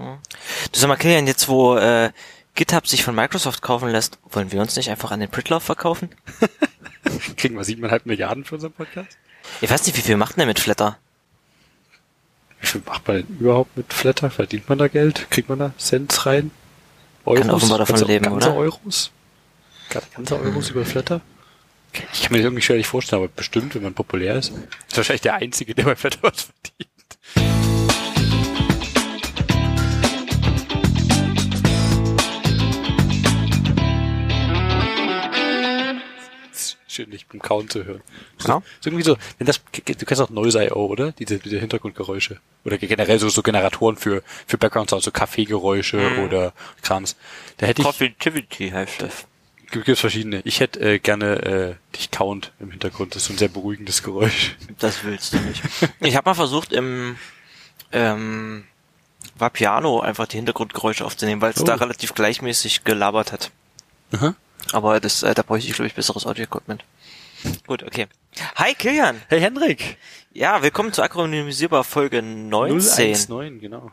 Hm. 0.00 0.18
Du 0.72 0.78
sag 0.78 0.88
mal, 0.88 0.96
Kilian, 0.96 1.26
jetzt 1.26 1.48
wo 1.48 1.76
äh, 1.76 2.10
GitHub 2.54 2.86
sich 2.86 3.04
von 3.04 3.14
Microsoft 3.14 3.62
kaufen 3.62 3.90
lässt, 3.90 4.18
wollen 4.30 4.50
wir 4.52 4.60
uns 4.60 4.76
nicht 4.76 4.90
einfach 4.90 5.10
an 5.10 5.20
den 5.20 5.30
Pritloff 5.30 5.62
verkaufen? 5.62 6.10
Kriegen 7.36 7.56
wir 7.56 7.64
siebeneinhalb 7.64 8.06
Milliarden 8.06 8.44
für 8.44 8.56
unseren 8.56 8.72
Podcast? 8.72 9.16
Ich 9.60 9.70
weiß 9.70 9.86
nicht, 9.86 9.96
wie 9.96 10.02
viel 10.02 10.16
macht 10.16 10.36
denn 10.36 10.40
der 10.40 10.46
mit 10.46 10.60
Flatter? 10.60 10.98
Wie 12.60 12.66
viel 12.66 12.82
macht 12.84 13.06
man 13.08 13.16
denn 13.18 13.38
überhaupt 13.38 13.76
mit 13.76 13.92
Flatter? 13.92 14.30
Verdient 14.30 14.68
man 14.68 14.78
da 14.78 14.88
Geld? 14.88 15.30
Kriegt 15.30 15.48
man 15.48 15.58
da 15.58 15.72
Cents 15.78 16.26
rein? 16.26 16.50
Euros? 17.24 17.40
Kann 17.40 17.50
offenbar 17.50 17.78
davon 17.78 17.96
ganze, 17.96 18.04
leben, 18.06 18.24
ganze 18.24 18.48
oder? 18.48 18.56
Euros? 18.56 19.10
Ganze 19.88 20.38
Euros 20.38 20.70
über 20.70 20.84
Flatter? 20.84 21.20
Ich 22.12 22.22
kann 22.22 22.32
mir 22.32 22.38
das 22.38 22.44
irgendwie 22.44 22.62
schwer 22.62 22.76
nicht 22.76 22.86
vorstellen, 22.86 23.22
aber 23.22 23.32
bestimmt, 23.34 23.74
wenn 23.74 23.82
man 23.82 23.94
populär 23.94 24.36
ist. 24.36 24.52
Ist 24.88 24.96
wahrscheinlich 24.96 25.22
der 25.22 25.34
Einzige, 25.34 25.74
der 25.74 25.84
bei 25.84 25.96
Flatter 25.96 26.22
was 26.22 26.42
verdient. 26.42 27.79
Schön, 36.94 37.10
dich 37.10 37.26
beim 37.26 37.40
Kauen 37.40 37.68
zu 37.68 37.84
hören. 37.84 38.02
Ja. 38.46 38.58
Ist 38.78 38.86
irgendwie 38.86 39.04
so, 39.04 39.16
wenn 39.38 39.46
das, 39.46 39.60
du 39.72 39.80
kennst 39.82 40.20
auch 40.20 40.30
Noise.io, 40.30 40.74
oder? 40.86 41.12
Diese, 41.12 41.38
diese 41.38 41.58
Hintergrundgeräusche. 41.58 42.38
Oder 42.64 42.78
generell 42.78 43.18
so, 43.18 43.28
so 43.28 43.42
Generatoren 43.42 43.96
für, 43.96 44.22
für 44.46 44.58
Background 44.58 44.90
Sounds, 44.90 45.04
so 45.04 45.10
Kaffeegeräusche 45.10 45.96
Mhm. 45.98 46.18
oder 46.24 46.52
Krams. 46.82 47.16
Da 47.58 47.66
hätte 47.66 47.82
ich, 47.82 47.86
Coffeetivity 47.86 48.70
heißt 48.70 49.02
das. 49.02 49.26
gibt 49.70 49.88
es 49.88 50.00
verschiedene. 50.00 50.40
Ich 50.44 50.60
hätte 50.60 50.80
äh, 50.80 50.98
gerne 50.98 51.36
äh, 51.42 51.96
dich 51.96 52.10
count 52.10 52.52
im 52.60 52.70
Hintergrund. 52.70 53.14
Das 53.14 53.22
ist 53.22 53.28
so 53.28 53.34
ein 53.34 53.38
sehr 53.38 53.48
beruhigendes 53.48 54.02
Geräusch. 54.02 54.56
Das 54.78 55.04
willst 55.04 55.32
du 55.32 55.38
nicht. 55.38 55.62
Ich 56.00 56.16
habe 56.16 56.28
mal 56.28 56.34
versucht, 56.34 56.72
im 56.72 57.16
ähm, 57.92 58.64
Vapiano 59.38 60.00
einfach 60.00 60.26
die 60.26 60.36
Hintergrundgeräusche 60.36 61.04
aufzunehmen, 61.04 61.40
weil 61.40 61.52
es 61.52 61.60
Oh. 61.60 61.64
da 61.64 61.74
relativ 61.76 62.14
gleichmäßig 62.14 62.84
gelabert 62.84 63.32
hat. 63.32 63.50
Aha. 64.12 64.34
Aber 64.72 65.00
das, 65.00 65.22
äh, 65.22 65.34
da 65.34 65.42
bräuchte 65.42 65.68
ich, 65.68 65.74
glaube 65.74 65.86
ich, 65.88 65.94
besseres 65.94 66.26
Audio-Equipment. 66.26 66.84
Gut, 67.66 67.82
okay. 67.82 68.06
Hi 68.56 68.74
Kilian! 68.74 69.22
Hey 69.28 69.40
Hendrik! 69.40 69.96
Ja, 70.32 70.62
willkommen 70.62 70.92
zu 70.92 71.02
Akronymisierbar 71.02 71.84
Folge 71.84 72.22
19. 72.22 73.12
019, 73.28 73.60
genau. 73.60 73.90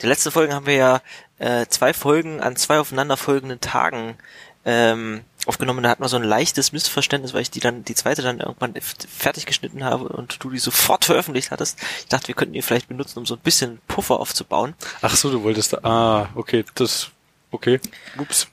Die 0.00 0.06
letzte 0.06 0.30
Folge 0.30 0.54
haben 0.54 0.66
wir 0.66 0.74
ja 0.74 1.00
äh, 1.38 1.66
zwei 1.66 1.92
Folgen 1.92 2.40
an 2.40 2.56
zwei 2.56 2.78
aufeinanderfolgenden 2.78 3.60
Tagen 3.60 4.16
ähm, 4.64 5.22
aufgenommen. 5.46 5.82
Da 5.82 5.90
hatten 5.90 6.02
wir 6.02 6.08
so 6.08 6.16
ein 6.16 6.22
leichtes 6.24 6.72
Missverständnis, 6.72 7.34
weil 7.34 7.42
ich 7.42 7.50
die 7.50 7.60
dann, 7.60 7.84
die 7.84 7.94
zweite 7.94 8.22
dann 8.22 8.40
irgendwann 8.40 8.74
fertig 8.80 9.46
geschnitten 9.46 9.84
habe 9.84 10.08
und 10.08 10.42
du 10.42 10.50
die 10.50 10.58
sofort 10.58 11.04
veröffentlicht 11.04 11.50
hattest. 11.50 11.78
Ich 12.00 12.08
dachte, 12.08 12.28
wir 12.28 12.34
könnten 12.34 12.54
die 12.54 12.62
vielleicht 12.62 12.88
benutzen, 12.88 13.18
um 13.18 13.26
so 13.26 13.34
ein 13.34 13.40
bisschen 13.40 13.80
Puffer 13.88 14.20
aufzubauen. 14.20 14.74
Ach 15.02 15.16
so, 15.16 15.30
du 15.30 15.42
wolltest 15.42 15.72
da, 15.72 15.78
ah, 15.82 16.28
okay, 16.34 16.64
das, 16.74 17.10
okay, 17.54 17.80
ups. 18.18 18.48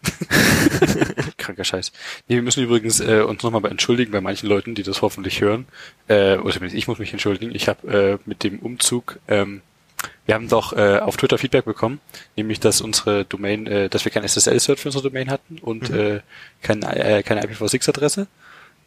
Kranker 1.37 1.63
Scheiß. 1.63 1.91
Nee, 2.27 2.35
wir 2.35 2.41
müssen 2.41 2.63
übrigens 2.63 2.99
äh, 2.99 3.21
uns 3.21 3.43
nochmal 3.43 3.65
entschuldigen 3.69 4.11
bei 4.11 4.21
manchen 4.21 4.47
Leuten, 4.47 4.75
die 4.75 4.83
das 4.83 5.01
hoffentlich 5.01 5.41
hören. 5.41 5.65
Äh, 6.07 6.37
oder 6.37 6.53
zumindest 6.53 6.75
ich 6.75 6.87
muss 6.87 6.99
mich 6.99 7.11
entschuldigen. 7.11 7.53
Ich 7.53 7.67
habe 7.67 8.19
äh, 8.23 8.29
mit 8.29 8.43
dem 8.43 8.59
Umzug, 8.59 9.19
ähm, 9.27 9.61
wir 10.25 10.35
haben 10.35 10.47
doch 10.47 10.73
äh, 10.73 10.99
auf 10.99 11.17
Twitter 11.17 11.37
Feedback 11.37 11.65
bekommen, 11.65 11.99
nämlich 12.35 12.59
dass 12.59 12.81
unsere 12.81 13.25
Domain, 13.25 13.67
äh, 13.67 13.89
dass 13.89 14.05
wir 14.05 14.11
kein 14.11 14.23
SSL-Cert 14.23 14.79
für 14.79 14.89
unsere 14.89 15.03
Domain 15.03 15.29
hatten 15.29 15.57
und 15.59 15.89
äh, 15.89 16.21
kein, 16.61 16.83
äh, 16.83 17.23
keine 17.23 17.43
IPv6-Adresse. 17.43 18.27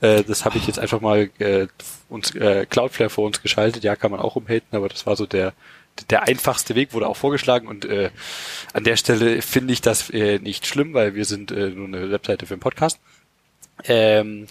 Äh, 0.01 0.23
das 0.25 0.45
habe 0.45 0.59
ich 0.59 0.67
jetzt 0.67 0.79
einfach 0.79 1.01
mal 1.01 1.31
äh, 1.39 1.67
uns 2.09 2.35
äh, 2.35 2.67
Cloudflare 2.67 3.11
vor 3.11 3.27
uns 3.27 3.43
geschaltet. 3.43 3.85
Ja, 3.85 3.97
kann 3.97 4.11
man 4.11 4.21
auch 4.21 4.37
umhaten, 4.37 4.77
aber 4.77 4.89
das 4.89 5.07
war 5.07 5.17
so 5.17 5.27
der 5.27 5.53
der 6.11 6.25
einfachste 6.25 6.75
Weg 6.75 6.93
wurde 6.93 7.07
auch 7.09 7.17
vorgeschlagen 7.17 7.69
und 7.69 7.85
äh, 7.85 8.11
an 8.73 8.85
der 8.85 8.97
Stelle 8.97 9.43
finde 9.43 9.73
ich 9.73 9.81
das 9.81 10.11
äh, 10.11 10.39
nicht 10.39 10.67
schlimm, 10.67 10.95
weil 10.95 11.15
wir 11.15 11.25
sind 11.25 11.51
äh, 11.51 11.69
nur 11.71 11.87
eine 11.87 12.11
Webseite 12.11 12.47
für 12.47 12.55
einen 12.55 12.61
Podcast. 12.61 12.99
Ähm, 13.85 14.47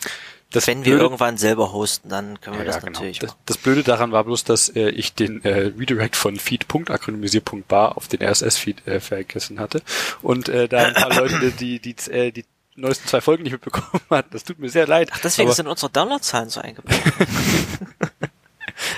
das 0.51 0.67
Wenn 0.67 0.79
wir 0.85 0.91
Blöde- 0.91 1.03
irgendwann 1.03 1.37
selber 1.37 1.71
hosten, 1.73 2.09
dann 2.09 2.39
können 2.39 2.57
wir 2.59 2.65
ja, 2.65 2.71
das 2.73 2.81
genau. 2.83 2.91
natürlich 2.99 3.17
Das, 3.19 3.35
das 3.47 3.57
Blöde 3.57 3.81
daran 3.81 4.11
war 4.11 4.23
bloß, 4.23 4.43
dass 4.43 4.69
äh, 4.69 4.89
ich 4.89 5.15
den 5.15 5.43
äh, 5.43 5.71
Redirect 5.77 6.15
von 6.15 6.37
feed.akronymisier.bar 6.37 7.97
auf 7.97 8.07
den 8.07 8.21
RSS-Feed 8.21 8.87
äh, 8.87 8.99
vergessen 8.99 9.59
hatte 9.59 9.81
und 10.21 10.49
äh, 10.49 10.67
da 10.67 10.85
ein 10.85 10.93
paar 10.93 11.15
Leute 11.19 11.51
die 11.51 11.79
die 11.79 11.95
äh, 12.11 12.31
die 12.31 12.45
neuesten 12.75 13.07
zwei 13.07 13.21
Folgen 13.21 13.43
nicht 13.43 13.53
mitbekommen 13.53 14.01
hatten. 14.09 14.29
Das 14.31 14.43
tut 14.43 14.59
mir 14.59 14.69
sehr 14.69 14.87
leid. 14.87 15.09
Ach, 15.13 15.19
deswegen 15.19 15.51
sind 15.51 15.67
unsere 15.67 15.91
Downloadzahlen 15.91 16.49
so 16.49 16.59
eingebaut. 16.61 16.93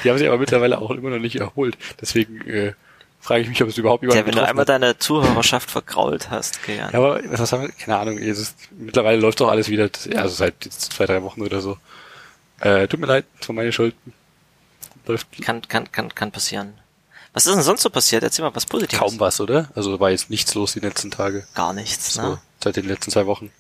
die 0.04 0.10
haben 0.10 0.18
sich 0.18 0.28
aber 0.28 0.38
mittlerweile 0.38 0.80
auch 0.80 0.92
immer 0.92 1.10
noch 1.12 1.20
nicht 1.20 1.36
erholt. 1.38 1.78
Deswegen 2.02 2.42
äh, 2.48 2.74
frage 3.20 3.42
ich 3.42 3.50
mich, 3.50 3.62
ob 3.64 3.70
es 3.70 3.78
überhaupt 3.78 4.04
ja, 4.04 4.10
jemand 4.10 4.28
wenn 4.28 4.36
du 4.36 4.46
einmal 4.48 4.66
deine 4.66 4.98
Zuhörerschaft 4.98 5.72
vergrault 5.72 6.30
hast, 6.30 6.62
Kilian. 6.64 6.92
Ja, 6.92 7.00
aber 7.00 7.22
was 7.26 7.52
haben 7.52 7.64
wir? 7.64 7.70
Keine 7.70 7.98
Ahnung. 7.98 8.18
Ist, 8.18 8.56
mittlerweile 8.72 9.20
läuft 9.20 9.40
doch 9.42 9.50
alles 9.50 9.70
wieder, 9.70 9.90
also 10.16 10.36
seit 10.36 10.56
zwei, 10.64 11.06
drei 11.06 11.22
Wochen 11.24 11.42
oder 11.42 11.62
so. 11.62 11.78
Äh, 12.60 12.88
tut 12.88 13.00
mir 13.00 13.08
leid, 13.08 13.26
es 13.42 13.48
war 13.50 13.56
meine 13.56 13.72
Schuld. 13.72 13.96
Läuft 15.08 15.28
Kann, 15.42 15.62
kann, 15.68 15.92
kann, 15.92 16.14
kann 16.16 16.32
passieren. 16.32 16.74
Was 17.34 17.46
ist 17.46 17.54
denn 17.54 17.64
sonst 17.64 17.82
so 17.82 17.90
passiert? 17.90 18.24
Erzähl 18.24 18.46
mal 18.46 18.56
was 18.56 18.66
Positives. 18.66 18.98
kaum 19.00 19.20
was, 19.20 19.42
oder? 19.42 19.70
Also 19.76 20.00
war 20.00 20.10
jetzt 20.10 20.30
nichts 20.30 20.56
los 20.56 20.74
die 20.74 20.80
letzten 20.80 21.12
Tage. 21.12 21.46
Gar 21.54 21.74
nichts, 21.74 22.14
So, 22.14 22.22
ne? 22.22 22.38
seit 22.64 22.78
den 22.78 22.88
letzten 22.88 23.12
zwei 23.12 23.26
Wochen. 23.26 23.52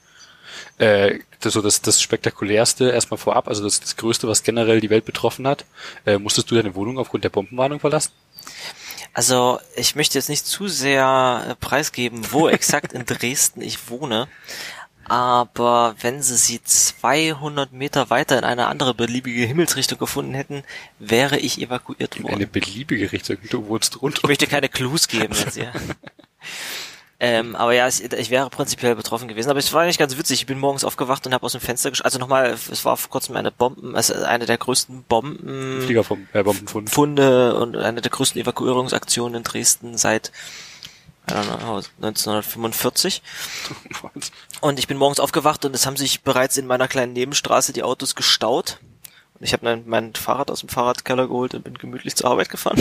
Äh, 0.77 1.19
das, 1.39 1.53
so 1.53 1.61
das, 1.61 1.81
das 1.81 2.01
spektakulärste 2.01 2.89
erstmal 2.89 3.17
vorab, 3.17 3.47
also 3.47 3.63
das, 3.63 3.79
das 3.79 3.95
Größte, 3.97 4.27
was 4.27 4.43
generell 4.43 4.81
die 4.81 4.89
Welt 4.89 5.05
betroffen 5.05 5.47
hat. 5.47 5.65
Äh, 6.05 6.17
musstest 6.17 6.49
du 6.51 6.55
deine 6.55 6.75
Wohnung 6.75 6.97
aufgrund 6.99 7.23
der 7.23 7.29
Bombenwarnung 7.29 7.79
verlassen? 7.79 8.11
Also, 9.13 9.59
ich 9.77 9.95
möchte 9.95 10.17
jetzt 10.17 10.27
nicht 10.29 10.45
zu 10.45 10.67
sehr 10.67 11.45
äh, 11.49 11.55
preisgeben, 11.55 12.21
wo 12.31 12.49
exakt 12.49 12.93
in 12.93 13.05
Dresden 13.05 13.61
ich 13.61 13.89
wohne. 13.89 14.27
Aber 15.07 15.95
wenn 16.01 16.23
sie 16.23 16.35
sie 16.35 16.63
200 16.63 17.71
Meter 17.71 18.09
weiter 18.09 18.39
in 18.39 18.43
eine 18.43 18.65
andere 18.65 18.95
beliebige 18.95 19.45
Himmelsrichtung 19.45 19.99
gefunden 19.99 20.33
hätten, 20.33 20.63
wäre 20.97 21.37
ich 21.37 21.61
evakuiert 21.61 22.15
In 22.15 22.25
eine 22.25 22.39
worden. 22.39 22.51
beliebige 22.51 23.11
Richtung. 23.11 23.37
Du 23.51 23.67
wohnst 23.67 23.93
Ich 23.93 23.99
drunter. 23.99 24.27
möchte 24.27 24.47
keine 24.47 24.67
Clues 24.67 25.07
geben 25.07 25.35
jetzt 25.35 25.53
hier. 25.55 25.71
Ähm, 27.17 27.55
aber 27.55 27.73
ja, 27.73 27.87
ich, 27.87 28.03
ich 28.03 28.29
wäre 28.29 28.49
prinzipiell 28.49 28.95
betroffen 28.95 29.27
gewesen. 29.27 29.49
Aber 29.49 29.59
es 29.59 29.71
war 29.71 29.85
nicht 29.85 29.99
ganz 29.99 30.17
witzig. 30.17 30.41
Ich 30.41 30.45
bin 30.45 30.59
morgens 30.59 30.83
aufgewacht 30.83 31.25
und 31.25 31.33
habe 31.33 31.45
aus 31.45 31.53
dem 31.53 31.61
Fenster 31.61 31.89
gesch 31.89 32.01
Also 32.03 32.19
nochmal, 32.19 32.49
es 32.51 32.83
war 32.83 32.97
vor 32.97 33.09
kurzem 33.09 33.37
eine 33.37 33.51
Bomben, 33.51 33.95
also 33.95 34.13
eine 34.13 34.45
der 34.45 34.57
größten 34.57 35.03
Bomben. 35.03 35.83
Äh. 35.83 35.87
Funde 36.89 37.55
und 37.55 37.77
eine 37.77 38.01
der 38.01 38.11
größten 38.11 38.41
Evakuierungsaktionen 38.41 39.35
in 39.35 39.43
Dresden 39.43 39.97
seit 39.97 40.31
I 41.29 41.33
don't 41.33 41.57
know, 41.57 41.81
1945. 42.01 43.23
Und 44.61 44.77
ich 44.77 44.87
bin 44.87 44.97
morgens 44.97 45.19
aufgewacht 45.19 45.65
und 45.65 45.73
es 45.73 45.87
haben 45.87 45.97
sich 45.97 46.21
bereits 46.21 46.55
in 46.55 46.67
meiner 46.67 46.87
kleinen 46.87 47.13
Nebenstraße 47.13 47.73
die 47.73 47.81
Autos 47.81 48.13
gestaut. 48.13 48.77
Und 49.33 49.43
ich 49.43 49.51
habe 49.53 49.65
mein, 49.65 49.83
mein 49.87 50.13
Fahrrad 50.13 50.51
aus 50.51 50.59
dem 50.59 50.69
Fahrradkeller 50.69 51.27
geholt 51.27 51.55
und 51.55 51.63
bin 51.63 51.73
gemütlich 51.79 52.15
zur 52.15 52.29
Arbeit 52.29 52.49
gefahren. 52.49 52.77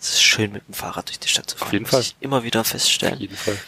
Es 0.00 0.10
ist 0.14 0.22
schön, 0.22 0.52
mit 0.52 0.66
dem 0.66 0.74
Fahrrad 0.74 1.08
durch 1.08 1.18
die 1.18 1.28
Stadt 1.28 1.50
zu 1.50 1.56
fahren. 1.58 1.72
jeden 1.72 1.82
muss 1.82 1.90
Fall. 1.90 2.00
Ich 2.00 2.16
immer 2.20 2.42
wieder 2.42 2.60
Auf 2.62 2.68
feststellen. 2.68 3.18
jeden 3.18 3.36
Fall. 3.36 3.58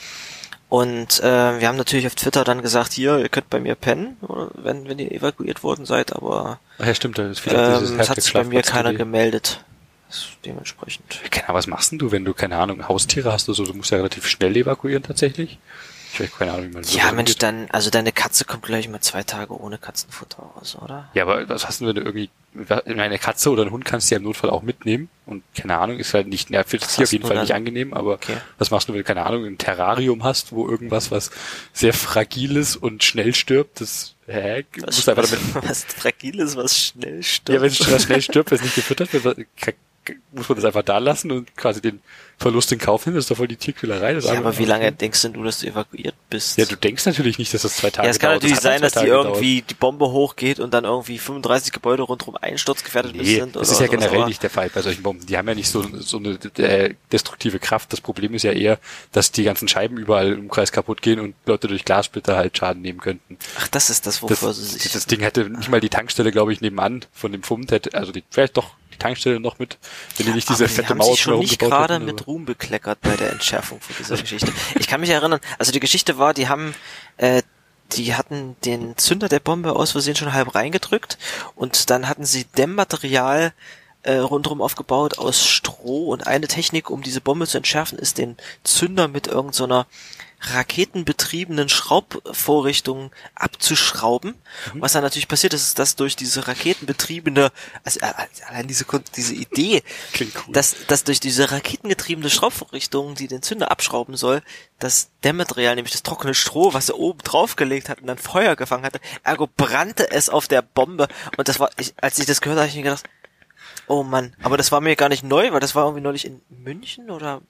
Und 0.68 1.20
äh, 1.20 1.60
wir 1.60 1.68
haben 1.68 1.76
natürlich 1.76 2.06
auf 2.06 2.14
Twitter 2.14 2.44
dann 2.44 2.62
gesagt, 2.62 2.92
hier, 2.94 3.18
ihr 3.18 3.28
könnt 3.28 3.50
bei 3.50 3.60
mir 3.60 3.74
pennen, 3.74 4.16
wenn, 4.54 4.88
wenn 4.88 4.98
ihr 4.98 5.12
evakuiert 5.12 5.62
worden 5.62 5.84
seid, 5.84 6.14
aber 6.16 6.60
Ach 6.78 6.86
ja, 6.86 6.94
stimmt, 6.94 7.18
da 7.18 7.28
ist 7.28 7.44
wieder 7.44 7.78
dieses 7.80 7.90
ähm, 7.90 7.98
hat 8.08 8.20
sich 8.22 8.32
bei 8.32 8.44
mir 8.44 8.62
keiner 8.62 8.94
gemeldet. 8.94 9.62
Das 10.08 10.28
dementsprechend. 10.46 11.20
Keine 11.30 11.44
Ahnung, 11.48 11.56
was 11.58 11.66
machst 11.66 11.92
denn 11.92 11.98
du, 11.98 12.10
wenn 12.10 12.24
du, 12.24 12.32
keine 12.32 12.56
Ahnung, 12.56 12.88
Haustiere 12.88 13.30
hast 13.32 13.48
oder 13.50 13.56
so? 13.56 13.64
Du 13.66 13.74
musst 13.74 13.90
ja 13.90 13.98
relativ 13.98 14.26
schnell 14.26 14.56
evakuieren 14.56 15.02
tatsächlich. 15.02 15.58
Ich 16.14 16.20
habe 16.20 16.28
keine 16.30 16.52
Ahnung, 16.52 16.68
wie 16.70 16.74
man 16.74 16.82
Ja, 16.84 17.04
Mensch, 17.12 17.30
angeht. 17.32 17.42
dann, 17.42 17.70
also 17.70 17.88
deine 17.90 18.12
Katze 18.12 18.44
kommt 18.46 18.62
gleich 18.64 18.88
mal 18.88 19.00
zwei 19.00 19.22
Tage 19.22 19.58
ohne 19.58 19.76
Katzenfutter 19.78 20.42
raus, 20.56 20.76
oder? 20.82 21.08
Ja, 21.14 21.22
aber 21.24 21.48
was 21.50 21.66
hast 21.66 21.80
du, 21.82 21.86
wenn 21.86 21.94
du 21.96 22.02
irgendwie, 22.02 22.28
eine 22.86 23.18
Katze 23.18 23.50
oder 23.50 23.62
ein 23.62 23.70
Hund 23.70 23.84
kannst 23.84 24.10
du 24.10 24.14
ja 24.14 24.18
im 24.18 24.24
Notfall 24.24 24.50
auch 24.50 24.62
mitnehmen 24.62 25.08
und 25.26 25.42
keine 25.56 25.78
Ahnung, 25.78 25.98
ist 25.98 26.12
halt 26.12 26.26
nicht, 26.28 26.50
ja, 26.50 26.64
für 26.64 26.76
das 26.78 26.98
auf 26.98 27.10
jeden 27.12 27.24
Fall 27.26 27.34
dann? 27.36 27.44
nicht 27.44 27.54
angenehm, 27.54 27.94
aber 27.94 28.14
Okay. 28.14 28.36
was 28.58 28.70
machst 28.70 28.88
du, 28.88 28.92
wenn 28.92 29.00
du, 29.00 29.04
keine 29.04 29.24
Ahnung, 29.24 29.44
ein 29.46 29.56
Terrarium 29.58 30.22
hast, 30.22 30.52
wo 30.52 30.68
irgendwas, 30.68 31.10
was 31.10 31.30
sehr 31.72 31.94
fragil 31.94 32.56
ist 32.56 32.76
und 32.76 33.04
schnell 33.04 33.34
stirbt, 33.34 33.80
das, 33.80 34.14
hä, 34.26 34.64
Was, 34.80 34.96
musst 34.96 35.08
du 35.08 35.10
einfach 35.12 35.30
damit, 35.30 35.54
was 35.70 35.84
Fragiles, 35.84 36.56
was 36.56 36.78
schnell 36.78 37.22
stirbt. 37.22 37.54
ja, 37.56 37.60
wenn 37.62 37.68
es 37.68 37.78
schnell 37.78 38.20
stirbt, 38.22 38.50
wenn 38.50 38.58
es 38.58 38.64
nicht 38.64 38.74
gefüttert 38.74 39.12
wird, 39.14 39.38
muss 40.32 40.48
man 40.48 40.56
das 40.56 40.64
einfach 40.64 40.82
da 40.82 40.98
lassen 40.98 41.30
und 41.30 41.56
quasi 41.56 41.80
den 41.80 42.00
Verlust 42.38 42.72
in 42.72 42.78
Kauf 42.78 43.06
nehmen, 43.06 43.14
das 43.16 43.26
ist 43.26 43.30
doch 43.30 43.36
voll 43.36 43.46
die 43.46 43.56
Tierquälerei. 43.56 44.14
Das 44.14 44.24
ja, 44.24 44.34
aber 44.34 44.58
wie 44.58 44.64
lange 44.64 44.90
denkst 44.90 45.22
denn 45.22 45.32
du, 45.32 45.44
dass 45.44 45.60
du 45.60 45.68
evakuiert 45.68 46.14
bist? 46.28 46.58
Ja, 46.58 46.64
du 46.64 46.74
denkst 46.76 47.06
natürlich 47.06 47.38
nicht, 47.38 47.54
dass 47.54 47.62
das 47.62 47.76
zwei 47.76 47.90
Tage 47.90 48.08
ja, 48.08 48.10
es 48.10 48.18
kann 48.18 48.30
dauert. 48.30 48.42
natürlich 48.42 48.56
Das 48.56 48.62
sein, 48.64 48.82
dass 48.82 48.94
die 48.94 49.06
irgendwie 49.06 49.62
die 49.62 49.74
Bombe 49.74 50.10
hochgeht 50.10 50.58
und 50.58 50.74
dann 50.74 50.84
irgendwie 50.84 51.18
35 51.18 51.72
Gebäude 51.72 52.02
rundherum 52.02 52.36
einsturzgefährdet 52.36 53.14
Nee, 53.14 53.36
sind. 53.36 53.54
das 53.54 53.70
ist 53.70 53.80
ja 53.80 53.86
generell 53.86 54.24
nicht 54.24 54.42
der 54.42 54.50
Fall 54.50 54.70
bei 54.70 54.82
solchen 54.82 55.02
Bomben. 55.04 55.24
Die 55.26 55.36
haben 55.38 55.46
ja 55.46 55.54
nicht 55.54 55.68
so, 55.68 55.84
so 56.00 56.16
eine 56.18 56.30
äh, 56.58 56.94
destruktive 57.12 57.60
Kraft. 57.60 57.92
Das 57.92 58.00
Problem 58.00 58.34
ist 58.34 58.42
ja 58.42 58.52
eher, 58.52 58.78
dass 59.12 59.30
die 59.30 59.44
ganzen 59.44 59.68
Scheiben 59.68 59.96
überall 59.96 60.32
im 60.32 60.48
Kreis 60.50 60.72
kaputt 60.72 61.00
gehen 61.00 61.20
und 61.20 61.34
Leute 61.46 61.68
durch 61.68 61.84
Glassplitter 61.84 62.36
halt 62.36 62.58
Schaden 62.58 62.82
nehmen 62.82 63.00
könnten. 63.00 63.38
Ach, 63.58 63.68
das 63.68 63.88
ist 63.88 64.06
das, 64.06 64.20
Das, 64.20 64.22
wovor 64.22 64.52
sie 64.52 64.64
sich... 64.64 64.90
das 64.90 65.06
Ding 65.06 65.20
hätte 65.20 65.48
nicht 65.48 65.68
mal 65.68 65.80
die 65.80 65.90
Tankstelle, 65.90 66.32
glaube 66.32 66.52
ich, 66.52 66.60
nebenan 66.60 67.04
von 67.12 67.30
dem 67.30 67.44
Fund 67.44 67.70
hätte, 67.70 67.94
also 67.94 68.10
die, 68.10 68.24
vielleicht 68.30 68.56
doch, 68.56 68.72
Tankstelle 69.02 69.40
noch 69.40 69.58
mit, 69.58 69.78
wenn 70.16 70.26
die 70.26 70.32
nicht 70.32 70.48
diese 70.48 70.64
Aber 70.64 70.72
fette 70.72 70.88
haben 70.90 70.98
Maus 70.98 71.08
sich 71.08 71.22
schon 71.22 71.38
nicht 71.38 71.58
gerade 71.58 71.94
hätten, 71.94 72.04
mit 72.04 72.26
Ruhm 72.26 72.44
bekleckert 72.44 73.00
bei 73.00 73.16
der 73.16 73.32
Entschärfung 73.32 73.80
von 73.80 73.94
dieser 73.98 74.16
Geschichte. 74.16 74.52
Ich 74.78 74.86
kann 74.86 75.00
mich 75.00 75.10
erinnern, 75.10 75.40
also 75.58 75.72
die 75.72 75.80
Geschichte 75.80 76.18
war, 76.18 76.34
die 76.34 76.48
haben, 76.48 76.74
äh, 77.16 77.42
die 77.92 78.14
hatten 78.14 78.56
den 78.64 78.96
Zünder 78.96 79.28
der 79.28 79.40
Bombe 79.40 79.74
aus 79.76 79.92
Versehen 79.92 80.16
schon 80.16 80.32
halb 80.32 80.54
reingedrückt 80.54 81.18
und 81.54 81.90
dann 81.90 82.08
hatten 82.08 82.24
sie 82.24 82.44
Dämmmaterial 82.44 83.52
äh, 84.02 84.16
rundherum 84.16 84.60
aufgebaut 84.62 85.18
aus 85.18 85.46
Stroh 85.46 86.08
und 86.08 86.26
eine 86.26 86.48
Technik, 86.48 86.90
um 86.90 87.02
diese 87.02 87.20
Bombe 87.20 87.46
zu 87.46 87.58
entschärfen, 87.58 87.98
ist 87.98 88.18
den 88.18 88.36
Zünder 88.64 89.08
mit 89.08 89.26
irgendeiner 89.26 89.86
so 89.86 89.86
raketenbetriebenen 90.42 91.68
Schraubvorrichtung 91.68 93.12
abzuschrauben. 93.34 94.34
Was 94.74 94.92
dann 94.92 95.02
natürlich 95.02 95.28
passiert 95.28 95.54
ist, 95.54 95.62
ist, 95.62 95.78
dass 95.78 95.96
durch 95.96 96.16
diese 96.16 96.48
raketenbetriebene, 96.48 97.52
also 97.84 98.00
äh, 98.00 98.12
allein 98.48 98.66
diese, 98.66 98.84
diese 99.16 99.34
Idee, 99.34 99.82
Klingt 100.12 100.34
cool. 100.46 100.52
dass, 100.52 100.86
dass 100.86 101.04
durch 101.04 101.20
diese 101.20 101.50
raketengetriebene 101.50 102.30
Schraubvorrichtung, 102.30 103.14
die 103.14 103.28
den 103.28 103.42
Zünder 103.42 103.70
abschrauben 103.70 104.16
soll, 104.16 104.42
das 104.78 105.10
Dämmmaterial, 105.22 105.76
nämlich 105.76 105.92
das 105.92 106.02
trockene 106.02 106.34
Stroh, 106.34 106.74
was 106.74 106.88
er 106.88 106.98
oben 106.98 107.20
draufgelegt 107.20 107.88
hat 107.88 108.00
und 108.00 108.08
dann 108.08 108.18
Feuer 108.18 108.56
gefangen 108.56 108.84
hatte, 108.84 109.00
ergo 109.22 109.46
brannte 109.46 110.10
es 110.10 110.28
auf 110.28 110.48
der 110.48 110.62
Bombe. 110.62 111.08
Und 111.36 111.48
das 111.48 111.60
war, 111.60 111.70
ich, 111.78 111.94
als 112.00 112.18
ich 112.18 112.26
das 112.26 112.40
gehört 112.40 112.58
habe, 112.58 112.62
habe 112.62 112.70
ich 112.70 112.76
mir 112.76 112.90
gedacht, 112.90 113.08
oh 113.86 114.02
Mann, 114.02 114.34
aber 114.42 114.56
das 114.56 114.72
war 114.72 114.80
mir 114.80 114.96
gar 114.96 115.08
nicht 115.08 115.22
neu, 115.22 115.52
weil 115.52 115.60
das 115.60 115.74
war 115.74 115.84
irgendwie 115.84 116.02
neulich 116.02 116.24
in 116.24 116.40
München 116.48 117.10
oder 117.10 117.42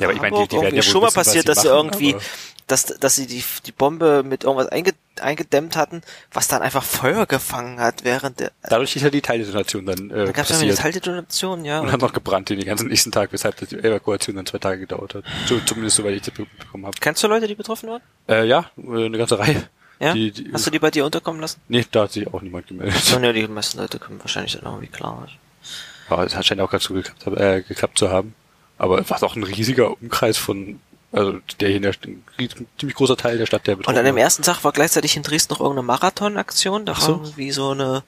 Ja, 0.00 0.06
aber 0.08 0.14
ich 0.14 0.20
meine, 0.20 0.38
die- 0.42 0.48
die 0.48 0.60
werden 0.60 0.74
ja 0.76 0.82
schon 0.82 1.02
mal 1.02 1.10
passiert, 1.10 1.44
sie 1.44 1.52
dass 1.52 1.62
sie 1.62 1.68
irgendwie, 1.68 2.14
aber- 2.14 2.22
dass, 2.66 2.84
dass 2.86 3.16
sie 3.16 3.26
die, 3.26 3.42
die 3.66 3.72
Bombe 3.72 4.22
mit 4.24 4.44
irgendwas 4.44 4.68
einge, 4.68 4.92
eingedämmt 5.20 5.76
hatten, 5.76 6.02
was 6.32 6.46
dann 6.46 6.62
einfach 6.62 6.84
Feuer 6.84 7.26
gefangen 7.26 7.80
hat 7.80 8.04
während 8.04 8.38
der, 8.38 8.52
Dadurch 8.62 8.94
ist 8.94 9.02
ja 9.02 9.10
die 9.10 9.20
Teildetonation 9.20 9.86
dann 9.86 10.10
äh, 10.10 10.26
da 10.26 10.32
gab 10.32 10.44
es 10.44 10.50
ja 10.50 10.56
eine 10.56 10.66
passiert. 10.68 10.78
Teildetonation, 10.78 11.64
ja. 11.64 11.80
und 11.80 11.90
hat 11.90 12.00
noch 12.00 12.12
gebrannt 12.12 12.48
den 12.48 12.64
ganzen 12.64 12.88
nächsten 12.88 13.10
Tag, 13.10 13.32
weshalb 13.32 13.56
die 13.68 13.76
Evakuation 13.76 14.36
dann 14.36 14.46
zwei 14.46 14.58
Tage 14.58 14.80
gedauert 14.80 15.16
hat. 15.16 15.24
So, 15.46 15.58
zumindest 15.66 15.96
soweit 15.96 16.14
ich 16.14 16.22
das 16.22 16.32
bekommen 16.34 16.86
habe. 16.86 16.96
Kennst 17.00 17.22
du 17.24 17.26
Leute, 17.28 17.48
die 17.48 17.56
betroffen 17.56 17.88
waren? 17.90 18.02
Äh, 18.28 18.46
ja, 18.46 18.70
äh, 18.78 19.04
eine 19.06 19.18
ganze 19.18 19.38
Reihe. 19.38 19.68
Ja? 19.98 20.14
Die, 20.14 20.30
die, 20.30 20.50
Hast 20.52 20.64
du 20.66 20.70
die 20.70 20.78
bei 20.78 20.90
dir 20.92 21.04
unterkommen 21.04 21.40
lassen? 21.42 21.60
Nee, 21.68 21.84
da 21.90 22.04
hat 22.04 22.12
sich 22.12 22.32
auch 22.32 22.40
niemand 22.40 22.68
gemeldet. 22.68 22.96
So, 23.02 23.18
ja, 23.18 23.32
die 23.32 23.46
meisten 23.48 23.78
Leute 23.78 23.98
kommen 23.98 24.18
wahrscheinlich 24.20 24.52
dann 24.52 24.64
irgendwie 24.64 24.86
klar. 24.86 25.26
Aber 26.08 26.24
es 26.24 26.34
hat 26.34 26.46
scheint 26.46 26.60
auch 26.60 26.70
ganz 26.70 26.86
gut 26.88 27.04
geklappt, 27.04 27.36
äh, 27.38 27.62
geklappt 27.62 27.98
zu 27.98 28.10
haben. 28.10 28.34
Aber 28.80 28.98
es 28.98 29.10
war 29.10 29.18
doch 29.18 29.36
ein 29.36 29.42
riesiger 29.44 29.90
Umkreis 30.00 30.38
von, 30.38 30.80
also 31.12 31.38
der 31.60 31.68
hier 31.68 31.76
in 31.76 31.82
der, 31.82 31.92
ein 32.02 32.66
ziemlich 32.78 32.96
großer 32.96 33.18
Teil 33.18 33.36
der 33.36 33.44
Stadt, 33.44 33.66
der 33.66 33.74
Und 33.74 33.80
betroffen 33.80 33.98
an 33.98 34.04
dem 34.06 34.14
war. 34.16 34.22
ersten 34.22 34.42
Tag 34.42 34.64
war 34.64 34.72
gleichzeitig 34.72 35.18
in 35.18 35.22
Dresden 35.22 35.52
noch 35.52 35.60
irgendeine 35.60 35.86
Marathonaktion. 35.86 36.86
Da 36.86 36.92
Ach 36.92 37.00
war 37.02 37.06
so. 37.06 37.12
irgendwie 37.16 37.52
so 37.52 37.72
eine 37.72 38.02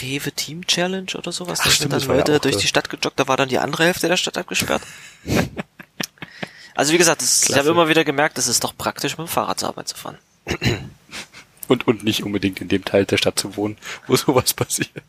Rewe 0.00 0.32
Team 0.32 0.66
Challenge 0.66 1.12
oder 1.18 1.32
sowas. 1.32 1.58
Ach, 1.60 1.64
da 1.66 1.70
stimmt, 1.70 1.90
sind 1.90 2.00
dann 2.02 2.08
war 2.08 2.14
ja 2.14 2.20
Leute 2.22 2.36
auch 2.36 2.40
durch 2.40 2.54
da. 2.54 2.60
die 2.62 2.66
Stadt 2.66 2.88
gejoggt. 2.88 3.20
Da 3.20 3.28
war 3.28 3.36
dann 3.36 3.50
die 3.50 3.58
andere 3.58 3.84
Hälfte 3.84 4.08
der 4.08 4.16
Stadt 4.16 4.38
abgesperrt. 4.38 4.80
also 6.74 6.94
wie 6.94 6.98
gesagt, 6.98 7.20
das, 7.20 7.50
ich 7.50 7.58
habe 7.58 7.68
immer 7.68 7.90
wieder 7.90 8.04
gemerkt, 8.04 8.38
es 8.38 8.48
ist 8.48 8.64
doch 8.64 8.74
praktisch, 8.74 9.18
mit 9.18 9.26
dem 9.26 9.30
Fahrrad 9.30 9.60
zur 9.60 9.68
Arbeit 9.68 9.88
zu 9.88 9.96
fahren. 9.96 10.16
Und, 11.68 11.86
und 11.86 12.02
nicht 12.02 12.24
unbedingt 12.24 12.60
in 12.60 12.66
dem 12.66 12.84
Teil 12.84 13.04
der 13.04 13.16
Stadt 13.16 13.38
zu 13.38 13.54
wohnen, 13.54 13.76
wo 14.08 14.16
sowas 14.16 14.54
passiert. 14.54 15.04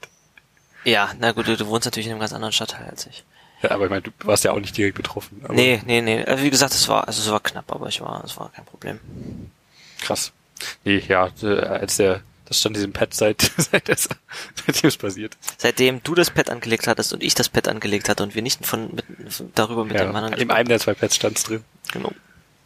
Ja, 0.84 1.10
na 1.18 1.32
gut, 1.32 1.48
du, 1.48 1.58
du 1.58 1.66
wohnst 1.66 1.86
natürlich 1.86 2.06
in 2.06 2.12
einem 2.12 2.20
ganz 2.20 2.34
anderen 2.34 2.52
Stadtteil 2.52 2.88
als 2.88 3.08
ich. 3.08 3.24
Ja, 3.62 3.72
aber 3.72 3.86
ich 3.86 3.90
meine, 3.90 4.04
du 4.04 4.12
warst 4.24 4.44
ja 4.44 4.52
auch 4.52 4.60
nicht 4.60 4.78
direkt 4.78 4.98
betroffen. 4.98 5.42
Aber 5.44 5.54
nee, 5.54 5.82
nee, 5.86 6.02
nee. 6.02 6.24
Also 6.24 6.44
wie 6.44 6.50
gesagt, 6.50 6.74
es 6.74 6.88
war, 6.88 7.08
also 7.08 7.22
es 7.22 7.30
war 7.32 7.40
knapp, 7.40 7.72
aber 7.72 7.88
ich 7.88 8.02
war, 8.02 8.24
es 8.24 8.38
war 8.38 8.52
kein 8.52 8.66
Problem. 8.66 9.00
Krass. 10.02 10.32
Nee, 10.84 11.04
ja, 11.08 11.30
äh, 11.42 11.60
als 11.60 11.98
der, 11.98 12.22
das 12.46 12.60
stand 12.60 12.76
diesem 12.76 12.94
Pad 12.94 13.14
seit, 13.14 13.42
seit 13.58 13.90
das, 13.90 14.10
seitdem 14.66 14.88
es 14.88 14.98
passiert. 14.98 15.38
Seitdem 15.58 16.02
du 16.04 16.16
das 16.16 16.32
Pad 16.32 16.50
angelegt 16.50 16.88
hattest 16.88 17.14
und 17.14 17.24
ich 17.24 17.34
das 17.34 17.50
Pad 17.50 17.68
angelegt 17.68 18.10
hatte 18.10 18.24
und 18.24 18.36
wir 18.36 18.42
nicht 18.42 18.66
von, 18.66 18.94
mit, 18.94 19.06
darüber 19.56 19.86
mit 19.86 19.94
dem 19.94 20.12
Ja, 20.12 20.12
anderen 20.12 20.34
in 20.40 20.52
einem 20.52 20.70
der 20.70 20.80
zwei 20.80 20.94
Pads 20.94 21.16
stand's 21.16 21.44
drin. 21.44 21.64
Genau. 21.92 22.12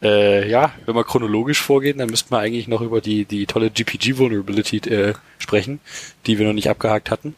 Äh, 0.01 0.49
ja, 0.49 0.73
wenn 0.85 0.95
wir 0.95 1.03
chronologisch 1.03 1.61
vorgehen, 1.61 1.97
dann 1.97 2.09
müssten 2.09 2.31
wir 2.31 2.39
eigentlich 2.39 2.67
noch 2.67 2.81
über 2.81 3.01
die, 3.01 3.25
die 3.25 3.45
tolle 3.45 3.71
GPG 3.71 4.17
Vulnerability 4.17 4.77
äh, 4.89 5.13
sprechen, 5.39 5.79
die 6.25 6.37
wir 6.37 6.45
noch 6.45 6.53
nicht 6.53 6.69
abgehakt 6.69 7.09
hatten. 7.09 7.35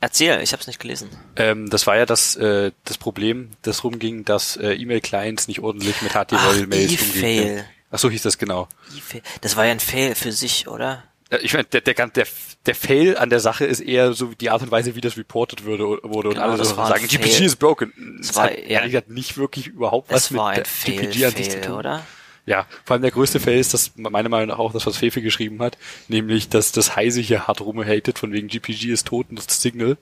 Erzähl, 0.00 0.40
ich 0.42 0.52
habe 0.52 0.60
es 0.60 0.66
nicht 0.66 0.78
gelesen. 0.80 1.10
Ähm, 1.36 1.70
das 1.70 1.86
war 1.86 1.96
ja 1.96 2.06
das, 2.06 2.36
äh, 2.36 2.72
das 2.84 2.98
Problem, 2.98 3.50
das 3.62 3.84
rumging, 3.84 4.24
dass 4.24 4.56
äh, 4.56 4.74
E-Mail-Clients 4.74 5.48
nicht 5.48 5.60
ordentlich 5.60 6.00
mit 6.02 6.12
HTML-Mails 6.12 6.92
E-Fail. 6.92 7.40
umgehen. 7.42 7.64
Ach 7.90 7.98
so 7.98 8.10
hieß 8.10 8.22
das 8.22 8.38
genau. 8.38 8.68
E-Fail. 8.96 9.22
Das 9.40 9.56
war 9.56 9.64
ja 9.66 9.72
ein 9.72 9.80
Fail 9.80 10.14
für 10.14 10.32
sich, 10.32 10.68
oder? 10.68 11.02
Ich 11.42 11.52
meine, 11.54 11.64
der, 11.64 11.80
der, 11.80 11.94
der, 11.94 12.26
der 12.66 12.74
Fail 12.74 13.16
an 13.16 13.28
der 13.30 13.40
Sache 13.40 13.64
ist 13.64 13.80
eher 13.80 14.12
so 14.12 14.26
die 14.34 14.50
Art 14.50 14.62
und 14.62 14.70
Weise, 14.70 14.94
wie 14.94 15.00
das 15.00 15.16
reported 15.16 15.64
würde, 15.64 15.84
wurde 16.02 16.28
und 16.28 16.34
Genau, 16.34 16.48
alle 16.48 16.58
das 16.58 16.68
so 16.68 16.74
sagen, 16.76 17.06
GPG 17.08 17.30
Fail. 17.32 17.46
ist 17.46 17.56
broken. 17.56 18.18
Es 18.20 18.28
Das 18.28 18.36
war 18.36 18.44
hat 18.44 18.52
eher- 18.52 18.66
ehrlich 18.68 18.92
gesagt 18.92 19.10
nicht 19.10 19.36
wirklich 19.36 19.66
überhaupt 19.68 20.10
was 20.12 20.24
Es 20.26 20.30
mit 20.30 20.38
war 20.40 20.50
ein 20.50 20.54
der 20.56 20.64
Fail, 20.66 20.96
GPG 21.00 21.24
an 21.26 21.34
sich 21.34 21.50
zu 21.50 21.60
tun. 21.60 21.74
oder? 21.76 22.06
Ja, 22.46 22.66
vor 22.84 22.94
allem 22.94 23.02
der 23.02 23.10
größte 23.10 23.40
Fail 23.40 23.58
ist, 23.58 23.72
dass 23.72 23.92
meiner 23.96 24.28
Meinung 24.28 24.48
nach 24.48 24.58
auch 24.58 24.72
das, 24.72 24.84
was 24.86 24.98
Fefe 24.98 25.22
geschrieben 25.22 25.60
hat, 25.62 25.78
nämlich, 26.08 26.48
dass 26.50 26.72
das 26.72 26.94
Heise 26.94 27.20
hier 27.22 27.46
hart 27.46 27.60
rumhatet, 27.62 28.18
von 28.18 28.32
wegen 28.32 28.48
GPG 28.48 28.92
ist 28.92 29.06
tot 29.06 29.26
und 29.30 29.36
das 29.36 29.62
Signal. 29.62 29.96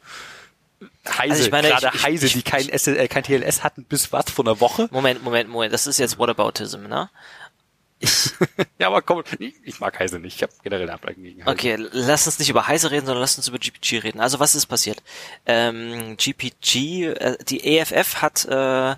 Heise, 1.08 1.32
Also 1.32 1.44
ich 1.44 1.50
meine, 1.52 1.68
gerade 1.68 1.86
ich- 1.88 1.94
ich- 1.94 2.02
Heise, 2.04 2.26
ich- 2.26 2.32
die 2.32 2.42
kein, 2.42 2.68
S 2.68 2.86
äh, 2.88 3.06
kein 3.06 3.22
TLS 3.22 3.62
hatten 3.62 3.84
bis 3.84 4.12
was, 4.12 4.30
vor 4.30 4.44
einer 4.44 4.58
Woche? 4.60 4.88
Moment, 4.90 5.22
Moment, 5.22 5.48
Moment. 5.50 5.72
Das 5.72 5.86
ist 5.86 5.98
jetzt 5.98 6.18
Whataboutism, 6.18 6.82
ne? 6.88 7.08
Ja, 8.78 8.88
aber 8.88 9.00
komm, 9.02 9.22
ich, 9.38 9.54
ich 9.62 9.78
mag 9.78 9.96
Heise 10.00 10.18
nicht, 10.18 10.34
ich 10.36 10.42
habe 10.42 10.52
generell 10.64 10.90
Abneigung 10.90 11.22
gegen 11.22 11.42
Heise. 11.44 11.52
Okay, 11.52 11.76
lass 11.92 12.26
uns 12.26 12.40
nicht 12.40 12.48
über 12.50 12.66
Heise 12.66 12.90
reden, 12.90 13.06
sondern 13.06 13.20
lass 13.20 13.36
uns 13.36 13.46
über 13.46 13.58
GPG 13.60 13.98
reden. 13.98 14.18
Also 14.20 14.40
was 14.40 14.56
ist 14.56 14.66
passiert? 14.66 15.00
Ähm, 15.46 16.16
GPG, 16.16 17.06
äh, 17.06 17.38
die 17.48 17.62
EFF 17.78 18.16
hat 18.20 18.44
äh, 18.46 18.96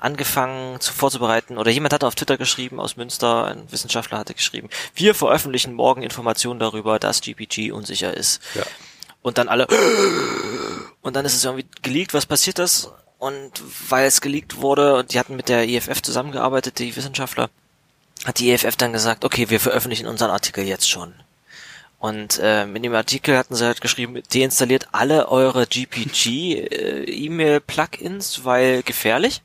angefangen 0.00 0.80
zu 0.80 0.92
vorzubereiten, 0.92 1.58
oder 1.58 1.70
jemand 1.70 1.92
hatte 1.92 2.06
auf 2.06 2.14
Twitter 2.14 2.38
geschrieben 2.38 2.78
aus 2.80 2.96
Münster, 2.96 3.46
ein 3.46 3.70
Wissenschaftler 3.70 4.18
hatte 4.18 4.34
geschrieben, 4.34 4.70
wir 4.94 5.14
veröffentlichen 5.14 5.74
morgen 5.74 6.02
Informationen 6.02 6.58
darüber, 6.58 6.98
dass 6.98 7.20
GPG 7.20 7.70
unsicher 7.72 8.16
ist. 8.16 8.40
Ja. 8.54 8.62
Und 9.22 9.38
dann 9.38 9.48
alle, 9.48 9.66
und 11.02 11.16
dann 11.16 11.24
ist 11.24 11.34
es 11.34 11.44
irgendwie 11.44 11.66
geleakt, 11.82 12.14
was 12.14 12.26
passiert 12.26 12.58
das? 12.58 12.90
Und 13.18 13.52
weil 13.88 14.06
es 14.06 14.20
geleakt 14.22 14.56
wurde, 14.56 14.96
und 14.96 15.12
die 15.12 15.18
hatten 15.18 15.36
mit 15.36 15.50
der 15.50 15.68
EFF 15.68 16.00
zusammengearbeitet, 16.00 16.78
die 16.78 16.96
Wissenschaftler, 16.96 17.50
hat 18.24 18.38
die 18.38 18.50
EFF 18.50 18.76
dann 18.76 18.94
gesagt, 18.94 19.24
okay, 19.24 19.50
wir 19.50 19.60
veröffentlichen 19.60 20.06
unseren 20.06 20.30
Artikel 20.30 20.64
jetzt 20.64 20.88
schon. 20.88 21.12
Und 21.98 22.40
ähm, 22.42 22.74
in 22.76 22.82
dem 22.82 22.94
Artikel 22.94 23.36
hatten 23.36 23.54
sie 23.54 23.66
halt 23.66 23.82
geschrieben, 23.82 24.22
deinstalliert 24.32 24.88
alle 24.92 25.28
eure 25.28 25.66
GPG-E-Mail-Plugins, 25.66 28.44
weil 28.44 28.82
gefährlich. 28.82 29.42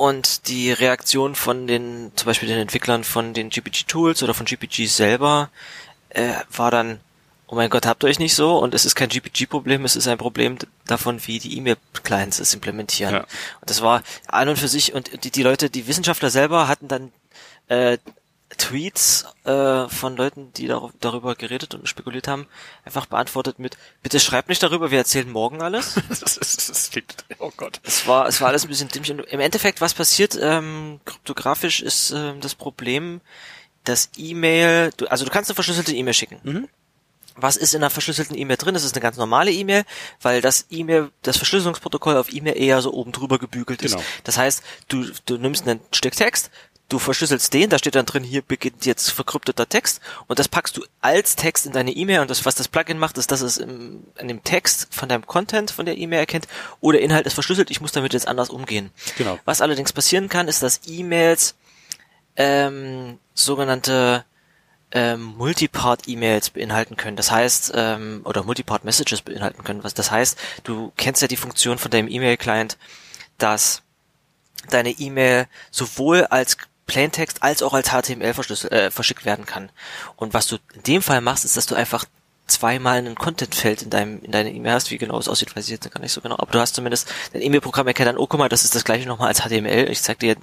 Und 0.00 0.48
die 0.48 0.72
Reaktion 0.72 1.34
von 1.34 1.66
den, 1.66 2.10
zum 2.16 2.24
Beispiel 2.24 2.48
den 2.48 2.58
Entwicklern 2.58 3.04
von 3.04 3.34
den 3.34 3.50
GPG-Tools 3.50 4.22
oder 4.22 4.32
von 4.32 4.46
GPG 4.46 4.86
selber, 4.86 5.50
äh, 6.08 6.32
war 6.50 6.70
dann, 6.70 7.00
oh 7.48 7.54
mein 7.54 7.68
Gott, 7.68 7.84
habt 7.84 8.02
ihr 8.02 8.08
euch 8.08 8.18
nicht 8.18 8.34
so? 8.34 8.56
Und 8.56 8.72
es 8.72 8.86
ist 8.86 8.94
kein 8.94 9.10
GPG-Problem, 9.10 9.84
es 9.84 9.96
ist 9.96 10.08
ein 10.08 10.16
Problem 10.16 10.56
davon, 10.86 11.20
wie 11.26 11.38
die 11.38 11.54
E-Mail-Clients 11.58 12.38
es 12.38 12.54
implementieren. 12.54 13.12
Ja. 13.12 13.20
Und 13.20 13.68
das 13.68 13.82
war 13.82 14.02
an 14.26 14.48
und 14.48 14.58
für 14.58 14.68
sich, 14.68 14.94
und 14.94 15.22
die, 15.22 15.30
die 15.30 15.42
Leute, 15.42 15.68
die 15.68 15.86
Wissenschaftler 15.86 16.30
selber 16.30 16.66
hatten 16.66 16.88
dann 16.88 17.12
äh, 17.68 17.98
Tweets 18.58 19.26
äh, 19.44 19.88
von 19.88 20.16
Leuten, 20.16 20.52
die 20.54 20.66
dar 20.66 20.90
darüber 21.00 21.34
geredet 21.34 21.74
und 21.74 21.88
spekuliert 21.88 22.28
haben, 22.28 22.46
einfach 22.84 23.06
beantwortet 23.06 23.58
mit, 23.58 23.76
bitte 24.02 24.18
schreibt 24.18 24.48
nicht 24.48 24.62
darüber, 24.62 24.90
wir 24.90 24.98
erzählen 24.98 25.30
morgen 25.30 25.62
alles. 25.62 25.94
Das, 26.08 26.36
ist, 26.36 26.68
das 26.68 26.90
klingt, 26.90 27.24
oh 27.38 27.52
Gott. 27.56 27.80
Es 27.84 28.06
war, 28.06 28.26
es 28.26 28.40
war 28.40 28.48
alles 28.48 28.64
ein 28.64 28.68
bisschen 28.68 28.88
dämlich. 28.88 29.12
Und 29.12 29.20
Im 29.20 29.40
Endeffekt, 29.40 29.80
was 29.80 29.94
passiert, 29.94 30.38
ähm, 30.40 31.00
kryptografisch 31.04 31.80
ist 31.80 32.10
ähm, 32.10 32.40
das 32.40 32.54
Problem, 32.54 33.20
dass 33.84 34.10
E-Mail, 34.16 34.92
du, 34.96 35.06
also 35.06 35.24
du 35.24 35.30
kannst 35.30 35.50
eine 35.50 35.54
verschlüsselte 35.54 35.94
E-Mail 35.94 36.14
schicken. 36.14 36.68
Was 37.36 37.56
ist 37.56 37.74
in 37.74 37.82
einer 37.82 37.90
verschlüsselten 37.90 38.36
E-Mail 38.36 38.56
drin? 38.56 38.74
Das 38.74 38.84
ist 38.84 38.94
eine 38.94 39.00
ganz 39.00 39.16
normale 39.16 39.50
E-Mail, 39.50 39.84
weil 40.20 40.40
das 40.40 40.66
E-Mail, 40.70 41.10
das 41.22 41.36
Verschlüsselungsprotokoll 41.36 42.16
auf 42.16 42.32
E-Mail 42.32 42.56
eher 42.56 42.82
so 42.82 42.92
oben 42.92 43.12
drüber 43.12 43.38
gebügelt 43.38 43.82
ist. 43.82 43.92
Genau. 43.92 44.04
Das 44.24 44.36
heißt, 44.36 44.62
du, 44.88 45.06
du 45.26 45.38
nimmst 45.38 45.66
ein 45.66 45.80
Stück 45.92 46.14
Text, 46.14 46.50
du 46.90 46.98
verschlüsselst 46.98 47.54
den, 47.54 47.70
da 47.70 47.78
steht 47.78 47.94
dann 47.94 48.04
drin, 48.04 48.22
hier 48.22 48.42
beginnt 48.42 48.84
jetzt 48.84 49.10
verkrypteter 49.10 49.68
Text 49.68 50.00
und 50.26 50.38
das 50.38 50.48
packst 50.48 50.76
du 50.76 50.84
als 51.00 51.36
Text 51.36 51.64
in 51.64 51.72
deine 51.72 51.92
E-Mail 51.92 52.20
und 52.20 52.30
das, 52.30 52.44
was 52.44 52.54
das 52.54 52.68
Plugin 52.68 52.98
macht, 52.98 53.16
ist, 53.16 53.30
dass 53.30 53.40
es 53.40 53.56
im, 53.56 54.04
in 54.18 54.28
dem 54.28 54.44
Text 54.44 54.88
von 54.90 55.08
deinem 55.08 55.26
Content 55.26 55.70
von 55.70 55.86
der 55.86 55.96
E-Mail 55.96 56.20
erkennt, 56.20 56.46
oder 56.80 57.00
Inhalt 57.00 57.26
ist 57.26 57.34
verschlüsselt, 57.34 57.70
ich 57.70 57.80
muss 57.80 57.92
damit 57.92 58.12
jetzt 58.12 58.28
anders 58.28 58.50
umgehen. 58.50 58.90
Genau. 59.16 59.38
Was 59.44 59.62
allerdings 59.62 59.92
passieren 59.92 60.28
kann, 60.28 60.48
ist, 60.48 60.62
dass 60.62 60.80
E-Mails 60.86 61.54
ähm, 62.36 63.18
sogenannte 63.34 64.24
ähm, 64.92 65.34
Multipart-E-Mails 65.36 66.50
beinhalten 66.50 66.96
können. 66.96 67.16
Das 67.16 67.30
heißt, 67.30 67.72
ähm, 67.74 68.22
oder 68.24 68.42
Multipart-Messages 68.42 69.22
beinhalten 69.22 69.62
können. 69.62 69.84
Was 69.84 69.94
das 69.94 70.10
heißt, 70.10 70.36
du 70.64 70.92
kennst 70.96 71.22
ja 71.22 71.28
die 71.28 71.36
Funktion 71.36 71.78
von 71.78 71.90
deinem 71.90 72.08
E-Mail-Client, 72.08 72.76
dass 73.38 73.82
deine 74.68 74.90
E-Mail 74.90 75.46
sowohl 75.70 76.24
als 76.24 76.56
Plaintext 76.90 77.44
als 77.44 77.62
auch 77.62 77.72
als 77.72 77.90
HTML 77.90 78.34
äh, 78.72 78.90
verschickt 78.90 79.24
werden 79.24 79.46
kann. 79.46 79.70
Und 80.16 80.34
was 80.34 80.48
du 80.48 80.56
in 80.74 80.82
dem 80.82 81.02
Fall 81.02 81.20
machst, 81.20 81.44
ist, 81.44 81.56
dass 81.56 81.66
du 81.66 81.76
einfach 81.76 82.04
zweimal 82.48 82.98
ein 82.98 83.14
Contentfeld 83.14 83.82
in 83.82 83.90
deinem 83.90 84.20
in 84.24 84.32
deiner 84.32 84.50
E-Mail 84.50 84.72
hast. 84.72 84.90
Wie 84.90 84.98
genau 84.98 85.16
es 85.20 85.28
aussieht, 85.28 85.54
weiß 85.54 85.66
ich 85.66 85.70
jetzt 85.70 85.88
gar 85.88 86.00
nicht 86.00 86.10
so 86.10 86.20
genau. 86.20 86.34
Aber 86.36 86.50
du 86.50 86.58
hast 86.58 86.74
zumindest 86.74 87.08
dein 87.32 87.42
E-Mail-Programm 87.42 87.86
erkennt 87.86 88.08
dann, 88.08 88.18
oh 88.18 88.26
guck 88.26 88.40
mal, 88.40 88.48
das 88.48 88.64
ist 88.64 88.74
das 88.74 88.82
gleiche 88.82 89.06
nochmal 89.06 89.28
als 89.28 89.42
HTML. 89.42 89.88
Ich 89.88 90.02
zeig 90.02 90.18
dir 90.18 90.34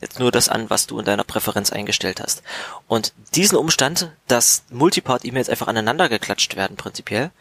jetzt 0.00 0.20
nur 0.20 0.30
das 0.30 0.48
an, 0.48 0.70
was 0.70 0.86
du 0.86 1.00
in 1.00 1.04
deiner 1.04 1.24
Präferenz 1.24 1.72
eingestellt 1.72 2.20
hast. 2.20 2.44
Und 2.86 3.12
diesen 3.34 3.58
Umstand, 3.58 4.12
dass 4.28 4.62
Multipart-E-Mails 4.70 5.48
einfach 5.48 5.66
aneinander 5.66 6.08
geklatscht 6.08 6.54
werden, 6.54 6.76
prinzipiell, 6.76 7.32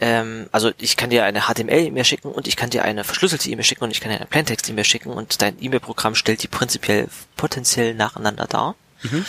ähm, 0.00 0.48
also 0.52 0.70
ich 0.78 0.96
kann 0.96 1.10
dir 1.10 1.24
eine 1.24 1.42
HTML-E-Mail 1.42 2.04
schicken 2.04 2.30
und 2.30 2.46
ich 2.46 2.56
kann 2.56 2.70
dir 2.70 2.84
eine 2.84 3.04
verschlüsselte 3.04 3.50
E-Mail 3.50 3.64
schicken 3.64 3.84
und 3.84 3.90
ich 3.90 4.00
kann 4.00 4.10
dir 4.10 4.18
eine 4.18 4.26
Plaintext-E-Mail 4.26 4.84
schicken 4.84 5.10
und 5.10 5.42
dein 5.42 5.60
E-Mail-Programm 5.60 6.14
stellt 6.14 6.42
die 6.42 6.48
prinzipiell 6.48 7.08
potenziell 7.36 7.94
nacheinander 7.94 8.46
dar 8.46 8.74
mhm. 9.02 9.24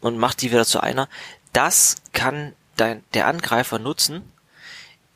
und 0.00 0.18
macht 0.18 0.42
die 0.42 0.50
wieder 0.50 0.64
zu 0.64 0.80
einer. 0.80 1.08
Das 1.52 1.96
kann 2.12 2.52
dein, 2.76 3.02
der 3.14 3.26
Angreifer 3.26 3.78
nutzen, 3.78 4.30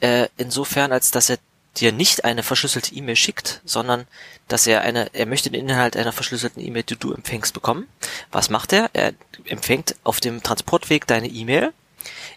äh, 0.01 0.29
insofern 0.37 0.93
als 0.93 1.11
dass 1.11 1.31
er 1.31 1.39
dir 1.77 1.93
nicht 1.93 2.25
eine 2.25 2.43
verschlüsselte 2.43 2.95
E-Mail 2.95 3.17
schickt, 3.17 3.61
sondern 3.65 4.07
dass 4.49 4.67
er 4.67 4.81
eine, 4.81 5.15
er 5.15 5.27
möchte 5.27 5.51
den 5.51 5.69
Inhalt 5.69 5.97
einer 5.97 6.13
verschlüsselten 6.13 6.65
E-Mail, 6.65 6.83
die 6.83 6.97
du 6.97 7.13
empfängst, 7.13 7.55
bekommen. 7.55 7.87
Was 8.33 8.51
macht 8.51 8.73
er? 8.73 8.91
Er 8.93 9.13
empfängt 9.45 9.95
auf 10.03 10.19
dem 10.19 10.43
Transportweg 10.43 11.07
deine 11.07 11.29
E-Mail. 11.29 11.73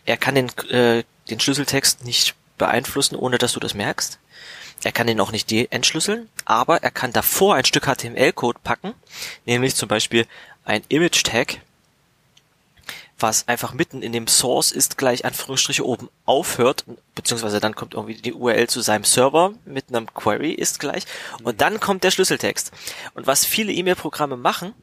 Er 0.06 0.18
kann 0.18 0.36
den, 0.36 0.50
äh, 0.70 1.04
den 1.30 1.40
Schlüsseltext 1.40 2.06
nicht 2.06 2.36
beeinflussen, 2.58 3.16
ohne 3.16 3.38
dass 3.38 3.54
du 3.54 3.60
das 3.60 3.74
merkst. 3.74 4.20
Er 4.84 4.92
kann 4.92 5.08
den 5.08 5.22
auch 5.22 5.32
nicht 5.32 5.52
entschlüsseln, 5.52 6.30
aber 6.46 6.84
er 6.84 6.92
kann 6.92 7.14
davor 7.14 7.56
ein 7.56 7.66
Stück 7.66 7.86
HTML-Code 7.86 8.60
packen, 8.64 8.94
nämlich 9.46 9.76
zum 9.76 9.88
Beispiel 9.88 10.28
ein 10.66 10.84
Image-Tag, 10.90 11.62
was 13.20 13.48
einfach 13.48 13.74
mitten 13.74 14.02
in 14.02 14.12
dem 14.12 14.28
Source 14.28 14.72
ist, 14.72 14.98
gleich 14.98 15.24
Anführungsstriche 15.24 15.86
oben 15.86 16.10
aufhört, 16.26 16.84
beziehungsweise 17.16 17.62
dann 17.62 17.76
kommt 17.76 17.94
irgendwie 17.94 18.16
die 18.16 18.34
URL 18.34 18.68
zu 18.68 18.82
seinem 18.82 19.06
Server 19.06 19.54
mit 19.64 19.86
einem 19.90 20.14
Query 20.14 20.52
ist 20.52 20.80
gleich 20.80 21.06
und 21.44 21.62
dann 21.62 21.80
kommt 21.80 22.04
der 22.04 22.12
Schlüsseltext. 22.12 22.72
Und 23.14 23.26
was 23.26 23.46
viele 23.46 23.72
E-Mail-Programme 23.72 24.36
machen, 24.36 24.74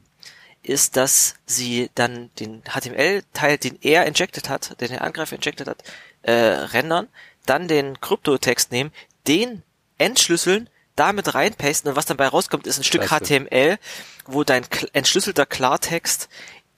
ist, 0.63 0.95
dass 0.95 1.35
sie 1.45 1.89
dann 1.95 2.29
den 2.39 2.61
HTML-Teil, 2.63 3.57
den 3.57 3.79
er 3.81 4.05
injected 4.05 4.49
hat, 4.49 4.79
den 4.79 4.89
der 4.89 5.03
Angreifer 5.03 5.35
injected 5.35 5.67
hat, 5.67 5.83
äh, 6.21 6.31
rendern, 6.31 7.07
dann 7.45 7.67
den 7.67 7.99
Kryptotext 8.01 8.71
nehmen, 8.71 8.91
den 9.27 9.63
entschlüsseln, 9.97 10.69
damit 10.95 11.33
reinpasten 11.33 11.89
und 11.89 11.95
was 11.95 12.05
dabei 12.05 12.27
rauskommt, 12.27 12.67
ist 12.67 12.77
ein 12.77 12.83
Stück 12.83 13.03
Scheiße. 13.07 13.25
HTML, 13.25 13.77
wo 14.25 14.43
dein 14.43 14.65
entschlüsselter 14.93 15.45
Klartext 15.45 16.29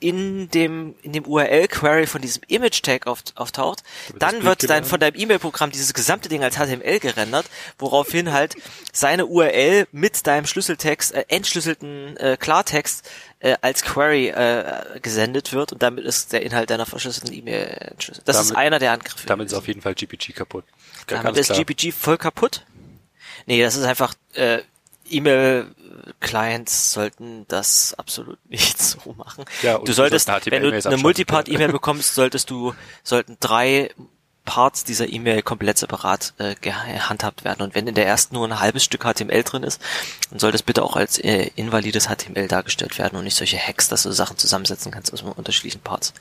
in 0.03 0.49
dem 0.49 0.95
in 1.01 1.13
dem 1.13 1.25
URL-Query 1.25 2.07
von 2.07 2.21
diesem 2.21 2.43
Image-Tag 2.47 3.07
auf, 3.07 3.23
auftaucht, 3.35 3.83
dann 4.19 4.43
wird 4.43 4.69
dann 4.69 4.83
von 4.83 4.99
deinem 4.99 5.17
E-Mail-Programm 5.17 5.71
dieses 5.71 5.93
gesamte 5.93 6.27
Ding 6.27 6.43
als 6.43 6.57
HTML 6.57 6.99
gerendert, 6.99 7.45
woraufhin 7.79 8.33
halt 8.33 8.55
seine 8.91 9.25
URL 9.25 9.87
mit 9.93 10.27
deinem 10.27 10.45
Schlüsseltext, 10.45 11.13
äh, 11.13 11.25
entschlüsselten 11.29 12.17
äh, 12.17 12.35
Klartext 12.37 13.09
äh, 13.39 13.55
als 13.61 13.83
Query 13.83 14.27
äh, 14.27 14.99
gesendet 15.01 15.53
wird 15.53 15.71
und 15.71 15.81
damit 15.81 16.03
ist 16.03 16.33
der 16.33 16.41
Inhalt 16.41 16.69
deiner 16.69 16.85
verschlüsselten 16.85 17.33
E-Mail 17.33 17.65
entschlüsselt. 17.91 18.27
Das 18.27 18.35
damit, 18.35 18.51
ist 18.51 18.57
einer 18.57 18.79
der 18.79 18.91
Angriffe. 18.91 19.25
Damit 19.25 19.47
ist 19.47 19.53
auf 19.53 19.67
jeden 19.67 19.81
Fall 19.81 19.95
GPG 19.95 20.33
kaputt. 20.33 20.65
Gar 21.07 21.23
damit 21.23 21.39
ist 21.39 21.47
klar. 21.47 21.59
GPG 21.59 21.93
voll 21.93 22.17
kaputt. 22.17 22.65
Nee, 23.45 23.61
das 23.61 23.77
ist 23.77 23.85
einfach 23.85 24.13
äh, 24.33 24.59
E-Mail-Clients 25.09 26.93
sollten 26.93 27.45
das 27.47 27.93
absolut 27.95 28.37
nicht 28.49 28.81
so 28.81 29.13
machen. 29.13 29.45
Ja, 29.61 29.77
du 29.77 29.93
solltest, 29.93 30.27
wenn 30.27 30.63
du 30.63 30.71
eine 30.71 30.97
Multipart-E-Mail 30.97 31.71
bekommst, 31.71 32.15
solltest 32.15 32.49
du, 32.49 32.73
sollten 33.03 33.37
drei 33.39 33.89
Parts 34.45 34.83
dieser 34.83 35.07
E-Mail 35.07 35.41
komplett 35.41 35.77
separat 35.77 36.33
äh, 36.37 36.55
gehandhabt 36.55 37.45
werden. 37.45 37.61
Und 37.61 37.75
wenn 37.75 37.87
in 37.87 37.95
der 37.95 38.05
ersten 38.05 38.35
nur 38.35 38.45
ein 38.45 38.59
halbes 38.59 38.83
Stück 38.83 39.03
HTML 39.03 39.43
drin 39.43 39.63
ist, 39.63 39.81
dann 40.29 40.39
soll 40.39 40.51
das 40.51 40.63
bitte 40.63 40.83
auch 40.83 40.97
als 40.97 41.17
äh, 41.17 41.49
invalides 41.55 42.07
HTML 42.07 42.47
dargestellt 42.47 42.97
werden 42.97 43.17
und 43.17 43.23
nicht 43.23 43.37
solche 43.37 43.57
Hacks, 43.57 43.87
dass 43.87 44.03
du 44.03 44.11
Sachen 44.11 44.37
zusammensetzen 44.37 44.91
kannst 44.91 45.13
aus 45.13 45.21
unterschiedlichen 45.21 45.79
Parts. 45.79 46.13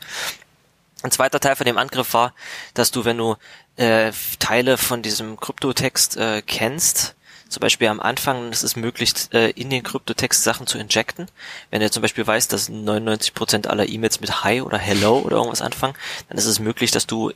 Ein 1.03 1.11
zweiter 1.11 1.41
Teil 1.41 1.57
von 1.57 1.67
dem 1.67 1.79
Angriff 1.79 2.15
war, 2.15 2.33
dass 2.75 2.93
du, 2.93 3.05
wenn 3.05 3.19
du 3.19 3.35
äh, 3.77 4.13
Teile 4.39 4.77
von 4.79 5.03
diesem 5.03 5.39
Kryptotext 5.39 6.17
äh, 6.17 6.43
kennst, 6.43 7.17
zum 7.53 7.61
Beispiel 7.61 7.89
am 7.89 8.01
Anfang 8.01 8.51
ist 8.51 8.63
es 8.63 8.77
möglich, 8.77 9.13
äh, 9.33 9.51
in 9.51 9.71
den 9.71 9.83
Kryptotext 9.83 10.43
Sachen 10.43 10.67
zu 10.67 10.79
injecten. 10.79 11.29
Wenn 11.71 11.81
du 11.81 11.91
zum 11.91 12.03
Beispiel 12.03 12.27
weißt, 12.27 12.53
dass 12.53 12.71
99% 12.71 13.69
aller 13.69 13.89
E-Mails 13.89 14.21
mit 14.21 14.43
Hi 14.43 14.63
oder 14.63 14.79
Hello 14.79 15.19
oder 15.19 15.37
irgendwas 15.37 15.63
anfangen, 15.63 15.95
dann 16.29 16.39
ist 16.39 16.47
es 16.47 16.59
möglich, 16.59 16.91
dass 16.91 17.07
du 17.07 17.33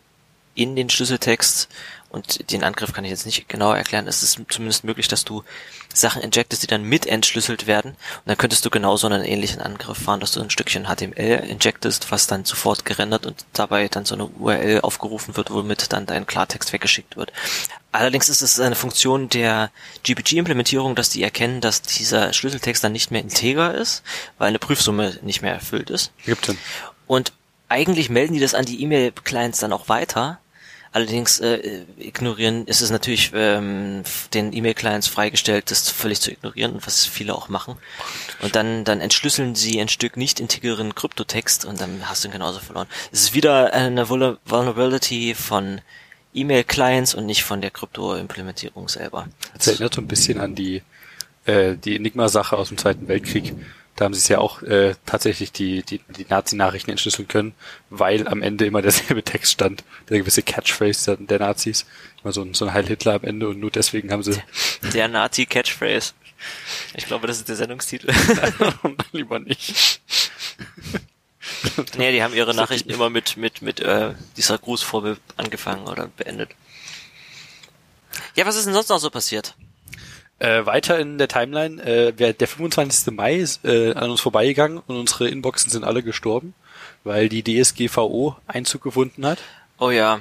in 0.54 0.74
den 0.74 0.88
Schlüsseltext 0.90 1.68
und 2.10 2.50
den 2.50 2.64
Angriff 2.64 2.92
kann 2.92 3.04
ich 3.04 3.10
jetzt 3.10 3.26
nicht 3.26 3.48
genau 3.48 3.72
erklären. 3.72 4.06
Es 4.06 4.22
ist 4.22 4.40
zumindest 4.48 4.84
möglich, 4.84 5.08
dass 5.08 5.24
du 5.24 5.42
Sachen 5.92 6.22
injectest, 6.22 6.62
die 6.62 6.66
dann 6.66 6.82
mit 6.82 7.06
entschlüsselt 7.06 7.66
werden. 7.66 7.92
Und 7.92 8.26
dann 8.26 8.36
könntest 8.36 8.64
du 8.64 8.70
genauso 8.70 9.06
einen 9.06 9.24
ähnlichen 9.24 9.60
Angriff 9.60 9.98
fahren, 9.98 10.20
dass 10.20 10.32
du 10.32 10.40
ein 10.40 10.50
Stückchen 10.50 10.86
HTML 10.86 11.44
injectest, 11.48 12.10
was 12.10 12.26
dann 12.26 12.44
sofort 12.44 12.84
gerendert 12.84 13.26
und 13.26 13.44
dabei 13.52 13.88
dann 13.88 14.04
so 14.04 14.14
eine 14.14 14.26
URL 14.26 14.80
aufgerufen 14.82 15.36
wird, 15.36 15.50
womit 15.50 15.92
dann 15.92 16.06
dein 16.06 16.26
Klartext 16.26 16.72
weggeschickt 16.72 17.16
wird. 17.16 17.32
Allerdings 17.92 18.28
ist 18.28 18.42
es 18.42 18.60
eine 18.60 18.74
Funktion 18.76 19.28
der 19.30 19.70
GPG-Implementierung, 20.02 20.94
dass 20.94 21.08
die 21.08 21.22
erkennen, 21.22 21.60
dass 21.60 21.82
dieser 21.82 22.32
Schlüsseltext 22.32 22.84
dann 22.84 22.92
nicht 22.92 23.10
mehr 23.10 23.22
integer 23.22 23.74
ist, 23.74 24.02
weil 24.38 24.48
eine 24.48 24.58
Prüfsumme 24.58 25.18
nicht 25.22 25.40
mehr 25.40 25.54
erfüllt 25.54 25.90
ist. 25.90 26.12
Gibt 26.24 26.54
Und 27.06 27.32
eigentlich 27.68 28.10
melden 28.10 28.34
die 28.34 28.40
das 28.40 28.54
an 28.54 28.64
die 28.64 28.82
E-Mail-Clients 28.82 29.60
dann 29.60 29.72
auch 29.72 29.88
weiter, 29.88 30.38
Allerdings 30.92 31.40
äh, 31.40 31.84
ignorieren 31.98 32.66
ist 32.66 32.80
es 32.80 32.90
natürlich 32.90 33.30
ähm, 33.34 34.02
den 34.32 34.52
E-Mail-Clients 34.52 35.08
freigestellt, 35.08 35.70
das 35.70 35.90
völlig 35.90 36.20
zu 36.20 36.30
ignorieren, 36.30 36.78
was 36.84 37.04
viele 37.04 37.34
auch 37.34 37.48
machen. 37.48 37.76
Und 38.42 38.56
dann 38.56 38.84
dann 38.84 39.00
entschlüsseln 39.00 39.54
sie 39.54 39.80
ein 39.80 39.88
Stück 39.88 40.16
nicht 40.16 40.40
integren 40.40 40.94
Kryptotext 40.94 41.64
und 41.64 41.80
dann 41.80 42.08
hast 42.08 42.24
du 42.24 42.28
ihn 42.28 42.32
genauso 42.32 42.60
verloren. 42.60 42.88
Es 43.12 43.22
ist 43.22 43.34
wieder 43.34 43.74
eine 43.74 44.08
Vulnerability 44.08 45.34
von 45.34 45.80
E-Mail-Clients 46.34 47.14
und 47.14 47.26
nicht 47.26 47.44
von 47.44 47.60
der 47.60 47.70
Krypto-Implementierung 47.70 48.88
selber. 48.88 49.28
Das 49.56 49.66
erinnert 49.66 49.94
so 49.94 50.00
ein 50.00 50.08
bisschen 50.08 50.40
an 50.40 50.54
die 50.54 50.82
äh, 51.46 51.76
die 51.76 51.96
Enigma-Sache 51.96 52.56
aus 52.56 52.68
dem 52.68 52.78
Zweiten 52.78 53.08
Weltkrieg 53.08 53.54
da 53.96 54.04
haben 54.04 54.14
sie 54.14 54.20
es 54.20 54.28
ja 54.28 54.38
auch 54.38 54.62
äh, 54.62 54.94
tatsächlich 55.06 55.52
die, 55.52 55.82
die, 55.82 56.00
die 56.08 56.26
Nazi-Nachrichten 56.28 56.90
entschlüsseln 56.90 57.28
können, 57.28 57.54
weil 57.88 58.28
am 58.28 58.42
Ende 58.42 58.66
immer 58.66 58.82
derselbe 58.82 59.22
Text 59.24 59.52
stand, 59.52 59.84
der 60.10 60.18
gewisse 60.18 60.42
Catchphrase 60.42 61.16
der, 61.18 61.38
Nazis. 61.38 61.86
Immer 62.22 62.32
so 62.32 62.42
ein, 62.42 62.54
so 62.54 62.66
ein 62.66 62.74
Heil 62.74 62.86
Hitler 62.86 63.14
am 63.14 63.24
Ende 63.24 63.48
und 63.48 63.58
nur 63.58 63.70
deswegen 63.70 64.12
haben 64.12 64.22
sie. 64.22 64.40
Der 64.92 65.08
Nazi-Catchphrase. 65.08 66.12
Ich 66.94 67.06
glaube, 67.06 67.26
das 67.26 67.38
ist 67.38 67.48
der 67.48 67.56
Sendungstitel. 67.56 68.12
Lieber 69.12 69.38
nicht. 69.38 70.00
nee, 71.96 72.12
die 72.12 72.22
haben 72.22 72.34
ihre 72.34 72.54
Nachrichten 72.54 72.90
immer 72.90 73.08
mit, 73.08 73.38
mit, 73.38 73.62
mit 73.62 73.80
äh, 73.80 74.12
dieser 74.36 74.58
Grußformel 74.58 75.16
angefangen 75.38 75.86
oder 75.86 76.08
beendet. 76.08 76.50
Ja, 78.34 78.44
was 78.44 78.56
ist 78.56 78.66
denn 78.66 78.74
sonst 78.74 78.90
noch 78.90 78.98
so 78.98 79.08
passiert? 79.10 79.54
Äh, 80.38 80.66
weiter 80.66 80.98
in 80.98 81.16
der 81.16 81.28
Timeline, 81.28 81.82
äh, 81.82 82.12
der 82.12 82.48
25. 82.48 83.14
Mai 83.14 83.36
ist 83.36 83.64
äh, 83.64 83.94
an 83.94 84.10
uns 84.10 84.20
vorbeigegangen 84.20 84.82
und 84.86 84.96
unsere 84.96 85.28
Inboxen 85.28 85.70
sind 85.70 85.82
alle 85.82 86.02
gestorben, 86.02 86.52
weil 87.04 87.30
die 87.30 87.42
DSGVO 87.42 88.36
Einzug 88.46 88.82
gefunden 88.82 89.24
hat. 89.24 89.38
Oh 89.78 89.90
ja. 89.90 90.20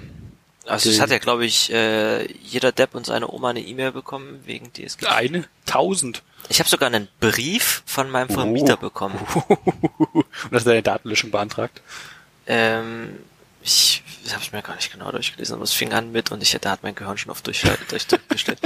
Also 0.68 0.90
es 0.90 1.00
hat 1.00 1.12
ja, 1.12 1.20
glaube 1.20 1.46
ich, 1.46 1.72
äh, 1.72 2.32
jeder 2.42 2.72
Depp 2.72 2.96
und 2.96 3.06
seine 3.06 3.30
Oma 3.30 3.50
eine 3.50 3.60
E-Mail 3.60 3.92
bekommen 3.92 4.42
wegen 4.46 4.72
DSGVO. 4.72 5.10
Eine? 5.10 5.44
Tausend. 5.66 6.24
Ich 6.48 6.60
habe 6.60 6.70
sogar 6.70 6.88
einen 6.88 7.08
Brief 7.20 7.84
von 7.86 8.10
meinem 8.10 8.30
Vermieter 8.30 8.76
oh. 8.78 8.82
bekommen. 8.82 9.20
und 9.48 10.26
hast 10.52 10.66
du 10.66 10.70
deine 10.70 10.82
Datenlöschung 10.82 11.30
beantragt? 11.30 11.82
Ähm, 12.48 13.18
ich 13.62 14.04
habe 14.32 14.42
ich 14.44 14.52
mir 14.54 14.62
gar 14.62 14.76
nicht 14.76 14.92
genau 14.92 15.12
durchgelesen, 15.12 15.56
aber 15.56 15.64
es 15.64 15.74
fing 15.74 15.92
an 15.92 16.12
mit 16.12 16.32
und 16.32 16.42
ich 16.42 16.58
da 16.62 16.72
hat 16.72 16.84
mein 16.84 16.96
Gehirn 16.96 17.18
schon 17.18 17.32
auf 17.32 17.42
durchgestellt. 17.42 18.60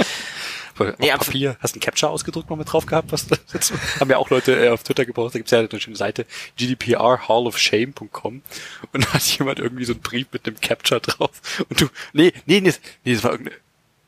Nee, 0.98 1.12
auf 1.12 1.26
Papier, 1.26 1.56
hast 1.60 1.74
du 1.74 1.78
ein 1.78 1.80
Capture 1.80 2.10
ausgedruckt 2.10 2.50
noch 2.50 2.56
mit 2.56 2.72
drauf 2.72 2.86
gehabt? 2.86 3.12
Was 3.12 3.26
das 3.52 3.72
haben 3.98 4.10
ja 4.10 4.16
auch 4.18 4.30
Leute 4.30 4.64
äh, 4.64 4.68
auf 4.70 4.82
Twitter 4.82 5.04
gebraucht, 5.04 5.34
da 5.34 5.38
gibt's 5.38 5.50
ja 5.50 5.58
eine 5.60 5.80
schöne 5.80 5.96
Seite, 5.96 6.26
gdprhallofshame.com 6.58 8.42
und 8.92 9.04
da 9.04 9.12
hat 9.12 9.22
jemand 9.22 9.58
irgendwie 9.58 9.84
so 9.84 9.92
einen 9.92 10.02
Brief 10.02 10.26
mit 10.32 10.46
einem 10.46 10.60
Capture 10.60 11.00
drauf 11.00 11.30
und 11.68 11.80
du, 11.80 11.88
nee, 12.12 12.32
nee, 12.46 12.60
nee, 12.60 12.72
nee 13.04 13.14
das 13.14 13.24
war 13.24 13.32
irgendeine, 13.32 13.56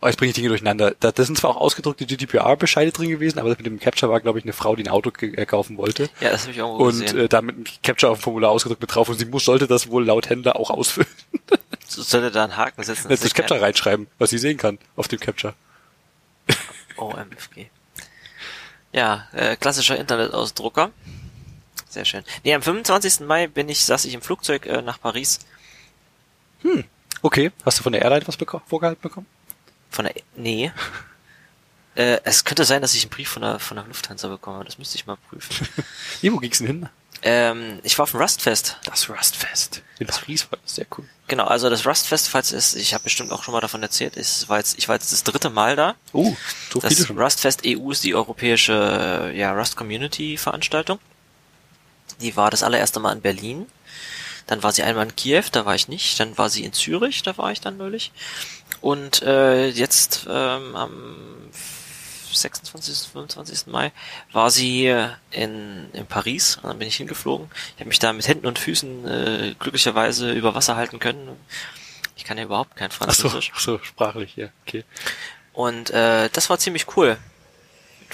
oh, 0.02 0.06
jetzt 0.06 0.16
bringe 0.16 0.30
ich 0.30 0.34
Dinge 0.34 0.48
durcheinander. 0.48 0.94
Da, 0.98 1.12
da 1.12 1.24
sind 1.24 1.38
zwar 1.38 1.50
auch 1.50 1.56
ausgedruckte 1.56 2.04
GDPR-Bescheide 2.04 2.92
drin 2.92 3.08
gewesen, 3.08 3.38
aber 3.38 3.48
das 3.50 3.58
mit 3.58 3.66
dem 3.66 3.78
Capture 3.78 4.10
war, 4.10 4.20
glaube 4.20 4.38
ich, 4.38 4.44
eine 4.44 4.52
Frau, 4.52 4.76
die 4.76 4.84
ein 4.84 4.88
Auto 4.88 5.10
äh, 5.20 5.46
kaufen 5.46 5.78
wollte. 5.78 6.10
Ja, 6.20 6.30
das 6.30 6.42
habe 6.42 6.52
ich 6.52 6.60
auch 6.60 6.78
Und 6.78 7.00
gesehen. 7.00 7.18
äh, 7.18 7.28
damit 7.28 7.58
ein 7.58 7.64
Capture 7.82 8.12
auf 8.12 8.18
dem 8.18 8.22
Formular 8.22 8.50
ausgedruckt 8.50 8.80
mit 8.80 8.94
drauf 8.94 9.08
und 9.08 9.18
sie 9.18 9.26
muss, 9.26 9.44
sollte 9.44 9.66
das 9.66 9.88
wohl 9.88 10.04
laut 10.04 10.28
Händler 10.28 10.56
auch 10.56 10.70
ausfüllen. 10.70 11.08
Sollte 11.86 12.30
da 12.30 12.44
einen 12.44 12.56
Haken 12.56 12.82
setzen? 12.82 13.08
Das, 13.08 13.20
das 13.20 13.34
Capture 13.34 13.60
reinschreiben, 13.60 14.06
was 14.18 14.30
sie 14.30 14.38
sehen 14.38 14.56
kann 14.56 14.78
auf 14.96 15.08
dem 15.08 15.20
Capture. 15.20 15.54
OMFG. 17.02 17.66
Ja, 18.92 19.28
äh, 19.32 19.56
klassischer 19.56 19.98
Internetausdrucker. 19.98 20.90
Sehr 21.88 22.04
schön. 22.04 22.24
Nee, 22.44 22.54
am 22.54 22.62
25. 22.62 23.20
Mai 23.20 23.46
bin 23.46 23.68
ich, 23.68 23.84
saß 23.84 24.04
ich 24.04 24.14
im 24.14 24.22
Flugzeug 24.22 24.66
äh, 24.66 24.82
nach 24.82 25.00
Paris. 25.00 25.40
Hm. 26.62 26.84
Okay, 27.22 27.52
hast 27.64 27.78
du 27.78 27.82
von 27.82 27.92
der 27.92 28.02
Airline 28.02 28.26
was 28.26 28.36
beko 28.36 28.60
vorgehalten 28.66 29.02
bekommen? 29.02 29.26
Von 29.90 30.06
der, 30.06 30.14
nee. 30.36 30.72
äh, 31.94 32.18
es 32.24 32.44
könnte 32.44 32.64
sein, 32.64 32.82
dass 32.82 32.94
ich 32.94 33.02
einen 33.02 33.10
Brief 33.10 33.28
von 33.28 33.42
der, 33.42 33.58
von 33.58 33.76
der 33.76 33.86
Lufthansa 33.86 34.28
bekomme, 34.28 34.64
das 34.64 34.78
müsste 34.78 34.96
ich 34.96 35.06
mal 35.06 35.16
prüfen. 35.28 35.68
nee, 36.22 36.32
wo 36.32 36.38
ging's 36.38 36.58
denn 36.58 36.66
hin? 36.66 36.88
Ähm, 37.22 37.78
ich 37.82 37.98
war 37.98 38.04
auf 38.04 38.10
dem 38.10 38.20
Rustfest. 38.20 38.78
Das 38.84 39.08
Rustfest. 39.08 39.82
In 39.98 40.06
Paris 40.06 40.50
war 40.50 40.58
das 40.62 40.74
sehr 40.74 40.86
cool. 40.96 41.08
Genau, 41.32 41.44
also 41.44 41.70
das 41.70 41.86
Rustfest, 41.86 42.28
falls 42.28 42.52
es, 42.52 42.74
ich 42.74 42.92
habe 42.92 43.04
bestimmt 43.04 43.32
auch 43.32 43.42
schon 43.42 43.52
mal 43.52 43.62
davon 43.62 43.82
erzählt, 43.82 44.16
ist, 44.16 44.50
war 44.50 44.58
jetzt, 44.58 44.76
ich 44.76 44.86
war 44.88 44.96
jetzt 44.96 45.12
das 45.12 45.24
dritte 45.24 45.48
Mal 45.48 45.76
da. 45.76 45.94
Oh, 46.12 46.36
so 46.70 46.78
das 46.78 46.92
viele 46.92 47.06
schon. 47.06 47.18
Rustfest 47.18 47.62
EU 47.64 47.90
ist 47.90 48.04
die 48.04 48.14
europäische 48.14 49.32
ja, 49.34 49.54
Rust 49.54 49.74
Community 49.74 50.36
Veranstaltung. 50.36 50.98
Die 52.20 52.36
war 52.36 52.50
das 52.50 52.62
allererste 52.62 53.00
Mal 53.00 53.14
in 53.14 53.22
Berlin. 53.22 53.66
Dann 54.46 54.62
war 54.62 54.72
sie 54.72 54.82
einmal 54.82 55.06
in 55.06 55.16
Kiew, 55.16 55.44
da 55.50 55.64
war 55.64 55.74
ich 55.74 55.88
nicht. 55.88 56.20
Dann 56.20 56.36
war 56.36 56.50
sie 56.50 56.64
in 56.64 56.74
Zürich, 56.74 57.22
da 57.22 57.38
war 57.38 57.50
ich 57.50 57.62
dann 57.62 57.78
neulich. 57.78 58.12
Und 58.82 59.22
äh, 59.22 59.68
jetzt 59.68 60.26
ähm, 60.28 60.76
am 60.76 61.16
26., 62.36 63.10
25. 63.12 63.66
Mai 63.66 63.92
war 64.32 64.50
sie 64.50 64.86
in, 65.30 65.88
in 65.92 66.06
Paris 66.06 66.56
und 66.56 66.64
dann 66.64 66.78
bin 66.78 66.88
ich 66.88 66.96
hingeflogen. 66.96 67.50
Ich 67.74 67.80
habe 67.80 67.88
mich 67.88 67.98
da 67.98 68.12
mit 68.12 68.26
Händen 68.26 68.46
und 68.46 68.58
Füßen 68.58 69.08
äh, 69.08 69.54
glücklicherweise 69.58 70.32
über 70.32 70.54
Wasser 70.54 70.76
halten 70.76 70.98
können. 70.98 71.28
Ich 72.16 72.24
kann 72.24 72.38
ja 72.38 72.44
überhaupt 72.44 72.76
kein 72.76 72.90
Französisch. 72.90 73.52
Ach 73.54 73.60
so, 73.60 73.78
so 73.78 73.84
sprachlich, 73.84 74.36
ja, 74.36 74.48
okay. 74.66 74.84
Und 75.52 75.90
äh, 75.90 76.28
das 76.32 76.50
war 76.50 76.58
ziemlich 76.58 76.96
cool. 76.96 77.16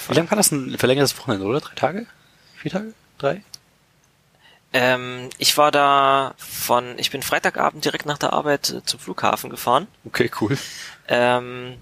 Wie 0.07 0.13
lange 0.15 0.29
war 0.31 0.37
das 0.37 0.51
ein 0.51 0.77
verlängertes 0.77 1.17
Wochenende, 1.17 1.45
oder? 1.45 1.59
Drei 1.59 1.75
Tage? 1.75 2.05
Vier 2.55 2.71
Tage? 2.71 2.93
Drei? 3.17 3.43
Ähm, 4.71 5.29
ich 5.37 5.57
war 5.57 5.71
da 5.71 6.35
von, 6.37 6.97
ich 6.99 7.09
bin 7.09 7.23
Freitagabend 7.23 7.83
direkt 7.85 8.05
nach 8.05 8.19
der 8.19 8.33
Arbeit 8.33 8.69
äh, 8.69 8.83
zum 8.83 8.99
Flughafen 8.99 9.49
gefahren. 9.49 9.87
Okay, 10.05 10.29
cool. 10.41 10.57
Ähm, 11.07 11.77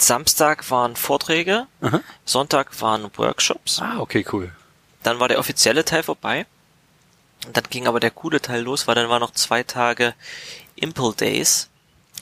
Samstag 0.00 0.70
waren 0.70 0.96
Vorträge, 0.96 1.66
Aha. 1.80 2.00
Sonntag 2.24 2.80
waren 2.80 3.10
Workshops. 3.16 3.80
Ah, 3.80 3.98
okay, 3.98 4.24
cool. 4.32 4.52
Dann 5.02 5.18
war 5.20 5.28
der 5.28 5.38
offizielle 5.38 5.84
Teil 5.84 6.02
vorbei. 6.02 6.46
Und 7.46 7.56
dann 7.56 7.64
ging 7.70 7.86
aber 7.86 8.00
der 8.00 8.10
coole 8.10 8.40
Teil 8.40 8.62
los, 8.62 8.86
weil 8.86 8.94
dann 8.94 9.08
war 9.08 9.20
noch 9.20 9.32
zwei 9.32 9.62
Tage 9.62 10.14
Impel 10.76 11.14
Days. 11.14 11.68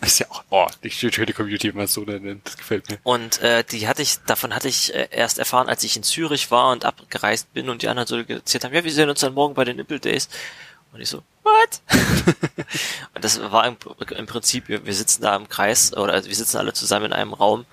Das 0.00 0.12
ist 0.12 0.18
ja 0.18 0.26
auch, 0.30 0.44
oh, 0.50 0.66
die 0.82 0.90
schöne 0.90 1.32
Community, 1.32 1.68
wenn 1.68 1.76
man 1.76 1.84
es 1.86 1.94
so 1.94 2.02
nennt. 2.02 2.46
Das 2.46 2.56
gefällt 2.56 2.88
mir. 2.90 2.98
Und 3.02 3.40
äh, 3.40 3.64
die 3.64 3.88
hatte 3.88 4.02
ich, 4.02 4.18
davon 4.26 4.54
hatte 4.54 4.68
ich 4.68 4.94
äh, 4.94 5.08
erst 5.10 5.38
erfahren, 5.38 5.68
als 5.68 5.84
ich 5.84 5.96
in 5.96 6.02
Zürich 6.02 6.50
war 6.50 6.70
und 6.70 6.84
abgereist 6.84 7.52
bin 7.54 7.70
und 7.70 7.80
die 7.80 7.88
anderen 7.88 8.06
so 8.06 8.18
erzählt 8.18 8.64
haben, 8.64 8.74
ja, 8.74 8.84
wir 8.84 8.92
sehen 8.92 9.08
uns 9.08 9.20
dann 9.20 9.32
morgen 9.32 9.54
bei 9.54 9.64
den 9.64 9.78
Impel 9.78 9.98
Days. 9.98 10.28
Und 10.92 11.00
ich 11.00 11.08
so, 11.08 11.22
what? 11.46 11.80
und 13.14 13.24
das 13.24 13.40
war 13.40 13.66
im, 13.66 13.76
im 14.16 14.26
Prinzip, 14.26 14.68
wir, 14.68 14.94
sitzen 14.94 15.22
da 15.22 15.36
im 15.36 15.48
Kreis 15.48 15.96
oder 15.96 16.24
wir 16.24 16.34
sitzen 16.34 16.58
alle 16.58 16.72
zusammen 16.72 17.06
in 17.06 17.12
einem 17.12 17.32
Raum 17.32 17.64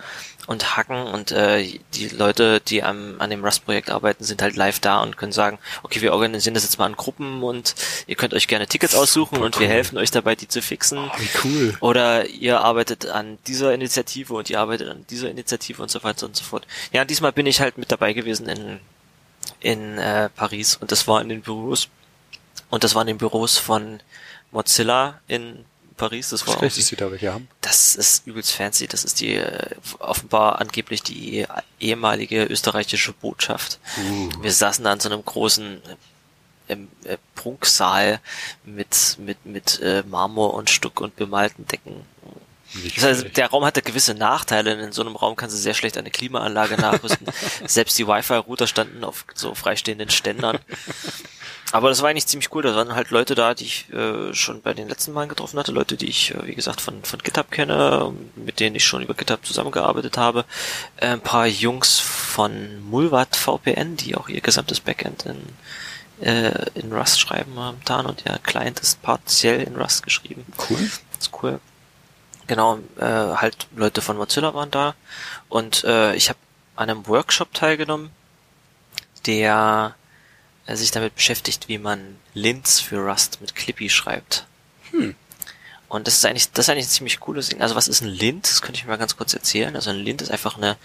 und 0.46 0.76
hacken 0.76 1.04
und 1.08 1.32
äh, 1.32 1.80
die 1.94 2.10
Leute, 2.10 2.60
die 2.60 2.84
am, 2.84 3.16
an 3.20 3.30
dem 3.30 3.44
Rust-Projekt 3.44 3.90
arbeiten, 3.90 4.24
sind 4.24 4.42
halt 4.42 4.56
live 4.56 4.80
da 4.80 5.02
und 5.02 5.18
können 5.18 5.32
sagen, 5.32 5.58
okay, 5.84 6.02
wir 6.02 6.14
organisieren 6.14 6.54
das 6.54 6.64
jetzt 6.64 6.78
mal 6.78 6.88
in 6.88 6.96
Gruppen 6.96 7.44
und 7.44 7.76
ihr 8.08 8.16
könnt 8.16 8.34
euch 8.34 8.48
gerne 8.48 8.68
Tickets 8.68 8.96
aussuchen 8.96 9.38
und 9.42 9.60
wir 9.60 9.68
helfen 9.68 9.98
euch 9.98 10.12
dabei, 10.12 10.36
die 10.36 10.48
zu 10.48 10.62
fixen. 10.62 10.98
Oh, 10.98 11.12
wie 11.18 11.30
cool. 11.44 11.78
Oder 11.80 12.28
ihr 12.28 12.62
arbeitet 12.62 13.06
an 13.08 13.38
dieser 13.48 13.74
Initiative 13.74 14.34
und 14.34 14.50
ihr 14.50 14.60
arbeitet 14.60 14.90
an 14.90 15.06
dieser 15.10 15.30
Initiative 15.30 15.82
und 15.82 15.90
so 15.90 16.04
weiter 16.04 16.26
und 16.26 16.36
so 16.36 16.44
fort. 16.44 16.68
Ja, 16.92 17.06
diesmal 17.06 17.32
bin 17.32 17.46
ich 17.46 17.62
halt 17.62 17.78
mit 17.78 17.92
dabei 17.92 18.14
gewesen 18.14 18.50
in, 18.50 18.80
in 19.62 19.98
äh, 19.98 20.30
Paris 20.30 20.76
und 20.76 20.92
das 20.92 21.08
war 21.08 21.22
in 21.22 21.30
den 21.30 21.42
Büros 21.42 21.88
und 22.74 22.84
das 22.84 22.96
waren 22.96 23.06
die 23.06 23.14
Büros 23.14 23.60
von 23.60 24.00
Mozilla 24.52 25.22
in 25.28 25.64
Paris. 25.96 26.30
Das 26.30 26.48
war 26.48 26.58
das, 26.58 26.74
sie 26.74 26.96
da 26.96 27.12
welche 27.12 27.32
haben. 27.32 27.48
das 27.62 27.94
ist 27.94 28.26
übelst 28.26 28.52
fancy. 28.52 28.88
Das 28.88 29.04
ist 29.04 29.22
die 29.22 29.36
äh, 29.36 29.76
offenbar 30.00 30.60
angeblich 30.60 31.04
die 31.04 31.46
ehemalige 31.80 32.46
österreichische 32.46 33.14
Botschaft. 33.14 33.78
Uh. 33.96 34.42
Wir 34.42 34.52
saßen 34.52 34.84
da 34.84 34.92
an 34.92 35.00
so 35.00 35.08
einem 35.08 35.24
großen 35.24 35.84
äh, 36.68 36.74
äh, 37.04 37.18
Prunksaal 37.36 38.20
mit 38.66 39.18
mit 39.20 39.46
mit 39.46 39.80
äh, 39.80 40.02
Marmor 40.08 40.56
und 40.56 40.72
Stuck 40.72 41.00
und 41.00 41.16
bemalten 41.16 41.68
Decken. 41.68 42.02
Das 42.96 43.04
heißt, 43.04 43.38
der 43.38 43.52
Raum 43.52 43.66
hatte 43.66 43.84
gewisse 43.84 44.16
Nachteile. 44.16 44.74
In 44.82 44.94
so 44.94 45.04
einem 45.04 45.16
Raum 45.16 45.36
kannst 45.36 45.56
du 45.56 45.62
sehr 45.62 45.76
schlecht 45.76 45.96
eine 45.96 46.10
Klimaanlage 46.10 46.76
nachrüsten. 46.82 47.28
Selbst 47.68 48.00
die 48.00 48.08
Wi-Fi-Router 48.08 48.66
standen 48.66 49.04
auf 49.04 49.26
so 49.36 49.54
freistehenden 49.54 50.10
Ständern. 50.10 50.58
Aber 51.74 51.90
das 51.90 52.04
war 52.04 52.10
eigentlich 52.12 52.28
ziemlich 52.28 52.54
cool. 52.54 52.62
Da 52.62 52.76
waren 52.76 52.94
halt 52.94 53.10
Leute 53.10 53.34
da, 53.34 53.56
die 53.56 53.66
ich 53.66 53.92
äh, 53.92 54.32
schon 54.36 54.62
bei 54.62 54.76
den 54.76 54.88
letzten 54.88 55.12
Malen 55.12 55.28
getroffen 55.28 55.58
hatte. 55.58 55.72
Leute, 55.72 55.98
die 55.98 56.08
ich, 56.08 56.30
äh, 56.30 56.46
wie 56.46 56.54
gesagt, 56.54 56.82
von, 56.82 57.04
von 57.04 57.18
GitHub 57.18 57.50
kenne, 57.50 58.14
mit 58.36 58.60
denen 58.60 58.76
ich 58.76 58.86
schon 58.86 59.02
über 59.02 59.16
GitHub 59.16 59.44
zusammengearbeitet 59.44 60.16
habe. 60.16 60.46
Äh, 60.98 61.08
ein 61.08 61.22
paar 61.22 61.48
Jungs 61.48 62.00
von 62.00 62.80
Mulvat 62.84 63.36
VPN, 63.36 63.98
die 63.98 64.16
auch 64.16 64.30
ihr 64.30 64.42
gesamtes 64.42 64.82
Backend 64.82 65.26
in, 65.26 66.24
äh, 66.24 66.70
in 66.76 66.94
Rust 66.94 67.20
schreiben 67.20 67.56
momentan 67.56 68.06
und 68.06 68.24
der 68.24 68.38
Client 68.38 68.80
ist 68.80 69.02
partiell 69.02 69.64
in 69.64 69.76
Rust 69.76 70.04
geschrieben. 70.04 70.46
Cool. 70.70 70.92
Das 71.18 71.28
ist 71.28 71.32
cool. 71.42 71.60
Genau, 72.46 72.78
äh, 73.00 73.04
halt 73.04 73.66
Leute 73.76 74.02
von 74.02 74.18
Mozilla 74.18 74.54
waren 74.54 74.70
da 74.70 74.94
und 75.50 75.84
äh, 75.86 76.14
ich 76.14 76.30
habe 76.30 76.38
an 76.76 76.92
einem 76.92 77.08
Workshop 77.08 77.52
teilgenommen, 77.52 78.12
der 79.26 79.96
sich 80.68 80.92
damit 80.92 81.16
beschäftigt, 81.16 81.68
wie 81.68 81.78
man 81.78 82.18
Lints 82.34 82.80
für 82.80 83.00
Rust 83.00 83.42
mit 83.42 83.56
Clippy 83.56 83.90
schreibt. 83.90 84.46
Hm. 84.92 85.16
Und 85.90 86.08
das 86.08 86.16
ist 86.16 86.26
eigentlich, 86.26 86.52
das 86.52 86.66
ist 86.66 86.70
eigentlich 86.70 86.86
ein 86.86 86.90
ziemlich 86.90 87.20
cooles 87.20 87.50
Ding. 87.50 87.62
Also 87.62 87.76
was 87.76 87.88
ist 87.88 88.02
ein 88.02 88.08
Lint? 88.08 88.50
Das 88.50 88.64
könnte 88.64 88.80
ich 88.80 88.86
mir 88.86 88.92
mal 88.92 88.98
ganz 88.98 89.16
kurz 89.16 89.34
erzählen. 89.36 89.76
Also 89.76 89.92
ein 89.92 90.00
Lint 90.00 90.24
ist 90.24 90.32
einfach 90.32 90.58
eine, 90.58 90.76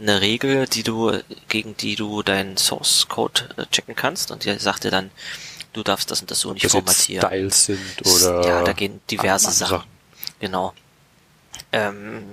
eine 0.00 0.20
Regel, 0.20 0.66
die 0.66 0.82
du, 0.82 1.22
gegen 1.48 1.76
die 1.76 1.94
du 1.94 2.24
deinen 2.24 2.56
Source 2.56 3.06
Code 3.08 3.48
äh, 3.58 3.66
checken 3.66 3.94
kannst 3.94 4.32
und 4.32 4.44
die 4.44 4.58
sagt 4.58 4.82
dir 4.82 4.90
dann, 4.90 5.12
du 5.72 5.84
darfst 5.84 6.10
das 6.10 6.20
und 6.20 6.30
das 6.32 6.40
so 6.40 6.52
nicht 6.52 6.64
das 6.64 6.72
formatieren. 6.72 7.28
Styles 7.28 7.64
sind 7.66 8.06
oder. 8.06 8.44
Ja, 8.44 8.64
da 8.64 8.72
gehen 8.72 9.00
diverse 9.08 9.46
andere 9.46 9.68
Sachen. 9.68 9.90
Genau. 10.40 10.74
Ähm, 11.70 12.24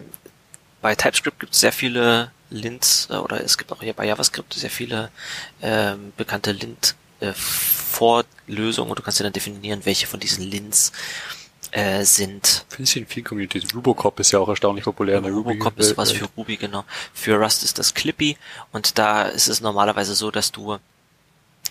bei 0.82 0.96
TypeScript 0.96 1.40
gibt 1.40 1.54
es 1.54 1.60
sehr 1.60 1.72
viele 1.72 2.32
Lints, 2.54 3.08
äh, 3.10 3.16
oder 3.16 3.44
es 3.44 3.58
gibt 3.58 3.72
auch 3.72 3.82
hier 3.82 3.94
bei 3.94 4.06
JavaScript 4.06 4.54
sehr 4.54 4.70
viele 4.70 5.10
ähm, 5.62 6.14
bekannte 6.18 6.52
Lint 6.52 6.96
äh, 7.20 7.34
Vorlösungen 7.34 8.90
und 8.90 9.00
du 9.00 9.04
kannst 9.04 9.20
dir 9.20 9.24
dann 9.24 9.34
definieren, 9.34 9.82
welche 9.86 10.08
von 10.08 10.20
diesen 10.20 10.44
Lints 10.44 10.92
äh, 11.72 12.04
sind. 12.04 12.66
Finde 12.70 12.84
ich 12.84 12.98
in 12.98 13.08
vielen 13.08 13.26
Communities. 13.26 13.74
Rubocop 13.76 14.20
ist 14.20 14.32
ja 14.32 14.40
auch 14.40 14.50
erstaunlich 14.50 14.86
populär 14.86 15.18
in 15.18 15.24
der 15.24 15.32
Ruby. 15.32 15.54
Rubocop 15.54 15.80
ist 15.80 15.98
was 15.98 16.12
für 16.12 16.26
Ruby, 16.38 16.58
genau. 16.58 16.86
Für 17.14 17.38
Rust 17.38 17.64
ist 17.64 17.80
das 17.80 17.94
Clippy 17.94 18.38
und 18.72 18.98
da 18.98 19.24
ist 19.24 19.48
es 19.48 19.62
normalerweise 19.62 20.16
so, 20.16 20.32
dass 20.32 20.52
du 20.52 20.78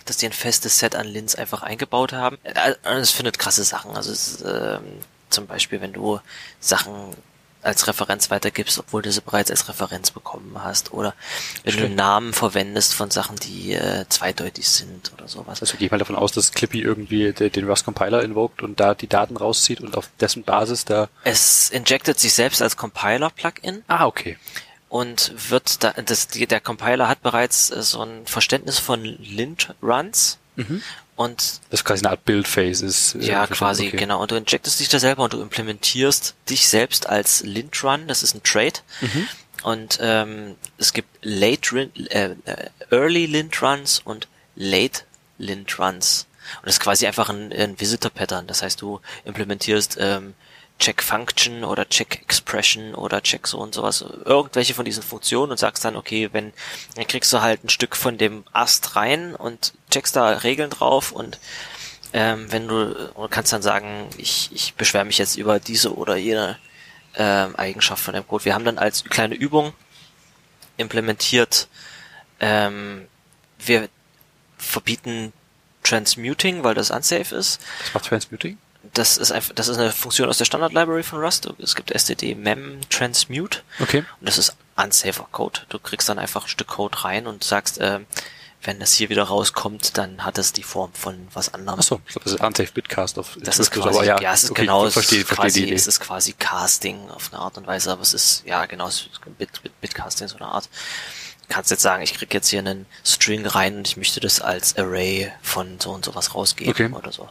dass 0.05 0.17
die 0.17 0.25
ein 0.25 0.33
festes 0.33 0.79
Set 0.79 0.95
an 0.95 1.07
Lints 1.07 1.35
einfach 1.35 1.63
eingebaut 1.63 2.11
haben. 2.11 2.37
Äh, 2.43 2.73
Es 2.83 3.11
findet 3.11 3.39
krasse 3.39 3.63
Sachen. 3.63 3.95
Also 3.95 4.11
es, 4.11 4.43
ähm, 4.45 4.81
zum 5.29 5.47
Beispiel, 5.47 5.79
wenn 5.79 5.93
du 5.93 6.19
Sachen 6.59 7.15
als 7.63 7.87
Referenz 7.87 8.29
weitergibst, 8.29 8.77
obwohl 8.79 9.01
du 9.01 9.11
sie 9.11 9.21
bereits 9.21 9.49
als 9.51 9.67
Referenz 9.69 10.11
bekommen 10.11 10.63
hast. 10.63 10.93
Oder 10.93 11.13
wenn 11.63 11.73
Stimmt. 11.73 11.91
du 11.91 11.95
Namen 11.95 12.33
verwendest 12.33 12.93
von 12.93 13.09
Sachen, 13.11 13.37
die 13.37 13.73
äh, 13.73 14.05
zweideutig 14.09 14.67
sind 14.69 15.11
oder 15.13 15.27
sowas. 15.27 15.61
Also 15.61 15.77
gehe 15.77 15.85
ich 15.85 15.91
mal 15.91 15.97
davon 15.97 16.15
aus, 16.15 16.31
dass 16.31 16.51
Clippy 16.51 16.81
irgendwie 16.81 17.31
de- 17.33 17.49
den 17.49 17.65
Rust 17.67 17.85
Compiler 17.85 18.21
invoked 18.23 18.61
und 18.63 18.79
da 18.79 18.93
die 18.95 19.07
Daten 19.07 19.37
rauszieht 19.37 19.81
und 19.81 19.95
auf 19.97 20.09
dessen 20.19 20.43
Basis 20.43 20.85
da. 20.85 21.07
Es 21.23 21.69
injectet 21.69 22.19
sich 22.19 22.33
selbst 22.33 22.61
als 22.61 22.75
Compiler-Plugin 22.77 23.83
Ah, 23.87 24.05
okay. 24.05 24.37
und 24.89 25.33
wird 25.49 25.83
da, 25.83 25.93
das, 26.05 26.27
die, 26.27 26.45
der 26.47 26.59
Compiler 26.59 27.07
hat 27.07 27.21
bereits 27.21 27.69
äh, 27.71 27.81
so 27.81 28.01
ein 28.03 28.25
Verständnis 28.25 28.79
von 28.79 29.03
Lint-Runs 29.03 30.37
und 31.15 31.37
Das 31.69 31.81
ist 31.81 31.85
quasi 31.85 32.03
eine 32.03 32.11
Art 32.11 32.25
Build-Phase 32.25 32.85
ist. 32.85 33.15
äh, 33.15 33.19
Ja, 33.25 33.47
quasi, 33.47 33.87
okay. 33.87 33.97
genau. 33.97 34.21
Und 34.21 34.31
du 34.31 34.35
injectest 34.35 34.79
dich 34.79 34.89
da 34.89 34.99
selber 34.99 35.23
und 35.23 35.33
du 35.33 35.41
implementierst 35.41 36.35
dich 36.49 36.67
selbst 36.67 37.07
als 37.07 37.43
Lint 37.43 37.83
Run. 37.83 38.07
Das 38.07 38.23
ist 38.23 38.33
ein 38.35 38.41
Trade. 38.43 38.79
Mhm. 39.01 39.27
Und 39.63 39.99
ähm, 40.01 40.55
es 40.77 40.91
gibt 40.93 41.07
Late 41.21 41.89
äh, 42.09 42.31
äh, 42.45 42.69
Early 42.91 43.25
Lint 43.27 43.61
Runs 43.61 43.99
und 44.03 44.27
Late 44.55 45.01
Lint 45.37 45.79
Runs. 45.79 46.27
Und 46.57 46.65
das 46.67 46.75
ist 46.75 46.79
quasi 46.81 47.07
einfach 47.07 47.29
ein, 47.29 47.53
ein 47.53 47.79
Visitor 47.79 48.11
Pattern. 48.11 48.47
Das 48.47 48.61
heißt, 48.61 48.81
du 48.81 48.99
implementierst 49.23 49.97
ähm, 49.99 50.33
Check 50.83 51.01
Function 51.01 51.63
oder 51.63 51.87
Check 51.87 52.21
Expression 52.21 52.93
oder 52.93 53.23
Check 53.23 53.47
so 53.47 53.57
und 53.57 53.73
sowas, 53.73 54.03
irgendwelche 54.25 54.73
von 54.73 54.83
diesen 54.83 55.01
Funktionen 55.01 55.49
und 55.49 55.57
sagst 55.57 55.85
dann, 55.85 55.95
okay, 55.95 56.27
wenn, 56.33 56.51
dann 56.95 57.07
kriegst 57.07 57.31
du 57.31 57.39
halt 57.41 57.63
ein 57.63 57.69
Stück 57.69 57.95
von 57.95 58.17
dem 58.17 58.43
Ast 58.51 58.97
rein 58.97 59.33
und 59.33 59.73
checkst 59.91 60.17
da 60.17 60.27
Regeln 60.31 60.69
drauf 60.69 61.13
und 61.13 61.39
ähm, 62.11 62.51
wenn 62.51 62.67
du, 62.67 62.93
kannst 63.29 63.53
dann 63.53 63.61
sagen, 63.61 64.09
ich, 64.17 64.49
ich 64.51 64.73
beschwere 64.73 65.05
mich 65.05 65.19
jetzt 65.19 65.37
über 65.37 65.61
diese 65.61 65.95
oder 65.95 66.17
jene 66.17 66.59
ähm, 67.15 67.55
Eigenschaft 67.55 68.03
von 68.03 68.13
dem 68.13 68.27
Code. 68.27 68.43
Wir 68.43 68.53
haben 68.53 68.65
dann 68.65 68.77
als 68.77 69.05
kleine 69.05 69.35
Übung 69.35 69.71
implementiert, 70.75 71.69
ähm, 72.41 73.07
wir 73.57 73.87
verbieten 74.57 75.31
Transmuting, 75.83 76.65
weil 76.65 76.75
das 76.75 76.91
unsafe 76.91 77.35
ist. 77.35 77.61
Das 77.79 77.93
macht 77.93 78.03
Transmuting? 78.03 78.57
Das 78.93 79.17
ist 79.17 79.31
einfach, 79.31 79.53
das 79.55 79.67
ist 79.67 79.77
eine 79.77 79.91
Funktion 79.91 80.29
aus 80.29 80.37
der 80.37 80.45
Standard 80.45 80.73
Library 80.73 81.03
von 81.03 81.19
Rust. 81.19 81.49
Es 81.59 81.75
gibt 81.75 81.91
std 81.91 82.35
mem 82.35 82.79
transmute. 82.89 83.61
Okay. 83.79 83.99
Und 84.19 84.27
das 84.27 84.37
ist 84.37 84.55
unsafer 84.75 85.27
Code. 85.31 85.61
Du 85.69 85.79
kriegst 85.79 86.09
dann 86.09 86.19
einfach 86.19 86.45
ein 86.45 86.49
Stück 86.49 86.67
Code 86.67 87.03
rein 87.03 87.27
und 87.27 87.43
sagst, 87.43 87.79
äh, 87.79 87.99
wenn 88.65 88.79
das 88.79 88.93
hier 88.93 89.09
wieder 89.09 89.23
rauskommt, 89.23 89.97
dann 89.97 90.23
hat 90.23 90.37
es 90.37 90.53
die 90.53 90.63
Form 90.63 90.93
von 90.93 91.27
was 91.33 91.53
anderem. 91.53 91.79
Achso, 91.79 92.01
das 92.23 92.33
ist 92.33 92.41
unsafe 92.41 92.71
Bitcast 92.71 93.19
auf 93.19 93.37
Das 93.41 93.59
ist 93.59 93.71
quasi, 93.71 93.89
aber 93.89 94.05
ja, 94.05 94.21
ja, 94.21 94.33
es 94.33 94.43
ist 94.43 94.51
okay, 94.51 94.61
genau, 94.61 94.89
verstehe, 94.89 95.19
es 95.19 95.23
ist 95.23 95.35
verstehe 95.35 95.63
quasi, 95.65 95.73
es 95.73 95.87
ist 95.87 95.99
quasi 95.99 96.33
Casting 96.33 97.09
auf 97.09 97.33
eine 97.33 97.41
Art 97.41 97.57
und 97.57 97.67
Weise, 97.67 97.91
aber 97.91 98.01
es 98.01 98.13
ist, 98.13 98.43
ja, 98.45 98.65
genau, 98.65 98.87
es 98.87 99.01
ist 99.01 99.19
Bit, 99.37 99.61
Bit, 99.63 99.81
Bitcasting 99.81 100.27
so 100.29 100.37
eine 100.37 100.47
Art. 100.47 100.69
Du 101.41 101.53
kannst 101.53 101.71
jetzt 101.71 101.81
sagen, 101.81 102.03
ich 102.03 102.13
krieg 102.13 102.33
jetzt 102.33 102.47
hier 102.47 102.59
einen 102.59 102.85
String 103.05 103.45
rein 103.45 103.77
und 103.77 103.87
ich 103.87 103.97
möchte 103.97 104.21
das 104.21 104.39
als 104.39 104.77
Array 104.77 105.31
von 105.41 105.79
so 105.81 105.91
und 105.91 106.05
sowas 106.05 106.33
rausgeben 106.33 106.71
Okay. 106.71 106.89
oder 106.93 107.11
so. 107.11 107.27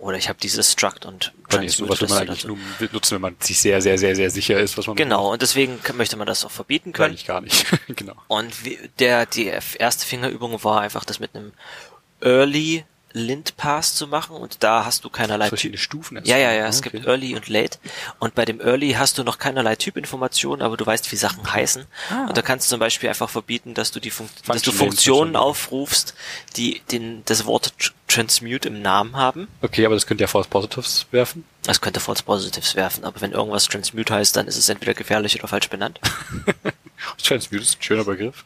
Oder 0.00 0.16
ich 0.16 0.30
habe 0.30 0.38
dieses 0.42 0.72
Struct 0.72 1.04
und 1.04 1.34
Dann 1.50 1.62
ist 1.62 1.76
sowas, 1.76 1.98
transmute 1.98 2.14
man 2.14 2.28
eigentlich 2.28 2.46
nur 2.46 2.56
nutzen, 2.90 3.16
wenn 3.16 3.20
man 3.20 3.36
sich 3.38 3.60
sehr, 3.60 3.82
sehr, 3.82 3.98
sehr, 3.98 4.16
sehr 4.16 4.30
sicher 4.30 4.58
ist, 4.58 4.78
was 4.78 4.86
man 4.86 4.96
Genau, 4.96 5.32
und 5.32 5.42
deswegen 5.42 5.78
möchte 5.94 6.16
man 6.16 6.26
das 6.26 6.42
auch 6.46 6.50
verbieten 6.50 6.94
können. 6.94 7.10
Eigentlich 7.10 7.26
gar 7.26 7.42
nicht. 7.42 7.66
genau. 7.88 8.14
Und 8.26 8.54
der, 8.98 9.26
die 9.26 9.44
erste 9.44 10.06
Fingerübung 10.06 10.64
war 10.64 10.80
einfach, 10.80 11.04
das 11.04 11.20
mit 11.20 11.36
einem 11.36 11.52
Early 12.22 12.84
Lint 13.12 13.56
Pass 13.56 13.94
zu 13.96 14.06
machen 14.06 14.36
und 14.36 14.62
da 14.62 14.84
hast 14.84 15.04
du 15.04 15.10
keinerlei 15.10 15.48
Verschiedene 15.48 15.78
Typ- 15.78 15.82
Stufen. 15.82 16.20
Ja, 16.24 16.36
ja, 16.36 16.52
ja, 16.52 16.66
es 16.68 16.78
Okay. 16.78 16.90
gibt 16.90 17.06
Early 17.06 17.34
und 17.34 17.48
Late 17.48 17.78
und 18.20 18.34
bei 18.36 18.44
dem 18.44 18.60
Early 18.60 18.92
hast 18.92 19.18
du 19.18 19.24
noch 19.24 19.38
keinerlei 19.38 19.74
Typinformationen, 19.76 20.62
aber 20.64 20.76
du 20.76 20.86
weißt, 20.86 21.10
wie 21.10 21.16
Sachen 21.16 21.52
heißen 21.52 21.86
Ah. 22.10 22.26
und 22.28 22.36
da 22.36 22.42
kannst 22.42 22.66
du 22.68 22.70
zum 22.70 22.80
Beispiel 22.80 23.08
einfach 23.08 23.28
verbieten, 23.28 23.74
dass 23.74 23.90
du 23.90 23.98
die 24.00 24.10
Fun 24.10 24.28
dass 24.46 24.62
du 24.62 24.70
Funktionen 24.72 25.34
aufrufst, 25.36 26.14
die 26.56 26.80
den, 26.92 27.22
das 27.24 27.46
Wort 27.46 27.72
tr- 27.80 27.90
Transmute 28.06 28.68
im 28.68 28.82
Namen 28.82 29.16
haben. 29.16 29.46
Okay, 29.62 29.86
aber 29.86 29.94
das 29.94 30.06
könnte 30.06 30.22
ja 30.22 30.28
False 30.28 30.48
Positives 30.48 31.06
werfen. 31.12 31.44
Das 31.64 31.80
könnte 31.80 32.00
False 32.00 32.22
Positives 32.24 32.74
werfen, 32.74 33.04
aber 33.04 33.20
wenn 33.20 33.32
irgendwas 33.32 33.66
Transmute 33.66 34.14
heißt, 34.14 34.36
dann 34.36 34.46
ist 34.48 34.56
es 34.56 34.68
entweder 34.68 34.94
gefährlich 34.94 35.36
oder 35.38 35.46
falsch 35.48 35.68
benannt. 35.70 36.00
Transmute 37.22 37.62
ist 37.62 37.78
ein 37.78 37.82
schöner 37.82 38.04
Begriff. 38.04 38.44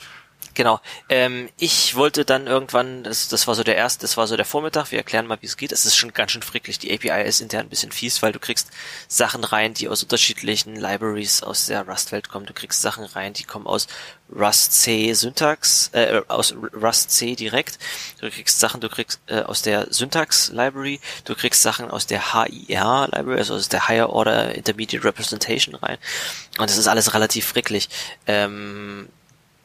Genau. 0.54 0.80
Ähm, 1.08 1.48
ich 1.58 1.96
wollte 1.96 2.24
dann 2.24 2.46
irgendwann, 2.46 3.02
das, 3.02 3.28
das 3.28 3.48
war 3.48 3.56
so 3.56 3.64
der 3.64 3.74
erste, 3.74 4.02
das 4.02 4.16
war 4.16 4.28
so 4.28 4.36
der 4.36 4.44
Vormittag, 4.44 4.92
wir 4.92 4.98
erklären 4.98 5.26
mal, 5.26 5.38
wie 5.40 5.46
es 5.46 5.56
geht. 5.56 5.72
Es 5.72 5.84
ist 5.84 5.96
schon 5.96 6.12
ganz 6.12 6.30
schön 6.30 6.42
fricklich. 6.42 6.78
Die 6.78 6.94
API 6.94 7.26
ist 7.26 7.40
intern 7.40 7.66
ein 7.66 7.68
bisschen 7.68 7.90
fies, 7.90 8.22
weil 8.22 8.32
du 8.32 8.38
kriegst 8.38 8.68
Sachen 9.08 9.42
rein, 9.42 9.74
die 9.74 9.88
aus 9.88 10.04
unterschiedlichen 10.04 10.76
Libraries 10.76 11.42
aus 11.42 11.66
der 11.66 11.86
Rust-Welt 11.88 12.28
kommen. 12.28 12.46
Du 12.46 12.52
kriegst 12.52 12.82
Sachen 12.82 13.04
rein, 13.04 13.32
die 13.32 13.42
kommen 13.42 13.66
aus 13.66 13.88
Rust 14.30 14.72
C 14.72 15.12
Syntax, 15.12 15.90
äh, 15.92 16.22
aus 16.28 16.54
Rust 16.72 17.10
C 17.10 17.34
direkt. 17.34 17.78
Du 18.20 18.30
kriegst 18.30 18.60
Sachen, 18.60 18.80
du 18.80 18.88
kriegst 18.88 19.20
äh, 19.26 19.40
aus 19.40 19.62
der 19.62 19.92
Syntax 19.92 20.50
Library, 20.50 21.00
du 21.24 21.34
kriegst 21.34 21.62
Sachen 21.62 21.90
aus 21.90 22.06
der 22.06 22.32
HIR 22.32 23.08
Library, 23.12 23.38
also 23.38 23.54
aus 23.54 23.68
der 23.68 23.88
Higher 23.88 24.10
Order 24.10 24.54
Intermediate 24.54 25.04
Representation 25.04 25.74
rein. 25.74 25.98
Und 26.58 26.70
das 26.70 26.78
ist 26.78 26.86
alles 26.86 27.12
relativ 27.12 27.46
fricklich. 27.46 27.88
Ähm, 28.26 29.08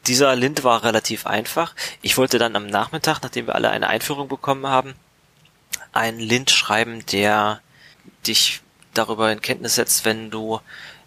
dieser 0.09 0.35
Lint 0.35 0.63
war 0.63 0.83
relativ 0.83 1.25
einfach. 1.27 1.75
Ich 2.01 2.17
wollte 2.17 2.39
dann 2.39 2.55
am 2.55 2.67
Nachmittag, 2.67 3.19
nachdem 3.21 3.47
wir 3.47 3.55
alle 3.55 3.69
eine 3.69 3.87
Einführung 3.87 4.27
bekommen 4.27 4.67
haben, 4.67 4.95
einen 5.93 6.19
Lint 6.19 6.49
schreiben, 6.49 7.05
der 7.11 7.61
dich 8.25 8.61
darüber 8.93 9.31
in 9.31 9.41
Kenntnis 9.41 9.75
setzt, 9.75 10.05
wenn 10.05 10.31
du 10.31 10.59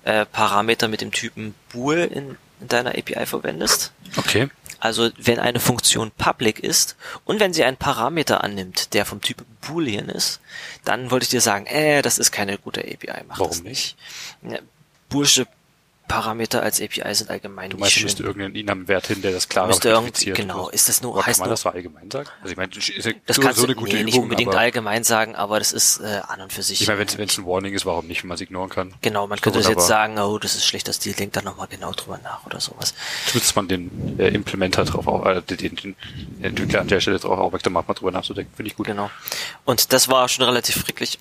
äh, 0.04 0.24
Parameter 0.24 0.88
mit 0.88 1.00
dem 1.00 1.10
Typen 1.10 1.54
bool 1.72 1.98
in, 1.98 2.36
in 2.60 2.68
deiner 2.68 2.90
API 2.90 3.26
verwendest. 3.26 3.92
Okay. 4.16 4.48
Also 4.78 5.10
wenn 5.16 5.38
eine 5.38 5.60
Funktion 5.60 6.10
public 6.12 6.60
ist 6.60 6.96
und 7.24 7.40
wenn 7.40 7.52
sie 7.52 7.64
einen 7.64 7.76
Parameter 7.76 8.42
annimmt, 8.42 8.94
der 8.94 9.04
vom 9.04 9.20
Typ 9.20 9.44
Boolean 9.60 10.08
ist, 10.08 10.40
dann 10.84 11.10
wollte 11.10 11.24
ich 11.24 11.30
dir 11.30 11.40
sagen, 11.40 11.66
äh, 11.66 12.02
das 12.02 12.18
ist 12.18 12.32
keine 12.32 12.58
gute 12.58 12.80
API. 12.80 13.24
Mach 13.28 13.38
Warum 13.38 13.50
das 13.50 13.62
nicht? 13.62 13.96
Ja, 14.42 14.58
Boolsche 15.08 15.46
Parameter 16.12 16.62
als 16.62 16.80
API 16.80 17.14
sind 17.14 17.30
allgemein 17.30 17.70
Du 17.70 17.76
nicht 17.76 17.80
meinst, 17.80 17.98
du 17.98 18.02
müsste 18.02 18.22
irgendeinen 18.22 18.54
INAM-Wert 18.54 19.06
hin, 19.06 19.22
der 19.22 19.32
das 19.32 19.48
irgendwie, 19.50 19.74
spezifiziert. 19.74 20.36
genau, 20.36 20.68
ist 20.68 20.88
das 20.88 21.00
nur, 21.02 21.12
Aber 21.12 21.26
heißt 21.26 21.38
kann 21.38 21.44
man 21.44 21.48
nur, 21.48 21.52
das 21.54 21.60
so 21.62 21.68
allgemein 21.70 22.10
sagen? 22.10 22.28
Also 22.42 22.52
ich 22.52 22.56
meine, 22.56 22.68
das 22.72 22.88
ist 22.88 23.08
das 23.26 23.40
kannst 23.40 23.58
so 23.58 23.64
eine 23.64 23.74
gute 23.74 23.96
nee, 23.96 24.04
nicht 24.04 24.14
Übung, 24.14 24.24
unbedingt 24.24 24.50
aber 24.50 24.60
allgemein 24.60 25.04
sagen, 25.04 25.34
aber 25.34 25.58
das 25.58 25.72
ist 25.72 26.00
äh, 26.00 26.20
an 26.28 26.40
und 26.42 26.52
für 26.52 26.62
sich. 26.62 26.80
ich 26.80 26.88
meine, 26.88 27.00
wenn 27.00 27.28
es 27.28 27.38
ein 27.38 27.46
Warning 27.46 27.74
ist, 27.74 27.86
warum 27.86 28.06
nicht, 28.06 28.22
wenn 28.22 28.28
man 28.28 28.34
es 28.34 28.40
ignoren 28.40 28.68
kann? 28.68 28.94
genau, 29.00 29.26
man 29.26 29.40
könnte 29.40 29.60
doch 29.60 29.68
jetzt 29.68 29.86
sagen, 29.86 30.18
oh, 30.18 30.38
das 30.38 30.54
ist 30.54 30.66
schlechter 30.66 30.92
Stil, 30.92 31.14
denkt 31.14 31.36
da 31.36 31.42
nochmal 31.42 31.68
genau 31.68 31.92
drüber 31.92 32.20
nach 32.22 32.44
oder 32.46 32.60
sowas. 32.60 32.94
Nutzt 33.34 33.56
man 33.56 33.68
den 33.68 34.18
äh, 34.18 34.28
Implementer 34.28 34.84
drauf, 34.84 35.06
auch, 35.06 35.24
äh, 35.26 35.40
den, 35.42 35.76
den 35.76 35.96
Entwickler 36.42 36.82
an 36.82 36.88
der 36.88 37.00
Stelle 37.00 37.18
drauf 37.18 37.38
aufmerksam 37.38 37.72
macht, 37.72 37.88
mal 37.88 37.94
drüber 37.94 38.10
nachzudenken. 38.10 38.52
Finde 38.54 38.70
ich 38.70 38.76
gut. 38.76 38.86
Genau. 38.86 39.10
Und 39.64 39.92
das 39.92 40.08
war 40.08 40.28
schon 40.28 40.44
relativ 40.44 40.76
fricklich. 40.76 41.18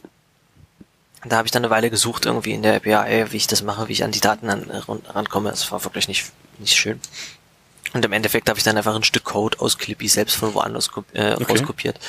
Da 1.24 1.38
habe 1.38 1.46
ich 1.48 1.52
dann 1.52 1.64
eine 1.64 1.70
Weile 1.70 1.90
gesucht 1.92 2.26
irgendwie 2.26 2.52
in 2.54 2.64
der 2.64 2.76
API, 2.78 3.32
wie 3.32 3.38
ich 3.38 3.48
das 3.48 3.62
mache, 3.62 3.88
wie 3.88 3.94
ich 3.94 4.04
an 4.04 4.12
die 4.12 4.20
Daten 4.22 4.50
an, 4.50 4.64
ran- 4.72 5.04
rankomme. 5.08 5.50
Es 5.52 5.72
war 5.72 5.84
wirklich 5.84 6.08
nicht, 6.08 6.32
nicht 6.58 6.76
schön. 6.76 7.00
Und 7.94 8.04
im 8.06 8.12
Endeffekt 8.14 8.50
habe 8.50 8.58
ich 8.58 8.64
dann 8.64 8.78
einfach 8.78 8.96
ein 8.96 9.04
Stück 9.04 9.26
Code 9.26 9.60
aus 9.60 9.78
Clippy 9.78 10.08
selbst 10.08 10.36
von 10.36 10.54
woanders 10.54 10.90
äh, 11.14 11.34
Okay. 11.34 11.44
rauskopiert, 11.50 12.00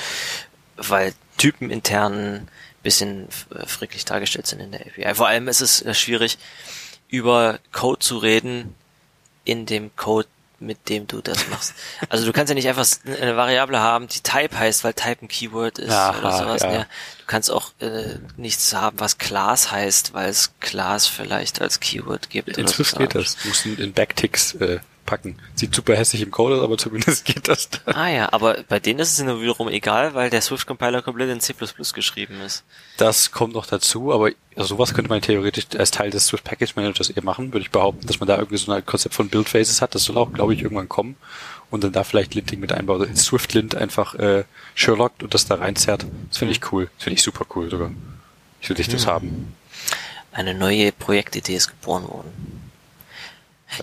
weil 0.77 1.13
Typen 1.37 1.71
intern 1.71 2.49
bisschen 2.83 3.29
äh, 3.55 3.67
fricklich 3.67 4.05
dargestellt 4.05 4.47
sind 4.47 4.61
in 4.61 4.73
der 4.73 4.81
API. 4.81 5.15
Vor 5.15 5.27
allem 5.29 5.49
ist 5.49 5.61
es 5.61 5.83
äh, 5.83 5.93
schwierig, 5.95 6.39
über 7.09 7.59
Code 7.73 7.99
zu 8.01 8.17
reden 8.19 8.75
in 9.45 9.67
dem 9.67 9.95
Code, 9.97 10.29
mit 10.61 10.89
dem 10.89 11.07
du 11.09 11.21
das 11.21 11.49
machst. 11.49 11.75
Also 12.09 12.25
du 12.25 12.33
kannst 12.33 12.49
ja 12.49 12.55
nicht 12.55 12.69
einfach 12.69 12.87
eine 13.05 13.37
Variable 13.37 13.81
haben, 13.81 14.07
die 14.09 14.21
Type 14.21 14.57
heißt, 14.59 14.85
weil 14.85 14.95
Type 14.95 15.25
ein 15.25 15.29
Keyword 15.29 15.79
ist 15.81 15.91
Aha, 15.93 16.19
oder 16.21 16.39
sowas. 16.39 16.63
ja. 16.63 16.73
Ja. 16.73 16.87
Du 17.33 17.37
kannst 17.37 17.51
auch 17.51 17.71
äh, 17.81 18.19
nichts 18.37 18.75
haben, 18.75 19.01
was 19.01 19.17
Class 19.17 19.73
heißt, 19.73 20.13
weil 20.13 20.29
es 20.29 20.53
Class 20.61 21.07
vielleicht 21.07 21.63
als 21.63 21.81
Keyword 21.81 22.29
gibt. 22.29 22.59
In 22.59 22.65
oder 22.65 22.73
Swift 22.75 22.91
so. 22.91 22.99
geht 22.99 23.15
das. 23.15 23.39
Du 23.39 23.49
musst 23.49 23.65
in 23.65 23.95
Backticks 23.95 24.53
äh, 24.57 24.81
packen. 25.07 25.39
Sieht 25.55 25.75
super 25.75 25.97
hässlich 25.97 26.21
im 26.21 26.31
Code 26.31 26.57
aus, 26.57 26.63
aber 26.63 26.77
zumindest 26.77 27.25
geht 27.25 27.49
das 27.49 27.71
dann. 27.71 27.95
Ah 27.95 28.11
ja, 28.11 28.33
aber 28.35 28.63
bei 28.69 28.81
denen 28.81 29.01
ist 29.01 29.19
es 29.19 29.25
nur 29.25 29.41
wiederum 29.41 29.69
egal, 29.69 30.13
weil 30.13 30.29
der 30.29 30.43
Swift-Compiler 30.43 31.01
komplett 31.01 31.31
in 31.31 31.41
C++ 31.41 31.55
geschrieben 31.95 32.39
ist. 32.43 32.65
Das 32.99 33.31
kommt 33.31 33.55
noch 33.55 33.65
dazu, 33.65 34.13
aber 34.13 34.33
sowas 34.57 34.93
könnte 34.93 35.09
man 35.09 35.23
theoretisch 35.23 35.69
als 35.79 35.91
Teil 35.91 36.11
des 36.11 36.27
Swift 36.27 36.45
Package 36.45 36.77
Managers 36.77 37.09
eher 37.09 37.25
machen, 37.25 37.55
würde 37.55 37.65
ich 37.65 37.71
behaupten, 37.71 38.07
dass 38.07 38.21
man 38.21 38.27
da 38.27 38.37
irgendwie 38.37 38.59
so 38.59 38.71
ein 38.71 38.85
Konzept 38.85 39.15
von 39.15 39.31
Build 39.31 39.49
Phases 39.49 39.81
hat. 39.81 39.95
Das 39.95 40.05
soll 40.05 40.19
auch, 40.19 40.35
glaube 40.35 40.53
ich, 40.53 40.61
irgendwann 40.61 40.91
kommen 40.91 41.17
und 41.73 41.83
dann 41.83 41.91
da 41.93 42.05
vielleicht 42.05 42.35
Linting 42.35 42.61
mit 42.61 42.71
einbaut. 42.71 43.01
Also 43.01 43.11
in 43.11 43.17
Swift 43.17 43.55
Lint 43.55 43.75
einfach 43.75 44.15
äh, 44.15 44.45
Sherlockt 44.75 45.23
und 45.23 45.33
das 45.35 45.47
da 45.47 45.57
reinzerrt. 45.57 46.05
Das 46.29 46.39
finde 46.39 46.53
ich 46.53 46.73
cool. 46.73 46.89
Das 46.97 47.05
finde 47.05 47.15
ich 47.17 47.23
super 47.23 47.47
cool 47.57 47.71
sogar. 47.71 47.91
Ich 48.61 48.69
würde 48.69 48.83
dich 48.83 48.93
das 48.93 49.07
haben. 49.07 49.55
Eine 50.33 50.55
neue 50.55 50.93
Projektidee 50.93 51.57
ist 51.57 51.69
geboren 51.69 52.05
worden. 52.05 52.61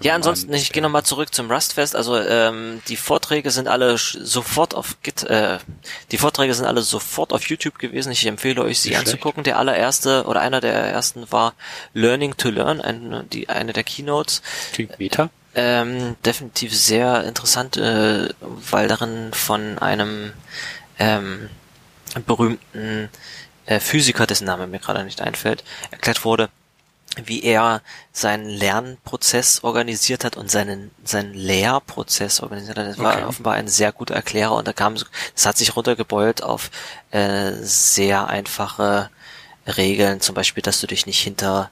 Ja, 0.02 0.14
ansonsten, 0.14 0.54
ich 0.54 0.72
gehe 0.72 0.84
nochmal 0.84 1.04
zurück 1.04 1.34
zum 1.34 1.50
Rustfest. 1.50 1.96
Also 1.96 2.16
ähm, 2.16 2.80
die 2.90 2.96
Vorträge 2.96 3.50
sind 3.50 3.68
alle 3.68 3.98
sofort 3.98 4.76
auf 4.76 5.02
Git, 5.02 5.24
äh, 5.24 5.58
die 6.12 6.20
Vorträge 6.20 6.54
sind 6.54 6.68
alle 6.68 6.84
sofort 6.84 7.34
auf 7.34 7.50
YouTube 7.50 7.80
gewesen. 7.80 8.12
Ich 8.12 8.24
empfehle 8.28 8.62
euch, 8.62 8.82
sie 8.82 8.90
Nicht 8.90 9.00
schlecht. 9.00 9.14
anzugucken. 9.14 9.44
Der 9.44 9.58
allererste 9.58 10.26
oder 10.26 10.42
einer 10.42 10.62
der 10.62 10.74
ersten 10.76 11.32
war 11.32 11.56
Learning 11.96 12.38
to 12.38 12.52
Learn, 12.52 12.82
eine, 12.82 13.24
die, 13.24 13.50
eine 13.50 13.74
der 13.74 13.84
Keynotes. 13.84 14.44
Klingt 14.74 15.00
Meta. 15.00 15.32
Ähm, 15.62 16.16
definitiv 16.26 16.74
sehr 16.76 17.24
interessant, 17.26 17.76
äh, 17.78 18.30
weil 18.40 18.88
darin 18.88 19.34
von 19.34 19.78
einem 19.80 20.32
ähm, 20.98 21.50
berühmten 22.26 23.10
äh, 23.66 23.80
Physiker, 23.80 24.26
dessen 24.26 24.46
Name 24.46 24.68
mir 24.68 24.80
gerade 24.80 25.04
nicht 25.04 25.22
einfällt, 25.22 25.64
erklärt 25.92 26.24
wurde, 26.24 26.50
wie 27.26 27.44
er 27.44 27.82
seinen 28.14 28.48
Lernprozess 28.48 29.64
organisiert 29.64 30.24
hat 30.24 30.38
und 30.38 30.50
seinen, 30.50 30.92
seinen 31.04 31.34
Lehrprozess 31.34 32.40
organisiert 32.40 32.78
hat. 32.78 32.88
Das 32.88 32.98
war 33.00 33.16
Okay. 33.16 33.26
offenbar 33.26 33.56
ein 33.56 33.68
sehr 33.68 33.92
guter 33.92 34.16
Erklärer 34.16 34.56
und 34.56 34.68
da 34.68 34.74
kam, 34.74 34.96
das 35.36 35.46
hat 35.46 35.58
sich 35.58 35.76
runtergebeult 35.76 36.42
auf 36.44 36.70
äh, 37.12 37.52
sehr 37.62 38.28
einfache 38.28 39.10
Regeln, 39.68 40.22
zum 40.22 40.36
Beispiel, 40.36 40.64
dass 40.64 40.80
du 40.82 40.88
dich 40.88 41.06
nicht 41.06 41.20
hinter 41.20 41.70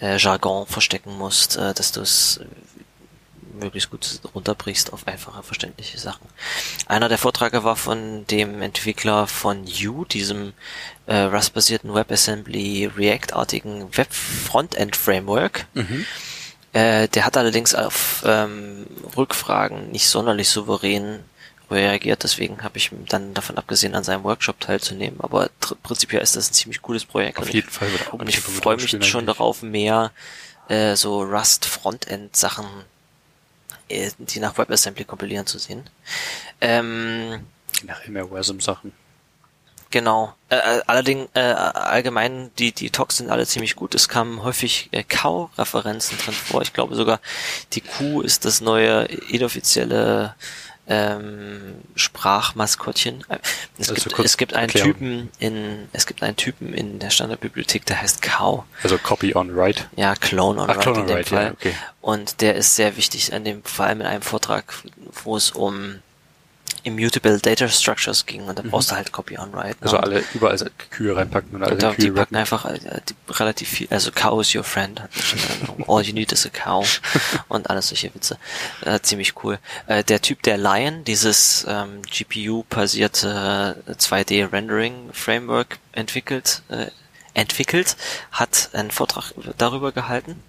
äh, 0.00 0.16
Jargon 0.16 0.66
verstecken 0.66 1.16
musst, 1.16 1.56
äh, 1.56 1.74
dass 1.74 1.92
du 1.92 2.00
es 2.00 2.40
möglichst 3.60 3.90
gut 3.90 4.20
runterbrichst 4.34 4.92
auf 4.92 5.06
einfache, 5.06 5.42
verständliche 5.42 5.98
Sachen. 5.98 6.26
Einer 6.86 7.08
der 7.08 7.18
Vorträge 7.18 7.62
war 7.64 7.76
von 7.76 8.26
dem 8.26 8.60
Entwickler 8.62 9.26
von 9.26 9.64
U, 9.86 10.04
diesem 10.04 10.52
äh, 11.06 11.16
Rust-basierten 11.16 11.94
WebAssembly 11.94 12.90
React-artigen 12.96 13.96
Web-Frontend-Framework. 13.96 15.66
Äh, 16.72 17.08
der 17.08 17.26
hat 17.26 17.36
allerdings 17.36 17.74
auf 17.74 18.22
ähm, 18.26 18.86
Rückfragen 19.16 19.90
nicht 19.90 20.08
sonderlich 20.08 20.48
souverän 20.48 21.20
reagiert, 21.70 22.22
deswegen 22.24 22.62
habe 22.62 22.78
ich 22.78 22.90
dann 23.08 23.32
davon 23.34 23.56
abgesehen, 23.56 23.94
an 23.94 24.04
seinem 24.04 24.24
Workshop 24.24 24.58
teilzunehmen. 24.60 25.20
Aber 25.20 25.50
prinzipiell 25.82 26.22
ist 26.22 26.36
das 26.36 26.50
ein 26.50 26.54
ziemlich 26.54 26.82
cooles 26.82 27.04
Projekt. 27.04 27.38
Auf 27.38 27.46
Und 27.46 27.54
jeden 27.54 27.70
Fall 27.70 27.90
wird 27.92 28.08
auch 28.08 28.14
und 28.14 28.28
ich 28.28 28.40
freue 28.40 28.76
mich 28.76 28.90
schon 28.90 29.00
eigentlich. 29.00 29.26
darauf, 29.26 29.62
mehr 29.62 30.10
äh, 30.68 30.96
so 30.96 31.22
Rust 31.22 31.66
Frontend 31.66 32.36
Sachen, 32.36 32.64
äh, 32.64 32.89
die 34.18 34.40
nach 34.40 34.56
WebAssembly 34.56 35.04
kompilieren 35.04 35.46
zu 35.46 35.58
sehen. 35.58 35.88
Ähm, 36.60 37.46
Nachher 37.84 38.10
mehr 38.10 38.30
Wasm-Sachen. 38.30 38.92
Genau. 39.90 40.34
Äh, 40.48 40.56
äh, 40.56 40.82
allerdings 40.86 41.28
äh, 41.34 41.40
allgemein 41.40 42.52
die 42.58 42.72
die 42.72 42.90
Talks 42.90 43.16
sind 43.16 43.28
alle 43.28 43.46
ziemlich 43.46 43.74
gut. 43.74 43.94
Es 43.96 44.08
kamen 44.08 44.42
häufig 44.42 44.88
äh, 44.92 45.02
Cow-Referenzen 45.02 46.16
drin 46.18 46.34
vor. 46.34 46.62
Ich 46.62 46.72
glaube 46.72 46.94
sogar 46.94 47.20
die 47.72 47.80
Kuh 47.80 48.20
ist 48.20 48.44
das 48.44 48.60
neue 48.60 49.02
inoffizielle 49.30 50.36
ähm, 50.90 51.76
Sprachmaskottchen. 51.94 53.24
Es, 53.78 53.88
Also 53.90 53.94
gibt, 54.10 54.18
es 54.18 54.36
gibt 54.36 54.54
einen 54.54 54.64
erklären. 54.68 54.86
Typen 54.92 55.28
in 55.38 55.88
es 55.92 56.06
gibt 56.06 56.22
einen 56.22 56.36
Typen 56.36 56.74
in 56.74 56.98
der 56.98 57.10
Standardbibliothek, 57.10 57.86
der 57.86 58.02
heißt 58.02 58.20
Cow. 58.22 58.64
Also 58.82 58.98
Copy 58.98 59.34
on 59.34 59.54
Write. 59.56 59.84
Ja, 59.96 60.14
Clone 60.16 60.60
on 60.60 60.68
Ach, 60.68 60.74
Write 60.76 60.80
Clone 60.82 60.96
in 60.98 61.02
on 61.02 61.06
dem 61.08 61.16
Write, 61.18 61.30
Fall. 61.30 61.44
ja, 61.44 61.50
okay. 61.52 61.74
Und 62.00 62.40
der 62.40 62.56
ist 62.56 62.74
sehr 62.74 62.96
wichtig 62.96 63.32
an 63.32 63.44
dem, 63.44 63.62
vor 63.62 63.86
allem 63.86 64.00
in 64.00 64.06
einem 64.06 64.22
Vortrag, 64.22 64.74
wo 65.24 65.36
es 65.36 65.50
um 65.52 66.00
Immutable 66.84 67.38
Data 67.38 67.68
Structures 67.68 68.26
ging 68.26 68.42
und 68.44 68.58
da 68.58 68.62
brauchst 68.62 68.90
du 68.90 68.96
halt 68.96 69.12
Copy 69.12 69.38
on 69.38 69.52
Write. 69.52 69.68
ne? 69.68 69.74
Mhm. 69.80 69.82
Also 69.82 69.96
alle 69.98 70.24
überall 70.34 70.70
Kühe 70.90 71.16
reinpacken 71.16 71.54
und 71.54 71.62
alle 71.62 71.72
und 71.72 71.82
die 71.82 71.86
Kühe 71.86 72.12
packen 72.12 72.18
rappen. 72.18 72.36
einfach 72.36 72.64
äh, 72.66 73.00
die, 73.08 73.14
relativ 73.32 73.68
viel, 73.68 73.88
also 73.90 74.10
Cow 74.10 74.40
is 74.40 74.54
your 74.54 74.64
friend, 74.64 75.02
all 75.88 76.02
you 76.02 76.12
need 76.12 76.32
is 76.32 76.46
a 76.46 76.50
cow 76.50 77.00
und 77.48 77.70
alles 77.70 77.88
solche 77.88 78.14
Witze. 78.14 78.36
Äh, 78.84 79.00
ziemlich 79.00 79.34
cool. 79.44 79.58
Äh, 79.86 80.04
der 80.04 80.20
Typ 80.20 80.42
der 80.42 80.58
Lion, 80.58 81.04
dieses 81.04 81.66
ähm, 81.68 82.02
GPU-basierte 82.02 83.76
2D-Rendering-Framework 83.88 85.78
entwickelt, 85.92 86.62
äh, 86.68 86.86
entwickelt, 87.34 87.96
hat 88.32 88.70
einen 88.72 88.90
Vortrag 88.90 89.32
darüber 89.58 89.92
gehalten. 89.92 90.42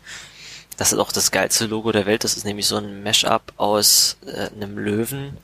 Das 0.78 0.92
ist 0.92 1.00
auch 1.00 1.12
das 1.12 1.32
geilste 1.32 1.68
Logo 1.68 1.92
der 1.92 2.06
Welt. 2.08 2.24
Das 2.24 2.36
ist 2.38 2.44
nämlich 2.44 2.66
so 2.66 2.78
ein 2.78 3.04
Mashup 3.04 3.54
aus 3.58 4.18
äh, 4.26 4.48
einem 4.56 4.80
Löwen 4.80 5.38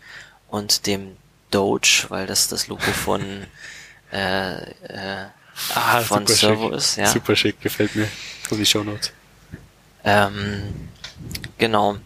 und 0.49 0.86
dem 0.88 1.17
Doge, 1.51 2.05
weil 2.10 2.27
das 2.27 2.47
das 2.47 2.67
Logo 2.67 2.81
von 2.91 3.21
äh, 4.12 4.71
äh, 4.71 5.25
Ah, 5.73 6.01
von 6.01 6.27
super 6.27 6.38
Servo 6.38 6.67
schick. 6.69 6.77
ist, 6.77 6.95
ja. 6.97 7.07
Super 7.07 7.36
schick, 7.36 7.60
gefällt 7.62 7.95
mir. 7.95 8.07
Und 8.51 8.60
die 8.60 8.65
Shownotes. 8.65 9.12
Ähm, 10.03 10.89
genau. 11.57 11.97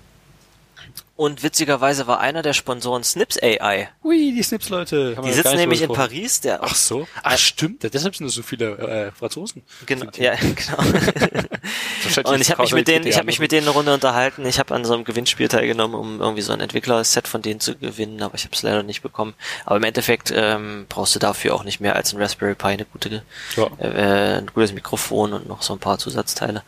Und 1.21 1.43
witzigerweise 1.43 2.07
war 2.07 2.19
einer 2.19 2.41
der 2.41 2.53
Sponsoren 2.53 3.03
Snips 3.03 3.37
AI. 3.39 3.89
Ui, 4.03 4.33
die 4.33 4.41
Snips-Leute. 4.41 5.13
haben 5.15 5.27
Die 5.27 5.31
sitzen 5.31 5.55
nämlich 5.55 5.83
in 5.83 5.89
gesprochen. 5.89 6.09
Paris. 6.09 6.41
Der 6.41 6.63
Ach 6.63 6.73
so. 6.73 7.07
Ach 7.21 7.37
stimmt, 7.37 7.83
deshalb 7.83 8.15
sind 8.15 8.25
es 8.25 8.33
so 8.33 8.41
viele 8.41 8.75
äh, 8.79 9.11
Franzosen. 9.11 9.61
Genau, 9.85 10.07
ja, 10.17 10.33
genau. 12.15 12.27
Und 12.27 12.41
ich 12.41 12.49
habe 12.49 12.63
mich 12.63 12.73
mit 12.73 12.87
denen, 12.87 13.05
ich 13.05 13.17
habe 13.17 13.27
mich 13.27 13.37
mit 13.37 13.51
denen 13.51 13.67
eine 13.67 13.75
Runde 13.75 13.93
unterhalten. 13.93 14.43
Ich 14.47 14.57
habe 14.57 14.73
an 14.73 14.83
so 14.83 14.95
einem 14.95 15.03
Gewinnspiel 15.03 15.47
teilgenommen, 15.47 15.93
um 15.95 16.21
irgendwie 16.21 16.41
so 16.41 16.53
ein 16.53 16.59
Entwicklerset 16.59 17.27
von 17.27 17.43
denen 17.43 17.59
zu 17.59 17.77
gewinnen, 17.77 18.23
aber 18.23 18.33
ich 18.33 18.45
habe 18.45 18.55
es 18.55 18.63
leider 18.63 18.81
nicht 18.81 19.03
bekommen. 19.03 19.35
Aber 19.65 19.77
im 19.77 19.83
Endeffekt 19.83 20.33
ähm, 20.35 20.87
brauchst 20.89 21.13
du 21.13 21.19
dafür 21.19 21.53
auch 21.53 21.63
nicht 21.63 21.79
mehr 21.81 21.95
als 21.95 22.13
ein 22.15 22.19
Raspberry 22.19 22.55
Pi 22.55 22.65
eine 22.69 22.85
gute, 22.85 23.21
Ja. 23.55 23.67
äh, 23.77 24.39
ein 24.39 24.47
gutes 24.47 24.73
Mikrofon 24.73 25.33
und 25.33 25.47
noch 25.47 25.61
so 25.61 25.73
ein 25.73 25.79
paar 25.79 25.99
Zusatzteile. 25.99 26.63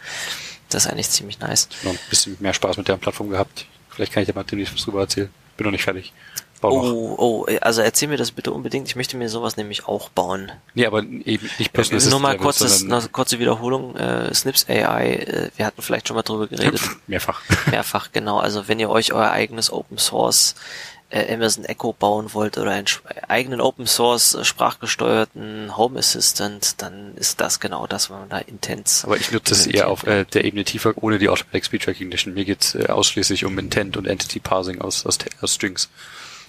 Das 0.70 0.86
ist 0.86 0.92
eigentlich 0.92 1.10
ziemlich 1.10 1.40
nice. 1.40 1.70
noch 1.82 1.94
ein 1.94 2.00
bisschen 2.12 2.38
mehr 2.40 2.54
Spaß 2.54 2.78
mit 2.78 2.88
der 2.88 2.98
Plattform 2.98 3.32
gehabt. 3.32 3.66
Vielleicht 3.96 4.14
kann 4.14 4.24
ich 4.24 4.28
da 4.28 4.34
mal 4.34 4.44
demnächst 4.44 4.74
was 4.74 4.84
drüber 4.84 5.02
erzählen. 5.02 5.30
Bin 5.58 5.66
noch 5.66 5.72
nicht 5.72 5.84
fertig. 5.84 6.14
Bau 6.62 6.82
noch. 6.82 6.94
Oh, 6.94 7.16
oh, 7.18 7.58
also 7.60 7.82
erzähl 7.82 8.08
mir 8.08 8.18
das 8.18 8.32
bitte 8.32 8.52
unbedingt. 8.52 8.88
Ich 8.88 8.96
möchte 8.96 9.18
mir 9.18 9.28
sowas 9.28 9.58
nämlich 9.58 9.86
auch 9.86 10.10
bauen. 10.10 10.52
Nee, 10.74 10.86
aber 10.86 11.04
eben 11.04 11.50
nicht 11.60 11.74
Personal 11.74 12.10
Nur 12.10 12.20
mal 12.22 12.30
Assistant 12.30 12.42
kurz, 12.42 12.60
Level, 12.60 12.70
das, 12.70 12.80
sondern 12.80 13.00
eine 13.02 13.10
kurze 13.10 13.40
Wiederholung. 13.40 13.96
Äh, 13.98 14.34
Snips 14.34 14.70
AI, 14.70 15.16
äh, 15.16 15.50
wir 15.58 15.66
hatten 15.66 15.82
vielleicht 15.82 16.08
schon 16.08 16.16
mal 16.16 16.24
drüber 16.24 16.48
geredet. 16.48 16.82
mehrfach. 17.08 17.42
Mehrfach, 17.70 18.12
genau. 18.14 18.40
Also 18.40 18.68
wenn 18.70 18.80
ihr 18.80 18.90
euch 18.90 19.12
euer 19.12 19.30
eigenes 19.30 19.74
Open 19.74 19.98
Source 19.98 20.56
äh, 20.56 20.93
Amazon 21.14 21.66
Echo 21.66 21.94
bauen 21.94 22.34
wollt 22.34 22.58
oder 22.58 22.72
einen 22.72 22.88
sch- 22.88 23.02
eigenen 23.28 23.62
Open 23.62 23.86
Source 23.88 24.34
äh, 24.34 24.44
sprachgesteuerten 24.44 25.76
Home 25.78 26.00
Assistant, 26.00 26.82
dann 26.82 27.16
ist 27.16 27.40
das 27.42 27.60
genau 27.60 27.86
das, 27.88 28.10
was 28.10 28.20
man 28.20 28.30
da 28.30 28.38
intens. 28.40 29.04
Aber 29.06 29.18
ich 29.18 29.32
nutze 29.32 29.54
es 29.54 29.68
eher 29.68 29.90
auf 29.90 30.06
äh, 30.08 30.26
der 30.26 30.46
Ebene 30.46 30.64
tiefer, 30.64 30.94
ohne 30.96 31.20
die 31.20 31.30
Automatic 31.30 31.66
Speech 31.66 31.88
Recognition. 31.88 32.34
Mir 32.34 32.46
geht's 32.46 32.76
äh, 32.76 32.88
ausschließlich 32.88 33.46
um 33.46 33.58
Intent 33.60 33.98
und 33.98 34.08
Entity 34.08 34.40
Parsing 34.40 34.82
aus, 34.82 35.06
aus, 35.06 35.18
aus 35.42 35.54
Strings. 35.56 35.90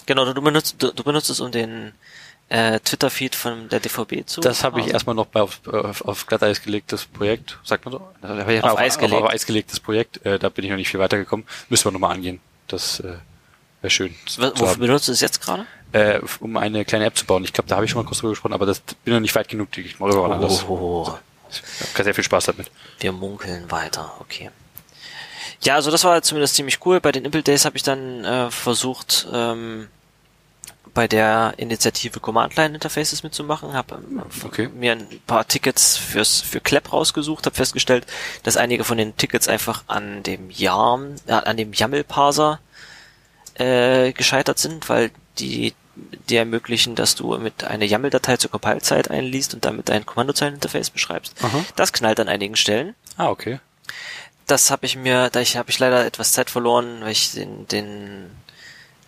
Genau, 0.07 0.31
du 0.33 0.40
benutzt, 0.42 0.77
du, 0.79 0.92
du 0.92 1.03
benutzt 1.05 1.31
es 1.31 1.40
um 1.40 1.50
den 1.50 1.92
äh, 2.48 2.79
Twitter-Feed 2.81 3.35
von 3.35 3.68
der 3.70 3.81
DVB 3.81 4.27
zu. 4.27 4.40
Das 4.42 4.64
habe 4.64 4.81
ich 4.81 4.88
erstmal 4.88 5.14
noch 5.14 5.27
bei 5.27 5.40
auf, 5.40 5.66
auf, 5.66 6.03
auf 6.03 6.27
Glatteis 6.27 6.62
gelegtes 6.62 7.07
Projekt, 7.07 7.59
sagt 7.64 7.85
man 7.87 7.92
so? 7.92 7.98
Auf 8.22 8.64
auf, 8.72 8.79
Eis 8.79 8.94
auf, 8.96 9.00
gelegt. 9.00 9.22
auf 9.22 9.31
Eis 9.31 9.46
gelegtes 9.46 9.81
Projekt. 9.81 10.24
Äh, 10.27 10.38
da 10.38 10.48
bin 10.50 10.64
ich 10.64 10.70
noch 10.70 10.77
nicht 10.77 10.88
viel 10.90 11.00
weitergekommen. 11.00 11.46
Müssen 11.70 11.87
wir 11.87 11.92
nochmal 11.92 12.12
angehen. 12.14 12.40
Das 12.68 13.00
äh, 13.00 13.14
wäre 13.84 13.90
schön. 13.90 14.14
Wofür 14.56 14.76
benutzt 14.78 15.08
du 15.08 15.12
es 15.12 15.20
jetzt 15.20 15.40
gerade? 15.40 15.66
Äh, 15.92 16.20
um 16.40 16.56
eine 16.56 16.84
kleine 16.84 17.04
App 17.04 17.16
zu 17.16 17.24
bauen. 17.24 17.44
Ich 17.44 17.52
glaube, 17.52 17.68
da 17.68 17.76
habe 17.76 17.84
ich 17.84 17.90
schon 17.92 18.02
mal 18.02 18.06
kurz 18.06 18.18
drüber 18.18 18.30
gesprochen, 18.32 18.52
aber 18.54 18.66
das 18.66 18.80
bin 18.80 19.14
noch 19.14 19.20
nicht 19.20 19.34
weit 19.36 19.48
genug. 19.48 19.76
Ich 19.78 20.00
mache 20.00 20.10
irgendwann 20.10 20.32
anders. 20.32 20.64
Oh, 20.68 21.14
Ich 21.50 21.62
habe 21.94 22.04
sehr 22.04 22.14
viel 22.14 22.24
Spaß 22.24 22.46
damit. 22.46 22.70
wir 22.98 23.12
munkeln 23.12 23.70
weiter, 23.70 24.12
okay. 24.18 24.50
Ja, 25.62 25.76
also 25.76 25.90
das 25.90 26.02
war 26.04 26.20
zumindest 26.22 26.56
ziemlich 26.56 26.84
cool. 26.84 27.00
Bei 27.00 27.12
den 27.12 27.24
Impel 27.24 27.42
Days 27.42 27.64
habe 27.64 27.76
ich 27.76 27.82
dann 27.84 28.24
äh, 28.24 28.50
versucht, 28.50 29.26
ähm, 29.32 29.88
bei 30.92 31.06
der 31.08 31.54
Initiative 31.56 32.20
Command 32.20 32.54
Line 32.56 32.74
Interfaces 32.74 33.22
mitzumachen, 33.22 33.72
habe 33.72 33.98
Okay. 34.44 34.68
mir 34.68 34.92
ein 34.92 35.06
paar 35.26 35.46
Tickets 35.46 35.96
fürs 35.96 36.40
für 36.40 36.60
Clap 36.60 36.92
rausgesucht, 36.92 37.46
habe 37.46 37.56
festgestellt, 37.56 38.06
dass 38.42 38.56
einige 38.56 38.84
von 38.84 38.98
den 38.98 39.16
Tickets 39.16 39.48
einfach 39.48 39.84
an 39.86 40.22
dem 40.22 40.50
YARM, 40.50 41.16
äh, 41.26 41.32
an 41.32 41.56
dem 41.56 41.72
YAML 41.72 42.04
Parser 42.04 42.58
äh, 43.54 44.12
gescheitert 44.12 44.58
sind, 44.58 44.88
weil 44.88 45.10
die 45.38 45.74
die 46.28 46.36
ermöglichen, 46.36 46.94
dass 46.94 47.14
du 47.14 47.36
mit 47.38 47.64
einer 47.64 47.84
YAML-Datei 47.84 48.36
zur 48.36 48.50
Compile-Zeit 48.50 49.10
einliest 49.10 49.54
und 49.54 49.64
damit 49.64 49.88
dein 49.88 50.06
Kommandozeilen-Interface 50.06 50.90
beschreibst. 50.90 51.36
Aha. 51.42 51.64
Das 51.76 51.92
knallt 51.92 52.20
an 52.20 52.28
einigen 52.28 52.56
Stellen. 52.56 52.94
Ah, 53.16 53.28
okay. 53.28 53.60
Das 54.46 54.70
habe 54.70 54.86
ich 54.86 54.96
mir, 54.96 55.30
da 55.30 55.40
ich 55.40 55.56
habe 55.56 55.70
ich 55.70 55.78
leider 55.78 56.04
etwas 56.04 56.32
Zeit 56.32 56.50
verloren, 56.50 57.00
weil 57.02 57.12
ich 57.12 57.32
den, 57.32 57.68
den 57.68 58.30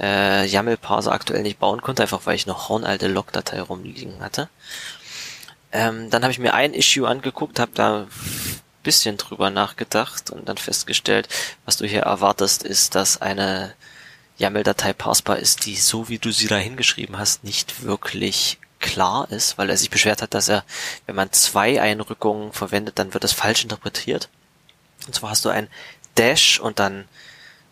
äh, 0.00 0.46
YAML-Parser 0.46 1.12
aktuell 1.12 1.42
nicht 1.42 1.58
bauen 1.58 1.82
konnte, 1.82 2.02
einfach 2.02 2.24
weil 2.24 2.36
ich 2.36 2.46
noch 2.46 2.68
hornalte 2.68 3.08
Log-Datei 3.08 3.60
rumliegen 3.60 4.20
hatte. 4.20 4.48
Ähm, 5.72 6.10
dann 6.10 6.22
habe 6.22 6.32
ich 6.32 6.38
mir 6.38 6.54
ein 6.54 6.72
Issue 6.72 7.08
angeguckt, 7.08 7.58
habe 7.58 7.72
da 7.74 8.02
ein 8.02 8.08
bisschen 8.82 9.16
drüber 9.16 9.50
nachgedacht 9.50 10.30
und 10.30 10.48
dann 10.48 10.56
festgestellt, 10.56 11.28
was 11.64 11.76
du 11.76 11.86
hier 11.86 12.02
erwartest, 12.02 12.62
ist, 12.62 12.94
dass 12.94 13.20
eine 13.20 13.74
YAML-Datei 14.38 14.92
parsbar 14.92 15.38
ist, 15.38 15.66
die 15.66 15.76
so 15.76 16.08
wie 16.08 16.18
du 16.18 16.30
sie 16.30 16.46
da 16.46 16.56
hingeschrieben 16.56 17.18
hast, 17.18 17.44
nicht 17.44 17.82
wirklich 17.82 18.58
klar 18.80 19.30
ist, 19.30 19.58
weil 19.58 19.70
er 19.70 19.76
sich 19.76 19.90
beschwert 19.90 20.22
hat, 20.22 20.34
dass 20.34 20.48
er, 20.48 20.64
wenn 21.06 21.16
man 21.16 21.32
zwei 21.32 21.80
Einrückungen 21.80 22.52
verwendet, 22.52 22.98
dann 22.98 23.14
wird 23.14 23.24
das 23.24 23.32
falsch 23.32 23.62
interpretiert. 23.62 24.28
Und 25.06 25.14
zwar 25.14 25.30
hast 25.30 25.44
du 25.44 25.48
ein 25.48 25.68
Dash 26.16 26.60
und 26.60 26.78
dann 26.78 27.06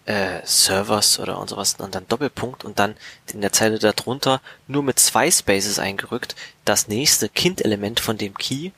äh, 0.06 0.40
Servers 0.44 1.18
oder 1.18 1.38
und 1.38 1.48
sowas 1.48 1.76
und 1.78 1.94
dann 1.94 2.06
Doppelpunkt 2.08 2.64
und 2.64 2.78
dann 2.78 2.96
in 3.32 3.40
der 3.40 3.52
Zeile 3.52 3.78
darunter 3.78 4.40
nur 4.66 4.82
mit 4.82 4.98
zwei 4.98 5.30
Spaces 5.30 5.78
eingerückt 5.78 6.36
das 6.64 6.88
nächste 6.88 7.28
Kind-Element 7.28 8.00
von 8.00 8.18
dem 8.18 8.34
Key 8.34 8.70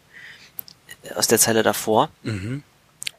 äh, 1.03 1.14
aus 1.14 1.27
der 1.27 1.38
Zeile 1.38 1.62
davor. 1.62 2.11
Mhm. 2.22 2.62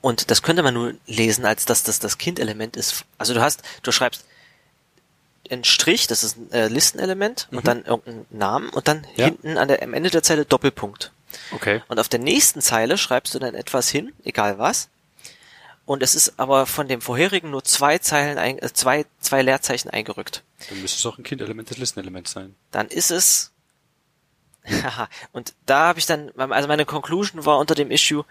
Und 0.02 0.32
das 0.32 0.42
könnte 0.42 0.64
man 0.64 0.74
nur 0.74 0.94
lesen, 1.06 1.46
als 1.46 1.66
dass 1.66 1.84
das 1.84 2.00
das 2.00 2.18
Kind-Element 2.18 2.78
ist. 2.78 3.04
Also 3.18 3.34
du 3.34 3.42
hast, 3.42 3.62
du 3.84 3.92
schreibst 3.92 4.26
ein 5.52 5.64
Strich, 5.64 6.08
das 6.08 6.24
ist 6.24 6.38
ein 6.38 6.52
äh, 6.52 6.68
Listenelement 6.68 7.48
und 7.52 7.68
dann 7.68 7.86
irgendeinen 7.86 8.26
Namen 8.30 8.70
und 8.70 8.88
dann 8.88 9.06
Ja. 9.16 9.26
hinten 9.26 9.58
an 9.58 9.68
der, 9.68 9.82
am 9.84 9.94
Ende 9.94 10.10
der 10.10 10.24
Zeile 10.24 10.46
Doppelpunkt. 10.46 11.12
Okay. 11.52 11.82
Und 11.88 12.00
auf 12.00 12.10
der 12.10 12.20
nächsten 12.20 12.62
Zeile 12.62 12.98
schreibst 12.98 13.34
du 13.36 13.40
dann 13.40 13.56
etwas 13.56 13.90
hin, 13.90 14.14
egal 14.24 14.58
was. 14.60 14.90
Und 15.86 16.04
es 16.04 16.16
ist 16.16 16.34
aber 16.38 16.66
von 16.66 16.88
dem 16.90 17.00
vorherigen 17.00 17.50
nur 17.52 17.64
zwei 17.64 17.98
Zeilen, 17.98 18.38
ein, 18.38 18.60
äh, 18.60 18.74
zwei, 18.74 19.06
zwei 19.22 19.42
Leerzeichen 19.42 19.90
eingerückt. 19.90 20.44
Dann 20.70 20.82
müsste 20.82 20.98
es 20.98 21.06
auch 21.06 21.18
ein 21.18 21.24
Kind-Element 21.24 21.70
des 21.70 21.78
Listenelements 21.78 22.32
sein. 22.32 22.56
Dann 22.72 22.88
ist 22.90 23.10
es, 23.12 23.52
haha, 24.66 25.08
und 25.32 25.54
da 25.66 25.88
habe 25.88 26.00
ich 26.00 26.06
dann, 26.06 26.32
also 26.38 26.68
meine 26.68 26.86
Conclusion 26.86 27.46
war 27.46 27.58
unter 27.60 27.74
dem 27.76 27.90
Issue, 27.92 28.24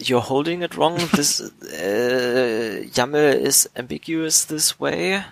you're 0.00 0.28
holding 0.28 0.62
it 0.62 0.76
wrong, 0.78 0.96
this, 1.12 1.52
äh, 1.78 2.82
YAML 2.86 3.34
is 3.34 3.68
ambiguous 3.76 4.46
this 4.46 4.80
way. 4.80 5.22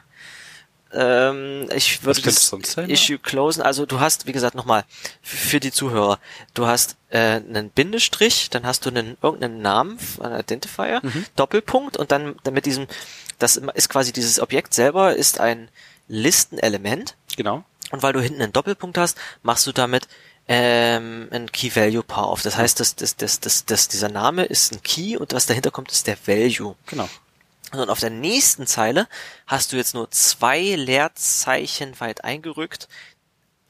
Ähm, 0.92 1.68
ich 1.74 2.02
würde 2.04 2.20
das 2.22 2.46
sonst 2.48 2.72
sein? 2.72 2.90
Issue 2.90 3.18
closen. 3.18 3.62
Also 3.62 3.86
du 3.86 4.00
hast, 4.00 4.26
wie 4.26 4.32
gesagt, 4.32 4.54
nochmal, 4.54 4.84
für 5.22 5.60
die 5.60 5.70
Zuhörer, 5.72 6.18
du 6.54 6.66
hast 6.66 6.96
äh, 7.10 7.18
einen 7.18 7.70
Bindestrich, 7.70 8.50
dann 8.50 8.64
hast 8.66 8.84
du 8.86 8.90
einen 8.90 9.16
irgendeinen 9.22 9.62
Namen, 9.62 9.98
einen 10.20 10.40
Identifier, 10.40 11.00
Mhm. 11.02 11.24
Doppelpunkt 11.36 11.96
und 11.96 12.10
dann, 12.10 12.36
dann 12.42 12.54
mit 12.54 12.66
diesem, 12.66 12.86
das 13.38 13.56
ist 13.74 13.88
quasi 13.88 14.12
dieses 14.12 14.40
Objekt 14.40 14.74
selber 14.74 15.14
ist 15.16 15.38
ein 15.40 15.68
Listenelement 16.08 17.16
Genau. 17.36 17.64
und 17.92 18.02
weil 18.02 18.12
du 18.12 18.20
hinten 18.20 18.42
einen 18.42 18.52
Doppelpunkt 18.52 18.98
hast, 18.98 19.16
machst 19.42 19.66
du 19.66 19.72
damit 19.72 20.08
ähm, 20.48 21.28
ein 21.30 21.50
Key-Value-Paar 21.52 22.26
auf. 22.26 22.42
Das 22.42 22.56
heißt, 22.56 22.80
dass, 22.80 22.96
dass, 22.96 23.16
dass, 23.16 23.38
dass, 23.38 23.64
dass 23.64 23.86
dieser 23.88 24.08
Name 24.08 24.44
ist 24.44 24.72
ein 24.72 24.82
Key 24.82 25.16
und 25.16 25.32
was 25.32 25.46
dahinter 25.46 25.70
kommt, 25.70 25.92
ist 25.92 26.06
der 26.08 26.16
Value. 26.26 26.74
Genau. 26.86 27.08
Und 27.72 27.88
auf 27.88 28.00
der 28.00 28.10
nächsten 28.10 28.66
Zeile 28.66 29.08
hast 29.46 29.72
du 29.72 29.76
jetzt 29.76 29.94
nur 29.94 30.10
zwei 30.10 30.60
Leerzeichen 30.60 31.98
weit 32.00 32.24
eingerückt 32.24 32.88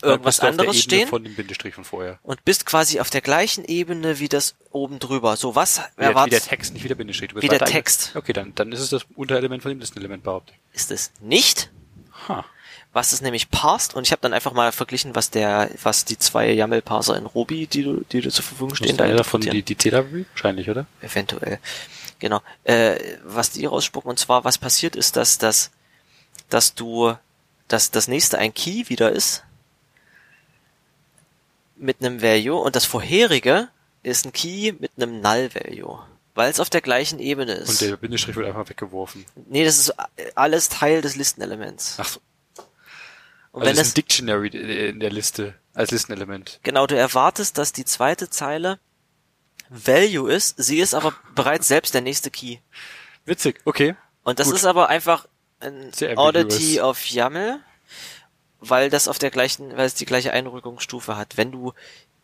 irgendwas 0.03 0.41
anderes 0.41 0.81
stehen. 0.81 1.09
Von 1.09 1.25
dem 1.25 1.35
Bindestrich 1.35 1.75
von 1.75 1.85
vorher. 1.85 2.19
Und 2.23 2.45
bist 2.45 2.67
quasi 2.67 3.01
auf 3.01 3.11
der 3.11 3.21
gleichen 3.21 3.65
Ebene 3.65 4.19
wie 4.19 4.29
das 4.29 4.55
oben 4.71 4.99
drüber. 4.99 5.37
So 5.37 5.55
was 5.55 5.83
der, 5.99 6.15
wie 6.15 6.31
der 6.31 6.41
Text, 6.41 6.73
nicht 6.73 6.85
wie 6.85 6.89
der 6.89 6.95
Bindestrich. 6.95 7.35
Wie 7.35 7.49
der 7.49 7.61
Text. 7.61 8.13
Okay, 8.15 8.33
dann, 8.33 8.55
dann 8.55 8.73
ist 8.73 8.81
es 8.81 8.91
das 8.91 9.07
Unterelement 9.15 9.63
von 9.63 9.71
dem 9.71 9.81
Listenelement 9.81 10.23
behauptet. 10.23 10.55
Ist 10.73 10.91
es 10.91 11.13
nicht. 11.21 11.71
Ha. 12.29 12.45
Was 12.93 13.13
es 13.13 13.21
nämlich 13.21 13.51
passt 13.51 13.95
und 13.95 14.05
ich 14.05 14.11
habe 14.11 14.21
dann 14.21 14.33
einfach 14.33 14.53
mal 14.53 14.73
verglichen, 14.73 15.15
was 15.15 15.31
der, 15.31 15.71
was 15.81 16.05
die 16.05 16.19
zwei 16.19 16.53
YAML-Parser 16.53 17.17
in 17.17 17.25
Ruby, 17.25 17.69
die 17.69 17.85
du, 17.85 18.05
die 18.11 18.21
du 18.21 18.31
zur 18.31 18.45
Verfügung 18.45 18.75
stehen, 18.75 18.97
da 18.97 19.07
davon 19.07 19.41
die, 19.41 19.63
die 19.63 19.77
TW 19.77 20.25
wahrscheinlich, 20.33 20.69
oder? 20.69 20.87
Eventuell. 21.01 21.61
Genau. 22.21 22.43
Äh, 22.65 23.17
was 23.25 23.51
die 23.51 23.65
rausspucken 23.67 24.11
und 24.11 24.19
zwar, 24.19 24.45
was 24.45 24.59
passiert 24.59 24.95
ist, 24.95 25.17
dass 25.17 25.39
das, 25.39 25.71
dass 26.49 26.75
du, 26.75 27.15
dass 27.67 27.91
das 27.91 28.07
nächste 28.07 28.39
ein 28.39 28.55
Key 28.55 28.89
wieder 28.89 29.11
ist 29.11 29.43
mit 31.77 32.01
einem 32.01 32.23
Value 32.23 32.61
und 32.61 32.77
das 32.77 32.85
vorherige 32.85 33.69
ist 34.03 34.27
ein 34.27 34.33
Key 34.33 34.73
mit 34.79 34.93
einem 34.97 35.21
Null 35.21 35.51
Value, 35.55 35.99
weil 36.35 36.51
es 36.51 36.61
auf 36.61 36.71
der 36.71 36.83
gleichen 36.83 37.19
Ebene 37.19 37.53
ist. 37.55 37.71
Und 37.71 37.81
der 37.81 37.97
Bindestrich 37.97 38.37
wird 38.37 38.47
einfach 38.47 38.69
weggeworfen. 38.69 39.25
Nee, 39.49 39.65
das 39.65 39.79
ist 39.79 39.95
alles 40.35 40.69
Teil 40.69 41.01
des 41.01 41.17
Listenelements. 41.17 41.97
Ach 41.99 42.09
so. 42.09 42.21
Und 43.53 43.63
also 43.63 43.75
wenn 43.75 43.83
es 43.83 43.91
ein 43.91 43.95
Dictionary 43.95 44.49
in 44.49 45.01
der 45.01 45.11
Liste 45.11 45.55
als 45.75 45.91
Listenelement. 45.91 46.61
Genau, 46.63 46.87
du 46.87 46.97
erwartest, 46.97 47.59
dass 47.59 47.73
die 47.73 47.85
zweite 47.85 48.31
Zeile 48.31 48.79
Value 49.71 50.31
ist, 50.31 50.57
sie 50.59 50.81
ist 50.81 50.95
aber 50.95 51.15
bereits 51.35 51.69
selbst 51.69 51.95
der 51.95 52.03
nächste 52.03 52.31
Key. 52.31 52.59
Witzig, 53.25 53.61
okay. 53.65 53.95
Und 54.23 54.39
das 54.39 54.49
Gut. 54.49 54.57
ist 54.57 54.65
aber 54.67 54.89
einfach 54.89 55.27
ein 55.61 55.93
Oddity 56.17 56.81
of 56.81 57.05
YAML 57.07 57.61
weil 58.61 58.91
das 58.91 59.09
auf 59.09 59.19
der 59.19 59.31
gleichen, 59.31 59.77
weil 59.77 59.87
es 59.87 59.95
die 59.95 60.05
gleiche 60.05 60.33
Einrückungsstufe 60.33 61.17
hat. 61.17 61.37
Wenn 61.37 61.51
du 61.51 61.73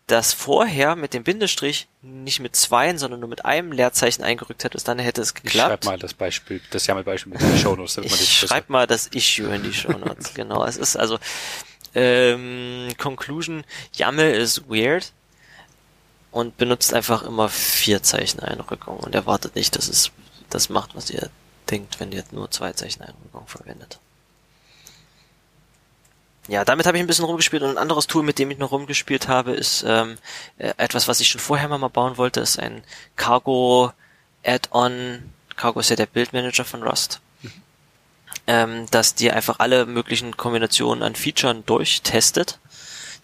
das 0.07 0.33
vorher 0.33 0.95
mit 0.95 1.15
dem 1.15 1.25
Bindestrich 1.25 1.89
nicht 2.01 2.39
mit 2.39 2.55
zweien, 2.55 2.97
sondern 2.97 3.21
nur 3.21 3.29
mit 3.29 3.45
einem 3.45 3.73
Leerzeichen 3.73 4.23
eingerückt 4.23 4.63
hättest, 4.63 4.87
dann 4.87 5.01
hätte 5.01 5.21
es 5.21 5.35
geklappt. 5.35 5.55
Ich 5.55 5.61
schreib 5.63 5.85
mal 5.85 5.99
das 5.99 6.15
Beispiel, 6.15 6.61
das 6.71 6.87
YAML-Beispiel 6.87 7.33
mit 7.33 7.43
in 7.43 7.53
die 7.53 7.59
Shownotes. 7.59 7.95
Damit 7.95 8.11
man 8.11 8.21
ich 8.21 8.39
schreib 8.39 8.71
mal 8.71 8.87
das 8.87 9.09
Issue 9.09 9.53
in 9.53 9.65
die 9.65 9.73
Shownotes, 9.73 10.35
genau. 10.35 10.65
Es 10.65 10.77
ist 10.77 10.97
also, 10.97 11.19
ähm, 11.95 12.89
Conclusion, 12.99 13.65
YAML 13.95 14.31
ist 14.31 14.69
weird 14.69 15.13
und 16.37 16.59
benutzt 16.59 16.93
einfach 16.93 17.23
immer 17.23 17.49
vier 17.49 18.03
Zeichen 18.03 18.41
Einrückung 18.41 18.99
und 18.99 19.15
erwartet 19.15 19.57
nicht, 19.57 19.75
dass 19.75 19.89
es 19.89 20.11
das 20.51 20.69
macht, 20.69 20.95
was 20.95 21.09
ihr 21.09 21.31
denkt, 21.71 21.99
wenn 21.99 22.13
ihr 22.13 22.23
nur 22.31 22.51
zwei 22.51 22.75
Zeichen 22.75 23.01
Einrückung 23.01 23.47
verwendet. 23.47 23.99
Ja, 26.47 26.67
damit 26.67 26.85
habe 26.85 26.99
ich 26.99 27.03
ein 27.03 27.07
bisschen 27.07 27.25
rumgespielt 27.25 27.63
und 27.63 27.71
ein 27.71 27.79
anderes 27.79 28.07
Tool, 28.07 28.23
mit 28.23 28.39
dem 28.39 28.51
ich 28.51 28.59
noch 28.59 28.71
rumgespielt 28.71 29.29
habe, 29.29 29.53
ist 29.53 29.83
ähm, 29.89 30.19
äh, 30.59 30.75
etwas, 30.77 31.09
was 31.09 31.21
ich 31.21 31.29
schon 31.29 31.41
vorher 31.41 31.69
mal 31.69 31.89
bauen 31.89 32.19
wollte, 32.19 32.41
ist 32.41 32.59
ein 32.59 32.85
Cargo 33.17 33.93
Add-on. 34.45 35.33
Cargo 35.57 35.81
ist 35.81 35.89
ja 35.89 35.97
der 35.97 36.05
Bildmanager 36.05 36.67
von 36.67 36.83
Rust. 36.83 37.23
Mhm. 37.41 37.53
Ähm, 38.47 38.87
dass 38.91 39.15
dir 39.15 39.35
einfach 39.35 39.59
alle 39.59 39.87
möglichen 39.87 40.37
Kombinationen 40.37 41.03
an 41.03 41.17
Features 41.17 41.65
durchtestet 41.65 42.59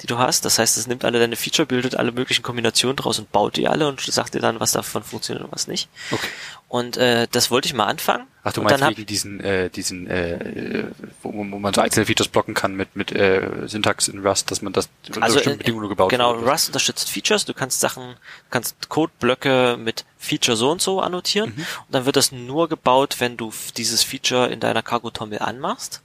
die 0.00 0.06
du 0.06 0.18
hast. 0.18 0.44
Das 0.44 0.58
heißt, 0.58 0.76
es 0.76 0.86
nimmt 0.86 1.04
alle 1.04 1.18
deine 1.18 1.36
Feature, 1.36 1.66
bildet 1.66 1.96
alle 1.96 2.12
möglichen 2.12 2.42
Kombinationen 2.42 2.96
draus 2.96 3.18
und 3.18 3.30
baut 3.32 3.56
die 3.56 3.68
alle 3.68 3.88
und 3.88 4.00
sagt 4.00 4.34
dir 4.34 4.40
dann, 4.40 4.60
was 4.60 4.72
davon 4.72 5.02
funktioniert 5.02 5.44
und 5.44 5.52
was 5.52 5.68
nicht. 5.68 5.88
Okay. 6.10 6.28
Und 6.68 6.96
äh, 6.96 7.28
das 7.30 7.50
wollte 7.50 7.66
ich 7.66 7.74
mal 7.74 7.84
anfangen. 7.84 8.26
Ach, 8.44 8.52
du 8.52 8.62
meinst 8.62 8.82
wegen 8.88 9.04
diesen, 9.04 9.40
äh, 9.40 9.68
diesen, 9.68 10.06
äh, 10.08 10.86
wo, 11.22 11.30
wo 11.30 11.42
man 11.44 11.74
so 11.74 11.82
einzelne 11.82 12.06
Features 12.06 12.28
blocken 12.28 12.54
kann 12.54 12.74
mit 12.74 12.96
mit 12.96 13.12
äh, 13.12 13.68
Syntax 13.68 14.08
in 14.08 14.26
Rust, 14.26 14.50
dass 14.50 14.62
man 14.62 14.72
das 14.72 14.88
unter 15.06 15.22
also, 15.22 15.34
bestimmten 15.34 15.58
Bedingungen 15.58 15.90
gebaut 15.90 16.10
Genau, 16.10 16.34
wird. 16.34 16.50
Rust 16.50 16.68
unterstützt 16.68 17.10
Features. 17.10 17.44
Du 17.44 17.52
kannst 17.52 17.80
Sachen, 17.80 18.16
kannst 18.50 18.88
Codeblöcke 18.88 19.76
mit 19.78 20.06
Feature 20.16 20.56
so 20.56 20.70
und 20.70 20.80
so 20.80 21.00
annotieren 21.00 21.52
mhm. 21.54 21.66
und 21.86 21.94
dann 21.94 22.06
wird 22.06 22.16
das 22.16 22.32
nur 22.32 22.70
gebaut, 22.70 23.16
wenn 23.18 23.36
du 23.36 23.52
dieses 23.76 24.02
Feature 24.02 24.48
in 24.48 24.58
deiner 24.58 24.82
Cargo-Tommel 24.82 25.40
anmachst. 25.40 26.00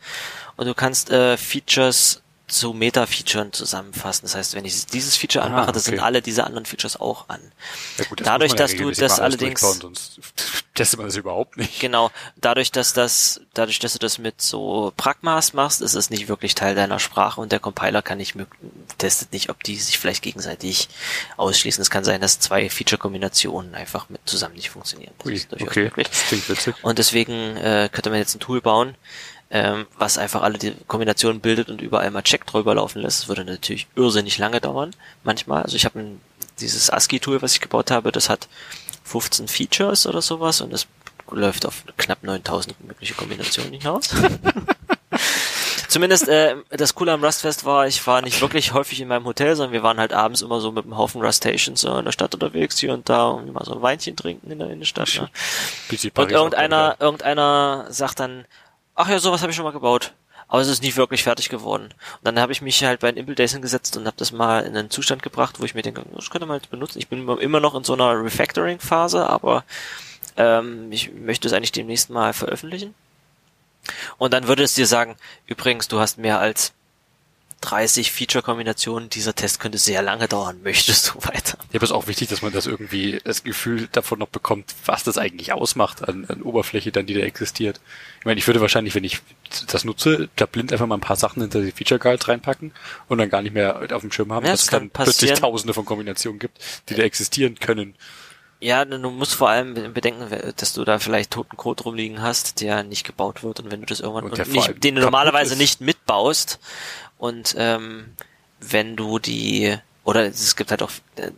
Und 0.58 0.68
du 0.68 0.74
kannst 0.74 1.12
äh, 1.12 1.38
Features 1.38 2.22
zu 2.48 2.72
Meta-Featuren 2.72 3.52
zusammenfassen. 3.52 4.24
Das 4.24 4.36
heißt, 4.36 4.56
wenn 4.56 4.64
ich 4.64 4.86
dieses 4.86 5.18
Feature 5.18 5.44
ah, 5.44 5.48
anmache, 5.48 5.74
das 5.74 5.84
okay. 5.84 5.98
sind 5.98 6.00
alle 6.04 6.22
diese 6.22 6.46
anderen 6.46 6.66
Features 6.66 7.00
auch 7.00 7.28
an. 7.28 7.42
Ja 7.98 8.06
gut, 8.06 8.22
das 8.22 8.26
dadurch, 8.26 8.54
dass 8.54 8.72
ja 8.72 8.78
du 8.78 8.92
das 8.92 9.20
allerdings 9.20 9.60
sonst 9.60 10.20
testet 10.74 11.00
man 11.00 11.08
das 11.08 11.18
überhaupt 11.18 11.58
nicht. 11.58 11.82
Genau, 11.82 12.10
dadurch, 12.38 12.72
dass 12.72 12.94
das, 12.94 13.42
dadurch, 13.54 13.80
dass 13.80 13.94
du 13.94 14.00
das 14.00 14.18
mit 14.18 14.42
so 14.42 14.94
Pragmas 14.96 15.52
machst, 15.54 15.82
ist 15.82 15.94
es 15.94 16.10
nicht 16.10 16.30
wirklich 16.30 16.56
Teil 16.56 16.74
deiner 16.74 17.00
Sprache 17.00 17.42
und 17.42 17.52
der 17.52 17.60
Compiler 17.60 18.02
kann 18.02 18.18
nicht 18.18 18.36
testet 18.98 19.34
nicht, 19.34 19.50
ob 19.50 19.62
die 19.64 19.76
sich 19.76 20.00
vielleicht 20.00 20.24
gegenseitig 20.24 20.88
ausschließen. 21.36 21.82
Es 21.82 21.90
kann 21.90 22.06
sein, 22.06 22.22
dass 22.22 22.40
zwei 22.40 22.70
Feature-Kombinationen 22.70 23.76
einfach 23.76 24.08
mit 24.10 24.22
zusammen 24.26 24.56
nicht 24.56 24.70
funktionieren. 24.70 25.14
Das 25.18 25.28
Ui, 25.28 25.42
okay, 25.60 25.92
das 25.96 26.28
klingt 26.28 26.48
witzig. 26.48 26.76
Und 26.82 26.98
deswegen 26.98 27.58
äh, 27.58 27.90
könnte 27.92 28.10
man 28.10 28.20
jetzt 28.20 28.36
ein 28.36 28.40
Tool 28.40 28.62
bauen, 28.62 28.96
ähm, 29.50 29.86
was 29.98 30.18
einfach 30.18 30.42
alle 30.42 30.58
die 30.58 30.74
Kombinationen 30.88 31.40
bildet 31.42 31.70
und 31.70 31.82
überall 31.82 32.12
mal 32.12 32.22
Check 32.22 32.46
drüber 32.46 32.76
laufen 32.76 33.02
lässt. 33.02 33.22
Das 33.22 33.28
würde 33.30 33.46
natürlich 33.46 33.88
irrsinnig 33.96 34.38
lange 34.38 34.60
dauern, 34.60 34.92
manchmal. 35.24 35.64
Also 35.64 35.76
ich 35.76 35.86
habe 35.86 36.04
dieses 36.60 36.90
ASCII-Tool, 36.90 37.42
was 37.42 37.54
ich 37.54 37.62
gebaut 37.62 37.92
habe, 37.92 38.12
das 38.12 38.30
hat 38.30 38.48
15 39.06 39.48
Features 39.48 40.06
oder 40.06 40.22
sowas 40.22 40.62
und 40.62 40.74
das 40.74 40.88
läuft 41.32 41.66
auf 41.66 41.84
knapp 41.98 42.24
9000 42.24 42.86
mögliche 42.86 43.14
Kombinationen 43.14 43.74
hinaus. 43.74 44.10
Zumindest 45.88 46.28
äh, 46.28 46.56
das 46.70 46.96
Coole 46.96 47.14
am 47.14 47.24
Rustfest 47.24 47.64
war, 47.64 47.88
ich 47.88 48.06
war 48.06 48.22
nicht 48.22 48.42
wirklich 48.42 48.74
häufig 48.74 49.00
in 49.00 49.08
meinem 49.08 49.26
Hotel, 49.26 49.56
sondern 49.56 49.72
wir 49.72 49.84
waren 49.84 50.00
halt 50.00 50.12
abends 50.12 50.42
immer 50.42 50.60
so 50.60 50.72
mit 50.72 50.84
einem 50.84 50.98
Haufen 50.98 51.22
Rustations 51.22 51.80
so 51.80 51.98
in 51.98 52.06
der 52.06 52.12
Stadt 52.12 52.34
unterwegs, 52.34 52.78
hier 52.78 52.94
und 52.94 53.08
da 53.08 53.30
und 53.30 53.48
immer 53.48 53.64
so 53.64 53.74
ein 53.74 53.82
Weinchen 53.82 54.16
trinken 54.16 54.52
in 54.52 54.60
der 54.60 54.70
Innenstadt. 54.70 55.08
Ne? 55.16 55.30
Und 56.26 56.32
irgendeiner, 56.32 56.98
irgendeiner 57.00 57.86
sagt 57.90 58.20
dann, 58.20 58.46
ach 58.98 59.08
ja, 59.08 59.20
sowas 59.20 59.42
habe 59.42 59.52
ich 59.52 59.56
schon 59.56 59.64
mal 59.64 59.72
gebaut. 59.72 60.14
Aber 60.50 60.62
es 60.62 60.68
ist 60.68 60.82
nie 60.82 60.96
wirklich 60.96 61.24
fertig 61.24 61.50
geworden. 61.50 61.86
Und 61.86 62.24
dann 62.24 62.40
habe 62.40 62.52
ich 62.52 62.62
mich 62.62 62.84
halt 62.84 63.02
bei 63.02 63.12
den 63.12 63.18
Impel 63.18 63.36
Days 63.36 63.52
hingesetzt 63.52 63.98
und 63.98 64.06
habe 64.08 64.18
das 64.18 64.32
mal 64.32 64.64
in 64.64 64.78
einen 64.78 64.90
Zustand 64.90 65.22
gebracht, 65.22 65.60
wo 65.60 65.66
ich 65.66 65.76
mir 65.76 65.82
denke, 65.82 66.04
das 66.16 66.30
könnte 66.30 66.48
man 66.48 66.58
jetzt 66.58 66.70
benutzen. 66.70 67.00
Ich 67.00 67.10
bin 67.10 67.28
immer 67.28 67.60
noch 67.60 67.76
in 67.76 67.84
so 67.84 67.94
einer 67.94 68.24
Refactoring-Phase, 68.24 69.30
aber 69.30 69.66
ähm, 70.38 70.92
ich 70.92 71.12
möchte 71.14 71.48
es 71.48 71.54
eigentlich 71.54 71.74
demnächst 71.74 72.10
mal 72.10 72.34
veröffentlichen. 72.34 72.96
Und 74.18 74.34
dann 74.34 74.48
würde 74.48 74.64
es 74.64 74.74
dir 74.74 74.88
sagen, 74.88 75.18
übrigens, 75.48 75.90
du 75.90 76.00
hast 76.00 76.18
mehr 76.18 76.40
als 76.40 76.74
30 77.62 78.12
Feature-Kombinationen, 78.12 79.10
dieser 79.10 79.34
Test 79.34 79.60
könnte 79.60 79.78
sehr 79.78 80.02
lange 80.02 80.28
dauern, 80.28 80.60
möchtest 80.64 81.10
du 81.10 81.16
weiter? 81.28 81.58
Ja, 81.72 81.76
aber 81.76 81.84
es 81.84 81.90
ist 81.90 81.92
auch 81.92 82.08
wichtig, 82.08 82.30
dass 82.30 82.42
man 82.42 82.54
das 82.54 82.68
irgendwie, 82.68 83.20
das 83.24 83.44
Gefühl 83.44 83.88
davon 83.92 84.20
noch 84.20 84.28
bekommt, 84.28 84.76
was 84.86 85.04
das 85.04 85.18
eigentlich 85.18 85.54
ausmacht 85.54 86.08
an, 86.08 86.26
an 86.26 86.42
Oberfläche 86.44 86.92
dann, 86.92 87.08
die 87.08 87.16
da 87.16 87.22
existiert. 87.22 87.80
Ich 88.20 88.26
meine, 88.26 88.40
ich 88.40 88.48
würde 88.48 88.62
wahrscheinlich, 88.62 88.94
wenn 88.96 89.04
ich 89.04 89.20
das 89.68 89.86
nutze, 89.86 90.30
da 90.36 90.46
blind 90.46 90.72
einfach 90.72 90.88
mal 90.88 90.98
ein 90.98 91.02
paar 91.02 91.16
Sachen 91.16 91.42
hinter 91.42 91.62
die 91.62 91.72
Feature 91.72 92.00
Guides 92.00 92.28
reinpacken 92.28 92.74
und 93.08 93.18
dann 93.18 93.30
gar 93.30 93.42
nicht 93.42 93.54
mehr 93.54 93.88
auf 93.92 94.02
dem 94.02 94.12
Schirm 94.12 94.32
haben, 94.32 94.46
ja, 94.46 94.52
dass 94.52 94.64
es 94.64 94.68
dann 94.68 94.90
passieren. 94.90 95.18
plötzlich 95.18 95.40
tausende 95.40 95.74
von 95.74 95.86
Kombinationen 95.86 96.40
gibt, 96.40 96.60
die 96.90 96.96
da 96.96 97.04
existieren 97.04 97.56
können. 97.56 97.96
Ja, 98.60 98.86
du 98.86 98.98
musst 99.12 99.36
vor 99.36 99.50
allem 99.50 99.76
bedenken, 99.94 100.54
dass 100.56 100.74
du 100.74 100.84
da 100.84 100.98
vielleicht 100.98 101.30
toten 101.32 101.58
Code 101.58 101.84
rumliegen 101.84 102.24
hast, 102.24 102.60
der 102.60 102.82
nicht 102.84 103.06
gebaut 103.06 103.44
wird 103.44 103.60
und 103.60 103.70
wenn 103.72 103.82
du 103.82 103.86
das 103.86 104.00
irgendwann 104.00 104.24
und 104.26 104.40
und 104.40 104.52
nicht, 104.52 104.84
den 104.84 104.96
du 104.96 105.02
normalerweise 105.02 105.54
ist. 105.54 105.60
nicht 105.60 105.82
mitbaust 105.82 106.60
und 107.18 107.56
ähm, 107.58 108.14
wenn 108.60 108.96
du 108.96 109.20
die 109.20 109.76
oder 110.04 110.26
es 110.26 110.56
gibt 110.56 110.72
halt 110.72 110.82
auch 110.82 110.92
äh, 111.16 111.32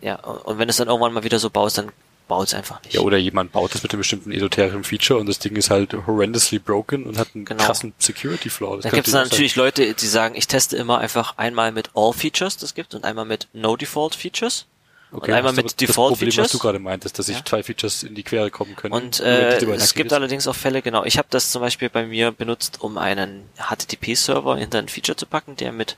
ja 0.00 0.16
und 0.16 0.58
wenn 0.58 0.68
du 0.68 0.70
es 0.70 0.76
dann 0.76 0.88
irgendwann 0.88 1.12
mal 1.12 1.24
wieder 1.24 1.38
so 1.38 1.50
baust, 1.50 1.78
dann 1.78 1.90
baut 2.28 2.48
es 2.48 2.54
einfach 2.54 2.82
nicht. 2.82 2.94
Ja, 2.94 3.00
oder 3.00 3.18
jemand 3.18 3.52
baut 3.52 3.74
es 3.74 3.82
mit 3.82 3.92
einem 3.92 4.00
bestimmten 4.00 4.32
esoterischen 4.32 4.84
Feature 4.84 5.20
und 5.20 5.28
das 5.28 5.38
Ding 5.38 5.56
ist 5.56 5.70
halt 5.70 5.92
horrendously 5.92 6.58
broken 6.58 7.04
und 7.04 7.18
hat 7.18 7.28
einen 7.34 7.44
genau. 7.44 7.64
krassen 7.64 7.92
Security 7.98 8.48
Flaw. 8.48 8.80
Da 8.80 8.90
gibt 8.90 9.06
es 9.06 9.12
dann 9.12 9.24
natürlich. 9.24 9.56
Leute, 9.56 9.94
die 9.94 10.06
sagen, 10.06 10.34
ich 10.34 10.46
teste 10.46 10.76
immer 10.76 10.98
einfach 10.98 11.36
einmal 11.36 11.72
mit 11.72 11.90
All 11.94 12.12
Features, 12.12 12.56
das 12.56 12.74
gibt 12.74 12.94
und 12.94 13.04
einmal 13.04 13.24
mit 13.24 13.48
No 13.52 13.76
Default 13.76 14.14
Features. 14.14 14.66
Okay, 15.14 15.30
und 15.30 15.36
einmal 15.36 15.52
mit 15.52 15.80
Default 15.80 16.14
Problem, 16.14 16.32
Features. 16.32 16.46
was 16.46 16.52
du 16.52 16.58
gerade 16.58 16.80
meintest, 16.80 17.18
dass 17.20 17.26
sich 17.26 17.36
ja. 17.36 17.44
zwei 17.44 17.62
Features 17.62 18.02
in 18.02 18.16
die 18.16 18.24
Quere 18.24 18.50
kommen 18.50 18.74
können. 18.74 18.92
Und 18.92 19.20
äh, 19.20 19.58
es 19.74 19.94
gibt 19.94 20.08
ist. 20.08 20.12
allerdings 20.12 20.48
auch 20.48 20.56
Fälle, 20.56 20.82
genau. 20.82 21.04
Ich 21.04 21.18
habe 21.18 21.28
das 21.30 21.52
zum 21.52 21.62
Beispiel 21.62 21.88
bei 21.88 22.04
mir 22.04 22.32
benutzt, 22.32 22.80
um 22.80 22.98
einen 22.98 23.48
HTTP-Server 23.56 24.56
hinter 24.56 24.78
ein 24.78 24.88
Feature 24.88 25.16
zu 25.16 25.26
packen, 25.26 25.54
der 25.54 25.70
mit 25.70 25.96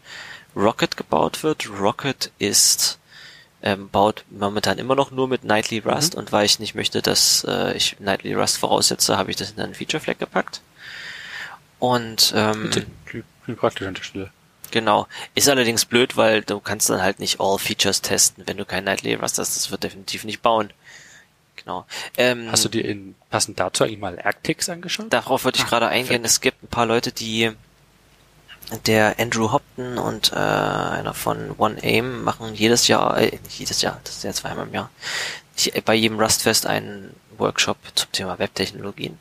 Rocket 0.55 0.99
gebaut 0.99 1.43
wird. 1.43 1.67
Rocket 1.81 2.31
ist 2.39 2.99
ähm, 3.63 3.89
baut 3.89 4.25
momentan 4.29 4.77
immer 4.77 4.95
noch 4.95 5.11
nur 5.11 5.29
mit 5.29 5.45
Nightly 5.45 5.79
Rust 5.79 6.13
mhm. 6.13 6.21
und 6.21 6.33
weil 6.33 6.45
ich 6.45 6.59
nicht 6.59 6.75
möchte, 6.75 7.01
dass 7.01 7.47
äh, 7.49 7.75
ich 7.75 7.99
Nightly 7.99 8.35
Rust 8.35 8.59
voraussetze, 8.59 9.17
habe 9.17 9.31
ich 9.31 9.37
das 9.37 9.53
in 9.53 9.61
einen 9.61 9.75
Feature 9.75 10.01
Flag 10.01 10.19
gepackt. 10.19 10.61
Und 11.79 12.35
ähm, 12.37 12.71
Bitte, 12.71 12.87
praktisch 13.57 13.87
an 13.87 13.95
der 13.95 14.03
Stelle. 14.03 14.31
Genau. 14.71 15.07
Ist 15.35 15.49
allerdings 15.49 15.85
blöd, 15.85 16.17
weil 16.17 16.43
du 16.43 16.61
kannst 16.61 16.91
dann 16.91 17.03
halt 17.03 17.19
nicht 17.19 17.41
all 17.41 17.59
Features 17.59 18.03
testen, 18.03 18.45
wenn 18.47 18.57
du 18.57 18.65
kein 18.65 18.85
Nightly 18.85 19.15
Rust 19.15 19.39
hast. 19.39 19.57
Das 19.57 19.71
wird 19.71 19.85
definitiv 19.85 20.25
nicht 20.25 20.43
bauen. 20.43 20.73
Genau. 21.57 21.87
Ähm, 22.17 22.49
hast 22.51 22.65
du 22.65 22.69
dir 22.69 22.85
in, 22.85 23.15
passend 23.31 23.59
dazu 23.59 23.85
eigentlich 23.85 23.99
mal 23.99 24.21
Arctics 24.21 24.69
angeschaut? 24.69 25.13
Darauf 25.13 25.45
würde 25.45 25.59
ich 25.59 25.65
ah, 25.65 25.69
gerade 25.69 25.89
eingehen. 25.89 26.25
Es 26.25 26.41
gibt 26.41 26.63
ein 26.63 26.69
paar 26.69 26.87
Leute, 26.87 27.13
die 27.13 27.53
der 28.87 29.19
Andrew 29.19 29.53
Hopton 29.53 29.99
und 29.99 30.33
äh, 30.33 30.37
einer 30.37 31.15
von 31.15 31.55
One 31.57 31.79
Aim 31.83 32.25
machen 32.25 32.55
jedes 32.55 32.89
Jahr, 32.89 33.19
äh, 33.19 33.39
nicht 33.45 33.59
jedes 33.59 33.81
Jahr, 33.83 34.01
das 34.05 34.17
ist 34.17 34.25
ja 34.25 34.33
zweimal 34.33 34.67
im 34.67 34.75
Jahr, 34.75 34.91
bei 35.85 35.95
jedem 35.95 36.19
Rustfest 36.19 36.67
einen 36.67 37.15
Workshop 37.39 37.77
zum 37.95 38.11
Thema 38.13 38.39
Webtechnologien. 38.39 39.19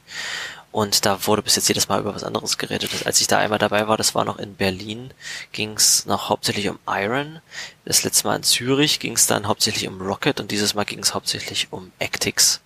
Und 0.76 1.06
da 1.06 1.26
wurde 1.26 1.42
bis 1.42 1.56
jetzt 1.56 1.70
jedes 1.70 1.88
Mal 1.88 2.02
über 2.02 2.14
was 2.14 2.26
anderes 2.26 2.58
geredet. 2.58 2.90
Als 3.06 3.22
ich 3.22 3.28
da 3.28 3.38
einmal 3.40 3.60
dabei 3.60 3.88
war, 3.88 3.96
das 3.96 4.14
war 4.14 4.26
noch 4.26 4.38
in 4.38 4.56
Berlin, 4.56 5.14
ging 5.54 5.72
es 5.72 6.06
noch 6.06 6.28
hauptsächlich 6.28 6.68
um 6.68 6.78
Iron. 6.86 7.40
Das 7.86 8.04
letzte 8.04 8.28
Mal 8.28 8.36
in 8.36 8.44
Zürich 8.44 9.00
ging 9.00 9.14
es 9.14 9.26
dann 9.26 9.48
hauptsächlich 9.48 9.88
um 9.88 10.02
Rocket 10.02 10.42
und 10.42 10.52
dieses 10.52 10.74
Mal 10.74 10.84
ging 10.84 11.00
es 11.00 11.14
hauptsächlich 11.14 11.70
um 11.72 11.94
Actix. 12.00 12.60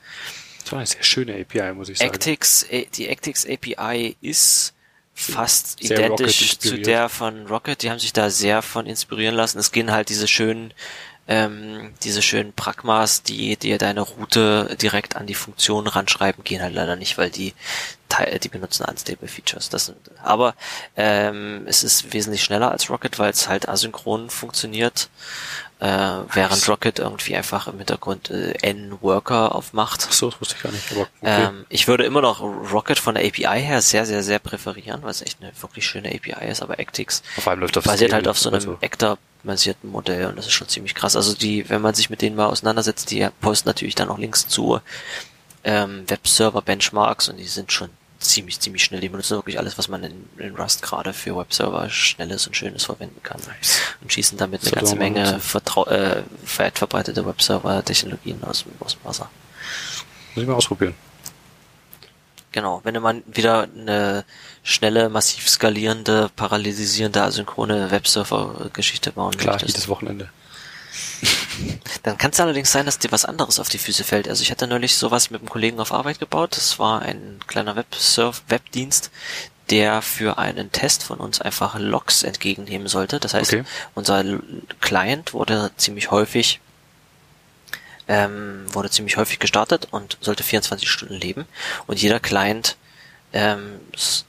Das 0.64 0.72
war 0.72 0.80
eine 0.80 0.88
sehr 0.88 1.04
schöne 1.04 1.40
API, 1.40 1.72
muss 1.76 1.90
ich 1.90 2.00
sagen. 2.00 2.10
Actix, 2.10 2.66
die 2.96 3.08
Actix 3.08 3.46
API 3.46 4.18
ist 4.22 4.74
fast 5.14 5.84
sehr 5.84 6.00
identisch 6.00 6.58
zu 6.58 6.80
der 6.80 7.10
von 7.10 7.46
Rocket. 7.46 7.84
Die 7.84 7.92
haben 7.92 8.00
sich 8.00 8.14
da 8.14 8.32
sehr 8.32 8.64
von 8.64 8.88
inspirieren 8.88 9.36
lassen. 9.36 9.60
Es 9.60 9.72
gehen 9.72 9.92
halt 9.92 10.10
diese 10.10 10.28
schönen 10.28 10.74
ähm, 11.30 11.94
diese 12.04 12.24
schönen 12.24 12.54
Pragmas, 12.54 13.22
die 13.22 13.56
dir 13.56 13.78
deine 13.78 14.02
Route 14.02 14.76
direkt 14.82 15.16
an 15.16 15.28
die 15.28 15.36
Funktion 15.36 15.86
ranschreiben, 15.86 16.44
gehen 16.44 16.62
halt 16.62 16.74
leider 16.74 16.96
nicht, 16.96 17.18
weil 17.18 17.30
die 17.30 17.54
die 18.42 18.50
benutzen 18.50 18.86
Unstable 18.86 19.28
Features. 19.28 19.70
Das 19.70 19.86
sind, 19.86 19.98
aber 20.24 20.56
ähm, 20.98 21.62
es 21.68 21.84
ist 21.84 22.12
wesentlich 22.12 22.44
schneller 22.44 22.72
als 22.72 22.90
Rocket, 22.90 23.20
weil 23.20 23.30
es 23.32 23.48
halt 23.48 23.70
asynchron 23.70 24.32
funktioniert, 24.32 25.10
äh, 25.80 25.86
während 26.34 26.68
Rocket 26.68 27.00
irgendwie 27.00 27.36
einfach 27.36 27.68
im 27.68 27.78
Hintergrund 27.78 28.32
äh, 28.32 28.54
N-Worker 28.62 29.54
aufmacht. 29.56 30.08
Ach 30.10 30.12
so, 30.12 30.32
das 30.32 30.42
wusste 30.42 30.56
ich 30.58 30.64
gar 30.64 30.72
nicht. 30.72 30.92
Okay. 30.92 31.08
ähm, 31.24 31.66
ich 31.70 31.88
würde 31.88 32.04
immer 32.04 32.22
noch 32.22 32.42
Rocket 32.42 32.98
von 32.98 33.16
der 33.16 33.26
API 33.26 33.62
her 33.62 33.82
sehr, 33.82 34.06
sehr, 34.06 34.24
sehr 34.24 34.40
präferieren, 34.40 35.04
weil 35.04 35.12
es 35.12 35.22
echt 35.22 35.42
eine 35.42 35.52
wirklich 35.62 35.86
schöne 35.86 36.10
API 36.10 36.50
ist, 36.50 36.64
aber 36.64 36.80
Actix 36.80 37.22
basiert 37.84 38.12
halt 38.12 38.28
auf 38.28 38.40
so 38.40 38.50
einem 38.50 38.56
also. 38.56 38.78
Actor 38.82 39.18
basierten 39.44 39.90
Modell 39.90 40.28
und 40.28 40.38
das 40.38 40.48
ist 40.48 40.54
schon 40.54 40.68
ziemlich 40.68 40.96
krass. 40.96 41.16
Also 41.16 41.34
die, 41.34 41.70
wenn 41.70 41.82
man 41.82 41.96
sich 41.96 42.10
mit 42.10 42.22
denen 42.22 42.36
mal 42.36 42.48
auseinandersetzt, 42.48 43.12
die 43.12 43.28
posten 43.42 43.70
natürlich 43.70 43.96
dann 43.96 44.10
auch 44.10 44.18
Links 44.18 44.48
zu 44.48 44.80
ähm, 45.64 46.04
Webserver-Benchmarks 46.08 47.30
und 47.30 47.38
die 47.38 47.46
sind 47.46 47.72
schon 47.72 47.90
ziemlich, 48.20 48.60
ziemlich 48.60 48.84
schnell. 48.84 49.00
Die 49.00 49.10
benutzen 49.10 49.38
wirklich 49.38 49.60
alles, 49.60 49.78
was 49.78 49.88
man 49.88 50.04
in, 50.04 50.30
in 50.38 50.56
Rust 50.56 50.82
gerade 50.82 51.14
für 51.14 51.36
Webserver 51.36 51.90
Schnelles 51.90 52.48
und 52.48 52.56
Schönes 52.56 52.86
verwenden 52.86 53.22
kann. 53.24 53.40
Nice. 53.48 53.80
Und 54.02 54.12
schießen 54.12 54.38
damit 54.38 54.62
eine 54.64 54.72
ganze 54.72 54.96
Menge 54.96 55.40
vertrau 55.40 55.86
äh, 55.86 56.24
weit 56.58 56.78
verbreitete 56.78 57.26
Webserver-Technologien 57.26 58.44
aus, 58.44 58.66
aus 58.80 58.94
dem 58.96 59.06
Wasser. 59.06 59.30
Muss 60.36 60.44
ich 60.44 60.48
mal 60.48 60.56
ausprobieren. 60.56 60.96
Genau, 62.52 62.82
wenn 62.84 63.00
man 63.02 63.24
wieder 63.28 63.64
eine 63.64 64.26
schnelle, 64.70 65.10
massiv 65.10 65.50
skalierende, 65.50 66.30
parallelisierende, 66.36 67.24
asynchrone 67.24 67.92
Webserver-Geschichte 67.92 69.12
bauen 69.12 69.36
Klar, 69.36 69.56
möchtest. 69.56 69.76
jedes 69.76 69.88
Wochenende. 69.88 70.30
Dann 72.04 72.18
kann 72.18 72.32
es 72.32 72.40
allerdings 72.40 72.72
sein, 72.72 72.86
dass 72.86 73.00
dir 73.00 73.12
was 73.12 73.26
anderes 73.26 73.60
auf 73.60 73.70
die 73.70 73.78
Füße 73.78 74.04
fällt. 74.04 74.30
Also 74.30 74.44
ich 74.44 74.52
hatte 74.52 74.68
neulich 74.68 74.96
sowas 74.96 75.32
mit 75.32 75.42
einem 75.42 75.50
Kollegen 75.50 75.80
auf 75.80 75.92
Arbeit 75.92 76.20
gebaut. 76.20 76.56
Das 76.56 76.80
war 76.80 77.02
ein 77.02 77.40
kleiner 77.48 77.76
Websurf 77.76 78.44
Webdienst, 78.48 79.12
der 79.70 80.02
für 80.02 80.38
einen 80.38 80.72
Test 80.72 81.04
von 81.04 81.20
uns 81.20 81.42
einfach 81.42 81.78
Logs 81.78 82.24
entgegennehmen 82.24 82.88
sollte. 82.88 83.20
Das 83.20 83.34
heißt, 83.34 83.54
okay. 83.54 83.64
unser 83.96 84.24
Client 84.80 85.34
wurde 85.34 85.72
ziemlich 85.78 86.12
häufig 86.12 86.60
ähm, 88.08 88.66
wurde 88.74 88.90
ziemlich 88.90 89.18
häufig 89.18 89.38
gestartet 89.40 89.88
und 89.92 90.18
sollte 90.20 90.44
24 90.44 90.90
Stunden 90.90 91.14
leben. 91.14 91.46
Und 91.86 92.02
jeder 92.02 92.20
Client, 92.20 92.76
ähm, 93.34 93.82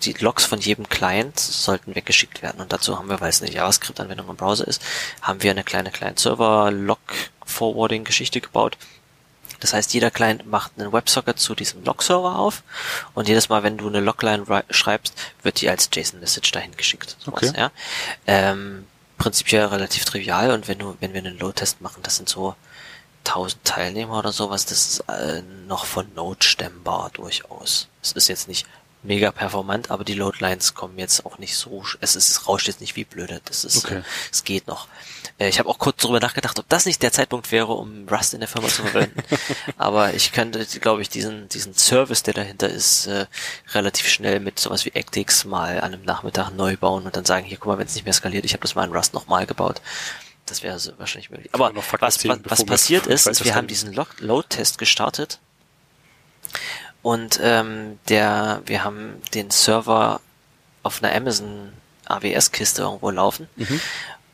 die 0.02 0.12
Logs 0.14 0.44
von 0.44 0.58
jedem 0.60 0.88
Client 0.88 1.38
sollten 1.38 1.94
weggeschickt 1.94 2.42
werden. 2.42 2.60
Und 2.60 2.72
dazu 2.72 2.98
haben 2.98 3.08
wir, 3.08 3.20
weil 3.20 3.30
es 3.30 3.42
eine 3.42 3.50
JavaScript-Anwendung 3.50 4.28
im 4.28 4.36
Browser 4.36 4.68
ist, 4.68 4.82
haben 5.22 5.42
wir 5.42 5.50
eine 5.50 5.64
kleine 5.64 5.90
Client-Server-Log-Forwarding-Geschichte 5.90 8.40
gebaut. 8.40 8.76
Das 9.60 9.72
heißt, 9.74 9.94
jeder 9.94 10.10
Client 10.10 10.46
macht 10.46 10.72
einen 10.78 10.92
Websocket 10.92 11.38
zu 11.38 11.54
diesem 11.54 11.84
Log-Server 11.84 12.38
auf 12.38 12.62
und 13.14 13.28
jedes 13.28 13.50
Mal, 13.50 13.62
wenn 13.62 13.76
du 13.76 13.88
eine 13.88 14.00
Logline 14.00 14.64
schreibst, 14.70 15.14
wird 15.42 15.60
die 15.60 15.68
als 15.68 15.90
JSON-Message 15.92 16.50
dahin 16.52 16.74
geschickt. 16.76 17.16
Sowas, 17.20 17.50
okay. 17.50 17.52
ja. 17.56 17.70
Ähm, 18.26 18.86
prinzipiell 19.18 19.66
relativ 19.66 20.06
trivial 20.06 20.52
und 20.52 20.66
wenn 20.66 20.78
du, 20.78 20.96
wenn 21.00 21.12
wir 21.12 21.20
einen 21.20 21.38
Load-Test 21.38 21.82
machen, 21.82 22.02
das 22.02 22.16
sind 22.16 22.28
so 22.28 22.56
1000 23.26 23.62
Teilnehmer 23.64 24.18
oder 24.18 24.32
sowas, 24.32 24.64
das 24.64 24.88
ist 24.88 25.00
äh, 25.00 25.42
noch 25.66 25.84
von 25.84 26.12
Node 26.14 26.44
stemmbar 26.44 27.10
durchaus. 27.12 27.88
Es 28.02 28.12
ist 28.12 28.28
jetzt 28.28 28.48
nicht 28.48 28.66
mega 29.02 29.32
performant, 29.32 29.90
aber 29.90 30.04
die 30.04 30.14
Loadlines 30.14 30.74
kommen 30.74 30.98
jetzt 30.98 31.24
auch 31.24 31.38
nicht 31.38 31.56
so, 31.56 31.82
es, 32.00 32.16
ist, 32.16 32.28
es 32.28 32.46
rauscht 32.46 32.66
jetzt 32.66 32.80
nicht 32.80 32.96
wie 32.96 33.04
blöde, 33.04 33.40
das 33.46 33.64
ist, 33.64 33.84
okay. 33.84 34.02
es 34.30 34.44
geht 34.44 34.66
noch. 34.66 34.88
Äh, 35.38 35.48
ich 35.48 35.58
habe 35.58 35.68
auch 35.68 35.78
kurz 35.78 36.02
darüber 36.02 36.20
nachgedacht, 36.20 36.58
ob 36.58 36.68
das 36.68 36.84
nicht 36.84 37.02
der 37.02 37.12
Zeitpunkt 37.12 37.50
wäre, 37.50 37.72
um 37.72 38.06
Rust 38.08 38.34
in 38.34 38.40
der 38.40 38.48
Firma 38.48 38.68
zu 38.68 38.82
verwenden. 38.82 39.22
aber 39.78 40.12
ich 40.14 40.32
könnte, 40.32 40.64
glaube 40.80 41.02
ich, 41.02 41.08
diesen, 41.08 41.48
diesen 41.48 41.74
Service, 41.74 42.22
der 42.22 42.34
dahinter 42.34 42.68
ist, 42.68 43.06
äh, 43.06 43.26
relativ 43.72 44.08
schnell 44.08 44.40
mit 44.40 44.58
sowas 44.58 44.84
wie 44.84 44.92
Actix 44.94 45.44
mal 45.44 45.80
an 45.80 45.94
einem 45.94 46.04
Nachmittag 46.04 46.50
neu 46.50 46.76
bauen 46.76 47.06
und 47.06 47.16
dann 47.16 47.24
sagen, 47.24 47.46
hier, 47.46 47.56
guck 47.56 47.68
mal, 47.68 47.78
wenn 47.78 47.86
es 47.86 47.94
nicht 47.94 48.04
mehr 48.04 48.14
skaliert, 48.14 48.44
ich 48.44 48.52
habe 48.52 48.62
das 48.62 48.74
mal 48.74 48.86
in 48.86 48.94
Rust 48.94 49.14
nochmal 49.14 49.46
gebaut. 49.46 49.80
Das 50.44 50.62
wäre 50.62 50.78
so 50.78 50.92
wahrscheinlich 50.98 51.30
möglich. 51.30 51.50
Aber 51.52 51.72
was, 51.74 52.24
was, 52.24 52.40
was 52.44 52.64
passiert 52.66 53.06
ist, 53.06 53.26
ist, 53.26 53.44
wir 53.44 53.54
haben 53.54 53.66
diesen 53.66 53.94
Load-Test 54.18 54.78
gestartet 54.78 55.40
und 57.02 57.40
ähm, 57.42 57.98
der, 58.08 58.62
wir 58.66 58.84
haben 58.84 59.22
den 59.34 59.50
Server 59.50 60.20
auf 60.82 61.02
einer 61.02 61.14
Amazon 61.14 61.72
AWS-Kiste 62.06 62.82
irgendwo 62.82 63.10
laufen 63.10 63.48
mhm. 63.56 63.80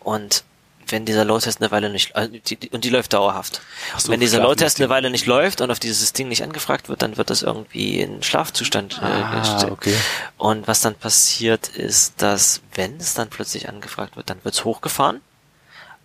und 0.01 0.45
wenn 0.89 1.05
dieser 1.05 1.25
Load-Test 1.25 1.61
eine 1.61 1.71
Weile 1.71 1.91
nicht, 1.91 2.15
äh, 2.15 2.29
die, 2.29 2.71
und 2.71 2.85
die 2.85 2.91
läuft 2.91 3.13
dauerhaft. 3.13 3.61
So, 3.99 4.13
wenn 4.13 4.21
dieser 4.21 4.41
Load-Test 4.41 4.81
eine 4.81 4.89
Weile 4.89 5.11
nicht 5.11 5.27
läuft 5.27 5.61
und 5.61 5.71
auf 5.71 5.81
dieses 5.81 6.13
Ding 6.13 6.29
nicht 6.29 6.43
angefragt 6.43 6.89
wird, 6.89 7.03
dann 7.03 7.17
wird 7.17 7.31
das 7.31 7.43
irgendwie 7.43 8.01
in 8.01 8.23
Schlafzustand 8.23 9.01
äh, 9.03 9.05
ah, 9.05 9.41
gestellt. 9.41 9.73
Okay. 9.73 9.97
Und 10.39 10.69
was 10.69 10.81
dann 10.81 10.95
passiert 10.95 11.69
ist, 11.69 12.23
dass 12.23 12.61
wenn 12.75 12.99
es 12.99 13.15
dann 13.15 13.29
plötzlich 13.29 13.69
angefragt 13.69 14.17
wird, 14.17 14.31
dann 14.31 14.39
wird 14.45 14.55
es 14.55 14.65
hochgefahren 14.65 15.21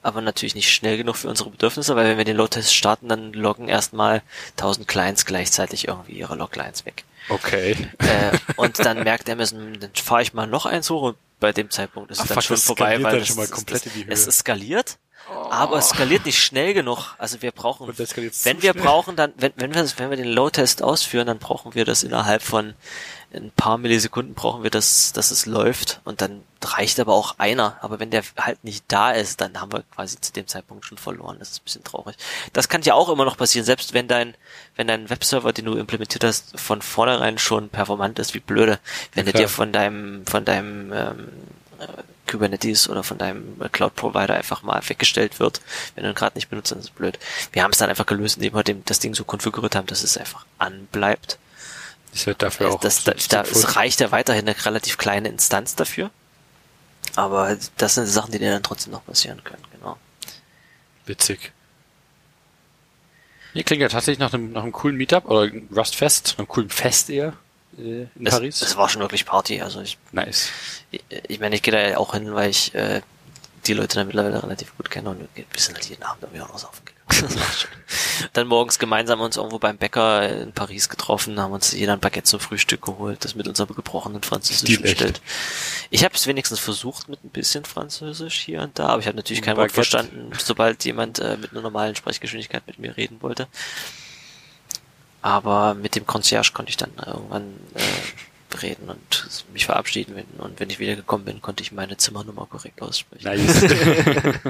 aber 0.02 0.22
natürlich 0.22 0.56
nicht 0.56 0.72
schnell 0.72 0.98
genug 0.98 1.18
für 1.18 1.30
unsere 1.30 1.50
Bedürfnisse, 1.50 1.96
weil 1.96 2.06
wenn 2.06 2.18
wir 2.18 2.26
den 2.26 2.38
Load-Test 2.38 2.74
starten, 2.74 3.08
dann 3.08 3.34
loggen 3.34 3.68
erstmal 3.68 4.22
1000 4.58 4.88
Clients 4.88 5.26
gleichzeitig 5.26 5.88
irgendwie 5.88 6.14
ihre 6.14 6.36
Loglines 6.36 6.86
weg. 6.86 7.04
Okay. 7.30 7.76
Äh, 8.00 8.38
und 8.56 8.80
dann 8.80 9.04
merkt 9.04 9.30
Amazon, 9.30 9.78
dann 9.80 9.92
fahre 9.94 10.24
ich 10.24 10.34
mal 10.34 10.48
noch 10.48 10.66
eins 10.66 10.90
hoch 10.90 11.02
und 11.02 11.18
bei 11.40 11.52
dem 11.52 11.70
Zeitpunkt 11.70 12.12
ist 12.12 12.20
Ach, 12.20 12.24
es 12.24 12.30
dann 12.30 12.36
fuck, 12.36 12.44
schon 12.44 12.58
vorbei, 12.58 13.02
weil 13.04 13.18
es, 13.18 13.36
das, 13.36 13.86
es 14.08 14.28
eskaliert. 14.28 14.98
Oh. 15.30 15.52
Aber 15.52 15.78
es 15.78 15.90
skaliert 15.90 16.26
nicht 16.26 16.42
schnell 16.42 16.74
genug. 16.74 17.16
Also 17.18 17.42
wir 17.42 17.52
brauchen, 17.52 17.88
wenn 17.88 17.98
wir 17.98 18.72
schnell. 18.72 18.74
brauchen, 18.74 19.16
dann, 19.16 19.34
wenn, 19.38 19.54
wenn 19.56 19.74
wir, 19.74 19.88
wenn 19.98 20.10
wir 20.10 20.18
den 20.18 20.28
Load-Test 20.28 20.82
ausführen, 20.82 21.28
dann 21.28 21.40
brauchen 21.40 21.76
wir 21.76 21.86
das 21.86 22.04
innerhalb 22.04 22.42
von 22.42 22.74
ein 23.34 23.52
paar 23.52 23.78
Millisekunden 23.78 24.34
brauchen 24.34 24.64
wir, 24.64 24.70
dass, 24.70 25.14
dass 25.14 25.32
es 25.32 25.46
läuft 25.46 26.02
und 26.04 26.22
dann 26.22 26.44
reicht 26.62 27.00
aber 27.00 27.14
auch 27.14 27.36
einer. 27.40 27.78
Aber 27.82 28.00
wenn 28.00 28.12
der 28.12 28.24
halt 28.38 28.64
nicht 28.64 28.84
da 28.88 29.12
ist, 29.12 29.42
dann 29.42 29.60
haben 29.60 29.72
wir 29.72 29.84
quasi 29.96 30.20
zu 30.20 30.34
dem 30.34 30.48
Zeitpunkt 30.48 30.86
schon 30.86 30.98
verloren. 30.98 31.38
Das 31.40 31.52
ist 31.52 31.62
ein 31.62 31.64
bisschen 31.64 31.84
traurig. 31.84 32.16
Das 32.54 32.68
kann 32.68 32.82
ja 32.82 32.94
auch 32.94 33.10
immer 33.10 33.26
noch 33.26 33.38
passieren, 33.38 33.66
selbst 33.66 33.94
wenn 33.94 34.08
dein, 34.08 34.36
wenn 34.76 34.88
dein 34.88 35.10
Webserver, 35.10 35.54
den 35.54 35.66
du 35.66 35.76
implementiert 35.78 36.24
hast, 36.24 36.60
von 36.60 36.82
vornherein 36.82 37.38
schon 37.38 37.70
performant 37.70 38.20
ist, 38.20 38.34
wie 38.34 38.40
blöde. 38.40 38.80
Wenn 39.14 39.26
ja, 39.26 39.34
er 39.34 39.40
dir 39.42 39.50
von 39.50 39.72
deinem, 39.72 40.26
von 40.26 40.44
deinem 40.44 40.92
ähm, 40.92 41.30
äh, 41.80 41.88
Kubernetes 42.30 42.90
oder 42.90 43.04
von 43.04 43.18
deinem 43.18 43.60
Cloud-Provider 43.72 44.36
einfach 44.36 44.62
mal 44.62 44.82
weggestellt 44.88 45.40
wird, 45.40 45.62
wenn 45.96 46.04
du 46.04 46.10
ihn 46.10 46.16
gerade 46.16 46.38
nicht 46.38 46.50
benutzt, 46.50 46.72
dann 46.72 46.80
ist 46.80 46.86
es 46.86 46.92
blöd. 46.92 47.18
Wir 47.52 47.64
haben 47.64 47.72
es 47.72 47.78
dann 47.78 47.90
einfach 47.90 48.06
gelöst, 48.06 48.38
indem 48.38 48.54
wir 48.54 48.64
dem, 48.64 48.84
das 48.86 49.00
Ding 49.00 49.16
so 49.16 49.24
konfiguriert 49.24 49.76
haben, 49.76 49.88
dass 49.88 50.04
es 50.04 50.18
einfach 50.18 50.46
anbleibt. 50.58 51.38
Das 52.12 52.26
wird 52.26 52.42
dafür 52.42 52.74
auch. 52.74 52.80
Das, 52.80 53.04
da, 53.04 53.14
da, 53.30 53.42
es 53.44 53.76
reicht 53.76 54.02
ja 54.02 54.12
weiterhin 54.12 54.48
eine 54.48 54.66
relativ 54.66 54.98
kleine 54.98 55.30
Instanz 55.30 55.76
dafür. 55.76 56.12
Aber 57.16 57.58
das 57.78 57.96
sind 57.96 58.08
Sachen, 58.08 58.32
die 58.32 58.40
dir 58.40 58.52
dann 58.52 58.64
trotzdem 58.64 58.94
noch 58.94 59.06
passieren 59.06 59.44
können, 59.44 59.64
genau. 59.72 59.98
Witzig. 61.06 61.52
Hier 63.54 63.64
klingt 63.64 63.82
ja 63.82 63.90
tatsächlich 63.90 64.20
nach 64.20 64.34
einem, 64.34 64.52
nach 64.52 64.64
einem 64.64 64.72
coolen 64.72 64.96
Meetup 64.96 65.26
oder 65.26 65.52
Rustfest, 65.76 66.36
einem 66.38 66.48
coolen 66.48 66.70
Fest 66.70 67.10
eher 67.10 67.34
äh, 67.78 68.04
in 68.04 68.26
es, 68.26 68.32
Paris. 68.32 68.62
Es 68.62 68.78
war 68.78 68.88
schon 68.88 69.02
wirklich 69.02 69.26
Party, 69.26 69.62
also 69.62 69.82
ich. 69.82 69.98
Nice. 70.12 70.50
Ich, 70.92 71.04
ich 71.28 71.40
meine, 71.40 71.56
ich 71.56 71.62
gehe 71.62 71.74
da 71.74 71.82
ja 71.82 71.98
auch 71.98 72.14
hin, 72.14 72.34
weil 72.34 72.50
ich 72.50 72.74
äh, 72.76 73.02
die 73.66 73.74
Leute 73.74 73.96
da 73.96 74.04
mittlerweile 74.06 74.42
relativ 74.42 74.76
gut 74.78 74.90
kenne 74.90 75.10
und 75.10 75.28
wir 75.36 75.46
sind 75.58 75.76
halt 75.76 75.86
jeden 75.90 76.04
Abend 76.04 76.24
irgendwie 76.24 76.42
auch 76.42 76.50
noch 76.50 76.60
saufen 76.60 76.86
gegangen. 76.86 77.01
Dann 78.34 78.48
morgens 78.48 78.80
gemeinsam 78.80 79.20
uns 79.20 79.38
irgendwo 79.38 79.60
beim 79.60 79.78
Bäcker 79.78 80.30
in 80.30 80.54
Paris 80.54 80.90
getroffen, 80.90 81.40
haben 81.40 81.52
uns 81.52 81.74
jeder 81.74 81.94
ein 81.94 82.00
Baguette 82.00 82.24
zum 82.24 82.40
Frühstück 82.40 82.82
geholt, 82.82 83.24
das 83.26 83.36
mit 83.36 83.48
unserem 83.48 83.76
gebrochenen 83.76 84.24
Französisch 84.24 84.82
bestellt. 84.82 85.22
Ich 85.90 86.04
habe 86.04 86.16
es 86.16 86.28
wenigstens 86.28 86.60
versucht 86.60 87.10
mit 87.10 87.24
ein 87.24 87.30
bisschen 87.30 87.66
Französisch 87.66 88.40
hier 88.40 88.62
und 88.62 88.80
da, 88.80 88.88
aber 88.88 89.02
ich 89.02 89.08
habe 89.08 89.18
natürlich 89.18 89.42
kein 89.42 89.58
Wort 89.58 89.72
verstanden, 89.72 90.32
sobald 90.38 90.86
jemand 90.86 91.20
äh, 91.20 91.38
mit 91.38 91.52
einer 91.52 91.62
normalen 91.62 91.96
Sprechgeschwindigkeit 91.96 92.66
mit 92.68 92.80
mir 92.80 92.96
reden 92.96 93.22
wollte. 93.22 93.48
Aber 95.22 95.76
mit 95.76 95.96
dem 95.96 96.08
Concierge 96.08 96.52
konnte 96.54 96.70
ich 96.70 96.78
dann 96.78 96.92
irgendwann 97.06 97.54
äh, 97.76 98.58
reden 98.58 98.90
und 98.90 99.28
mich 99.54 99.66
verabschieden. 99.66 100.24
Und 100.38 100.60
wenn 100.60 100.70
ich 100.70 100.80
wiedergekommen 100.80 101.26
bin, 101.26 101.42
konnte 101.42 101.64
ich 101.64 101.72
meine 101.72 101.98
Zimmernummer 101.98 102.48
korrekt 102.48 102.82
aussprechen. 102.82 103.24
Nice. 103.24 103.64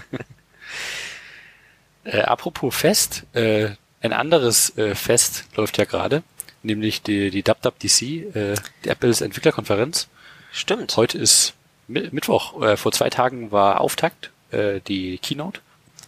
äh, 2.03 2.21
apropos 2.21 2.75
Fest, 2.75 3.23
äh, 3.33 3.69
ein 4.01 4.13
anderes 4.13 4.77
äh, 4.77 4.95
Fest 4.95 5.45
läuft 5.55 5.77
ja 5.77 5.85
gerade, 5.85 6.23
nämlich 6.63 7.01
die, 7.01 7.29
die 7.29 7.45
WWDC, 7.45 8.01
äh, 8.35 8.55
die 8.83 8.89
Apples 8.89 9.21
Entwicklerkonferenz. 9.21 10.07
Stimmt. 10.51 10.97
Heute 10.97 11.17
ist 11.17 11.53
Mittwoch. 11.87 12.61
Äh, 12.61 12.77
vor 12.77 12.91
zwei 12.91 13.09
Tagen 13.09 13.51
war 13.51 13.81
Auftakt, 13.81 14.31
äh, 14.51 14.79
die 14.81 15.17
Keynote 15.17 15.61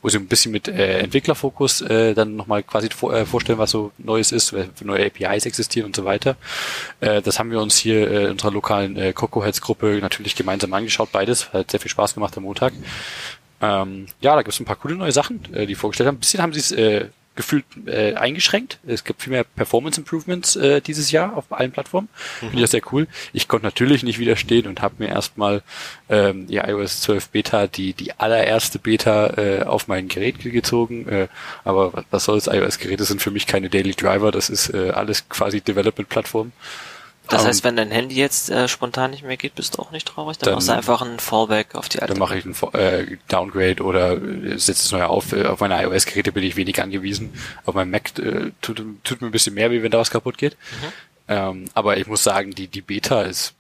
wo 0.04 0.10
sie 0.10 0.18
ein 0.18 0.28
bisschen 0.28 0.52
mit 0.52 0.68
äh, 0.68 1.00
Entwicklerfokus 1.00 1.82
äh, 1.82 2.14
dann 2.14 2.36
nochmal 2.36 2.62
quasi 2.62 2.90
vor, 2.90 3.16
äh, 3.16 3.26
vorstellen, 3.26 3.58
was 3.58 3.72
so 3.72 3.92
Neues 3.98 4.34
ist, 4.34 4.54
neue 4.82 5.06
APIs 5.06 5.46
existieren 5.46 5.88
und 5.88 5.96
so 5.96 6.04
weiter. 6.04 6.36
Äh, 7.00 7.22
das 7.22 7.40
haben 7.40 7.50
wir 7.52 7.62
uns 7.62 7.78
hier 7.78 8.12
äh, 8.12 8.26
in 8.26 8.32
unserer 8.32 8.52
lokalen 8.52 8.98
äh, 8.98 9.14
Coco 9.14 9.44
Heads 9.44 9.62
Gruppe 9.62 10.00
natürlich 10.02 10.36
gemeinsam 10.36 10.74
angeschaut, 10.74 11.12
beides. 11.14 11.54
Hat 11.54 11.72
sehr 11.72 11.80
viel 11.80 11.90
Spaß 11.90 12.16
gemacht 12.16 12.36
am 12.36 12.44
Montag. 12.44 12.74
Ähm, 13.64 14.08
ja, 14.20 14.36
da 14.36 14.42
gibt 14.42 14.54
es 14.54 14.60
ein 14.60 14.66
paar 14.66 14.76
coole 14.76 14.96
neue 14.96 15.14
Sachen, 15.14 15.42
äh, 15.54 15.66
die 15.66 15.76
vorgestellt 15.76 16.08
haben. 16.08 16.18
Ein 16.18 16.20
bisschen 16.20 16.42
haben 16.42 16.52
sie 16.52 16.60
es 16.60 16.72
äh, 16.74 17.08
gefühlt 17.36 17.66
äh, 17.86 18.14
eingeschränkt. 18.16 18.80
Es 18.86 19.06
gibt 19.06 19.22
viel 19.22 19.32
mehr 19.32 19.46
Performance 19.46 20.00
Improvements 20.00 20.58
äh, 20.58 20.82
dieses 20.82 21.12
Jahr 21.12 21.38
auf 21.38 21.46
allen 21.50 21.72
Plattformen. 21.72 22.10
Mhm. 22.12 22.40
Finde 22.40 22.56
ich 22.58 22.62
das 22.62 22.72
sehr 22.72 22.82
cool. 22.92 23.08
Ich 23.32 23.48
konnte 23.48 23.66
natürlich 23.66 24.04
nicht 24.04 24.20
widerstehen 24.20 24.68
und 24.68 24.82
habe 24.82 24.96
mir 25.00 25.08
erstmal 25.08 25.64
ähm, 26.10 26.48
die 26.48 26.58
iOS 26.58 27.02
12 27.02 27.30
Beta, 27.30 27.68
die 27.68 27.94
die 27.94 28.20
allererste 28.20 28.80
Beta 28.80 29.38
äh, 29.38 29.64
auf 29.64 29.88
mein 29.88 30.10
Gerät 30.10 30.40
gezogen. 30.40 31.08
Äh, 31.08 31.28
aber 31.64 32.04
was 32.12 32.26
soll's, 32.26 32.48
iOS-Geräte 32.48 33.06
sind 33.06 33.22
für 33.22 33.32
mich 33.32 33.48
keine 33.48 33.70
Daily 33.70 33.96
Driver. 33.96 34.32
Das 34.32 34.50
ist 34.50 34.74
äh, 34.74 34.90
alles 34.90 35.30
quasi 35.30 35.62
Development-Plattform. 35.62 36.52
Das 37.30 37.42
um, 37.42 37.48
heißt, 37.48 37.64
wenn 37.64 37.76
dein 37.76 37.90
Handy 37.90 38.16
jetzt 38.16 38.50
äh, 38.50 38.68
spontan 38.68 39.12
nicht 39.12 39.24
mehr 39.24 39.38
geht, 39.38 39.56
bist 39.56 39.78
du 39.78 39.82
auch 39.82 39.92
nicht 39.92 40.08
traurig? 40.08 40.38
Dann, 40.38 40.48
dann 40.48 40.56
machst 40.56 40.68
du 40.68 40.74
einfach 40.74 41.02
ein 41.02 41.20
Fallback 41.20 41.76
auf 41.76 41.88
die 41.88 42.00
alte. 42.00 42.14
Dann 42.14 42.20
mache 42.20 42.38
ich 42.38 42.46
ein 42.46 42.56
äh, 42.74 43.18
Downgrade 43.28 43.82
oder 43.84 44.22
äh, 44.22 44.58
setze 44.58 44.72
es 44.72 44.92
neu 44.92 45.04
auf. 45.04 45.32
Äh, 45.32 45.46
auf 45.46 45.62
meine 45.62 45.82
iOS-Geräte 45.82 46.32
bin 46.32 46.44
ich 46.44 46.56
wenig 46.56 46.82
angewiesen. 46.82 47.34
Auf 47.66 47.76
meinem 47.76 47.92
Mac 47.92 48.18
äh, 48.20 48.52
tut, 48.62 48.84
tut 49.04 49.22
mir 49.22 49.28
ein 49.28 49.32
bisschen 49.32 49.54
mehr, 49.54 49.72
wie 49.72 49.84
wenn 49.84 49.92
da 49.92 50.00
was 50.00 50.12
kaputt 50.12 50.38
geht. 50.38 50.54
Mhm. 50.54 50.88
Ähm, 51.30 51.66
aber 51.74 51.98
ich 51.98 52.08
muss 52.08 52.24
sagen, 52.24 52.52
die, 52.52 52.68
die 52.68 52.82
Beta 52.82 53.22
ist 53.22 53.54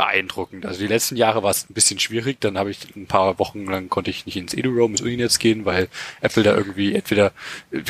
beeindruckend. 0.00 0.64
Also 0.64 0.80
die 0.80 0.86
letzten 0.86 1.16
Jahre 1.16 1.42
war 1.42 1.50
es 1.50 1.68
ein 1.68 1.74
bisschen 1.74 2.00
schwierig. 2.00 2.40
Dann 2.40 2.56
habe 2.56 2.70
ich 2.70 2.96
ein 2.96 3.06
paar 3.06 3.38
Wochen 3.38 3.66
lang 3.66 3.90
konnte 3.90 4.10
ich 4.10 4.24
nicht 4.24 4.36
ins 4.36 4.54
EduRoam, 4.54 4.92
ins 4.92 5.02
Uninetz 5.02 5.38
gehen, 5.38 5.66
weil 5.66 5.88
Apple 6.22 6.42
da 6.42 6.56
irgendwie 6.56 6.94
entweder 6.94 7.32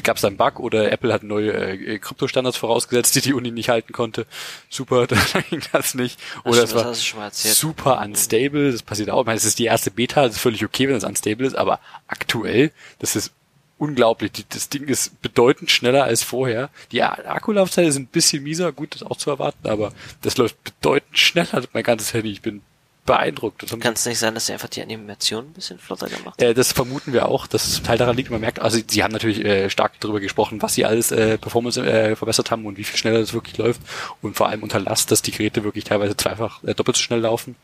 gab 0.03 0.17
es 0.17 0.23
da 0.23 0.29
einen 0.29 0.37
Bug 0.37 0.59
oder 0.59 0.91
Apple 0.91 1.13
hat 1.13 1.23
neue 1.23 1.53
äh, 1.53 1.99
Kryptostandards 2.01 2.57
vorausgesetzt, 2.57 3.15
die 3.15 3.21
die 3.21 3.33
Uni 3.33 3.53
nicht 3.53 3.69
halten 3.69 3.93
konnte. 3.93 4.27
Super, 4.69 5.07
dann 5.07 5.21
ging 5.51 5.63
das 5.71 5.95
nicht. 5.95 6.19
Oder 6.43 6.65
es 6.65 6.75
war 6.75 6.93
super 7.33 8.01
unstable. 8.01 8.73
Das 8.73 8.83
passiert 8.83 9.11
auch. 9.11 9.21
Ich 9.21 9.27
meine, 9.27 9.37
es 9.39 9.45
ist 9.45 9.61
die 9.61 9.67
erste 9.67 9.93
Beta, 9.93 10.25
das 10.25 10.35
ist 10.35 10.41
völlig 10.41 10.65
okay, 10.65 10.89
wenn 10.89 10.97
es 10.97 11.05
unstable 11.05 11.47
ist, 11.47 11.55
aber 11.55 11.79
aktuell, 12.09 12.73
das 12.99 13.15
ist 13.15 13.33
unglaublich. 13.81 14.31
Das 14.51 14.69
Ding 14.69 14.87
ist 14.87 15.21
bedeutend 15.23 15.71
schneller 15.71 16.05
als 16.05 16.23
vorher. 16.23 16.71
Die 16.93 17.03
Akkulaufzeit 17.03 17.87
ist 17.87 17.97
ein 17.97 18.07
bisschen 18.07 18.43
mieser, 18.43 18.73
gut, 18.73 18.95
das 18.95 19.03
auch 19.03 19.17
zu 19.17 19.31
erwarten, 19.31 19.67
aber 19.67 19.93
das 20.23 20.37
läuft 20.37 20.63
bedeutend 20.63 21.19
schneller 21.19 21.65
mein 21.73 21.83
ganzes 21.83 22.13
Handy. 22.13 22.31
Ich 22.31 22.43
bin 22.43 22.63
beeindruckt. 23.07 23.65
Kann 23.81 23.95
es 23.95 24.07
nicht 24.07 24.19
sein, 24.19 24.35
dass 24.35 24.47
sie 24.47 24.53
einfach 24.53 24.69
die 24.69 24.83
Animation 24.83 25.47
ein 25.47 25.53
bisschen 25.53 25.79
flotter 25.79 26.07
gemacht 26.07 26.41
haben? 26.41 26.51
Äh, 26.51 26.55
das 26.55 26.73
vermuten 26.73 27.13
wir 27.13 27.29
auch, 27.29 27.47
dass 27.47 27.67
es 27.67 27.75
zum 27.77 27.85
Teil 27.85 27.99
daran 27.99 28.17
liegt. 28.17 28.31
Man 28.31 28.41
merkt, 28.41 28.61
also 28.61 28.79
sie 28.87 29.03
haben 29.03 29.13
natürlich 29.13 29.45
äh, 29.45 29.71
stark 29.71 29.99
darüber 30.01 30.21
gesprochen, 30.21 30.61
was 30.63 30.75
sie 30.75 30.85
alles 30.85 31.11
äh, 31.11 31.39
Performance 31.39 31.81
äh, 31.81 32.15
verbessert 32.15 32.51
haben 32.51 32.67
und 32.67 32.77
wie 32.77 32.85
viel 32.85 32.99
schneller 32.99 33.19
das 33.19 33.33
wirklich 33.33 33.57
läuft 33.57 33.81
und 34.21 34.37
vor 34.37 34.49
allem 34.49 34.63
unter 34.63 34.79
Last, 34.79 35.11
dass 35.11 35.23
die 35.23 35.33
Geräte 35.33 35.65
wirklich 35.65 35.85
teilweise 35.85 36.17
zweifach 36.17 36.63
äh, 36.63 36.75
doppelt 36.75 36.97
so 36.97 37.03
schnell 37.03 37.21
laufen 37.21 37.57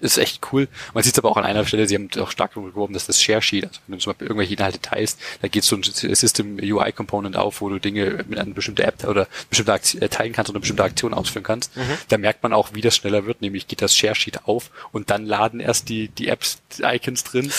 ist 0.00 0.18
echt 0.18 0.40
cool. 0.52 0.68
Man 0.92 1.02
sieht 1.02 1.14
es 1.14 1.18
aber 1.18 1.30
auch 1.30 1.36
an 1.36 1.44
einer 1.44 1.64
Stelle, 1.66 1.86
sie 1.86 1.94
haben 1.94 2.08
auch 2.18 2.30
stark 2.30 2.54
darüber 2.54 2.70
geworben, 2.70 2.94
dass 2.94 3.06
das 3.06 3.22
Share 3.22 3.42
Sheet, 3.42 3.64
also 3.64 3.80
wenn 3.86 3.98
du 3.98 4.02
zum 4.02 4.12
Beispiel 4.12 4.28
irgendwelche 4.28 4.54
Inhalte 4.54 4.80
teilst, 4.80 5.20
da 5.42 5.48
geht 5.48 5.64
so 5.64 5.76
ein 5.76 5.82
System 5.82 6.58
UI 6.60 6.92
Component 6.92 7.36
auf, 7.36 7.60
wo 7.60 7.68
du 7.68 7.78
Dinge 7.78 8.24
mit 8.28 8.38
einer 8.38 8.52
bestimmten 8.52 8.82
App 8.82 9.04
oder 9.04 9.28
bestimmte 9.48 9.72
Aktion, 9.72 10.02
äh, 10.02 10.08
teilen 10.08 10.32
kannst 10.32 10.50
oder 10.50 10.56
eine 10.56 10.60
bestimmte 10.60 10.84
Aktion 10.84 11.14
ausführen 11.14 11.44
kannst. 11.44 11.76
Mhm. 11.76 11.98
Da 12.08 12.18
merkt 12.18 12.42
man 12.42 12.52
auch, 12.52 12.70
wie 12.74 12.80
das 12.80 12.96
schneller 12.96 13.26
wird, 13.26 13.40
nämlich 13.40 13.66
geht 13.66 13.82
das 13.82 13.96
Share 13.96 14.14
Sheet 14.14 14.44
auf 14.44 14.70
und 14.92 15.10
dann 15.10 15.26
laden 15.26 15.60
erst 15.60 15.88
die, 15.88 16.08
die 16.08 16.28
Apps, 16.28 16.58
die 16.78 16.82
Icons 16.82 17.24
drin 17.24 17.52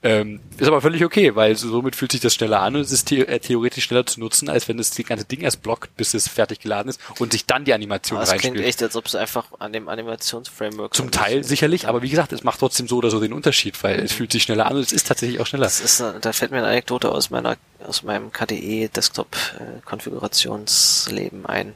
ähm, 0.00 0.40
ist 0.58 0.68
aber 0.68 0.80
völlig 0.80 1.04
okay, 1.04 1.34
weil 1.34 1.56
somit 1.56 1.96
fühlt 1.96 2.12
sich 2.12 2.20
das 2.20 2.32
schneller 2.32 2.60
an 2.60 2.76
und 2.76 2.82
es 2.82 2.92
ist 2.92 3.08
the 3.08 3.26
äh, 3.26 3.40
theoretisch 3.40 3.84
schneller 3.84 4.06
zu 4.06 4.20
nutzen, 4.20 4.48
als 4.48 4.68
wenn 4.68 4.76
das 4.76 4.94
ganze 4.94 5.24
Ding 5.24 5.40
erst 5.40 5.62
blockt, 5.62 5.96
bis 5.96 6.14
es 6.14 6.28
fertig 6.28 6.60
geladen 6.60 6.88
ist 6.88 7.00
und 7.18 7.32
sich 7.32 7.46
dann 7.46 7.64
die 7.64 7.74
Animation 7.74 8.18
aber 8.18 8.28
reinspielt. 8.28 8.54
Das 8.54 8.60
klingt 8.60 8.68
echt, 8.68 8.82
als 8.82 8.94
ob 8.94 9.06
es 9.06 9.16
einfach 9.16 9.46
an 9.58 9.72
dem 9.72 9.88
Animationsframework 9.88 10.94
Zum 10.94 11.10
Teil 11.10 11.42
sicherlich, 11.42 11.88
aber 11.88 12.02
wie 12.02 12.10
gesagt, 12.10 12.32
es 12.32 12.44
macht 12.44 12.60
trotzdem 12.60 12.86
so 12.86 12.98
oder 12.98 13.10
so 13.10 13.18
den 13.18 13.32
Unterschied, 13.32 13.82
weil 13.82 13.98
es 13.98 14.12
fühlt 14.12 14.30
sich 14.30 14.44
schneller 14.44 14.66
an 14.66 14.76
und 14.76 14.82
es 14.82 14.92
ist 14.92 15.08
tatsächlich 15.08 15.40
auch 15.40 15.46
schneller. 15.46 15.64
Das 15.64 15.80
ist, 15.80 16.00
da 16.00 16.32
fällt 16.32 16.52
mir 16.52 16.58
eine 16.58 16.68
Anekdote 16.68 17.10
aus 17.10 17.30
meiner 17.30 17.56
aus 17.86 18.02
meinem 18.02 18.32
KDE 18.32 18.88
Desktop 18.88 19.36
äh, 19.58 19.80
Konfigurationsleben 19.84 21.46
ein. 21.46 21.74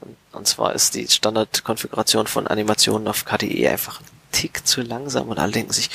Und, 0.00 0.16
und 0.32 0.46
zwar 0.46 0.74
ist 0.74 0.94
die 0.94 1.08
Standardkonfiguration 1.08 2.26
von 2.26 2.46
Animationen 2.46 3.08
auf 3.08 3.24
KDE 3.24 3.70
einfach 3.70 4.00
Tick 4.32 4.66
zu 4.66 4.82
langsam 4.82 5.28
und 5.28 5.38
alle 5.38 5.52
denken 5.52 5.72
sich, 5.72 5.90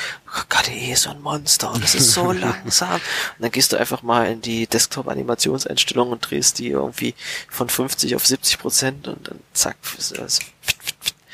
KDE 0.49 0.91
ist 0.91 1.03
so 1.03 1.11
ein 1.11 1.21
Monster 1.21 1.71
und 1.71 1.84
es 1.84 1.95
ist 1.95 2.11
so 2.11 2.31
langsam. 2.31 2.95
Und 2.95 3.01
dann 3.39 3.51
gehst 3.51 3.73
du 3.73 3.77
einfach 3.77 4.03
mal 4.03 4.31
in 4.31 4.41
die 4.41 4.67
Desktop-Animationseinstellung 4.67 6.11
und 6.11 6.29
drehst 6.29 6.59
die 6.59 6.69
irgendwie 6.69 7.15
von 7.49 7.69
50 7.69 8.15
auf 8.15 8.25
70 8.25 8.59
Prozent 8.59 9.07
und 9.07 9.27
dann 9.27 9.39
zack. 9.53 9.77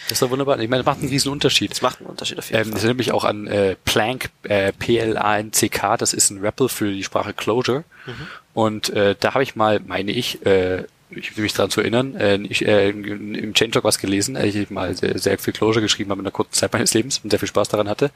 Das 0.10 0.16
ist 0.16 0.24
doch 0.24 0.32
wunderbar. 0.32 0.60
Ich 0.60 0.68
meine, 0.68 0.84
das 0.84 0.92
macht 0.92 1.02
einen 1.02 1.10
riesen 1.10 1.32
Unterschied. 1.32 1.70
Das 1.70 1.84
macht 1.84 2.00
einen 2.00 2.10
Unterschied 2.10 2.40
auf 2.40 2.50
jeden 2.50 2.58
ähm, 2.58 2.66
Fall. 2.66 2.74
Das 2.74 2.84
erinnert 2.84 2.98
mich 2.98 3.12
auch 3.12 3.24
an 3.24 3.46
äh, 3.46 3.76
Planck, 3.86 4.32
äh, 4.44 4.74
P-L-A-N-C-K, 4.74 5.98
das 5.98 6.14
ist 6.14 6.32
ein 6.32 6.40
REPL 6.40 6.68
für 6.68 6.92
die 6.92 7.04
Sprache 7.04 7.34
Clojure. 7.34 7.84
Mhm. 8.08 8.28
Und 8.56 8.90
äh, 8.90 9.16
da 9.20 9.36
habe 9.36 9.44
ich 9.44 9.56
mal, 9.56 9.80
meine 9.80 10.12
ich, 10.12 10.44
äh, 10.46 10.86
ich 11.12 11.36
will 11.36 11.44
mich 11.44 11.54
daran 11.54 11.72
zu 11.72 11.82
erinnern, 11.82 12.16
äh, 12.16 12.38
ich, 12.38 12.66
äh, 12.66 12.90
im 12.90 13.54
Changelog 13.54 13.84
was 13.84 13.98
gelesen, 14.00 14.36
äh, 14.36 14.48
ich 14.48 14.70
mal 14.70 14.96
sehr, 14.96 15.18
sehr 15.18 15.38
viel 15.38 15.54
Closure 15.54 15.82
geschrieben 15.82 16.12
habe 16.12 16.22
in 16.22 16.26
einer 16.26 16.32
kurzen 16.32 16.54
Zeit 16.54 16.72
meines 16.74 16.94
Lebens 16.94 17.20
und 17.24 17.30
sehr 17.32 17.40
viel 17.40 17.48
Spaß 17.48 17.70
daran 17.70 17.90
hatte, 17.90 18.12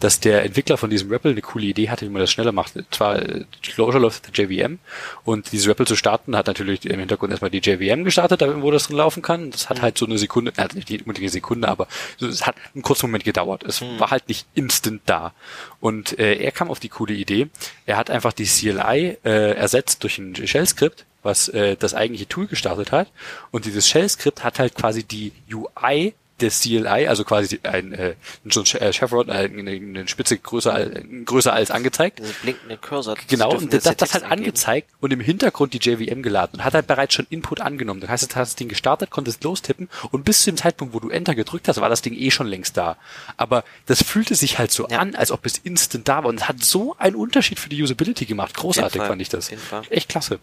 dass 0.00 0.20
der 0.20 0.44
Entwickler 0.44 0.76
von 0.76 0.90
diesem 0.90 1.10
REPL 1.10 1.30
eine 1.30 1.40
coole 1.40 1.64
Idee 1.66 1.88
hatte, 1.88 2.04
wie 2.04 2.10
man 2.10 2.20
das 2.20 2.30
schneller 2.30 2.52
macht. 2.52 2.74
Zwar 2.90 3.20
äh, 3.20 3.44
Closure 3.62 3.98
läuft 3.98 4.36
der 4.36 4.44
JVM 4.44 4.78
und 5.24 5.52
diese 5.52 5.70
REPL 5.70 5.86
zu 5.86 5.96
starten 5.96 6.36
hat 6.36 6.46
natürlich 6.46 6.84
im 6.84 6.98
Hintergrund 6.98 7.30
erstmal 7.30 7.50
die 7.50 7.60
JVM 7.60 8.04
gestartet, 8.04 8.42
wo 8.60 8.70
das 8.70 8.88
drin 8.88 8.96
laufen 8.96 9.22
kann. 9.22 9.50
Das 9.50 9.70
hat 9.70 9.78
mhm. 9.78 9.82
halt 9.82 9.98
so 9.98 10.06
eine 10.06 10.18
Sekunde, 10.18 10.52
äh, 10.56 10.68
nicht 10.74 10.90
unbedingt 10.90 11.18
eine 11.18 11.28
Sekunde, 11.28 11.68
aber 11.68 11.88
es 12.20 12.46
hat 12.46 12.56
einen 12.74 12.82
kurzen 12.82 13.06
Moment 13.06 13.24
gedauert. 13.24 13.64
Es 13.64 13.80
mhm. 13.80 13.98
war 13.98 14.10
halt 14.10 14.28
nicht 14.28 14.46
instant 14.54 15.02
da. 15.06 15.32
Und 15.80 16.18
äh, 16.18 16.34
er 16.34 16.52
kam 16.52 16.70
auf 16.70 16.80
die 16.80 16.88
coole 16.88 17.14
Idee. 17.14 17.48
Er 17.86 17.96
hat 17.96 18.10
einfach 18.10 18.32
die 18.32 18.44
CLI 18.44 19.18
äh, 19.24 19.54
ersetzt 19.54 20.02
durch 20.02 20.18
ein 20.18 20.34
Shell-Skript, 20.34 21.06
was 21.24 21.48
äh, 21.48 21.76
das 21.76 21.94
eigentliche 21.94 22.28
Tool 22.28 22.46
gestartet 22.46 22.92
hat. 22.92 23.08
Und 23.50 23.64
dieses 23.64 23.88
Shell-Skript 23.88 24.44
hat 24.44 24.58
halt 24.58 24.74
quasi 24.74 25.02
die 25.04 25.32
UI 25.52 26.14
des 26.40 26.60
CLI, 26.60 27.06
also 27.06 27.24
quasi 27.24 27.60
ein, 27.62 27.92
äh, 27.92 28.14
so 28.44 28.60
ein 28.60 28.80
äh, 28.80 28.92
Chevron, 28.92 29.28
äh, 29.28 29.32
eine, 29.32 29.70
eine 29.70 30.08
Spitze 30.08 30.36
größer, 30.36 30.90
größer 31.24 31.52
als 31.52 31.70
angezeigt. 31.70 32.18
Diese 32.18 32.32
blinkende 32.32 32.76
Cursor. 32.76 33.16
Genau, 33.28 33.54
und 33.54 33.72
das, 33.72 33.84
das, 33.84 33.96
das 33.96 34.14
hat 34.14 34.24
angezeigt 34.24 34.90
und 35.00 35.12
im 35.12 35.20
Hintergrund 35.20 35.74
die 35.74 35.78
JVM 35.78 36.22
geladen 36.22 36.58
und 36.58 36.64
hat 36.64 36.74
halt 36.74 36.88
bereits 36.88 37.14
schon 37.14 37.26
Input 37.30 37.60
angenommen. 37.60 38.00
Das 38.00 38.10
heißt, 38.10 38.32
du 38.32 38.36
hast 38.36 38.50
das 38.50 38.56
Ding 38.56 38.68
gestartet, 38.68 39.10
konntest 39.10 39.44
lostippen 39.44 39.88
und 40.10 40.24
bis 40.24 40.42
zu 40.42 40.50
dem 40.50 40.56
Zeitpunkt, 40.56 40.92
wo 40.92 40.98
du 40.98 41.08
Enter 41.08 41.36
gedrückt 41.36 41.68
hast, 41.68 41.80
war 41.80 41.88
das 41.88 42.02
Ding 42.02 42.14
eh 42.14 42.30
schon 42.32 42.48
längst 42.48 42.76
da. 42.76 42.96
Aber 43.36 43.62
das 43.86 44.02
fühlte 44.02 44.34
sich 44.34 44.58
halt 44.58 44.72
so 44.72 44.88
ja. 44.88 44.98
an, 44.98 45.14
als 45.14 45.30
ob 45.30 45.46
es 45.46 45.58
instant 45.58 46.08
da 46.08 46.24
war 46.24 46.26
und 46.26 46.40
es 46.40 46.48
hat 46.48 46.62
so 46.64 46.96
einen 46.98 47.14
Unterschied 47.14 47.60
für 47.60 47.68
die 47.68 47.80
Usability 47.80 48.24
gemacht. 48.26 48.54
Großartig 48.56 49.02
fand 49.02 49.22
ich 49.22 49.28
das. 49.28 49.52
Echt 49.88 50.08
klasse. 50.08 50.40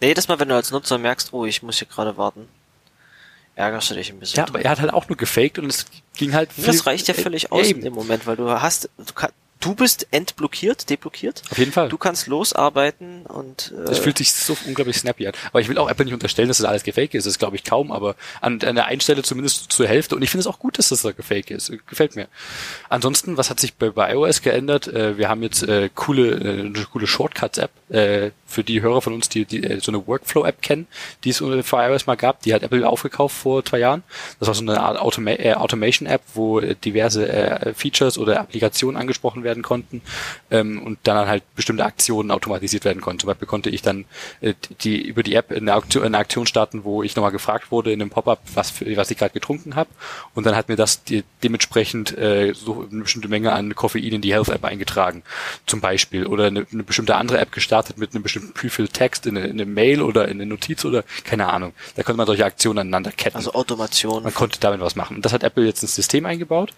Nee, 0.00 0.08
jedes 0.08 0.28
Mal, 0.28 0.38
wenn 0.38 0.48
du 0.48 0.54
als 0.54 0.70
Nutzer 0.70 0.98
merkst, 0.98 1.32
oh, 1.32 1.44
ich 1.44 1.62
muss 1.62 1.78
hier 1.78 1.88
gerade 1.88 2.16
warten, 2.16 2.48
ärgerst 3.56 3.90
du 3.90 3.94
dich 3.94 4.10
ein 4.10 4.20
bisschen. 4.20 4.36
Ja, 4.38 4.46
aber 4.46 4.62
er 4.62 4.70
hat 4.70 4.80
halt 4.80 4.92
auch 4.92 5.08
nur 5.08 5.16
gefaked 5.16 5.58
und 5.58 5.66
es 5.66 5.86
ging 6.16 6.34
halt. 6.34 6.50
Das 6.56 6.86
reicht 6.86 7.08
ja 7.08 7.14
völlig 7.14 7.50
aus 7.52 7.66
in 7.66 7.80
dem 7.80 7.94
Moment, 7.94 8.26
weil 8.26 8.36
du 8.36 8.48
hast, 8.48 8.88
du 8.98 9.12
kannst, 9.12 9.34
du 9.60 9.74
bist 9.74 10.06
entblockiert, 10.10 10.88
deblockiert. 10.88 11.42
Auf 11.50 11.58
jeden 11.58 11.72
Fall. 11.72 11.88
Du 11.88 11.98
kannst 11.98 12.26
losarbeiten 12.26 13.26
und 13.26 13.72
äh, 13.76 13.86
Das 13.86 13.98
fühlt 13.98 14.18
sich 14.18 14.32
so 14.32 14.56
unglaublich 14.66 14.96
snappy 14.96 15.26
an. 15.26 15.32
Aber 15.50 15.60
ich 15.60 15.68
will 15.68 15.78
auch 15.78 15.90
Apple 15.90 16.04
nicht 16.04 16.14
unterstellen, 16.14 16.48
dass 16.48 16.58
das 16.58 16.66
alles 16.66 16.84
gefaked 16.84 17.14
ist. 17.14 17.26
Das 17.26 17.38
glaube 17.38 17.56
ich 17.56 17.64
kaum, 17.64 17.90
aber 17.90 18.14
an, 18.40 18.60
an 18.62 18.76
der 18.76 18.86
einen 18.86 19.00
Stelle 19.00 19.22
zumindest 19.22 19.72
zur 19.72 19.88
Hälfte. 19.88 20.14
Und 20.14 20.22
ich 20.22 20.30
finde 20.30 20.42
es 20.42 20.46
auch 20.46 20.58
gut, 20.58 20.78
dass 20.78 20.90
das 20.90 21.02
da 21.02 21.10
gefaked 21.12 21.50
ist. 21.50 21.72
Gefällt 21.88 22.14
mir. 22.16 22.28
Ansonsten, 22.88 23.36
was 23.36 23.50
hat 23.50 23.58
sich 23.60 23.74
bei, 23.74 23.90
bei 23.90 24.12
iOS 24.12 24.42
geändert? 24.42 24.86
Äh, 24.88 25.18
wir 25.18 25.28
haben 25.28 25.42
jetzt 25.42 25.62
äh, 25.64 25.90
coole, 25.94 26.30
äh, 26.30 26.60
eine 26.60 26.86
coole 26.92 27.06
Shortcuts-App 27.06 27.70
äh, 27.92 28.30
für 28.48 28.64
die 28.64 28.82
Hörer 28.82 29.02
von 29.02 29.12
uns, 29.12 29.28
die, 29.28 29.44
die 29.44 29.62
äh, 29.62 29.80
so 29.80 29.92
eine 29.92 30.06
Workflow-App 30.06 30.62
kennen, 30.62 30.86
die 31.24 31.30
es 31.30 31.38
für 31.38 31.76
iOS 31.76 32.06
mal 32.06 32.16
gab. 32.16 32.42
Die 32.42 32.54
hat 32.54 32.62
Apple 32.62 32.88
aufgekauft 32.88 33.36
vor 33.36 33.64
zwei 33.64 33.78
Jahren. 33.78 34.02
Das 34.40 34.48
war 34.48 34.54
so 34.54 34.62
eine 34.62 34.80
Art 34.80 34.98
Automa 34.98 35.32
äh, 35.32 35.54
Automation-App, 35.54 36.22
wo 36.34 36.60
äh, 36.60 36.74
diverse 36.74 37.28
äh, 37.28 37.74
Features 37.74 38.18
oder 38.18 38.40
Applikationen 38.40 39.00
angesprochen 39.00 39.44
werden 39.44 39.62
konnten 39.62 40.02
ähm, 40.50 40.82
und 40.82 40.98
dann 41.04 41.28
halt 41.28 41.42
bestimmte 41.54 41.84
Aktionen 41.84 42.30
automatisiert 42.30 42.84
werden 42.84 43.00
konnten. 43.02 43.20
Zum 43.20 43.28
Beispiel 43.28 43.46
konnte 43.46 43.70
ich 43.70 43.82
dann 43.82 44.06
äh, 44.40 44.54
die 44.80 45.00
über 45.06 45.22
die 45.22 45.34
App 45.34 45.52
eine 45.52 45.74
Aktion, 45.74 46.04
eine 46.04 46.18
Aktion 46.18 46.46
starten, 46.46 46.84
wo 46.84 47.02
ich 47.02 47.14
nochmal 47.16 47.32
gefragt 47.32 47.70
wurde 47.70 47.92
in 47.92 48.00
einem 48.00 48.10
Pop-up, 48.10 48.40
was, 48.54 48.72
was 48.80 49.10
ich 49.10 49.18
gerade 49.18 49.32
getrunken 49.32 49.76
habe 49.76 49.90
und 50.34 50.46
dann 50.46 50.56
hat 50.56 50.68
mir 50.68 50.76
das 50.76 51.04
die, 51.04 51.24
dementsprechend 51.42 52.16
äh, 52.16 52.52
so 52.54 52.86
eine 52.90 53.02
bestimmte 53.02 53.28
Menge 53.28 53.52
an 53.52 53.74
Koffein 53.74 54.04
in 54.04 54.20
die 54.20 54.32
Health-App 54.32 54.64
eingetragen, 54.64 55.22
zum 55.66 55.80
Beispiel, 55.80 56.26
oder 56.26 56.46
eine, 56.46 56.66
eine 56.72 56.84
bestimmte 56.84 57.16
andere 57.16 57.38
App 57.38 57.52
gestartet 57.52 57.98
mit 57.98 58.14
einem 58.14 58.22
bestimmten 58.22 58.37
Pre-Filled-Text 58.40 59.26
in, 59.26 59.36
in 59.36 59.52
eine 59.52 59.66
Mail 59.66 60.02
oder 60.02 60.26
in 60.26 60.40
eine 60.40 60.46
Notiz 60.46 60.84
oder 60.84 61.04
keine 61.24 61.48
Ahnung. 61.48 61.72
Da 61.96 62.02
konnte 62.02 62.16
man 62.16 62.26
solche 62.26 62.44
Aktionen 62.44 62.78
aneinander 62.78 63.12
ketten. 63.12 63.36
Also 63.36 63.52
Automation. 63.52 64.22
Man 64.22 64.34
konnte 64.34 64.60
damit 64.60 64.80
was 64.80 64.96
machen. 64.96 65.16
Und 65.16 65.24
das 65.24 65.32
hat 65.32 65.42
Apple 65.42 65.64
jetzt 65.64 65.82
ins 65.82 65.94
System 65.94 66.26
eingebaut. 66.26 66.72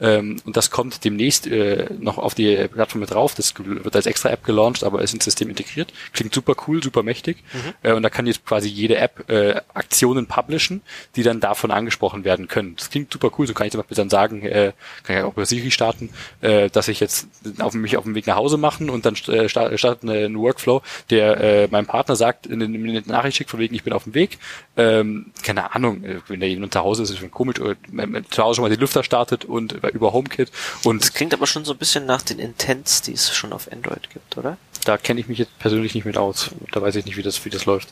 Ähm, 0.00 0.36
und 0.44 0.56
das 0.56 0.70
kommt 0.70 1.04
demnächst 1.04 1.46
äh, 1.46 1.88
noch 1.98 2.18
auf 2.18 2.34
die 2.34 2.68
Plattform 2.68 3.00
mit 3.00 3.10
drauf. 3.10 3.34
Das 3.34 3.54
wird 3.58 3.96
als 3.96 4.06
extra 4.06 4.30
App 4.30 4.44
gelauncht, 4.44 4.84
aber 4.84 5.02
ist 5.02 5.14
ins 5.14 5.24
System 5.24 5.48
integriert. 5.48 5.92
Klingt 6.12 6.34
super 6.34 6.54
cool, 6.66 6.82
super 6.82 7.02
mächtig. 7.02 7.38
Mhm. 7.52 7.72
Äh, 7.82 7.92
und 7.92 8.02
da 8.02 8.10
kann 8.10 8.26
jetzt 8.26 8.44
quasi 8.44 8.68
jede 8.68 8.96
App 8.96 9.28
äh, 9.30 9.60
Aktionen 9.74 10.26
publishen, 10.26 10.82
die 11.16 11.22
dann 11.22 11.40
davon 11.40 11.70
angesprochen 11.70 12.24
werden 12.24 12.48
können. 12.48 12.76
Das 12.76 12.90
klingt 12.90 13.12
super 13.12 13.30
cool. 13.38 13.46
So 13.46 13.54
kann 13.54 13.66
ich 13.66 13.72
zum 13.72 13.80
Beispiel 13.80 13.96
dann 13.96 14.10
sagen, 14.10 14.42
äh, 14.42 14.72
kann 15.04 15.16
ich 15.16 15.22
auch 15.22 15.34
bei 15.34 15.44
Siri 15.44 15.70
starten, 15.70 16.10
äh, 16.40 16.68
dass 16.70 16.88
ich 16.88 17.00
jetzt 17.00 17.28
auf 17.58 17.74
mich 17.74 17.96
auf 17.96 18.04
dem 18.04 18.14
Weg 18.14 18.26
nach 18.26 18.36
Hause 18.36 18.58
machen 18.58 18.90
und 18.90 19.06
dann 19.06 19.14
äh, 19.28 19.48
startet 19.48 20.04
ein 20.04 20.38
Workflow, 20.38 20.82
der 21.10 21.40
äh, 21.40 21.68
meinem 21.68 21.86
Partner 21.86 22.16
sagt, 22.16 22.46
in 22.46 22.60
den, 22.60 22.74
in 22.74 22.94
den 22.94 23.04
Nachricht 23.06 23.36
schickt 23.36 23.50
von 23.50 23.60
wegen, 23.60 23.74
ich 23.74 23.82
bin 23.82 23.92
auf 23.92 24.04
dem 24.04 24.14
Weg. 24.14 24.38
Ähm, 24.76 25.32
keine 25.42 25.74
Ahnung, 25.74 26.04
äh, 26.04 26.20
wenn 26.28 26.40
der 26.40 26.48
jemand 26.48 26.72
zu 26.72 26.80
Hause 26.80 27.02
ist, 27.02 27.10
ist 27.10 27.18
schon 27.18 27.30
komisch. 27.30 27.60
Oder 27.60 27.72
äh, 27.72 28.22
zu 28.30 28.42
Hause 28.42 28.56
schon 28.56 28.62
mal 28.62 28.74
die 28.74 28.80
Lüfter 28.80 29.02
startet 29.02 29.44
und 29.44 29.82
über 29.90 30.12
HomeKit. 30.12 30.50
Und 30.84 31.02
das 31.02 31.12
klingt 31.12 31.34
aber 31.34 31.46
schon 31.46 31.64
so 31.64 31.72
ein 31.72 31.78
bisschen 31.78 32.06
nach 32.06 32.22
den 32.22 32.38
Intents, 32.38 33.02
die 33.02 33.12
es 33.12 33.34
schon 33.34 33.52
auf 33.52 33.70
Android 33.70 34.10
gibt, 34.10 34.36
oder? 34.36 34.56
Da 34.84 34.96
kenne 34.96 35.20
ich 35.20 35.28
mich 35.28 35.38
jetzt 35.38 35.58
persönlich 35.58 35.94
nicht 35.94 36.04
mit 36.04 36.16
aus. 36.16 36.50
Da 36.72 36.80
weiß 36.82 36.96
ich 36.96 37.04
nicht, 37.04 37.16
wie 37.16 37.22
das, 37.22 37.44
wie 37.44 37.50
das 37.50 37.66
läuft. 37.66 37.88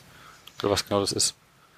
Oder 0.61 0.71
was 0.71 0.85
genau 0.85 1.01
das 1.01 1.11
ist. 1.11 1.35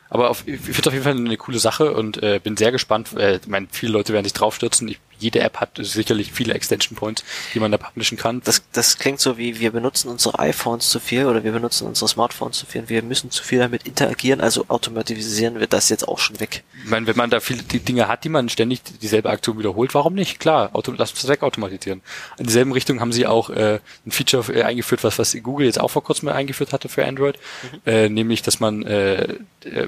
Aber 0.09 0.29
auf, 0.29 0.47
ich 0.47 0.59
finde 0.59 0.87
auf 0.87 0.93
jeden 0.93 1.03
Fall 1.03 1.17
eine 1.17 1.37
coole 1.37 1.59
Sache 1.59 1.93
und 1.93 2.21
äh, 2.23 2.39
bin 2.41 2.55
sehr 2.55 2.71
gespannt. 2.71 3.13
Äh, 3.13 3.37
ich 3.37 3.47
meine, 3.47 3.67
viele 3.71 3.91
Leute 3.91 4.13
werden 4.13 4.23
sich 4.23 4.33
draufstürzen. 4.33 4.87
Ich 4.87 4.99
jede 5.19 5.39
App 5.39 5.57
hat 5.57 5.71
sicherlich 5.77 6.31
viele 6.31 6.53
Extension 6.53 6.95
Points, 6.95 7.23
die 7.53 7.59
man 7.59 7.71
da 7.71 7.77
publishen 7.77 8.17
kann. 8.17 8.41
Das, 8.43 8.63
das 8.71 8.97
klingt 8.97 9.19
so 9.19 9.37
wie, 9.37 9.59
wir 9.59 9.71
benutzen 9.71 10.09
unsere 10.09 10.39
iPhones 10.39 10.89
zu 10.89 10.99
viel 10.99 11.25
oder 11.25 11.43
wir 11.43 11.51
benutzen 11.51 11.87
unsere 11.87 12.07
Smartphones 12.07 12.57
zu 12.57 12.65
viel 12.65 12.81
und 12.81 12.89
wir 12.89 13.01
müssen 13.03 13.31
zu 13.31 13.43
viel 13.43 13.59
damit 13.59 13.87
interagieren, 13.87 14.41
also 14.41 14.65
automatisieren 14.67 15.59
wir 15.59 15.67
das 15.67 15.89
jetzt 15.89 16.07
auch 16.07 16.19
schon 16.19 16.39
weg. 16.39 16.63
Ich 16.83 16.89
meine, 16.89 17.07
wenn 17.07 17.17
man 17.17 17.29
da 17.29 17.39
viele 17.39 17.63
die 17.63 17.79
Dinge 17.79 18.07
hat, 18.07 18.23
die 18.23 18.29
man 18.29 18.49
ständig 18.49 18.81
dieselbe 19.01 19.29
Aktion 19.29 19.57
wiederholt, 19.57 19.93
warum 19.93 20.13
nicht? 20.13 20.39
Klar, 20.39 20.69
auto, 20.73 20.93
lass 20.95 21.11
uns 21.11 21.21
das 21.21 21.29
wegautomatisieren. 21.29 22.01
In 22.37 22.45
dieselben 22.45 22.71
Richtung 22.71 22.99
haben 23.01 23.11
sie 23.11 23.25
auch 23.25 23.49
äh, 23.49 23.79
ein 24.05 24.11
Feature 24.11 24.53
äh, 24.53 24.63
eingeführt, 24.63 25.03
was, 25.03 25.19
was 25.19 25.35
Google 25.41 25.65
jetzt 25.65 25.79
auch 25.79 25.89
vor 25.89 26.03
kurzem 26.03 26.29
eingeführt 26.29 26.73
hatte 26.73 26.89
für 26.89 27.05
Android, 27.05 27.37
mhm. 27.71 27.79
äh, 27.85 28.09
nämlich, 28.09 28.41
dass 28.41 28.59
man 28.59 28.83
äh, 28.83 29.35
äh, 29.63 29.87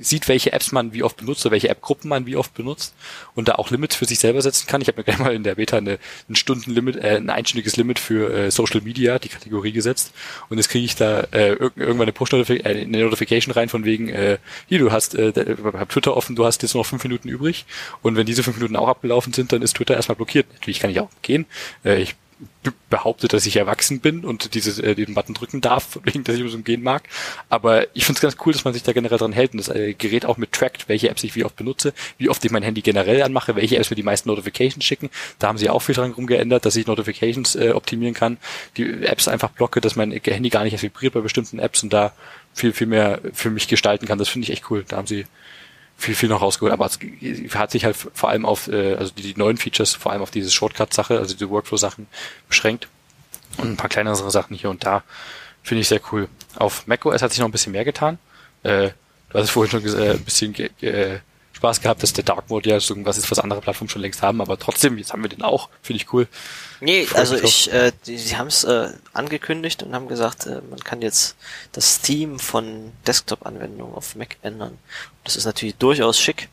sieht, 0.00 0.28
welche 0.28 0.52
Apps 0.52 0.72
man 0.72 0.92
wie 0.92 1.02
oft 1.02 1.16
benutzt 1.16 1.44
oder 1.44 1.52
welche 1.52 1.68
App-Gruppen 1.68 2.08
man 2.08 2.26
wie 2.26 2.36
oft 2.36 2.54
benutzt 2.54 2.94
und 3.34 3.48
da 3.48 3.54
auch 3.54 3.70
Limits 3.70 3.96
für 3.96 4.04
sich 4.04 4.18
selber 4.18 4.41
setzen 4.42 4.66
kann. 4.66 4.80
Ich 4.80 4.88
habe 4.88 4.98
mir 4.98 5.04
gleich 5.04 5.18
mal 5.18 5.34
in 5.34 5.42
der 5.42 5.54
Beta 5.54 5.76
eine, 5.76 5.98
ein 6.28 6.36
Stundenlimit, 6.36 6.96
äh, 6.96 7.16
ein 7.16 7.30
einstündiges 7.30 7.76
Limit 7.76 7.98
für 7.98 8.32
äh, 8.32 8.50
Social 8.50 8.80
Media, 8.82 9.18
die 9.18 9.28
Kategorie 9.28 9.72
gesetzt. 9.72 10.12
Und 10.48 10.58
jetzt 10.58 10.68
kriege 10.68 10.84
ich 10.84 10.96
da 10.96 11.20
äh, 11.32 11.52
irgendwann 11.52 12.02
eine 12.02 12.12
Push-Notification 12.12 12.76
äh, 12.76 12.82
eine 12.82 13.04
Notification 13.04 13.52
rein 13.52 13.68
von 13.68 13.84
wegen, 13.84 14.08
äh, 14.08 14.38
hier, 14.68 14.78
du 14.78 14.92
hast 14.92 15.14
äh, 15.14 15.32
hab 15.72 15.88
Twitter 15.88 16.16
offen, 16.16 16.36
du 16.36 16.44
hast 16.44 16.62
jetzt 16.62 16.74
noch 16.74 16.84
fünf 16.84 17.02
Minuten 17.04 17.28
übrig. 17.28 17.64
Und 18.02 18.16
wenn 18.16 18.26
diese 18.26 18.42
fünf 18.42 18.56
Minuten 18.56 18.76
auch 18.76 18.88
abgelaufen 18.88 19.32
sind, 19.32 19.52
dann 19.52 19.62
ist 19.62 19.74
Twitter 19.76 19.94
erstmal 19.94 20.16
blockiert. 20.16 20.46
Natürlich 20.52 20.80
kann 20.80 20.90
ich 20.90 21.00
auch 21.00 21.08
gehen. 21.22 21.46
Äh, 21.84 22.02
ich 22.02 22.16
behauptet, 22.90 23.32
dass 23.32 23.46
ich 23.46 23.56
erwachsen 23.56 24.00
bin 24.00 24.24
und 24.24 24.54
diese, 24.54 24.82
äh, 24.82 24.94
diesen 24.94 25.14
Button 25.14 25.34
drücken 25.34 25.60
darf, 25.60 25.98
wegen 26.04 26.24
dass 26.24 26.36
ich 26.36 26.50
so 26.50 26.58
gehen 26.58 26.82
mag. 26.82 27.02
Aber 27.48 27.86
ich 27.94 28.04
finde 28.04 28.18
es 28.18 28.22
ganz 28.22 28.36
cool, 28.44 28.52
dass 28.52 28.64
man 28.64 28.74
sich 28.74 28.82
da 28.82 28.92
generell 28.92 29.18
dran 29.18 29.32
hält 29.32 29.52
und 29.52 29.58
das 29.58 29.68
äh, 29.68 29.94
Gerät 29.94 30.24
auch 30.24 30.36
mit 30.36 30.52
trackt, 30.52 30.88
welche 30.88 31.08
Apps 31.08 31.24
ich 31.24 31.34
wie 31.34 31.44
oft 31.44 31.56
benutze, 31.56 31.92
wie 32.18 32.28
oft 32.28 32.44
ich 32.44 32.50
mein 32.50 32.62
Handy 32.62 32.82
generell 32.82 33.22
anmache, 33.22 33.56
welche 33.56 33.76
Apps 33.76 33.90
mir 33.90 33.96
die 33.96 34.02
meisten 34.02 34.28
Notifications 34.28 34.84
schicken. 34.84 35.10
Da 35.38 35.48
haben 35.48 35.58
sie 35.58 35.70
auch 35.70 35.80
viel 35.80 35.94
dran 35.94 36.12
rumgeändert, 36.12 36.64
dass 36.64 36.76
ich 36.76 36.86
Notifications 36.86 37.56
äh, 37.56 37.70
optimieren 37.70 38.14
kann, 38.14 38.38
die 38.76 39.04
Apps 39.04 39.28
einfach 39.28 39.50
blocke, 39.50 39.80
dass 39.80 39.96
mein 39.96 40.12
Handy 40.12 40.50
gar 40.50 40.64
nicht 40.64 40.72
erst 40.72 40.84
vibriert 40.84 41.14
bei 41.14 41.20
bestimmten 41.20 41.58
Apps 41.58 41.82
und 41.82 41.92
da 41.92 42.12
viel, 42.54 42.72
viel 42.72 42.86
mehr 42.86 43.20
für 43.32 43.50
mich 43.50 43.68
gestalten 43.68 44.06
kann. 44.06 44.18
Das 44.18 44.28
finde 44.28 44.44
ich 44.44 44.52
echt 44.52 44.70
cool. 44.70 44.84
Da 44.86 44.96
haben 44.98 45.06
sie 45.06 45.24
viel, 46.02 46.14
viel 46.14 46.28
noch 46.28 46.42
rausgeholt, 46.42 46.72
aber 46.72 46.86
es 46.86 46.98
hat 47.54 47.70
sich 47.70 47.84
halt 47.84 47.96
vor 47.96 48.28
allem 48.28 48.44
auf, 48.44 48.68
äh, 48.68 48.94
also 48.94 49.12
die, 49.14 49.22
die 49.22 49.34
neuen 49.36 49.56
Features 49.56 49.94
vor 49.94 50.12
allem 50.12 50.22
auf 50.22 50.30
diese 50.30 50.50
Shortcut-Sache, 50.50 51.18
also 51.18 51.36
die 51.36 51.48
Workflow-Sachen 51.48 52.08
beschränkt 52.48 52.88
und 53.58 53.70
ein 53.70 53.76
paar 53.76 53.88
kleinere 53.88 54.30
Sachen 54.30 54.56
hier 54.56 54.70
und 54.70 54.84
da 54.84 55.04
finde 55.62 55.82
ich 55.82 55.88
sehr 55.88 56.00
cool. 56.10 56.28
Auf 56.56 56.86
macOS 56.86 57.22
hat 57.22 57.30
sich 57.30 57.38
noch 57.38 57.48
ein 57.48 57.52
bisschen 57.52 57.72
mehr 57.72 57.84
getan. 57.84 58.18
Äh, 58.64 58.90
du 59.30 59.38
hast 59.38 59.44
es 59.44 59.50
vorhin 59.50 59.70
schon 59.70 59.98
äh, 59.98 60.10
ein 60.12 60.24
bisschen 60.24 60.54
äh, 60.80 61.20
Spaß 61.62 61.80
gehabt, 61.80 62.02
dass 62.02 62.12
der 62.12 62.24
Dark 62.24 62.50
Mode 62.50 62.68
ja 62.68 62.80
so 62.80 62.96
was 63.04 63.18
ist, 63.18 63.30
was 63.30 63.38
andere 63.38 63.60
Plattformen 63.60 63.88
schon 63.88 64.02
längst 64.02 64.20
haben, 64.20 64.40
aber 64.40 64.58
trotzdem, 64.58 64.98
jetzt 64.98 65.12
haben 65.12 65.22
wir 65.22 65.28
den 65.28 65.42
auch, 65.42 65.68
finde 65.80 66.02
ich 66.02 66.12
cool. 66.12 66.26
Nee, 66.80 67.06
also 67.14 67.36
ich, 67.36 67.72
äh, 67.72 67.92
die, 68.04 68.18
sie 68.18 68.36
haben 68.36 68.48
es 68.48 68.64
äh, 68.64 68.92
angekündigt 69.12 69.84
und 69.84 69.94
haben 69.94 70.08
gesagt, 70.08 70.46
äh, 70.46 70.60
man 70.68 70.80
kann 70.80 71.02
jetzt 71.02 71.36
das 71.70 72.00
Theme 72.00 72.40
von 72.40 72.90
Desktop-Anwendungen 73.06 73.94
auf 73.94 74.16
Mac 74.16 74.38
ändern. 74.42 74.76
Das 75.22 75.36
ist 75.36 75.44
natürlich 75.44 75.76
durchaus 75.76 76.18
schick. 76.18 76.48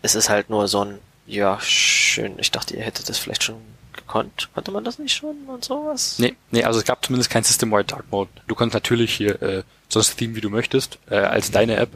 Es 0.00 0.14
ist 0.14 0.30
halt 0.30 0.48
nur 0.48 0.68
so 0.68 0.82
ein, 0.82 0.98
ja, 1.26 1.60
schön. 1.60 2.38
Ich 2.38 2.50
dachte, 2.50 2.74
ihr 2.76 2.82
hättet 2.82 3.10
das 3.10 3.18
vielleicht 3.18 3.42
schon 3.42 3.60
gekonnt. 4.06 4.48
Konnte 4.54 4.70
man 4.70 4.84
das 4.84 4.98
nicht 4.98 5.14
schon 5.14 5.36
und 5.46 5.64
sowas? 5.64 6.18
Nee, 6.18 6.36
nee, 6.50 6.64
also 6.64 6.78
es 6.78 6.84
gab 6.84 7.04
zumindest 7.04 7.30
kein 7.30 7.44
System-wide 7.44 7.84
Dark 7.84 8.04
Mode. 8.10 8.30
Du 8.46 8.54
konntest 8.54 8.74
natürlich 8.74 9.14
hier 9.14 9.40
äh, 9.42 9.62
so 9.88 10.00
das 10.00 10.16
Theme, 10.16 10.34
wie 10.36 10.40
du 10.40 10.50
möchtest, 10.50 10.98
äh, 11.10 11.16
als 11.16 11.50
deine 11.50 11.76
App. 11.76 11.90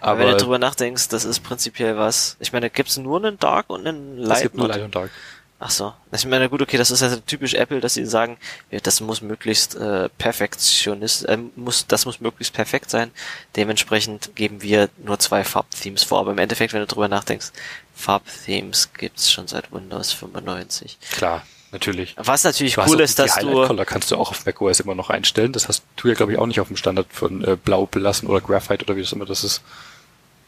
Aber, 0.00 0.12
aber 0.12 0.20
wenn 0.20 0.30
du 0.32 0.36
drüber 0.36 0.58
nachdenkst, 0.58 1.08
das 1.08 1.24
ist 1.24 1.40
prinzipiell 1.40 1.96
was. 1.96 2.36
Ich 2.40 2.52
meine, 2.52 2.70
gibt's 2.70 2.96
nur 2.96 3.18
einen 3.18 3.38
Dark 3.38 3.70
und 3.70 3.86
einen 3.86 4.18
Light? 4.18 4.38
Es 4.38 4.42
gibt 4.42 4.56
nur 4.56 4.68
Light 4.68 4.82
und 4.82 4.94
Dark. 4.94 5.10
Ach 5.58 5.70
so. 5.70 5.94
Ich 6.12 6.26
meine, 6.26 6.50
gut, 6.50 6.60
okay, 6.60 6.76
das 6.76 6.90
ist 6.90 7.00
ja 7.00 7.16
typisch 7.26 7.54
Apple, 7.54 7.80
dass 7.80 7.94
sie 7.94 8.04
sagen, 8.04 8.36
ja, 8.70 8.78
das 8.78 9.00
muss 9.00 9.22
möglichst 9.22 9.74
äh, 9.74 10.10
perfektionist, 10.18 11.24
äh, 11.24 11.38
muss, 11.56 11.86
das 11.86 12.04
muss 12.04 12.20
möglichst 12.20 12.52
perfekt 12.52 12.90
sein. 12.90 13.10
Dementsprechend 13.56 14.36
geben 14.36 14.60
wir 14.60 14.90
nur 15.02 15.18
zwei 15.18 15.44
Farbthemes 15.44 16.02
vor. 16.04 16.20
Aber 16.20 16.32
im 16.32 16.38
Endeffekt, 16.38 16.74
wenn 16.74 16.80
du 16.80 16.86
drüber 16.86 17.08
nachdenkst, 17.08 17.52
Farbthemes 17.94 18.92
gibt's 18.92 19.32
schon 19.32 19.48
seit 19.48 19.72
Windows 19.72 20.12
95. 20.12 20.98
Klar, 21.12 21.42
natürlich. 21.72 22.14
Was 22.18 22.44
natürlich 22.44 22.74
du 22.74 22.82
cool 22.86 23.00
ist, 23.00 23.18
dass 23.18 23.36
die 23.36 23.46
du 23.46 23.66
Color 23.66 23.86
kannst 23.86 24.10
du 24.10 24.16
auch 24.16 24.32
auf 24.32 24.44
macOS 24.44 24.80
immer 24.80 24.94
noch 24.94 25.08
einstellen. 25.08 25.52
Das 25.52 25.68
hast 25.68 25.84
du 25.96 26.08
ja 26.08 26.14
glaube 26.14 26.32
ich 26.32 26.38
auch 26.38 26.46
nicht 26.46 26.60
auf 26.60 26.68
dem 26.68 26.76
Standard 26.76 27.06
von 27.10 27.42
äh, 27.42 27.56
Blau 27.56 27.86
belassen 27.86 28.28
oder 28.28 28.42
Graphite 28.42 28.84
oder 28.84 28.96
wie 28.96 29.00
das 29.00 29.12
immer 29.12 29.24
das 29.24 29.42
ist. 29.42 29.62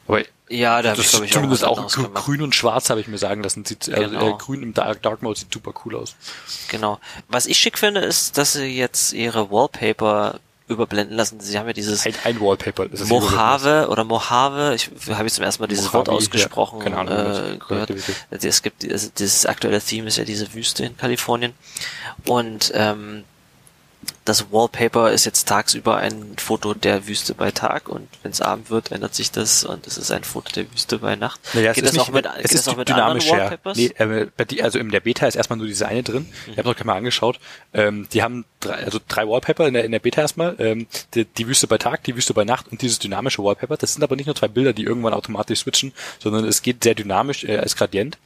Aber 0.08 0.22
ja, 0.48 0.80
da 0.80 0.90
habe 0.90 1.00
ich, 1.00 1.10
glaube 1.10 1.26
ich, 1.26 1.32
zumindest 1.32 1.64
auch, 1.64 1.78
auch 1.78 2.14
grün 2.14 2.40
und 2.42 2.54
schwarz 2.54 2.88
habe 2.88 3.00
ich 3.00 3.08
mir 3.08 3.18
sagen 3.18 3.42
lassen. 3.42 3.64
Sieht, 3.64 3.88
äh, 3.88 4.06
genau. 4.06 4.34
äh, 4.34 4.38
grün 4.38 4.62
im 4.62 4.74
Dark, 4.74 5.02
Dark 5.02 5.22
Mode 5.22 5.38
sieht 5.38 5.52
super 5.52 5.72
cool 5.84 5.96
aus. 5.96 6.16
Genau. 6.68 6.98
Was 7.28 7.46
ich 7.46 7.58
schick 7.58 7.78
finde, 7.78 8.00
ist, 8.00 8.38
dass 8.38 8.54
sie 8.54 8.64
jetzt 8.64 9.12
ihre 9.12 9.50
Wallpaper 9.50 10.40
überblenden 10.66 11.16
lassen. 11.16 11.40
Sie 11.40 11.58
haben 11.58 11.66
ja 11.66 11.72
dieses 11.72 12.06
ein, 12.06 12.14
ein 12.24 12.40
Wallpaper. 12.40 12.88
Das 12.88 13.04
Mojave 13.04 13.88
oder 13.90 14.04
Mojave, 14.04 14.74
ich 14.74 14.90
habe 15.10 15.24
jetzt 15.24 15.36
zum 15.36 15.44
ersten 15.44 15.62
Mal 15.62 15.66
dieses 15.66 15.86
Mojave, 15.86 16.06
Wort 16.06 16.08
ausgesprochen 16.08 16.80
ja, 16.86 16.98
Ahnung, 16.98 17.14
äh, 17.14 17.56
gehört. 17.56 17.92
Es 18.30 18.62
gibt 18.62 18.90
also 18.90 19.10
dieses 19.18 19.46
aktuelle 19.46 19.80
Theme 19.80 20.08
ist 20.08 20.16
ja 20.16 20.24
diese 20.24 20.52
Wüste 20.54 20.84
in 20.84 20.96
Kalifornien 20.96 21.54
und 22.26 22.70
ähm, 22.74 23.24
das 24.24 24.52
Wallpaper 24.52 25.10
ist 25.10 25.24
jetzt 25.24 25.48
tagsüber 25.48 25.96
ein 25.96 26.34
Foto 26.36 26.74
der 26.74 27.06
Wüste 27.06 27.34
bei 27.34 27.50
Tag 27.50 27.88
und 27.88 28.08
wenn 28.22 28.30
es 28.30 28.42
Abend 28.42 28.70
wird, 28.70 28.92
ändert 28.92 29.14
sich 29.14 29.30
das 29.30 29.64
und 29.64 29.86
es 29.86 29.96
ist 29.96 30.10
ein 30.10 30.22
Foto 30.22 30.52
der 30.52 30.70
Wüste 30.70 30.98
bei 30.98 31.16
Nacht. 31.16 31.40
Naja, 31.54 31.72
geht 31.72 31.84
das 31.84 31.94
nicht, 31.94 32.02
auch 32.02 32.10
mit, 32.10 32.28
es 32.42 32.52
ist 32.52 32.68
auch 32.68 32.76
mit 32.76 32.88
dynamisch, 32.88 33.30
anderen 33.30 33.50
Wallpapers? 33.50 33.78
Nee, 33.78 33.86
äh, 33.96 34.62
also 34.62 34.78
in 34.78 34.90
der 34.90 35.00
Beta 35.00 35.26
ist 35.26 35.34
erstmal 35.34 35.56
nur 35.56 35.66
diese 35.66 35.88
eine 35.88 36.02
drin. 36.02 36.26
Mhm. 36.46 36.52
Ich 36.52 36.58
habe 36.58 36.68
noch 36.68 36.84
mal 36.84 36.96
angeschaut. 36.96 37.40
Ähm, 37.72 38.06
die 38.12 38.22
haben 38.22 38.44
drei, 38.60 38.84
also 38.84 39.00
drei 39.08 39.26
Wallpaper 39.26 39.66
in 39.66 39.74
der, 39.74 39.84
in 39.84 39.92
der 39.92 39.98
Beta 39.98 40.20
erstmal. 40.20 40.56
Ähm, 40.58 40.86
die, 41.14 41.24
die 41.24 41.48
Wüste 41.48 41.66
bei 41.66 41.78
Tag, 41.78 42.04
die 42.04 42.14
Wüste 42.14 42.34
bei 42.34 42.44
Nacht 42.44 42.68
und 42.68 42.82
dieses 42.82 42.98
dynamische 42.98 43.42
Wallpaper. 43.42 43.78
Das 43.78 43.94
sind 43.94 44.02
aber 44.02 44.14
nicht 44.14 44.26
nur 44.26 44.36
zwei 44.36 44.48
Bilder, 44.48 44.74
die 44.74 44.84
irgendwann 44.84 45.14
automatisch 45.14 45.60
switchen, 45.60 45.92
sondern 46.18 46.44
es 46.44 46.60
geht 46.60 46.84
sehr 46.84 46.94
dynamisch 46.94 47.44
äh, 47.44 47.56
als 47.56 47.76
Gradient. 47.76 48.18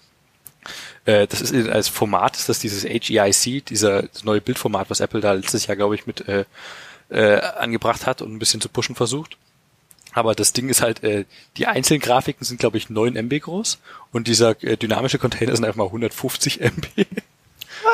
Äh, 1.04 1.26
das 1.26 1.40
ist 1.40 1.68
als 1.68 1.88
Format, 1.88 2.36
ist 2.36 2.62
dieses 2.62 2.84
HEIC, 2.84 3.66
dieser 3.66 4.04
neue 4.22 4.40
Bildformat, 4.40 4.90
was 4.90 5.00
Apple 5.00 5.20
da 5.20 5.32
letztes 5.32 5.66
Jahr, 5.66 5.76
glaube 5.76 5.94
ich, 5.94 6.06
mit 6.06 6.28
äh, 6.28 6.44
äh, 7.10 7.40
angebracht 7.40 8.06
hat 8.06 8.22
und 8.22 8.32
ein 8.32 8.38
bisschen 8.38 8.60
zu 8.60 8.68
pushen 8.68 8.94
versucht. 8.94 9.36
Aber 10.12 10.34
das 10.34 10.52
Ding 10.52 10.68
ist 10.68 10.82
halt, 10.82 11.02
äh, 11.02 11.24
die 11.56 11.66
einzelnen 11.66 12.00
Grafiken 12.00 12.44
sind, 12.44 12.60
glaube 12.60 12.76
ich, 12.76 12.90
9 12.90 13.16
MB 13.16 13.40
groß 13.40 13.78
und 14.12 14.28
dieser 14.28 14.62
äh, 14.62 14.76
dynamische 14.76 15.18
Container 15.18 15.56
sind 15.56 15.64
einfach 15.64 15.78
mal 15.78 15.86
150 15.86 16.60
MB. 16.60 17.06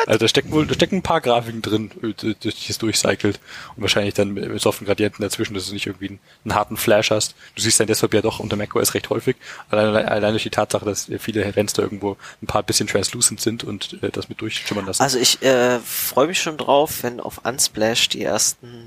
Also 0.06 0.18
da 0.18 0.28
stecken 0.28 0.50
wohl, 0.52 0.66
da 0.66 0.74
stecken 0.74 0.96
ein 0.96 1.02
paar 1.02 1.20
Grafiken 1.20 1.62
drin, 1.62 1.90
durch 2.00 2.38
die 2.40 2.70
es 2.70 2.78
durchcycelt 2.78 3.40
und 3.76 3.82
wahrscheinlich 3.82 4.14
dann 4.14 4.34
mit 4.34 4.60
soften 4.60 4.84
Gradienten 4.84 5.22
dazwischen, 5.22 5.54
dass 5.54 5.66
du 5.66 5.74
nicht 5.74 5.86
irgendwie 5.86 6.08
einen, 6.08 6.20
einen 6.44 6.54
harten 6.54 6.76
Flash 6.76 7.10
hast. 7.10 7.34
Du 7.54 7.62
siehst 7.62 7.80
dein 7.80 7.86
Desktop 7.86 8.14
ja 8.14 8.22
doch 8.22 8.40
unter 8.40 8.56
macOS 8.56 8.94
recht 8.94 9.10
häufig, 9.10 9.36
allein, 9.70 10.06
allein 10.06 10.32
durch 10.32 10.42
die 10.42 10.50
Tatsache, 10.50 10.84
dass 10.84 11.10
viele 11.18 11.52
Fenster 11.52 11.82
irgendwo 11.82 12.16
ein 12.42 12.46
paar 12.46 12.62
bisschen 12.62 12.86
translucent 12.86 13.40
sind 13.40 13.64
und 13.64 14.02
äh, 14.02 14.10
das 14.10 14.28
mit 14.28 14.40
durchschimmern 14.40 14.86
lassen. 14.86 15.02
Also 15.02 15.18
ich 15.18 15.42
äh, 15.42 15.78
freue 15.80 16.28
mich 16.28 16.40
schon 16.40 16.56
drauf, 16.56 17.02
wenn 17.02 17.20
auf 17.20 17.40
Unsplash 17.44 18.08
die 18.08 18.22
ersten 18.22 18.86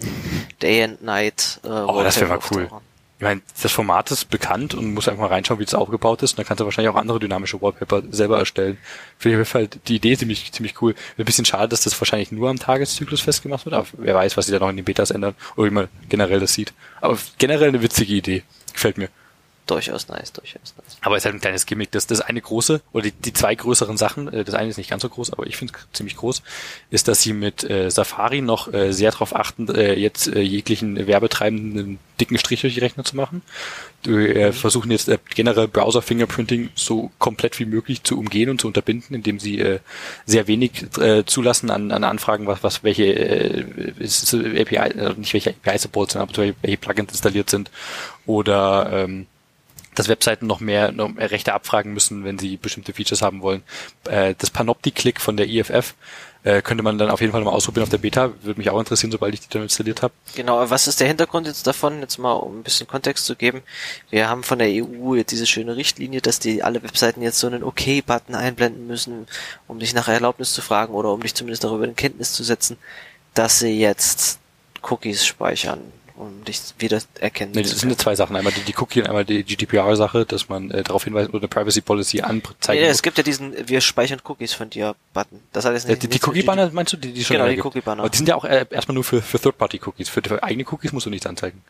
Day 0.61 0.83
and 0.83 1.01
Night 1.01 1.59
äh, 1.63 1.67
Oh, 1.69 2.01
das 2.03 2.19
wäre 2.19 2.29
mal 2.29 2.39
cool. 2.51 2.69
Ich 3.21 3.23
meine, 3.23 3.41
das 3.61 3.71
Format 3.71 4.09
ist 4.09 4.31
bekannt 4.31 4.73
und 4.73 4.95
muss 4.95 5.07
einfach 5.07 5.21
mal 5.21 5.27
reinschauen, 5.27 5.59
wie 5.59 5.63
es 5.63 5.75
aufgebaut 5.75 6.23
ist. 6.23 6.31
Und 6.31 6.37
dann 6.39 6.47
kannst 6.47 6.59
du 6.59 6.65
wahrscheinlich 6.65 6.91
auch 6.91 6.97
andere 6.97 7.19
dynamische 7.19 7.61
Wallpaper 7.61 8.01
selber 8.09 8.39
erstellen. 8.39 8.79
Finde 9.19 9.39
ich 9.39 9.53
halt 9.53 9.79
die 9.87 9.97
Idee 9.97 10.17
ziemlich, 10.17 10.51
ziemlich 10.51 10.81
cool. 10.81 10.95
Ein 11.19 11.25
bisschen 11.25 11.45
schade, 11.45 11.67
dass 11.67 11.83
das 11.83 12.01
wahrscheinlich 12.01 12.31
nur 12.31 12.49
am 12.49 12.57
Tageszyklus 12.57 13.21
festgemacht 13.21 13.65
wird, 13.65 13.75
aber 13.75 13.85
wer 13.93 14.15
weiß, 14.15 14.37
was 14.37 14.47
sie 14.47 14.51
da 14.51 14.57
noch 14.57 14.69
in 14.69 14.75
den 14.77 14.85
Betas 14.85 15.11
ändern 15.11 15.35
oder 15.55 15.67
wie 15.69 15.73
man 15.73 15.87
generell 16.09 16.39
das 16.39 16.55
sieht. 16.55 16.73
Aber 16.99 17.15
generell 17.37 17.67
eine 17.67 17.83
witzige 17.83 18.11
Idee. 18.11 18.41
Gefällt 18.73 18.97
mir 18.97 19.09
durchaus 19.65 20.07
nice, 20.07 20.33
durchaus 20.33 20.73
nice. 20.77 20.97
Aber 21.01 21.15
es 21.15 21.21
ist 21.21 21.25
halt 21.25 21.35
ein 21.35 21.41
kleines 21.41 21.65
Gimmick. 21.65 21.91
Das, 21.91 22.07
das 22.07 22.21
eine 22.21 22.41
große, 22.41 22.81
oder 22.93 23.03
die, 23.03 23.11
die 23.11 23.33
zwei 23.33 23.55
größeren 23.55 23.97
Sachen, 23.97 24.31
äh, 24.31 24.43
das 24.43 24.55
eine 24.55 24.69
ist 24.69 24.77
nicht 24.77 24.89
ganz 24.89 25.01
so 25.01 25.09
groß, 25.09 25.31
aber 25.31 25.47
ich 25.47 25.57
finde 25.57 25.73
es 25.73 25.87
ziemlich 25.93 26.17
groß, 26.17 26.41
ist, 26.89 27.07
dass 27.07 27.21
sie 27.21 27.33
mit 27.33 27.69
äh, 27.69 27.89
Safari 27.89 28.41
noch 28.41 28.73
äh, 28.73 28.91
sehr 28.91 29.11
darauf 29.11 29.35
achten, 29.35 29.73
äh, 29.73 29.93
jetzt 29.93 30.27
äh, 30.27 30.41
jeglichen 30.41 31.07
Werbetreibenden 31.07 31.99
dicken 32.19 32.37
Strich 32.37 32.61
durch 32.61 32.75
die 32.75 32.79
Rechner 32.79 33.03
zu 33.03 33.15
machen. 33.15 33.41
Wir 34.03 34.35
äh, 34.35 34.47
mhm. 34.47 34.53
versuchen 34.53 34.91
jetzt 34.91 35.09
äh, 35.09 35.17
generell 35.33 35.67
Browser-Fingerprinting 35.67 36.69
so 36.75 37.11
komplett 37.17 37.59
wie 37.59 37.65
möglich 37.65 38.03
zu 38.03 38.17
umgehen 38.17 38.49
und 38.49 38.61
zu 38.61 38.67
unterbinden, 38.67 39.15
indem 39.15 39.39
sie 39.39 39.59
äh, 39.59 39.79
sehr 40.25 40.47
wenig 40.47 40.85
äh, 40.99 41.25
zulassen 41.25 41.69
an, 41.71 41.91
an 41.91 42.03
Anfragen, 42.03 42.47
was, 42.47 42.63
was 42.63 42.83
welche 42.83 43.05
äh, 43.05 43.93
ist, 43.99 44.33
API, 44.33 44.77
also 44.77 45.13
nicht 45.13 45.33
welche 45.33 45.51
API-Support 45.51 46.11
sind, 46.11 46.21
aber 46.21 46.53
welche 46.61 46.77
Plugins 46.77 47.11
installiert 47.11 47.49
sind 47.49 47.71
oder 48.25 48.89
ähm, 48.91 49.27
dass 49.95 50.07
Webseiten 50.07 50.47
noch 50.47 50.59
mehr, 50.59 50.91
noch 50.91 51.09
mehr 51.09 51.31
Rechte 51.31 51.53
abfragen 51.53 51.93
müssen, 51.93 52.23
wenn 52.23 52.39
sie 52.39 52.57
bestimmte 52.57 52.93
Features 52.93 53.21
haben 53.21 53.41
wollen. 53.41 53.63
Äh, 54.09 54.35
das 54.37 54.49
Panopti-Click 54.49 55.19
von 55.19 55.37
der 55.37 55.47
IFF 55.47 55.95
äh, 56.43 56.61
könnte 56.61 56.83
man 56.83 56.97
dann 56.97 57.09
auf 57.09 57.21
jeden 57.21 57.33
Fall 57.33 57.43
mal 57.43 57.51
ausprobieren 57.51 57.83
auf 57.83 57.89
der 57.89 57.97
Beta. 57.97 58.31
Würde 58.41 58.59
mich 58.59 58.69
auch 58.69 58.79
interessieren, 58.79 59.11
sobald 59.11 59.33
ich 59.33 59.41
die 59.41 59.49
dann 59.49 59.63
installiert 59.63 60.01
habe. 60.01 60.13
Genau, 60.35 60.69
was 60.69 60.87
ist 60.87 60.99
der 60.99 61.07
Hintergrund 61.07 61.45
jetzt 61.45 61.67
davon? 61.67 61.99
Jetzt 61.99 62.17
mal, 62.17 62.33
um 62.33 62.59
ein 62.59 62.63
bisschen 62.63 62.87
Kontext 62.87 63.25
zu 63.25 63.35
geben. 63.35 63.61
Wir 64.09 64.29
haben 64.29 64.43
von 64.43 64.59
der 64.59 64.69
EU 64.69 65.15
jetzt 65.15 65.31
diese 65.31 65.45
schöne 65.45 65.75
Richtlinie, 65.75 66.21
dass 66.21 66.39
die 66.39 66.63
alle 66.63 66.81
Webseiten 66.83 67.21
jetzt 67.21 67.39
so 67.39 67.47
einen 67.47 67.63
OK-Button 67.63 68.33
einblenden 68.33 68.87
müssen, 68.87 69.27
um 69.67 69.79
dich 69.79 69.93
nach 69.93 70.07
Erlaubnis 70.07 70.53
zu 70.53 70.61
fragen 70.61 70.93
oder 70.93 71.11
um 71.11 71.21
dich 71.21 71.35
zumindest 71.35 71.63
darüber 71.63 71.83
in 71.83 71.95
Kenntnis 71.95 72.33
zu 72.33 72.43
setzen, 72.43 72.77
dass 73.33 73.59
sie 73.59 73.79
jetzt 73.79 74.39
Cookies 74.81 75.25
speichern 75.25 75.81
um 76.21 76.43
dich 76.45 76.61
wieder 76.77 77.01
erkennen 77.19 77.51
nee, 77.53 77.63
das 77.63 77.71
sind 77.71 77.99
zwei 77.99 78.15
Sachen. 78.15 78.35
Einmal 78.35 78.53
die, 78.53 78.61
die 78.61 78.75
Cookie 78.77 79.01
und 79.01 79.07
einmal 79.07 79.25
die 79.25 79.43
GDPR-Sache, 79.43 80.25
dass 80.25 80.49
man 80.49 80.69
äh, 80.69 80.83
darauf 80.83 81.03
hinweist 81.03 81.29
oder 81.29 81.39
eine 81.39 81.47
Privacy 81.47 81.81
Policy 81.81 82.21
anzeigen 82.21 82.83
Ja, 82.83 82.89
es 82.89 83.01
gibt 83.01 83.17
ja 83.17 83.23
diesen 83.23 83.67
Wir 83.67 83.81
speichern 83.81 84.21
Cookies 84.23 84.53
von 84.53 84.69
dir 84.69 84.95
Button. 85.13 85.41
Das 85.51 85.65
hat 85.65 85.73
jetzt 85.73 85.87
nicht, 85.87 86.03
ja, 86.03 86.07
die, 86.07 86.19
die 86.19 86.23
Cookie-Banner 86.23 86.69
meinst 86.71 86.93
du, 86.93 86.97
die, 86.97 87.11
die 87.11 87.23
schon 87.23 87.37
Genau, 87.37 87.49
die 87.49 87.61
Cookie-Banner. 87.61 88.03
Aber 88.03 88.09
die 88.09 88.17
sind 88.17 88.29
ja 88.29 88.35
auch 88.35 88.45
äh, 88.45 88.65
erstmal 88.69 88.93
nur 88.95 89.03
für, 89.03 89.21
für 89.21 89.39
Third-Party-Cookies. 89.39 90.09
Für, 90.09 90.21
für 90.21 90.43
eigene 90.43 90.65
Cookies 90.71 90.93
musst 90.93 91.07
du 91.07 91.09
nichts 91.09 91.25
anzeigen. 91.25 91.63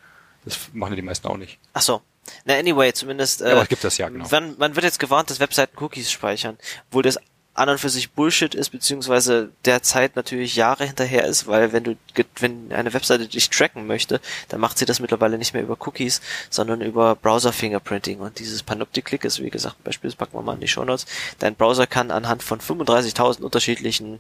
Das 0.44 0.58
machen 0.74 0.92
ja 0.92 0.96
die 0.98 1.02
meisten 1.02 1.28
auch 1.28 1.38
nicht. 1.38 1.58
Ach 1.74 1.82
so. 1.82 2.02
Na, 2.46 2.56
anyway, 2.56 2.94
zumindest. 2.94 3.42
Äh, 3.42 3.50
ja, 3.50 3.56
aber 3.56 3.66
gibt 3.66 3.84
das 3.84 3.98
ja, 3.98 4.10
genau. 4.10 4.28
Man, 4.30 4.56
man 4.58 4.76
wird 4.76 4.84
jetzt 4.84 5.00
gewarnt, 5.00 5.30
dass 5.30 5.40
Webseiten 5.40 5.78
Cookies 5.82 6.12
speichern. 6.12 6.58
Obwohl 6.90 7.04
das 7.04 7.18
an 7.54 7.68
und 7.70 7.80
für 7.80 7.90
sich 7.90 8.12
Bullshit 8.12 8.56
ist, 8.56 8.70
beziehungsweise 8.70 9.50
derzeit 9.66 10.16
natürlich 10.16 10.56
Jahre 10.56 10.86
hinterher 10.86 11.26
ist, 11.26 11.48
weil 11.48 11.74
wenn 11.74 11.84
du, 11.84 11.98
wenn 12.40 12.72
eine 12.72 12.94
Webseite 12.94 13.28
dich 13.28 13.50
tracken 13.50 13.88
möchte, 13.88 14.22
dann 14.48 14.62
macht 14.62 14.78
sie 14.78 14.86
das 14.86 15.02
mittlerweile 15.02 15.38
nicht 15.38 15.54
mehr 15.54 15.64
über 15.64 15.76
Cookies, 15.86 16.22
sondern 16.50 16.80
über 16.80 17.16
Browser 17.16 17.52
Fingerprinting 17.52 18.20
und 18.20 18.40
dieses 18.40 18.64
Panoptic-Click 18.64 19.26
ist, 19.26 19.42
wie 19.42 19.50
gesagt, 19.50 19.80
ein 19.80 19.84
Beispiel, 19.84 20.10
das 20.10 20.16
packen 20.16 20.38
wir 20.38 20.42
mal 20.42 20.54
in 20.54 20.62
die 20.62 20.68
Show 20.70 20.86
Notes. 20.86 21.06
Dein 21.40 21.56
Browser 21.56 21.88
kann 21.88 22.10
anhand 22.10 22.42
von 22.42 22.62
35.000 22.62 23.42
unterschiedlichen 23.42 24.20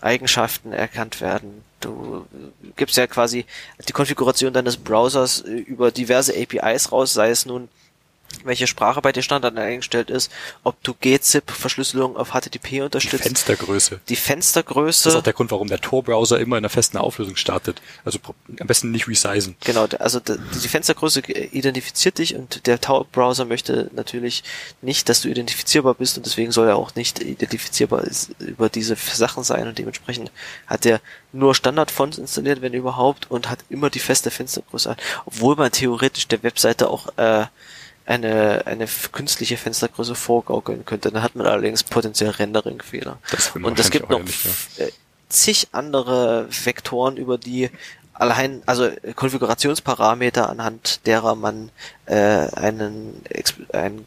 Eigenschaften 0.00 0.72
erkannt 0.72 1.20
werden. 1.20 1.62
Du 1.80 2.26
gibst 2.76 2.96
ja 2.96 3.06
quasi 3.06 3.44
die 3.86 3.92
Konfiguration 3.92 4.52
deines 4.52 4.78
Browsers 4.78 5.40
über 5.40 5.90
diverse 5.90 6.34
APIs 6.34 6.92
raus, 6.92 7.12
sei 7.12 7.30
es 7.30 7.44
nun 7.44 7.68
welche 8.44 8.66
Sprache 8.66 9.00
bei 9.00 9.12
dir 9.12 9.22
Standard 9.22 9.56
eingestellt 9.56 10.10
ist, 10.10 10.30
ob 10.62 10.82
du 10.82 10.94
gzip-Verschlüsselung 10.94 12.16
auf 12.16 12.30
HTTP 12.30 12.82
unterstützt. 12.82 13.24
Die 13.24 13.28
Fenstergröße. 13.28 14.00
Die 14.08 14.16
Fenstergröße. 14.16 15.04
Das 15.04 15.14
ist 15.14 15.18
auch 15.18 15.22
der 15.22 15.32
Grund, 15.32 15.50
warum 15.50 15.68
der 15.68 15.80
Tor-Browser 15.80 16.38
immer 16.40 16.56
in 16.56 16.64
einer 16.64 16.70
festen 16.70 16.98
Auflösung 16.98 17.36
startet. 17.36 17.80
Also 18.04 18.18
am 18.58 18.66
besten 18.66 18.90
nicht 18.90 19.08
resizen. 19.08 19.56
Genau, 19.64 19.86
also 19.98 20.20
die 20.20 20.68
Fenstergröße 20.68 21.20
identifiziert 21.20 22.18
dich 22.18 22.34
und 22.34 22.66
der 22.66 22.80
Tor-Browser 22.80 23.44
möchte 23.44 23.90
natürlich 23.94 24.44
nicht, 24.82 25.08
dass 25.08 25.22
du 25.22 25.28
identifizierbar 25.28 25.94
bist 25.94 26.16
und 26.16 26.26
deswegen 26.26 26.52
soll 26.52 26.68
er 26.68 26.76
auch 26.76 26.94
nicht 26.94 27.20
identifizierbar 27.20 28.04
über 28.38 28.68
diese 28.68 28.96
Sachen 28.96 29.44
sein 29.44 29.68
und 29.68 29.78
dementsprechend 29.78 30.30
hat 30.66 30.86
er 30.86 31.00
nur 31.32 31.54
Standardfonts 31.54 32.18
installiert, 32.18 32.62
wenn 32.62 32.74
überhaupt, 32.74 33.30
und 33.30 33.50
hat 33.50 33.60
immer 33.68 33.90
die 33.90 33.98
feste 33.98 34.30
Fenstergröße 34.30 34.96
obwohl 35.26 35.56
man 35.56 35.70
theoretisch 35.70 36.28
der 36.28 36.42
Webseite 36.42 36.88
auch 36.88 37.08
äh, 37.16 37.46
eine, 38.06 38.66
eine 38.66 38.86
künstliche 39.12 39.56
Fenstergröße 39.56 40.14
vorgaukeln 40.14 40.84
könnte. 40.84 41.10
Dann 41.10 41.22
hat 41.22 41.34
man 41.34 41.46
allerdings 41.46 41.82
potenziell 41.82 42.30
Rendering-Fehler. 42.30 43.18
Und 43.62 43.78
es 43.78 43.90
gibt 43.90 44.10
noch 44.10 44.20
ja. 44.20 44.84
Äh, 44.84 44.90
zig 45.28 45.68
andere 45.72 46.46
Vektoren, 46.50 47.16
über 47.16 47.38
die 47.38 47.70
allein, 48.14 48.62
also 48.64 48.88
Konfigurationsparameter, 49.16 50.48
anhand 50.48 51.06
derer 51.06 51.34
man 51.34 51.70
äh, 52.06 52.14
einen, 52.14 53.20
einen 53.72 54.06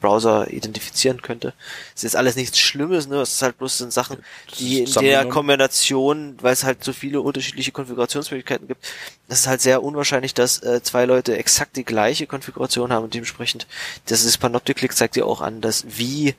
Browser 0.00 0.50
identifizieren 0.50 1.22
könnte. 1.22 1.54
Das 1.92 1.96
ist 1.96 2.02
jetzt 2.02 2.16
alles 2.16 2.36
nichts 2.36 2.58
Schlimmes, 2.58 3.08
ne? 3.08 3.16
Es 3.16 3.32
ist 3.32 3.42
halt 3.42 3.58
bloß 3.58 3.78
sind 3.78 3.92
Sachen, 3.92 4.18
die 4.58 4.80
in 4.80 4.92
der 5.02 5.24
Kombination, 5.24 6.36
weil 6.40 6.52
es 6.52 6.64
halt 6.64 6.84
so 6.84 6.92
viele 6.92 7.20
unterschiedliche 7.22 7.72
Konfigurationsmöglichkeiten 7.72 8.68
gibt, 8.68 8.86
das 9.28 9.40
ist 9.40 9.46
halt 9.46 9.62
sehr 9.62 9.82
unwahrscheinlich, 9.82 10.34
dass 10.34 10.62
äh, 10.62 10.82
zwei 10.82 11.06
Leute 11.06 11.36
exakt 11.36 11.76
die 11.76 11.84
gleiche 11.84 12.26
Konfiguration 12.26 12.92
haben 12.92 13.04
und 13.04 13.14
dementsprechend, 13.14 13.66
das 14.06 14.24
ist 14.24 14.38
Panoptic-Click 14.38 14.94
zeigt 14.94 15.16
dir 15.16 15.26
auch 15.26 15.40
an, 15.40 15.60
dass 15.60 15.84
wie 15.88 16.34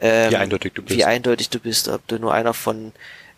ähm, 0.00 0.30
wie 0.30 0.36
eindeutig 0.36 0.72
du 0.72 0.82
bist. 0.82 0.96
Wie 0.96 1.04
eindeutig 1.04 1.50
du 1.50 1.60
bist, 1.60 1.88
ob 1.88 2.06
du 2.08 2.18
nur 2.18 2.34
einer 2.34 2.54
von 2.54 2.92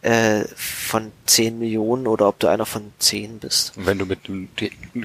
äh, 0.04 0.44
von 0.54 1.12
10 1.24 1.58
Millionen 1.58 2.06
oder 2.06 2.28
ob 2.28 2.38
du 2.38 2.46
einer 2.46 2.66
von 2.66 2.92
10 2.98 3.38
bist. 3.38 3.74
Und 3.74 3.86
wenn 3.86 3.98
du 3.98 4.04
mit 4.04 4.18
einem 4.28 4.50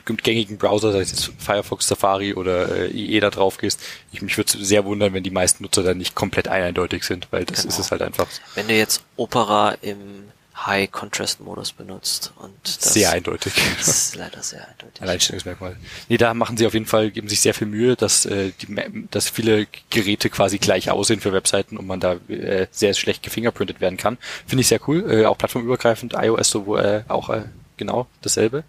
gängigen 0.06 0.58
Browser, 0.58 0.92
sei 0.92 1.00
es 1.00 1.12
jetzt 1.12 1.32
Firefox, 1.38 1.88
Safari 1.88 2.34
oder 2.34 2.70
äh, 2.76 2.92
IE 2.92 3.20
da 3.22 3.30
drauf 3.30 3.58
gehst, 3.58 3.80
ich 4.12 4.22
mich 4.22 4.36
würde 4.36 4.62
sehr 4.62 4.84
wundern, 4.84 5.14
wenn 5.14 5.24
die 5.24 5.32
meisten 5.32 5.64
Nutzer 5.64 5.84
dann 5.84 6.00
nicht 6.00 6.16
komplett 6.16 6.50
eindeutig 6.50 7.04
sind, 7.04 7.30
weil 7.32 7.46
das 7.46 7.62
genau. 7.62 7.70
ist 7.70 7.80
es 7.80 7.92
halt 7.92 8.02
einfach. 8.02 8.28
Wenn 8.56 8.68
du 8.68 8.76
jetzt 8.76 9.02
Opera 9.16 9.72
im 9.82 10.26
High 10.66 10.92
Contrast 10.92 11.40
Modus 11.40 11.72
benutzt 11.72 12.34
und 12.38 12.54
das 12.64 12.94
sehr 12.94 13.12
eindeutig. 13.12 13.54
Das 13.78 13.88
ist 13.88 14.16
leider 14.16 14.44
sehr 14.44 14.68
eindeutig. 14.68 15.02
Alleinstellungsmerkmal. 15.02 15.78
Nee, 16.10 16.18
da 16.18 16.34
machen 16.34 16.58
sie 16.58 16.68
auf 16.68 16.74
jeden 16.74 16.86
Fall, 16.86 17.12
geben 17.12 17.30
sich 17.30 17.40
sehr 17.40 17.54
viel 17.54 17.68
Mühe, 17.68 17.96
dass, 17.96 18.26
äh, 18.26 18.52
die, 18.62 19.08
dass 19.10 19.30
viele 19.30 19.68
Geräte 19.90 20.30
quasi 20.30 20.58
gleich 20.58 20.92
aussehen 20.92 21.22
für 21.22 21.34
Webseiten 21.34 21.78
und 21.78 21.88
man 21.88 22.00
da 22.00 22.16
äh, 22.28 22.68
sehr 22.72 22.94
schlecht 22.94 23.24
gefingerprintet 23.24 23.80
werden 23.80 23.98
kann. 23.98 24.18
Finde 24.46 24.62
ich 24.62 24.68
sehr 24.68 24.82
cool, 24.88 25.10
äh, 25.10 25.26
auch 25.26 25.38
plattformübergreifend, 25.38 26.14
iOS 26.14 26.50
so, 26.50 26.78
äh, 26.78 27.04
auch 27.08 27.30
äh, 27.30 27.44
genau 27.78 28.08
dasselbe. 28.22 28.64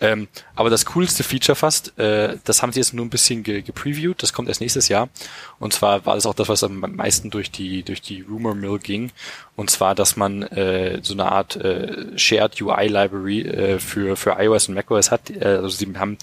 Ähm, 0.00 0.28
aber 0.56 0.68
das 0.68 0.84
coolste 0.86 1.22
Feature 1.22 1.54
fast, 1.54 1.96
äh, 1.98 2.36
das 2.44 2.62
haben 2.62 2.72
sie 2.72 2.80
jetzt 2.80 2.92
nur 2.92 3.06
ein 3.06 3.10
bisschen 3.10 3.42
ge 3.44 3.62
gepreviewt, 3.62 4.22
das 4.22 4.32
kommt 4.32 4.48
erst 4.48 4.60
nächstes 4.60 4.88
Jahr. 4.88 5.08
Und 5.60 5.72
zwar 5.72 6.04
war 6.06 6.16
das 6.16 6.26
auch 6.26 6.34
das, 6.34 6.48
was 6.48 6.64
am 6.64 6.80
meisten 6.80 7.30
durch 7.30 7.50
die, 7.52 7.84
durch 7.84 8.02
die 8.02 8.22
Rumor 8.22 8.54
Mill 8.56 8.78
ging. 8.78 9.12
Und 9.54 9.70
zwar, 9.70 9.94
dass 9.94 10.16
man 10.16 10.42
äh, 10.42 11.00
so 11.02 11.12
eine 11.12 11.30
Art 11.30 11.56
äh, 11.56 12.18
Shared 12.18 12.60
UI 12.60 12.88
Library 12.88 13.42
äh, 13.42 13.78
für, 13.78 14.16
für 14.16 14.36
iOS 14.38 14.68
und 14.68 14.74
macOS 14.74 15.10
hat. 15.10 15.30
Äh, 15.30 15.44
also 15.44 15.68
sie 15.68 15.86
haben, 15.96 16.16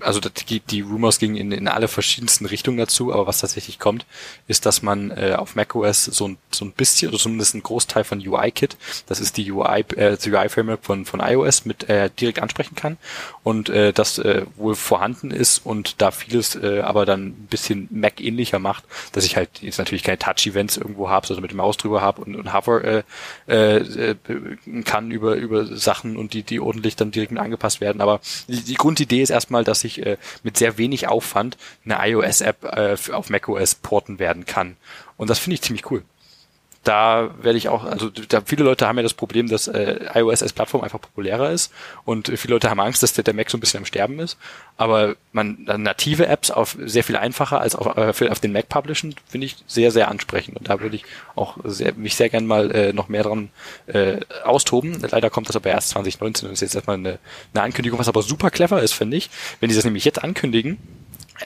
also 0.00 0.20
die, 0.20 0.60
die 0.60 0.80
Rumors 0.80 1.18
gingen 1.18 1.36
in, 1.36 1.52
in 1.52 1.68
alle 1.68 1.88
verschiedensten 1.88 2.44
Richtungen 2.44 2.76
dazu, 2.76 3.12
aber 3.12 3.26
was 3.26 3.38
tatsächlich 3.38 3.78
kommt, 3.78 4.04
ist, 4.48 4.66
dass 4.66 4.82
man 4.82 5.10
äh, 5.12 5.36
auf 5.38 5.54
macOS 5.54 6.04
so 6.04 6.28
ein, 6.28 6.38
so 6.50 6.64
ein 6.64 6.72
bisschen, 6.72 7.08
oder 7.08 7.18
zumindest 7.18 7.54
ein 7.54 7.62
Großteil 7.62 8.04
von 8.04 8.18
UI-Kit, 8.18 8.76
das 9.06 9.20
ist 9.20 9.36
die 9.36 9.50
UI, 9.50 9.84
äh, 9.96 10.16
das 10.16 10.26
UI-Framework 10.26 10.84
von, 10.84 11.06
von 11.06 11.20
iOS, 11.20 11.64
mit 11.64 11.88
äh, 11.88 12.10
direkt 12.10 12.42
ansprechen 12.42 12.74
kann 12.74 12.98
und 13.42 13.68
äh, 13.68 13.92
das 13.92 14.18
äh, 14.18 14.42
wohl 14.56 14.74
vorhanden 14.74 15.30
ist 15.30 15.64
und 15.64 16.00
da 16.00 16.10
vieles 16.10 16.54
äh, 16.56 16.80
aber 16.80 17.06
dann 17.06 17.26
ein 17.26 17.46
bisschen 17.50 17.88
Mac-ähnlicher 17.90 18.58
macht, 18.58 18.84
dass 19.12 19.24
ich 19.24 19.36
halt 19.36 19.62
jetzt 19.62 19.78
natürlich 19.78 20.02
keine 20.02 20.18
Touch-Events 20.18 20.76
irgendwo 20.76 21.08
habe, 21.08 21.26
sondern 21.26 21.42
mit 21.42 21.50
dem 21.50 21.58
Maus 21.58 21.76
drüber 21.76 22.00
habe 22.00 22.22
und, 22.22 22.36
und 22.36 22.52
Hover 22.52 22.82
äh, 22.84 23.02
äh, 23.46 24.14
kann 24.84 25.10
über 25.10 25.36
über 25.36 25.64
Sachen 25.64 26.16
und 26.16 26.34
die 26.34 26.42
die 26.42 26.60
ordentlich 26.60 26.96
dann 26.96 27.10
direkt 27.10 27.32
mit 27.32 27.40
angepasst 27.40 27.80
werden. 27.80 28.00
Aber 28.00 28.20
die, 28.48 28.62
die 28.62 28.74
Grundidee 28.74 29.22
ist 29.22 29.30
erstmal, 29.30 29.64
dass 29.64 29.84
ich 29.84 30.04
äh, 30.04 30.16
mit 30.42 30.56
sehr 30.56 30.78
wenig 30.78 31.08
Aufwand 31.08 31.56
eine 31.84 31.98
iOS-App 32.10 32.64
äh, 32.64 32.96
auf 33.12 33.30
macOS 33.30 33.74
porten 33.74 34.18
werden 34.18 34.46
kann 34.46 34.76
und 35.16 35.30
das 35.30 35.38
finde 35.38 35.54
ich 35.54 35.62
ziemlich 35.62 35.90
cool 35.90 36.02
da 36.84 37.30
werde 37.40 37.58
ich 37.58 37.68
auch, 37.68 37.84
also 37.84 38.10
da 38.10 38.40
viele 38.44 38.64
Leute 38.64 38.88
haben 38.88 38.96
ja 38.96 39.02
das 39.02 39.14
Problem, 39.14 39.48
dass 39.48 39.68
äh, 39.68 40.00
iOS 40.14 40.42
als 40.42 40.52
Plattform 40.52 40.82
einfach 40.82 41.00
populärer 41.00 41.50
ist 41.50 41.72
und 42.04 42.28
viele 42.36 42.54
Leute 42.54 42.70
haben 42.70 42.80
Angst, 42.80 43.02
dass 43.02 43.12
der, 43.12 43.22
der 43.22 43.34
Mac 43.34 43.50
so 43.50 43.56
ein 43.56 43.60
bisschen 43.60 43.78
am 43.78 43.84
Sterben 43.84 44.18
ist. 44.18 44.36
Aber 44.76 45.14
man 45.30 45.58
native 45.64 46.26
Apps 46.26 46.50
auf 46.50 46.76
sehr 46.80 47.04
viel 47.04 47.16
einfacher 47.16 47.60
als 47.60 47.76
auf, 47.76 47.96
äh, 47.96 48.28
auf 48.28 48.40
den 48.40 48.52
Mac 48.52 48.68
publishen, 48.68 49.14
finde 49.28 49.46
ich 49.46 49.56
sehr, 49.66 49.92
sehr 49.92 50.08
ansprechend. 50.08 50.56
Und 50.56 50.68
da 50.68 50.80
würde 50.80 50.96
ich 50.96 51.04
auch 51.36 51.56
sehr, 51.62 51.94
mich 51.94 52.16
sehr 52.16 52.30
gern 52.30 52.46
mal 52.46 52.70
äh, 52.72 52.92
noch 52.92 53.08
mehr 53.08 53.22
dran 53.22 53.50
äh, 53.86 54.18
austoben. 54.42 55.00
Leider 55.08 55.30
kommt 55.30 55.48
das 55.48 55.56
aber 55.56 55.70
erst 55.70 55.90
2019 55.90 56.48
und 56.48 56.54
ist 56.54 56.62
jetzt 56.62 56.74
erstmal 56.74 56.96
eine, 56.96 57.18
eine 57.54 57.62
Ankündigung, 57.62 58.00
was 58.00 58.08
aber 58.08 58.22
super 58.22 58.50
clever 58.50 58.82
ist, 58.82 58.92
finde 58.92 59.16
ich. 59.16 59.30
Wenn 59.60 59.68
die 59.68 59.76
das 59.76 59.84
nämlich 59.84 60.04
jetzt 60.04 60.22
ankündigen, 60.22 60.78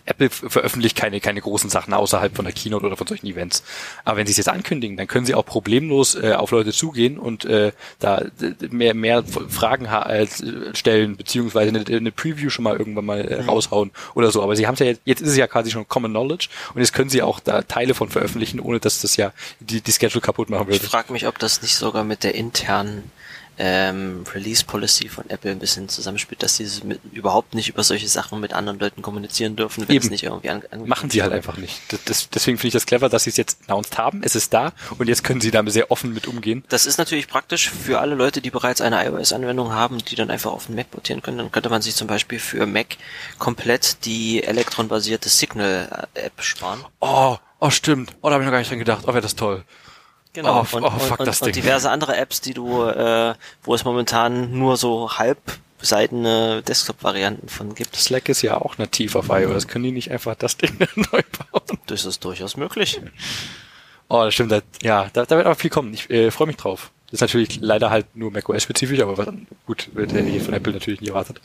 Apple 0.04 0.30
veröffentlicht 0.30 0.96
keine, 0.96 1.20
keine 1.20 1.40
großen 1.40 1.70
Sachen 1.70 1.94
außerhalb 1.94 2.34
von 2.34 2.44
der 2.44 2.54
Keynote 2.54 2.86
oder 2.86 2.96
von 2.96 3.06
solchen 3.06 3.26
Events. 3.26 3.62
Aber 4.04 4.18
wenn 4.18 4.26
sie 4.26 4.32
es 4.32 4.36
jetzt 4.36 4.48
ankündigen, 4.48 4.96
dann 4.96 5.06
können 5.06 5.26
sie 5.26 5.34
auch 5.34 5.46
problemlos 5.46 6.14
äh, 6.14 6.34
auf 6.34 6.50
Leute 6.50 6.72
zugehen 6.72 7.18
und 7.18 7.44
äh, 7.44 7.72
da 7.98 8.24
mehr, 8.70 8.94
mehr 8.94 9.24
Fragen 9.24 9.86
äh, 9.86 10.26
stellen, 10.74 11.16
beziehungsweise 11.16 11.68
eine, 11.68 11.84
eine, 11.86 12.12
Preview 12.12 12.50
schon 12.50 12.64
mal 12.64 12.76
irgendwann 12.76 13.04
mal 13.04 13.20
äh, 13.20 13.42
mhm. 13.42 13.48
raushauen 13.48 13.90
oder 14.14 14.30
so. 14.30 14.42
Aber 14.42 14.56
sie 14.56 14.66
haben 14.66 14.74
es 14.74 14.80
ja 14.80 14.86
jetzt, 14.86 15.02
jetzt 15.04 15.20
ist 15.20 15.30
es 15.30 15.36
ja 15.36 15.46
quasi 15.46 15.70
schon 15.70 15.88
Common 15.88 16.10
Knowledge 16.10 16.48
und 16.74 16.80
jetzt 16.80 16.92
können 16.92 17.10
sie 17.10 17.22
auch 17.22 17.40
da 17.40 17.62
Teile 17.62 17.94
von 17.94 18.08
veröffentlichen, 18.08 18.60
ohne 18.60 18.80
dass 18.80 19.00
das 19.00 19.16
ja 19.16 19.32
die, 19.60 19.80
die 19.80 19.92
Schedule 19.92 20.20
kaputt 20.20 20.50
machen 20.50 20.66
würde. 20.66 20.84
Ich 20.84 20.90
frage 20.90 21.12
mich, 21.12 21.26
ob 21.26 21.38
das 21.38 21.62
nicht 21.62 21.76
sogar 21.76 22.04
mit 22.04 22.24
der 22.24 22.34
internen 22.34 23.10
ähm, 23.58 24.24
Release 24.34 24.64
Policy 24.64 25.08
von 25.08 25.28
Apple 25.30 25.50
ein 25.50 25.58
bisschen 25.58 25.88
zusammenspielt, 25.88 26.42
dass 26.42 26.56
sie 26.56 26.68
mit, 26.84 27.00
überhaupt 27.12 27.54
nicht 27.54 27.68
über 27.68 27.82
solche 27.82 28.08
Sachen 28.08 28.40
mit 28.40 28.52
anderen 28.52 28.78
Leuten 28.78 29.02
kommunizieren 29.02 29.56
dürfen, 29.56 29.88
wenn 29.88 29.96
Eben. 29.96 30.04
es 30.04 30.10
nicht 30.10 30.24
irgendwie 30.24 30.50
an, 30.50 30.62
Machen 30.84 31.10
sie 31.10 31.22
halt 31.22 31.32
einfach 31.32 31.56
nicht. 31.56 31.80
Das, 31.88 32.04
das, 32.04 32.30
deswegen 32.30 32.58
finde 32.58 32.68
ich 32.68 32.74
das 32.74 32.86
clever, 32.86 33.08
dass 33.08 33.24
sie 33.24 33.30
es 33.30 33.36
jetzt 33.36 33.58
announced 33.66 33.96
haben. 33.98 34.22
Es 34.22 34.34
ist 34.34 34.52
da 34.52 34.72
und 34.98 35.08
jetzt 35.08 35.24
können 35.24 35.40
sie 35.40 35.50
damit 35.50 35.72
sehr 35.72 35.90
offen 35.90 36.12
mit 36.12 36.26
umgehen. 36.26 36.64
Das 36.68 36.86
ist 36.86 36.98
natürlich 36.98 37.28
praktisch 37.28 37.70
für 37.70 38.00
alle 38.00 38.14
Leute, 38.14 38.40
die 38.40 38.50
bereits 38.50 38.80
eine 38.80 39.04
iOS-Anwendung 39.06 39.72
haben, 39.72 39.98
die 39.98 40.14
dann 40.14 40.30
einfach 40.30 40.52
auf 40.52 40.66
den 40.66 40.74
Mac 40.74 40.90
portieren 40.90 41.22
können. 41.22 41.38
Dann 41.38 41.52
könnte 41.52 41.70
man 41.70 41.82
sich 41.82 41.94
zum 41.94 42.06
Beispiel 42.06 42.38
für 42.38 42.66
Mac 42.66 42.96
komplett 43.38 44.04
die 44.04 44.42
Electron-basierte 44.42 45.28
Signal-App 45.28 46.42
sparen. 46.42 46.84
Oh, 47.00 47.36
oh 47.60 47.70
stimmt. 47.70 48.12
Oh, 48.20 48.28
da 48.28 48.34
habe 48.34 48.44
ich 48.44 48.46
noch 48.46 48.52
gar 48.52 48.58
nicht 48.58 48.70
dran 48.70 48.78
gedacht. 48.78 49.04
Oh, 49.04 49.08
wäre 49.08 49.22
das 49.22 49.36
toll. 49.36 49.64
Genau. 50.36 50.66
Oh, 50.70 50.76
und, 50.76 50.84
oh, 50.84 50.90
fuck 50.90 51.20
und, 51.20 51.26
das 51.26 51.40
und, 51.40 51.46
Ding. 51.46 51.54
und 51.54 51.64
diverse 51.64 51.90
andere 51.90 52.14
Apps, 52.14 52.42
die 52.42 52.52
du, 52.52 52.84
äh, 52.84 53.34
wo 53.62 53.74
es 53.74 53.86
momentan 53.86 54.52
nur 54.52 54.76
so 54.76 55.16
halb 55.16 55.38
seidene 55.80 56.60
Desktop-Varianten 56.60 57.48
von 57.48 57.74
gibt. 57.74 57.96
Slack 57.96 58.28
ist 58.28 58.42
ja 58.42 58.60
auch 58.60 58.76
nativ 58.76 59.16
auf 59.16 59.30
iOS. 59.30 59.66
Können 59.66 59.84
die 59.84 59.92
nicht 59.92 60.10
einfach 60.10 60.34
das 60.34 60.58
Ding 60.58 60.76
neu 60.94 61.22
bauen? 61.50 61.78
Das 61.86 62.04
ist 62.04 62.22
durchaus 62.22 62.58
möglich. 62.58 63.00
Oh, 64.08 64.24
das 64.24 64.34
stimmt. 64.34 64.52
Das, 64.52 64.62
ja, 64.82 65.08
da, 65.14 65.24
da 65.24 65.36
wird 65.38 65.46
aber 65.46 65.54
viel 65.54 65.70
kommen. 65.70 65.94
Ich 65.94 66.10
äh, 66.10 66.30
freue 66.30 66.48
mich 66.48 66.56
drauf. 66.56 66.90
Das 67.06 67.14
ist 67.14 67.20
natürlich 67.22 67.58
leider 67.62 67.88
halt 67.88 68.14
nur 68.14 68.30
macOS-spezifisch, 68.30 69.00
aber 69.00 69.16
was, 69.16 69.28
gut, 69.64 69.88
wird 69.94 70.12
ja 70.12 70.20
hier 70.20 70.42
von 70.42 70.52
Apple 70.52 70.74
natürlich 70.74 71.00
nie 71.00 71.08
erwartet. 71.08 71.40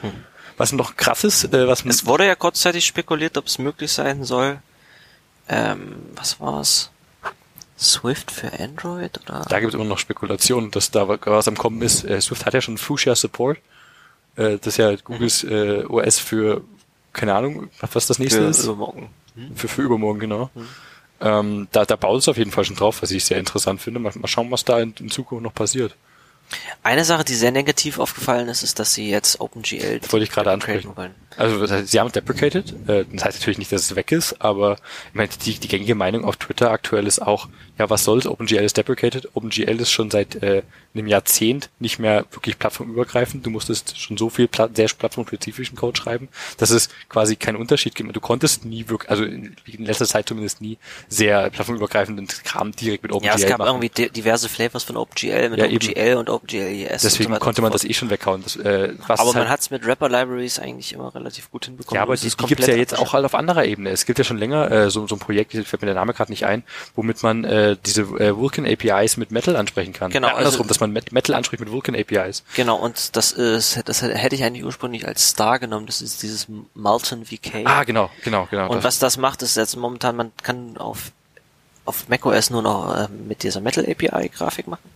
Hm. 0.00 0.12
Was 0.56 0.72
noch 0.72 0.96
krass 0.96 1.24
ist, 1.24 1.52
äh, 1.52 1.68
was... 1.68 1.84
Es 1.84 2.06
wurde 2.06 2.26
ja 2.26 2.36
kurzzeitig 2.36 2.86
spekuliert, 2.86 3.36
ob 3.36 3.46
es 3.46 3.58
möglich 3.58 3.92
sein 3.92 4.24
soll, 4.24 4.60
ähm, 5.46 5.96
was 6.14 6.40
war's? 6.40 6.90
Swift 7.80 8.30
für 8.30 8.52
Android 8.60 9.18
oder? 9.22 9.44
Da 9.48 9.60
gibt 9.60 9.72
es 9.72 9.74
immer 9.74 9.88
noch 9.88 9.98
Spekulationen, 9.98 10.70
dass 10.70 10.90
da 10.90 11.08
was 11.08 11.48
am 11.48 11.56
Kommen 11.56 11.80
ist. 11.82 12.04
Äh, 12.04 12.20
Swift 12.20 12.44
hat 12.44 12.54
ja 12.54 12.60
schon 12.60 12.76
Fuchsia 12.76 13.14
Support. 13.14 13.58
Äh, 14.36 14.58
das 14.58 14.68
ist 14.68 14.76
ja 14.76 14.94
Googles 14.96 15.44
mhm. 15.44 15.50
äh, 15.50 15.84
OS 15.84 16.18
für, 16.18 16.62
keine 17.12 17.34
Ahnung, 17.34 17.70
was 17.80 18.06
das 18.06 18.18
nächste 18.18 18.42
für 18.42 18.48
ist. 18.48 18.64
Übermorgen. 18.64 19.08
Mhm. 19.34 19.56
Für, 19.56 19.68
für 19.68 19.82
übermorgen, 19.82 20.20
genau. 20.20 20.50
Mhm. 20.54 20.68
Ähm, 21.22 21.68
da, 21.72 21.84
da 21.84 21.96
baut 21.96 22.20
es 22.20 22.28
auf 22.28 22.36
jeden 22.36 22.50
Fall 22.50 22.64
schon 22.64 22.76
drauf, 22.76 23.02
was 23.02 23.10
ich 23.10 23.24
sehr 23.24 23.38
interessant 23.38 23.80
finde. 23.80 24.00
Mal, 24.00 24.12
mal 24.14 24.28
schauen, 24.28 24.50
was 24.50 24.64
da 24.64 24.78
in, 24.80 24.94
in 25.00 25.10
Zukunft 25.10 25.42
noch 25.42 25.54
passiert. 25.54 25.94
Eine 26.82 27.04
Sache, 27.04 27.24
die 27.24 27.34
sehr 27.34 27.52
negativ 27.52 27.98
aufgefallen 27.98 28.48
ist, 28.48 28.62
ist, 28.62 28.78
dass 28.78 28.94
sie 28.94 29.10
jetzt 29.10 29.40
OpenGL 29.40 30.00
das 30.00 30.12
wollte 30.12 30.24
ich 30.24 30.30
gerade 30.30 30.50
ansprechen. 30.50 30.96
Wollen. 30.96 31.14
Also 31.36 31.64
sie 31.84 32.00
haben 32.00 32.10
deprecated. 32.10 32.74
Äh, 32.88 33.04
das 33.12 33.24
heißt 33.24 33.38
natürlich 33.38 33.58
nicht, 33.58 33.72
dass 33.72 33.82
es 33.82 33.96
weg 33.96 34.12
ist, 34.12 34.40
aber 34.40 34.76
ich 35.08 35.14
meine, 35.14 35.28
die, 35.44 35.58
die 35.58 35.68
gängige 35.68 35.94
Meinung 35.94 36.24
auf 36.24 36.36
Twitter 36.36 36.70
aktuell 36.70 37.06
ist 37.06 37.20
auch, 37.22 37.48
ja, 37.78 37.88
was 37.88 38.04
soll's? 38.04 38.26
OpenGL 38.26 38.64
ist 38.64 38.76
deprecated. 38.76 39.28
OpenGL 39.34 39.80
ist 39.80 39.90
schon 39.90 40.10
seit 40.10 40.42
äh, 40.42 40.62
einem 40.94 41.06
Jahrzehnt 41.06 41.70
nicht 41.78 41.98
mehr 41.98 42.26
wirklich 42.32 42.58
plattformübergreifend. 42.58 43.46
Du 43.46 43.50
musstest 43.50 43.98
schon 43.98 44.16
so 44.16 44.28
viel 44.28 44.48
pla 44.48 44.68
sehr 44.74 44.88
plattformspezifischen 44.88 45.76
Code 45.76 45.98
schreiben, 45.98 46.28
dass 46.58 46.70
es 46.70 46.88
quasi 47.08 47.36
keinen 47.36 47.56
Unterschied 47.56 47.94
gibt. 47.94 48.14
Du 48.14 48.20
konntest 48.20 48.64
nie 48.64 48.88
wirklich, 48.88 49.10
also 49.10 49.24
in, 49.24 49.56
in 49.66 49.84
letzter 49.84 50.06
Zeit 50.06 50.28
zumindest 50.28 50.60
nie 50.60 50.78
sehr 51.08 51.48
plattformübergreifenden 51.50 52.26
Kram 52.26 52.72
direkt 52.72 53.02
mit 53.04 53.12
OpenGL 53.12 53.28
Ja, 53.28 53.34
es 53.36 53.46
gab 53.46 53.58
machen. 53.58 53.80
irgendwie 53.80 54.10
diverse 54.10 54.48
Flavors 54.48 54.82
von 54.84 54.96
OpenGL 54.96 55.50
mit 55.50 55.58
ja, 55.60 55.66
OpenGL 55.66 55.98
eben. 55.98 56.16
und 56.18 56.28
OpenGL 56.28 56.39
ES. 56.48 57.02
Deswegen 57.02 57.38
konnte 57.38 57.62
man 57.62 57.72
das 57.72 57.84
eh 57.84 57.92
schon 57.92 58.10
weghauen. 58.10 58.42
Das, 58.42 58.56
äh, 58.56 58.94
was 59.06 59.20
aber 59.20 59.32
man 59.32 59.42
halt 59.42 59.50
hat 59.50 59.60
es 59.60 59.70
mit 59.70 59.86
Rapper-Libraries 59.86 60.58
eigentlich 60.58 60.92
immer 60.92 61.14
relativ 61.14 61.50
gut 61.50 61.66
hinbekommen. 61.66 61.96
Ja, 61.96 62.02
aber 62.02 62.16
die, 62.16 62.28
die 62.28 62.46
gibt 62.46 62.60
es 62.60 62.66
ja 62.66 62.74
jetzt 62.74 62.98
auch 62.98 63.12
halt 63.12 63.24
auf 63.24 63.34
anderer 63.34 63.64
Ebene. 63.64 63.90
Es 63.90 64.06
gibt 64.06 64.18
ja 64.18 64.24
schon 64.24 64.38
länger 64.38 64.70
äh, 64.70 64.90
so, 64.90 65.06
so 65.06 65.16
ein 65.16 65.18
Projekt, 65.18 65.52
fällt 65.52 65.82
mir 65.82 65.86
der 65.86 65.94
Name 65.94 66.14
gerade 66.14 66.30
nicht 66.30 66.44
ein, 66.46 66.62
womit 66.94 67.22
man 67.22 67.44
äh, 67.44 67.76
diese 67.84 68.02
äh, 68.02 68.36
Vulkan 68.36 68.66
APIs 68.66 69.16
mit 69.16 69.30
Metal 69.30 69.56
ansprechen 69.56 69.92
kann. 69.92 70.10
Genau. 70.10 70.28
Ja, 70.28 70.34
andersrum, 70.34 70.62
also, 70.62 70.68
dass 70.68 70.80
man 70.80 70.92
Metal 70.92 71.34
anspricht 71.34 71.60
mit 71.60 71.70
Vulkan 71.70 71.94
APIs. 71.94 72.44
Genau, 72.54 72.76
und 72.76 73.16
das 73.16 73.32
ist, 73.32 73.80
das 73.84 74.02
hätte 74.02 74.34
ich 74.34 74.44
eigentlich 74.44 74.64
ursprünglich 74.64 75.06
als 75.06 75.28
Star 75.28 75.58
genommen. 75.58 75.86
Das 75.86 76.00
ist 76.00 76.22
dieses 76.22 76.46
Molten 76.74 77.26
VK. 77.26 77.64
Ah, 77.64 77.84
genau, 77.84 78.10
genau, 78.24 78.46
genau. 78.50 78.68
Und 78.68 78.76
das. 78.76 78.84
was 78.84 78.98
das 78.98 79.16
macht, 79.16 79.42
ist 79.42 79.56
jetzt 79.56 79.76
momentan, 79.76 80.16
man 80.16 80.32
kann 80.42 80.76
auf 80.76 81.12
auf 81.84 82.08
macOS 82.08 82.50
nur 82.50 82.62
noch 82.62 82.94
äh, 82.96 83.08
mit 83.08 83.42
dieser 83.42 83.60
Metal 83.60 83.84
API 83.84 84.28
Grafik 84.28 84.66
machen. 84.66 84.90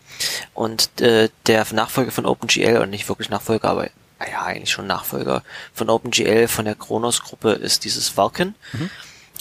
Und 0.52 1.00
äh, 1.00 1.28
der 1.46 1.66
Nachfolger 1.72 2.10
von 2.10 2.26
OpenGL, 2.26 2.78
und 2.78 2.90
nicht 2.90 3.08
wirklich 3.08 3.30
Nachfolger, 3.30 3.70
aber 3.70 3.88
ja, 4.30 4.44
eigentlich 4.44 4.70
schon 4.70 4.86
Nachfolger 4.86 5.42
von 5.72 5.90
OpenGL, 5.90 6.48
von 6.48 6.64
der 6.64 6.74
Kronos 6.74 7.22
Gruppe, 7.22 7.52
ist 7.52 7.84
dieses 7.84 8.16
Vulkan. 8.16 8.54
Mhm. 8.72 8.90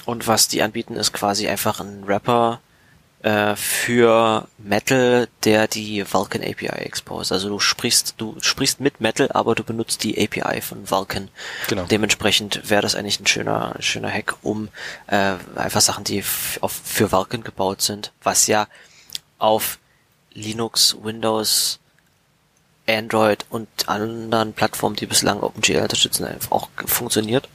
Und 0.05 0.27
was 0.27 0.47
die 0.47 0.61
anbieten, 0.61 0.95
ist 0.95 1.13
quasi 1.13 1.47
einfach 1.47 1.79
ein 1.79 2.05
Wrapper 2.07 2.59
äh, 3.23 3.55
für 3.55 4.47
Metal, 4.57 5.29
der 5.45 5.67
die 5.67 6.05
Vulkan 6.13 6.41
API 6.41 6.67
exposed. 6.67 7.31
Also 7.31 7.47
du 7.47 7.59
sprichst, 7.59 8.15
du 8.17 8.35
sprichst 8.41 8.81
mit 8.81 8.99
Metal, 8.99 9.31
aber 9.31 9.55
du 9.55 9.63
benutzt 9.63 10.03
die 10.03 10.21
API 10.21 10.59
von 10.61 10.89
Vulkan. 10.91 11.29
Genau. 11.69 11.85
Dementsprechend 11.85 12.69
wäre 12.69 12.81
das 12.81 12.95
eigentlich 12.95 13.21
ein 13.21 13.27
schöner, 13.27 13.75
schöner 13.79 14.11
Hack, 14.11 14.35
um 14.41 14.67
äh, 15.07 15.35
einfach 15.55 15.79
Sachen, 15.79 16.03
die 16.03 16.23
auf, 16.59 16.73
für 16.83 17.11
Vulkan 17.13 17.43
gebaut 17.43 17.81
sind, 17.81 18.11
was 18.21 18.47
ja 18.47 18.67
auf 19.37 19.79
Linux, 20.33 20.97
Windows, 21.01 21.79
Android 22.87 23.45
und 23.49 23.69
anderen 23.87 24.51
Plattformen, 24.51 24.97
die 24.97 25.05
bislang 25.05 25.39
OpenGL 25.39 25.83
unterstützen, 25.83 26.27
auch 26.49 26.67
funktioniert, 26.85 27.47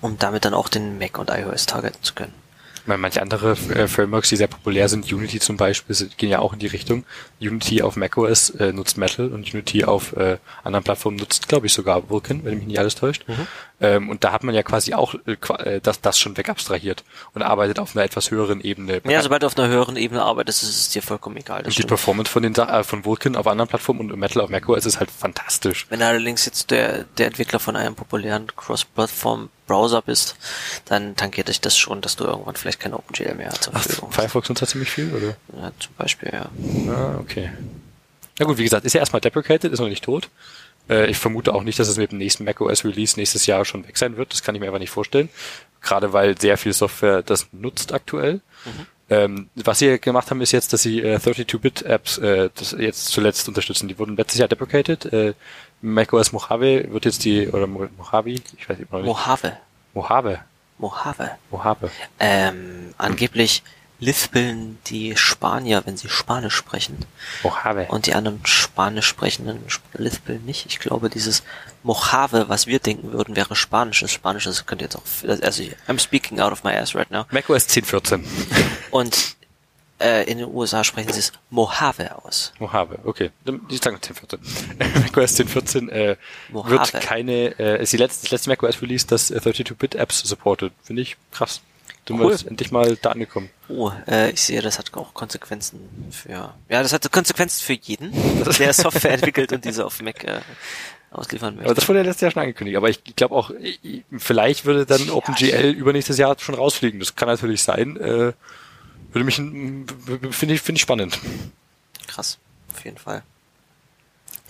um 0.00 0.18
damit 0.18 0.44
dann 0.44 0.54
auch 0.54 0.68
den 0.68 0.98
Mac 0.98 1.18
und 1.18 1.30
iOS 1.30 1.66
targeten 1.66 2.02
zu 2.02 2.14
können. 2.14 2.41
Weil 2.86 2.98
manche 2.98 3.22
andere 3.22 3.52
äh, 3.52 3.86
Frameworks, 3.86 4.28
die 4.28 4.36
sehr 4.36 4.48
populär 4.48 4.88
sind, 4.88 5.10
Unity 5.12 5.40
zum 5.40 5.56
Beispiel, 5.56 5.94
gehen 6.16 6.30
ja 6.30 6.40
auch 6.40 6.52
in 6.52 6.58
die 6.58 6.66
Richtung. 6.66 7.04
Unity 7.40 7.82
auf 7.82 7.96
macOS 7.96 8.50
äh, 8.50 8.72
nutzt 8.72 8.98
Metal 8.98 9.28
und 9.28 9.52
Unity 9.52 9.84
auf 9.84 10.16
äh, 10.16 10.38
anderen 10.64 10.84
Plattformen 10.84 11.16
nutzt, 11.16 11.48
glaube 11.48 11.66
ich, 11.66 11.72
sogar 11.72 12.10
Vulkan, 12.10 12.44
wenn 12.44 12.58
mich 12.58 12.66
nicht 12.66 12.78
alles 12.78 12.94
täuscht. 12.94 13.24
Mhm. 13.28 13.46
Ähm, 13.82 14.08
und 14.10 14.22
da 14.22 14.32
hat 14.32 14.44
man 14.44 14.54
ja 14.54 14.62
quasi 14.62 14.94
auch 14.94 15.14
äh, 15.26 15.32
äh, 15.32 15.80
das, 15.80 16.00
das 16.00 16.18
schon 16.18 16.36
wegabstrahiert 16.36 17.02
und 17.34 17.42
arbeitet 17.42 17.80
auf 17.80 17.96
einer 17.96 18.04
etwas 18.04 18.30
höheren 18.30 18.60
Ebene. 18.60 19.00
Ja, 19.04 19.22
sobald 19.22 19.42
du 19.42 19.46
auf 19.48 19.58
einer 19.58 19.68
höheren 19.68 19.96
Ebene 19.96 20.22
arbeitest, 20.22 20.62
ist 20.62 20.80
es 20.80 20.88
dir 20.90 21.02
vollkommen 21.02 21.36
egal. 21.36 21.64
und 21.64 21.76
die 21.76 21.82
Performance 21.82 22.30
von 22.30 22.44
den 22.44 22.54
äh, 22.54 22.84
von 22.84 23.04
Vulkan 23.04 23.34
auf 23.34 23.48
anderen 23.48 23.68
Plattformen 23.68 24.12
und 24.12 24.18
Metal 24.18 24.40
auf 24.40 24.50
macOS 24.50 24.86
ist 24.86 25.00
halt 25.00 25.10
fantastisch. 25.10 25.86
Wenn 25.88 26.00
allerdings 26.00 26.46
jetzt 26.46 26.70
der, 26.70 27.04
der 27.18 27.26
Entwickler 27.26 27.58
von 27.58 27.74
einem 27.74 27.96
populären 27.96 28.46
Cross-Plattform 28.54 29.48
Browser 29.72 30.02
bist, 30.02 30.36
dann 30.84 31.16
tankiert 31.16 31.48
dich 31.48 31.60
das 31.62 31.78
schon, 31.78 32.02
dass 32.02 32.16
du 32.16 32.24
irgendwann 32.24 32.56
vielleicht 32.56 32.78
kein 32.78 32.92
OpenGL 32.92 33.34
mehr 33.34 33.50
zur 33.52 33.72
Verfügung 33.72 34.10
hast. 34.10 34.16
Firefox 34.16 34.48
nutzt 34.50 34.60
da 34.60 34.66
ziemlich 34.66 34.90
viel, 34.90 35.10
oder? 35.14 35.36
Ja, 35.60 35.72
zum 35.78 35.94
Beispiel, 35.96 36.30
ja. 36.30 36.50
Ah, 36.92 37.18
okay. 37.18 37.50
Na 38.38 38.44
gut, 38.44 38.58
wie 38.58 38.64
gesagt, 38.64 38.84
ist 38.84 38.92
ja 38.92 39.00
erstmal 39.00 39.20
deprecated, 39.20 39.72
ist 39.72 39.80
noch 39.80 39.88
nicht 39.88 40.04
tot. 40.04 40.28
Äh, 40.90 41.10
ich 41.10 41.16
vermute 41.16 41.54
auch 41.54 41.62
nicht, 41.62 41.78
dass 41.78 41.88
es 41.88 41.96
mit 41.96 42.12
dem 42.12 42.18
nächsten 42.18 42.44
macOS 42.44 42.84
Release 42.84 43.18
nächstes 43.18 43.46
Jahr 43.46 43.64
schon 43.64 43.86
weg 43.88 43.96
sein 43.96 44.18
wird. 44.18 44.32
Das 44.32 44.42
kann 44.42 44.54
ich 44.54 44.60
mir 44.60 44.66
einfach 44.66 44.78
nicht 44.78 44.90
vorstellen. 44.90 45.30
Gerade 45.80 46.12
weil 46.12 46.38
sehr 46.38 46.58
viel 46.58 46.74
Software 46.74 47.22
das 47.22 47.46
nutzt 47.52 47.94
aktuell. 47.94 48.40
Mhm. 48.64 48.86
Ähm, 49.10 49.48
was 49.54 49.78
sie 49.78 49.98
gemacht 49.98 50.30
haben, 50.30 50.40
ist 50.40 50.52
jetzt, 50.52 50.72
dass 50.72 50.82
sie 50.82 51.00
äh, 51.00 51.16
32-Bit-Apps 51.16 52.18
äh, 52.18 52.50
das 52.54 52.72
jetzt 52.78 53.06
zuletzt 53.06 53.48
unterstützen. 53.48 53.88
Die 53.88 53.98
wurden 53.98 54.16
letztes 54.16 54.38
Jahr 54.38 54.48
deprecated. 54.48 55.12
Äh, 55.12 55.34
macOS 55.82 56.32
Mojave 56.32 56.90
wird 56.90 57.04
jetzt 57.04 57.24
die, 57.24 57.48
oder 57.48 57.66
Mojave, 57.66 58.30
ich 58.30 58.68
weiß 58.68 58.78
nicht. 58.78 58.90
Mojave. 58.90 59.58
Mojave. 59.94 60.40
Mojave. 60.78 61.30
Mojave. 61.50 61.90
Ähm, 62.18 62.94
angeblich 62.98 63.62
lispeln 64.02 64.78
die 64.88 65.16
Spanier, 65.16 65.82
wenn 65.84 65.96
sie 65.96 66.08
Spanisch 66.08 66.56
sprechen. 66.56 66.98
Mojave. 67.44 67.86
Und 67.88 68.06
die 68.06 68.14
anderen 68.14 68.44
Spanisch 68.44 69.06
sprechenden 69.06 69.60
lispeln 69.94 70.44
nicht. 70.44 70.66
Ich 70.66 70.80
glaube, 70.80 71.08
dieses 71.08 71.44
Mojave, 71.84 72.48
was 72.48 72.66
wir 72.66 72.80
denken 72.80 73.12
würden, 73.12 73.36
wäre 73.36 73.54
Spanisch. 73.54 74.00
Das 74.00 74.10
Spanisch, 74.10 74.44
das 74.44 74.66
könnte 74.66 74.84
jetzt 74.84 74.96
auch, 74.96 75.02
also 75.42 75.62
I'm 75.88 76.00
speaking 76.00 76.40
out 76.40 76.52
of 76.52 76.64
my 76.64 76.72
ass 76.72 76.96
right 76.96 77.10
now. 77.10 77.26
macOS 77.30 77.68
10.14. 77.68 78.24
Und 78.90 79.36
Äh, 80.02 80.24
in 80.24 80.38
den 80.38 80.48
USA 80.48 80.82
sprechen 80.82 81.12
sie 81.12 81.20
es 81.20 81.32
Mojave 81.50 82.24
aus. 82.24 82.52
Mojave, 82.58 82.98
okay. 83.04 83.30
Die 83.46 83.76
sagen 83.76 83.96
1014. 83.96 84.40
macOS 84.78 85.38
1014 85.38 85.88
äh, 85.88 86.16
wird 86.50 86.92
keine, 86.94 87.58
äh, 87.58 87.82
ist 87.82 87.92
die 87.92 87.98
letzte, 87.98 88.22
das 88.22 88.32
letzte 88.32 88.50
macOS 88.50 88.82
Release, 88.82 89.06
das 89.06 89.30
äh, 89.30 89.38
32-Bit-Apps 89.38 90.20
supportet. 90.20 90.72
Finde 90.82 91.02
ich 91.02 91.16
krass. 91.30 91.62
Du 92.04 92.18
cool. 92.18 92.32
bist 92.32 92.46
endlich 92.46 92.72
mal 92.72 92.96
da 93.00 93.12
angekommen. 93.12 93.48
Oh, 93.68 93.92
äh, 94.08 94.30
ich 94.32 94.40
sehe, 94.40 94.60
das 94.60 94.78
hat 94.78 94.92
auch 94.94 95.14
Konsequenzen 95.14 95.80
für, 96.10 96.32
ja, 96.32 96.54
das 96.68 96.92
hat 96.92 97.10
Konsequenzen 97.12 97.62
für 97.62 97.74
jeden, 97.74 98.12
der 98.58 98.72
Software 98.72 99.12
entwickelt 99.12 99.52
und 99.52 99.64
diese 99.64 99.86
auf 99.86 100.02
Mac 100.02 100.24
äh, 100.24 100.40
ausliefern 101.12 101.54
möchte. 101.54 101.70
Aber 101.70 101.74
das 101.76 101.88
wurde 101.88 102.00
ja 102.00 102.04
letztes 102.04 102.22
Jahr 102.22 102.30
schon 102.32 102.42
angekündigt. 102.42 102.76
Aber 102.76 102.90
ich 102.90 103.04
glaube 103.14 103.36
auch, 103.36 103.52
vielleicht 104.18 104.64
würde 104.64 104.84
dann 104.84 105.06
ja, 105.06 105.12
OpenGL 105.12 105.70
übernächstes 105.70 106.18
Jahr 106.18 106.36
schon 106.40 106.56
rausfliegen. 106.56 106.98
Das 106.98 107.14
kann 107.14 107.28
natürlich 107.28 107.62
sein. 107.62 107.96
Äh, 107.98 108.32
würde 109.12 109.24
mich, 109.24 109.36
finde 109.36 110.54
ich, 110.54 110.60
finde 110.60 110.76
ich 110.76 110.82
spannend. 110.82 111.18
Krass, 112.06 112.38
auf 112.72 112.84
jeden 112.84 112.98
Fall. 112.98 113.22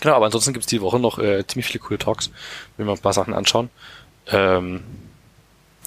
Genau, 0.01 0.15
aber 0.17 0.27
ansonsten 0.27 0.53
gibt's 0.53 0.69
die 0.69 0.81
Woche 0.81 0.99
noch 0.99 1.19
äh, 1.19 1.47
ziemlich 1.47 1.67
viele 1.67 1.79
coole 1.79 1.99
Talks, 1.99 2.31
wenn 2.77 2.87
wir 2.87 2.93
ein 2.93 2.99
paar 2.99 3.13
Sachen 3.13 3.35
anschauen. 3.35 3.71
Ähm, 4.27 4.83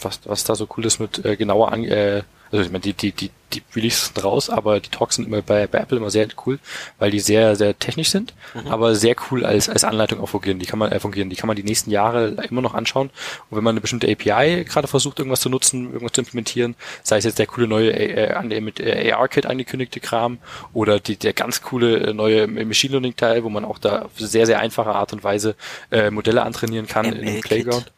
was, 0.02 0.22
was 0.26 0.44
da 0.44 0.56
so 0.56 0.68
cool 0.78 0.86
ist 0.86 1.00
mit 1.00 1.24
äh, 1.26 1.36
genauer 1.36 1.72
an, 1.72 1.84
äh, 1.84 2.24
also 2.52 2.64
ich 2.64 2.72
meine, 2.72 2.82
die, 2.82 2.94
die, 2.94 3.12
die, 3.12 3.32
die 3.54 3.62
Releases 3.76 4.08
sind 4.08 4.24
raus, 4.24 4.50
aber 4.50 4.80
die 4.80 4.90
Talks 4.90 5.16
sind 5.16 5.28
immer 5.28 5.42
bei, 5.42 5.68
bei 5.68 5.80
Apple 5.80 5.98
immer 5.98 6.10
sehr 6.10 6.28
cool, 6.46 6.60
weil 7.00 7.12
die 7.12 7.20
sehr, 7.20 7.56
sehr 7.56 7.78
technisch 7.78 8.10
sind, 8.10 8.34
mhm. 8.54 8.68
aber 8.68 8.96
sehr 8.96 9.16
cool 9.30 9.46
als, 9.46 9.70
als 9.70 9.84
Anleitung 9.84 10.20
auch 10.20 10.30
fungieren. 10.30 10.60
Die 10.60 10.66
kann 10.66 10.80
man 10.80 10.92
äh, 10.92 11.00
fungieren, 11.00 11.30
die 11.30 11.36
kann 11.36 11.48
man 11.48 11.56
die 11.56 11.64
nächsten 11.64 11.92
Jahre 11.92 12.36
immer 12.50 12.62
noch 12.62 12.74
anschauen. 12.74 13.10
Und 13.50 13.58
wenn 13.58 13.64
man 13.64 13.74
eine 13.74 13.82
bestimmte 13.82 14.12
API 14.12 14.66
gerade 14.66 14.88
versucht, 14.88 15.20
irgendwas 15.20 15.42
zu 15.42 15.50
nutzen, 15.50 15.86
irgendwas 15.86 16.14
zu 16.14 16.22
implementieren, 16.22 16.76
sei 17.04 17.18
es 17.18 17.26
jetzt 17.26 17.40
der 17.40 17.48
coole 17.48 17.68
neue 17.68 17.92
äh, 17.94 18.62
mit 18.62 18.80
äh, 18.80 19.12
AR-Kit 19.12 19.46
angekündigte 19.46 20.00
Kram 20.00 20.40
oder 20.74 21.00
die, 21.00 21.18
der 21.18 21.34
ganz 21.34 21.62
coole 21.62 21.98
äh, 21.98 22.14
neue 22.14 22.48
Machine 22.48 22.92
Learning-Teil, 22.92 23.44
wo 23.44 23.50
man 23.50 23.66
auch 23.66 23.80
da 23.80 24.04
auf 24.04 24.12
sehr, 24.18 24.46
sehr 24.46 24.60
einfache 24.60 24.94
Art 24.94 25.14
und 25.14 25.24
Weise 25.24 25.56
äh, 25.92 26.10
Modelle 26.10 26.44
antrainieren 26.44 26.88
kann 26.88 27.06
in 27.06 27.26
dem 27.26 27.42
Playground 27.42 27.92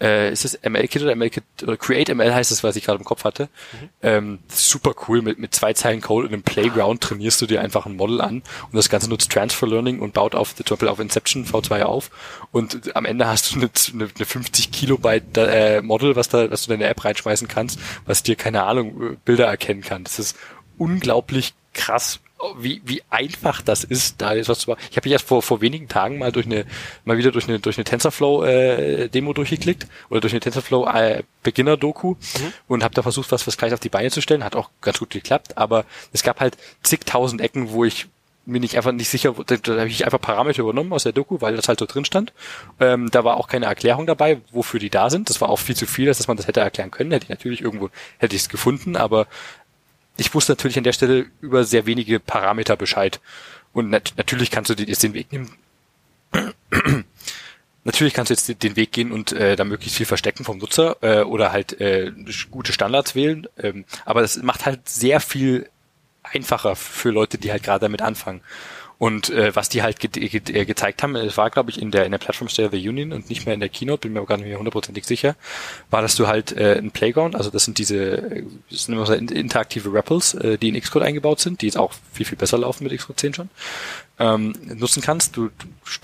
äh, 0.00 0.32
ist 0.32 0.44
es 0.44 0.58
ML-Kit 0.62 1.02
oder 1.02 1.14
ML-Kit, 1.14 1.44
oder 1.62 1.76
Create 1.76 2.14
ML 2.14 2.34
heißt 2.34 2.50
es, 2.50 2.64
was 2.64 2.76
ich 2.76 2.84
gerade 2.84 2.98
im 2.98 3.04
Kopf 3.04 3.24
hatte. 3.24 3.44
Mhm. 3.44 3.88
Ähm, 4.02 4.38
super 4.48 4.94
cool, 5.08 5.22
mit, 5.22 5.38
mit 5.38 5.54
zwei 5.54 5.72
Zeilen 5.72 6.00
Code 6.00 6.26
und 6.26 6.32
einem 6.32 6.42
Playground 6.42 7.02
trainierst 7.02 7.40
du 7.40 7.46
dir 7.46 7.60
einfach 7.60 7.86
ein 7.86 7.96
Model 7.96 8.20
an 8.20 8.36
und 8.36 8.74
das 8.74 8.88
Ganze 8.88 9.08
nutzt 9.08 9.30
Transfer 9.30 9.66
Learning 9.66 10.00
und 10.00 10.14
baut 10.14 10.34
auf, 10.34 10.54
zum 10.54 10.64
Beispiel 10.64 10.88
auf 10.88 11.00
Inception 11.00 11.44
V2 11.44 11.82
auf 11.82 12.10
und 12.52 12.96
am 12.96 13.04
Ende 13.04 13.26
hast 13.26 13.54
du 13.54 13.56
eine, 13.56 13.70
eine, 13.92 14.10
eine 14.14 14.26
50 14.26 14.72
Kilobyte 14.72 15.36
äh, 15.36 15.82
Model, 15.82 16.16
was 16.16 16.28
da, 16.28 16.50
was 16.50 16.66
du 16.66 16.72
in 16.72 16.80
deine 16.80 16.90
App 16.90 17.04
reinschmeißen 17.04 17.48
kannst, 17.48 17.78
was 18.06 18.22
dir, 18.22 18.36
keine 18.36 18.64
Ahnung, 18.64 19.16
Bilder 19.24 19.46
erkennen 19.46 19.82
kann. 19.82 20.04
Das 20.04 20.18
ist 20.18 20.36
unglaublich 20.78 21.54
krass 21.74 22.20
wie, 22.58 22.80
wie 22.84 23.02
einfach 23.10 23.62
das 23.62 23.84
ist, 23.84 24.20
da 24.20 24.32
ist 24.32 24.48
was 24.48 24.60
zu 24.60 24.70
machen. 24.70 24.80
Ich 24.90 24.96
habe 24.96 25.06
mich 25.06 25.12
erst 25.12 25.26
vor, 25.26 25.42
vor 25.42 25.60
wenigen 25.60 25.88
Tagen 25.88 26.18
mal 26.18 26.32
durch 26.32 26.46
eine, 26.46 26.64
mal 27.04 27.18
wieder 27.18 27.32
durch 27.32 27.48
eine, 27.48 27.60
durch 27.60 27.76
eine 27.76 27.84
TensorFlow 27.84 28.44
äh, 28.44 29.08
Demo 29.08 29.32
durchgeklickt 29.32 29.86
oder 30.08 30.20
durch 30.20 30.32
eine 30.32 30.40
TensorFlow 30.40 30.86
äh, 30.86 31.22
Beginner 31.42 31.76
Doku 31.76 32.10
mhm. 32.10 32.52
und 32.68 32.84
habe 32.84 32.94
da 32.94 33.02
versucht, 33.02 33.32
was, 33.32 33.46
was 33.46 33.56
gleich 33.56 33.72
auf 33.72 33.80
die 33.80 33.88
Beine 33.88 34.10
zu 34.10 34.20
stellen. 34.20 34.44
Hat 34.44 34.56
auch 34.56 34.70
ganz 34.80 34.98
gut 34.98 35.10
geklappt, 35.10 35.58
aber 35.58 35.84
es 36.12 36.22
gab 36.22 36.40
halt 36.40 36.56
zigtausend 36.82 37.40
Ecken, 37.40 37.70
wo 37.70 37.84
ich 37.84 38.08
mir 38.46 38.60
nicht 38.60 38.76
einfach 38.76 38.92
nicht 38.92 39.08
sicher, 39.08 39.34
da, 39.46 39.56
da 39.56 39.72
habe 39.78 39.88
ich 39.88 40.04
einfach 40.04 40.20
Parameter 40.20 40.62
übernommen 40.62 40.92
aus 40.92 41.04
der 41.04 41.12
Doku, 41.12 41.40
weil 41.40 41.56
das 41.56 41.68
halt 41.68 41.78
so 41.78 41.86
drin 41.86 42.04
stand. 42.04 42.32
Ähm, 42.80 43.10
da 43.10 43.24
war 43.24 43.36
auch 43.36 43.48
keine 43.48 43.66
Erklärung 43.66 44.06
dabei, 44.06 44.40
wofür 44.50 44.80
die 44.80 44.90
da 44.90 45.10
sind. 45.10 45.30
Das 45.30 45.40
war 45.40 45.48
auch 45.48 45.58
viel 45.58 45.76
zu 45.76 45.86
viel, 45.86 46.06
dass 46.06 46.26
man 46.26 46.36
das 46.36 46.46
hätte 46.46 46.60
erklären 46.60 46.90
können. 46.90 47.12
Hätte 47.12 47.24
ich 47.24 47.30
natürlich 47.30 47.60
irgendwo 47.60 47.90
hätte 48.18 48.34
ich 48.34 48.42
es 48.42 48.48
gefunden, 48.48 48.96
aber 48.96 49.26
ich 50.20 50.34
wusste 50.34 50.52
natürlich 50.52 50.76
an 50.76 50.84
der 50.84 50.92
Stelle 50.92 51.26
über 51.40 51.64
sehr 51.64 51.86
wenige 51.86 52.20
Parameter 52.20 52.76
Bescheid. 52.76 53.20
Und 53.72 53.88
nat 53.88 54.12
natürlich 54.16 54.50
kannst 54.50 54.70
du 54.70 54.74
jetzt 54.74 55.02
den 55.02 55.14
Weg 55.14 55.32
nehmen. 55.32 55.50
natürlich 57.84 58.12
kannst 58.12 58.30
du 58.30 58.34
jetzt 58.34 58.62
den 58.62 58.76
Weg 58.76 58.92
gehen 58.92 59.12
und 59.12 59.32
äh, 59.32 59.56
da 59.56 59.64
möglichst 59.64 59.96
viel 59.96 60.06
verstecken 60.06 60.44
vom 60.44 60.58
Nutzer 60.58 60.96
äh, 61.00 61.22
oder 61.22 61.52
halt 61.52 61.80
äh, 61.80 62.12
gute 62.50 62.72
Standards 62.72 63.14
wählen. 63.14 63.46
Ähm, 63.58 63.86
aber 64.04 64.20
das 64.20 64.36
macht 64.42 64.66
halt 64.66 64.88
sehr 64.88 65.20
viel 65.20 65.70
einfacher 66.22 66.76
für 66.76 67.10
Leute, 67.10 67.38
die 67.38 67.50
halt 67.50 67.62
gerade 67.62 67.80
damit 67.80 68.02
anfangen. 68.02 68.42
Und 69.00 69.30
äh, 69.30 69.56
was 69.56 69.70
die 69.70 69.82
halt 69.82 69.98
ge 69.98 70.10
ge 70.10 70.42
äh, 70.54 70.66
gezeigt 70.66 71.02
haben, 71.02 71.16
es 71.16 71.38
war, 71.38 71.48
glaube 71.48 71.70
ich, 71.70 71.80
in 71.80 71.90
der 71.90 72.04
in 72.04 72.10
der 72.12 72.18
Platform 72.18 72.50
State 72.50 72.66
of 72.66 72.72
the 72.72 72.86
Union 72.86 73.14
und 73.14 73.30
nicht 73.30 73.46
mehr 73.46 73.54
in 73.54 73.60
der 73.60 73.70
Keynote, 73.70 74.02
bin 74.02 74.12
mir 74.12 74.18
aber 74.18 74.28
gar 74.28 74.36
nicht 74.36 74.46
mehr 74.46 74.58
hundertprozentig 74.58 75.06
sicher, 75.06 75.36
war, 75.88 76.02
dass 76.02 76.16
du 76.16 76.26
halt 76.26 76.52
äh, 76.52 76.76
ein 76.76 76.90
Playground, 76.90 77.34
also 77.34 77.48
das 77.48 77.64
sind 77.64 77.78
diese 77.78 78.44
das 78.68 78.84
sind 78.84 78.94
immer 78.94 79.06
so 79.06 79.14
interaktive 79.14 79.90
Rappels, 79.90 80.34
äh, 80.34 80.58
die 80.58 80.68
in 80.68 80.78
Xcode 80.78 81.04
eingebaut 81.04 81.40
sind, 81.40 81.62
die 81.62 81.66
jetzt 81.66 81.78
auch 81.78 81.94
viel, 82.12 82.26
viel 82.26 82.36
besser 82.36 82.58
laufen 82.58 82.84
mit 82.84 82.94
Xcode 82.94 83.18
10 83.18 83.32
schon, 83.32 83.48
ähm, 84.18 84.52
nutzen 84.66 85.00
kannst. 85.00 85.34
Du, 85.34 85.48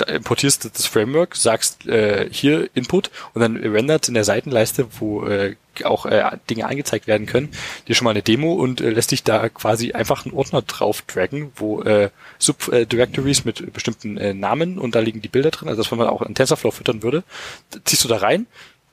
importierst 0.08 0.64
das 0.64 0.86
Framework, 0.86 1.36
sagst 1.36 1.86
äh, 1.86 2.30
hier 2.32 2.70
Input 2.72 3.10
und 3.34 3.42
dann 3.42 3.58
rendert 3.58 4.08
in 4.08 4.14
der 4.14 4.24
Seitenleiste, 4.24 4.86
wo 4.98 5.26
äh, 5.26 5.56
auch 5.84 6.06
äh, 6.06 6.24
Dinge 6.48 6.66
angezeigt 6.66 7.06
werden 7.06 7.26
können, 7.26 7.50
dir 7.86 7.94
schon 7.94 8.04
mal 8.04 8.12
eine 8.12 8.22
Demo 8.22 8.54
und 8.54 8.80
äh, 8.80 8.90
lässt 8.90 9.10
dich 9.10 9.22
da 9.22 9.48
quasi 9.48 9.92
einfach 9.92 10.24
einen 10.24 10.34
Ordner 10.34 10.62
drauf 10.62 11.02
draggen, 11.02 11.52
wo 11.56 11.82
äh, 11.82 12.10
Subdirectories 12.38 13.44
mit 13.44 13.72
bestimmten 13.72 14.16
äh, 14.16 14.34
Namen 14.34 14.78
und 14.78 14.94
da 14.94 15.00
liegen 15.00 15.20
die 15.20 15.28
Bilder 15.28 15.50
drin, 15.50 15.68
also 15.68 15.82
das, 15.82 15.90
wenn 15.90 15.98
man 15.98 16.08
auch 16.08 16.22
einen 16.22 16.34
TensorFlow 16.34 16.70
füttern 16.70 17.02
würde, 17.02 17.24
ziehst 17.84 18.04
du 18.04 18.08
da 18.08 18.16
rein, 18.16 18.46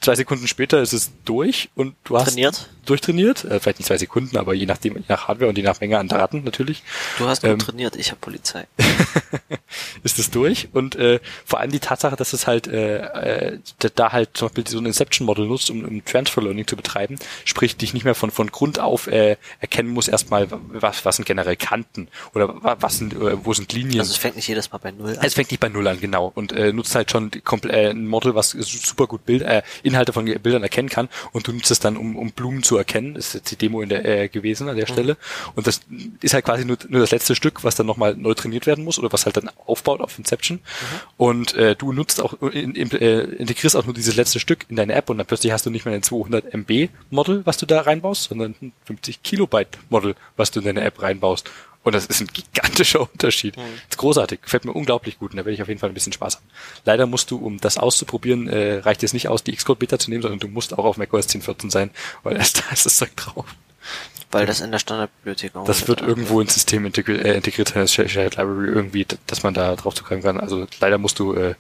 zwei 0.04 0.16
Sekunden 0.16 0.48
später 0.48 0.82
ist 0.82 0.94
es 0.94 1.12
durch 1.26 1.70
und 1.76 1.96
du 2.04 2.18
hast 2.18 2.30
trainiert. 2.30 2.70
durchtrainiert. 2.86 3.46
Äh, 3.46 3.60
vielleicht 3.60 3.80
nicht 3.80 3.88
zwei 3.88 3.98
Sekunden, 3.98 4.38
aber 4.38 4.54
je 4.54 4.66
nachdem, 4.66 4.96
je 4.96 5.04
nach 5.08 5.28
Hardware 5.28 5.50
und 5.50 5.58
je 5.58 5.64
nach 5.64 5.80
Menge 5.80 5.98
an 5.98 6.08
Daten 6.08 6.44
natürlich. 6.44 6.84
Du 7.18 7.26
hast 7.28 7.42
gut 7.42 7.52
ähm, 7.52 7.60
trainiert, 7.60 7.96
ich 7.96 8.12
habe 8.12 8.20
Polizei. 8.20 8.68
ist 10.04 10.20
es 10.20 10.30
durch 10.30 10.70
und 10.74 10.96
äh, 10.96 11.20
vor 11.46 11.60
allem 11.60 11.72
die 11.72 11.80
Tatsache, 11.80 12.16
dass 12.16 12.34
es 12.34 12.48
halt 12.48 12.68
äh, 12.68 13.52
äh, 13.52 13.60
da 13.96 14.12
halt 14.12 14.32
zum 14.34 14.50
Beispiel 14.50 14.68
so 14.68 14.78
ein 14.80 14.86
Inception-Model 14.86 15.48
nutzt, 15.48 15.70
um, 15.70 15.84
um 15.84 16.06
Transfer 16.06 16.42
Learning 16.42 16.68
zu 16.68 16.76
betreiben, 16.76 17.18
sprich 17.46 17.78
dich 17.78 17.94
nicht 17.94 18.04
mehr 18.04 18.16
von 18.16 18.32
von 18.32 18.52
Grund 18.52 18.80
auf 18.80 19.08
äh, 19.08 19.38
erkennen 19.60 19.90
muss 19.90 20.08
erstmal, 20.08 20.48
was 20.50 21.06
was 21.06 21.16
sind 21.16 21.26
generell 21.26 21.56
Kanten 21.56 22.10
oder 22.34 22.54
was 22.62 22.98
sind 22.98 23.14
äh, 23.14 23.46
wo 23.46 23.54
sind 23.54 23.72
Linien. 23.74 24.00
Also 24.00 24.12
es 24.12 24.18
fängt 24.18 24.36
nicht 24.36 24.48
jedes 24.48 24.72
Mal 24.72 24.80
bei 24.80 24.92
null 24.92 25.18
an. 25.18 25.26
Es 25.26 25.34
fängt 25.34 25.52
nicht 25.52 25.60
bei 25.60 25.70
null 25.70 25.88
an, 25.88 26.00
genau 26.00 26.32
und 26.34 26.52
äh, 26.52 26.74
nutzt 26.74 26.94
halt 26.96 27.12
schon 27.12 27.32
komplett 27.44 27.74
äh, 27.74 27.90
ein 27.90 28.08
Model, 28.08 28.36
was 28.36 28.52
super 28.52 29.08
gut 29.08 29.26
Bild 29.26 29.42
äh, 29.44 29.62
Inhalte 29.94 30.14
von 30.14 30.26
Bildern 30.26 30.64
erkennen 30.64 30.90
kann 30.90 31.08
und 31.32 31.48
du 31.48 31.54
nutzt 31.54 31.72
es 31.72 31.80
dann, 31.80 31.98
um, 31.98 32.16
um 32.16 32.32
Blumen 32.32 32.64
zu 32.64 32.78
erkennen. 32.78 33.14
Das 33.14 33.28
ist 33.28 33.34
jetzt 33.36 33.52
die 33.52 33.56
Demo 33.56 33.82
in 33.82 33.90
der, 33.90 34.06
äh, 34.06 34.28
gewesen 34.28 34.68
an 34.70 34.76
der 34.76 34.88
mhm. 34.90 34.94
Stelle. 34.94 35.18
Und 35.56 35.68
das 35.68 35.82
ist 36.22 36.34
halt 36.34 36.46
quasi 36.46 36.66
nur, 36.66 36.78
nur 36.90 37.02
das 37.02 37.12
letzte 37.12 37.36
Stück, 37.36 37.64
was 37.64 37.76
dann 37.76 37.86
nochmal 37.86 38.16
neu 38.16 38.34
trainiert 38.34 38.66
werden 38.66 38.84
muss 38.84 38.98
oder 38.98 39.12
was 39.12 39.26
halt 39.26 39.38
dann 39.38 39.50
aufbaut 39.66 40.02
auf 40.02 40.18
Inception. 40.18 40.58
Mhm. 40.58 40.62
Und 41.18 41.54
äh, 41.56 41.76
du 41.76 41.94
nutzt 41.94 42.22
auch, 42.22 42.42
in, 42.42 42.76
in, 42.76 42.92
äh, 42.92 43.22
integrierst 43.22 43.76
auch 43.76 43.86
nur 43.86 43.94
dieses 43.94 44.16
letzte 44.16 44.40
Stück 44.40 44.66
in 44.70 44.76
deine 44.76 44.94
App 44.94 45.10
und 45.10 45.18
dann 45.18 45.28
plötzlich 45.28 45.54
hast 45.54 45.66
du 45.66 45.70
nicht 45.70 45.86
mehr 45.86 45.94
ein 45.94 46.04
200 46.04 46.54
MB 46.54 46.90
Model, 47.12 47.46
was 47.46 47.58
du 47.58 47.66
da 47.66 47.82
reinbaust, 47.82 48.30
sondern 48.30 48.56
ein 48.62 48.74
50 48.86 49.22
Kilobyte 49.24 49.78
Model, 49.90 50.16
was 50.36 50.52
du 50.52 50.60
in 50.60 50.66
deine 50.66 50.82
App 50.82 51.02
reinbaust. 51.02 51.50
Und 51.84 51.94
das 51.94 52.06
ist 52.06 52.22
ein 52.22 52.28
gigantischer 52.28 53.02
Unterschied. 53.02 53.58
Mhm. 53.58 53.64
ist 53.90 53.98
großartig, 53.98 54.42
gefällt 54.42 54.66
mir 54.66 54.72
unglaublich 54.74 55.20
gut 55.20 55.32
und 55.32 55.38
da 55.38 55.46
werde 55.46 55.54
ich 55.54 55.62
auf 55.62 55.68
jeden 55.68 55.80
Fall 55.80 55.90
ein 55.90 55.94
bisschen 55.94 56.14
Spaß 56.14 56.38
haben. 56.38 56.46
Leider 56.86 57.06
musst 57.08 57.30
du, 57.30 57.38
um 57.38 57.60
das 57.60 57.78
auszuprobieren, 57.78 58.48
äh, 58.48 58.80
reicht 58.80 59.04
es 59.04 59.14
nicht 59.14 59.28
aus, 59.28 59.44
die 59.44 59.54
Xcode 59.54 59.80
Beta 59.80 60.00
zu 60.00 60.10
nehmen, 60.10 60.22
sondern 60.22 60.40
du 60.40 60.48
musst 60.48 60.78
auch 60.78 60.86
auf 60.86 60.98
macOS 60.98 61.28
10.14 61.28 61.70
sein, 61.70 61.92
weil 62.24 62.38
erst 62.38 62.60
da 62.66 62.74
ist 62.74 62.86
das 62.86 62.98
Zeug 62.98 63.16
drauf. 63.16 63.46
Weil 64.32 64.46
das 64.46 64.62
in 64.62 64.72
der 64.72 64.80
Standardbibliothek 64.80 65.56
auch 65.56 65.66
Das 65.66 65.88
wird 65.88 66.02
irgendwo 66.02 66.42
ins 66.42 66.54
System 66.56 66.86
integri 66.86 67.18
äh, 67.18 67.36
integriert 67.36 67.68
sein, 67.68 67.84
das 67.84 67.94
Shared 67.94 68.36
Library 68.36 68.68
irgendwie, 68.68 69.06
dass 69.28 69.44
man 69.44 69.54
da 69.54 69.76
drauf 69.76 69.94
zugreifen 69.94 70.24
kann. 70.24 70.40
Also 70.40 70.66
leider 70.80 70.98
musst 70.98 71.20
du 71.20 71.34
äh, 71.34 71.54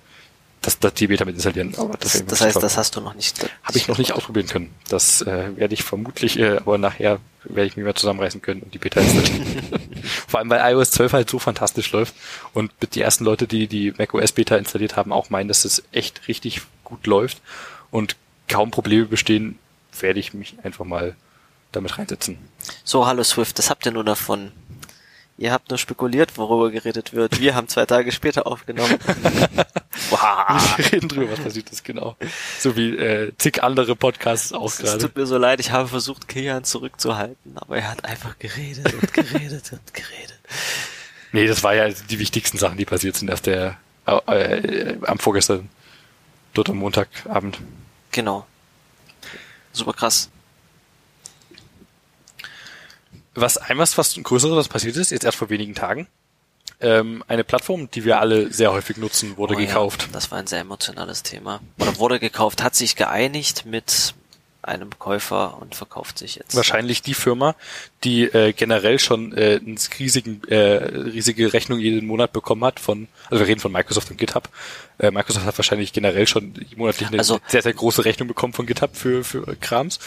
das, 0.63 0.79
das 0.79 0.93
die 0.95 1.07
Beta 1.07 1.25
mit 1.25 1.35
installieren. 1.35 1.75
Aber 1.77 1.95
das, 1.97 2.13
das, 2.13 2.25
das 2.25 2.41
heißt, 2.41 2.63
das 2.63 2.77
hast 2.77 2.95
du 2.95 3.01
noch 3.01 3.13
nicht. 3.13 3.45
Habe 3.63 3.77
ich 3.77 3.87
noch 3.87 3.97
nicht 3.97 4.13
ausprobieren 4.13 4.47
können. 4.47 4.73
Das 4.87 5.21
äh, 5.21 5.55
werde 5.57 5.73
ich 5.73 5.83
vermutlich, 5.83 6.39
äh, 6.39 6.57
aber 6.57 6.77
nachher 6.77 7.19
werde 7.43 7.67
ich 7.67 7.75
mich 7.75 7.85
mal 7.85 7.93
zusammenreißen 7.93 8.41
können 8.41 8.61
und 8.61 8.73
die 8.73 8.77
Beta 8.77 9.01
installieren. 9.01 9.57
Vor 10.27 10.39
allem, 10.39 10.49
weil 10.49 10.73
iOS 10.73 10.91
12 10.91 11.13
halt 11.13 11.29
so 11.29 11.37
fantastisch 11.37 11.91
läuft 11.91 12.15
und 12.53 12.71
die 12.93 13.01
ersten 13.01 13.25
Leute, 13.25 13.45
die 13.45 13.67
die 13.67 13.93
macOS 13.97 14.31
Beta 14.31 14.55
installiert 14.55 14.95
haben, 14.95 15.11
auch 15.11 15.29
meinen, 15.29 15.49
dass 15.49 15.65
es 15.65 15.83
echt 15.91 16.27
richtig 16.27 16.61
gut 16.83 17.05
läuft 17.05 17.41
und 17.91 18.15
kaum 18.47 18.71
Probleme 18.71 19.05
bestehen, 19.05 19.59
werde 19.99 20.19
ich 20.19 20.33
mich 20.33 20.55
einfach 20.63 20.85
mal 20.85 21.15
damit 21.73 21.97
reinsetzen. 21.97 22.37
So, 22.85 23.05
hallo 23.05 23.23
Swift, 23.23 23.59
das 23.59 23.69
habt 23.69 23.85
ihr 23.85 23.91
nur 23.91 24.05
davon. 24.05 24.51
Ihr 25.37 25.51
habt 25.51 25.69
nur 25.69 25.79
spekuliert, 25.79 26.37
worüber 26.37 26.71
geredet 26.71 27.13
wird. 27.13 27.41
Wir 27.41 27.55
haben 27.55 27.67
zwei 27.67 27.85
Tage 27.85 28.11
später 28.11 28.45
aufgenommen. 28.45 28.97
Wir 30.77 30.91
reden 30.91 31.09
drüber, 31.09 31.31
was 31.31 31.39
passiert 31.39 31.69
ist, 31.69 31.83
genau. 31.83 32.15
So 32.59 32.75
wie 32.75 32.95
äh, 32.95 33.31
zig 33.37 33.63
andere 33.63 33.95
Podcasts 33.95 34.53
auch 34.53 34.75
gerade. 34.75 34.97
Es 34.97 35.03
tut 35.03 35.15
mir 35.15 35.25
so 35.25 35.37
leid, 35.37 35.59
ich 35.59 35.71
habe 35.71 35.87
versucht, 35.87 36.27
Kian 36.27 36.63
zurückzuhalten, 36.63 37.57
aber 37.57 37.77
er 37.77 37.89
hat 37.91 38.05
einfach 38.05 38.37
geredet 38.39 38.93
und 38.93 39.13
geredet 39.13 39.71
und 39.71 39.93
geredet. 39.93 40.39
Nee, 41.31 41.47
das 41.47 41.63
war 41.63 41.73
ja 41.75 41.89
die 41.89 42.19
wichtigsten 42.19 42.57
Sachen, 42.57 42.77
die 42.77 42.85
passiert 42.85 43.15
sind 43.15 43.29
erst 43.29 43.47
der 43.47 43.77
äh, 44.05 44.57
äh, 44.57 44.97
am 45.07 45.19
vorgestern, 45.19 45.69
dort 46.53 46.69
am 46.69 46.77
Montagabend. 46.77 47.59
Genau. 48.11 48.45
Super 49.71 49.93
krass. 49.93 50.29
Was 53.33 53.57
einmal 53.57 53.87
was 53.95 54.15
größeres, 54.21 54.55
was 54.55 54.67
passiert 54.67 54.95
ist, 54.95 55.11
jetzt 55.11 55.23
erst 55.23 55.37
vor 55.37 55.49
wenigen 55.49 55.73
Tagen. 55.73 56.07
Ähm, 56.83 57.23
eine 57.27 57.43
Plattform, 57.43 57.89
die 57.91 58.05
wir 58.05 58.19
alle 58.19 58.51
sehr 58.53 58.71
häufig 58.71 58.97
nutzen, 58.97 59.37
wurde 59.37 59.55
Oh 59.55 59.57
gekauft. 59.57 60.03
Ja, 60.03 60.09
das 60.13 60.29
war 60.31 60.37
ein 60.39 60.47
sehr 60.47 60.59
emotionales 60.59 61.23
Thema. 61.23 61.61
Oder 61.79 61.97
wurde 61.97 62.19
gekauft, 62.19 62.61
hat 62.61 62.75
sich 62.75 62.95
geeinigt 62.95 63.65
mit 63.65 64.13
einem 64.61 64.97
Käufer 64.97 65.57
und 65.61 65.75
verkauft 65.75 66.17
sich 66.17 66.35
jetzt. 66.35 66.55
Wahrscheinlich 66.55 67.01
die 67.01 67.13
Firma, 67.13 67.53
die 68.05 68.23
äh, 68.23 68.53
generell 68.53 68.97
schon 68.97 69.33
äh, 69.37 69.59
einen 69.61 69.77
riesigen, 69.99 70.41
äh, 70.47 70.55
riesige 70.55 71.51
Rechnung 71.51 71.79
jeden 71.79 72.07
Monat 72.07 72.31
bekommen 72.31 72.63
hat 72.63 72.79
von, 72.79 73.09
also 73.29 73.43
wir 73.43 73.47
reden 73.47 73.59
von 73.59 73.73
Microsoft 73.73 74.09
und 74.09 74.17
GitHub. 74.17 74.47
Äh, 74.99 75.11
Microsoft 75.11 75.45
hat 75.45 75.57
wahrscheinlich 75.57 75.91
generell 75.91 76.27
schon 76.27 76.53
monatlich 76.77 77.09
eine 77.09 77.17
Also- 77.19 77.41
sehr, 77.47 77.61
sehr 77.61 77.73
große 77.73 78.05
Rechnung 78.05 78.29
bekommen 78.29 78.53
von 78.53 78.65
GitHub 78.65 78.95
für, 78.95 79.25
für 79.25 79.43
Krams. 79.57 79.99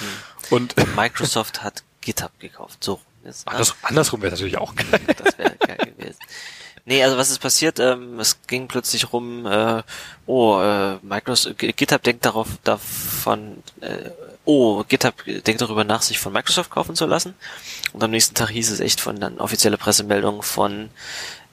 Und 0.49 0.74
Microsoft 0.97 1.62
hat 1.62 1.83
GitHub 2.01 2.33
gekauft. 2.41 2.83
So. 2.83 2.99
Jetzt, 3.27 3.47
anders, 3.49 3.74
andersrum 3.83 4.22
wäre 4.22 4.33
natürlich 4.33 4.57
auch 4.57 4.74
geil. 4.74 5.01
Das 5.22 5.37
wäre 5.37 5.57
geil 5.57 5.93
gewesen. 5.97 6.18
Nee, 6.89 7.03
also 7.03 7.18
was 7.18 7.30
ist 7.30 7.41
passiert? 7.41 7.80
Ähm, 7.80 8.20
es 8.20 8.39
ging 8.47 8.68
plötzlich 8.68 9.12
rum, 9.12 9.45
äh, 9.45 9.82
oh, 10.26 10.61
äh, 10.61 10.99
Microsoft, 11.03 11.59
GitHub 11.59 12.01
denkt 12.01 12.24
darauf, 12.24 12.47
davon, 12.62 13.62
äh, 13.80 14.11
oh, 14.45 14.84
GitHub 14.84 15.14
denkt 15.24 15.61
darüber 15.61 15.82
nach, 15.82 16.03
sich 16.03 16.20
von 16.20 16.32
Microsoft 16.32 16.70
kaufen 16.70 16.95
zu 16.95 17.07
lassen. 17.07 17.34
Und 17.93 18.05
am 18.05 18.12
nächsten 18.12 18.37
Tag 18.37 18.51
hieß 18.51 18.70
es 18.70 18.78
echt 18.78 19.01
von 19.01 19.18
dann 19.18 19.39
offizielle 19.39 19.78
Pressemeldung 19.78 20.43
von, 20.43 20.91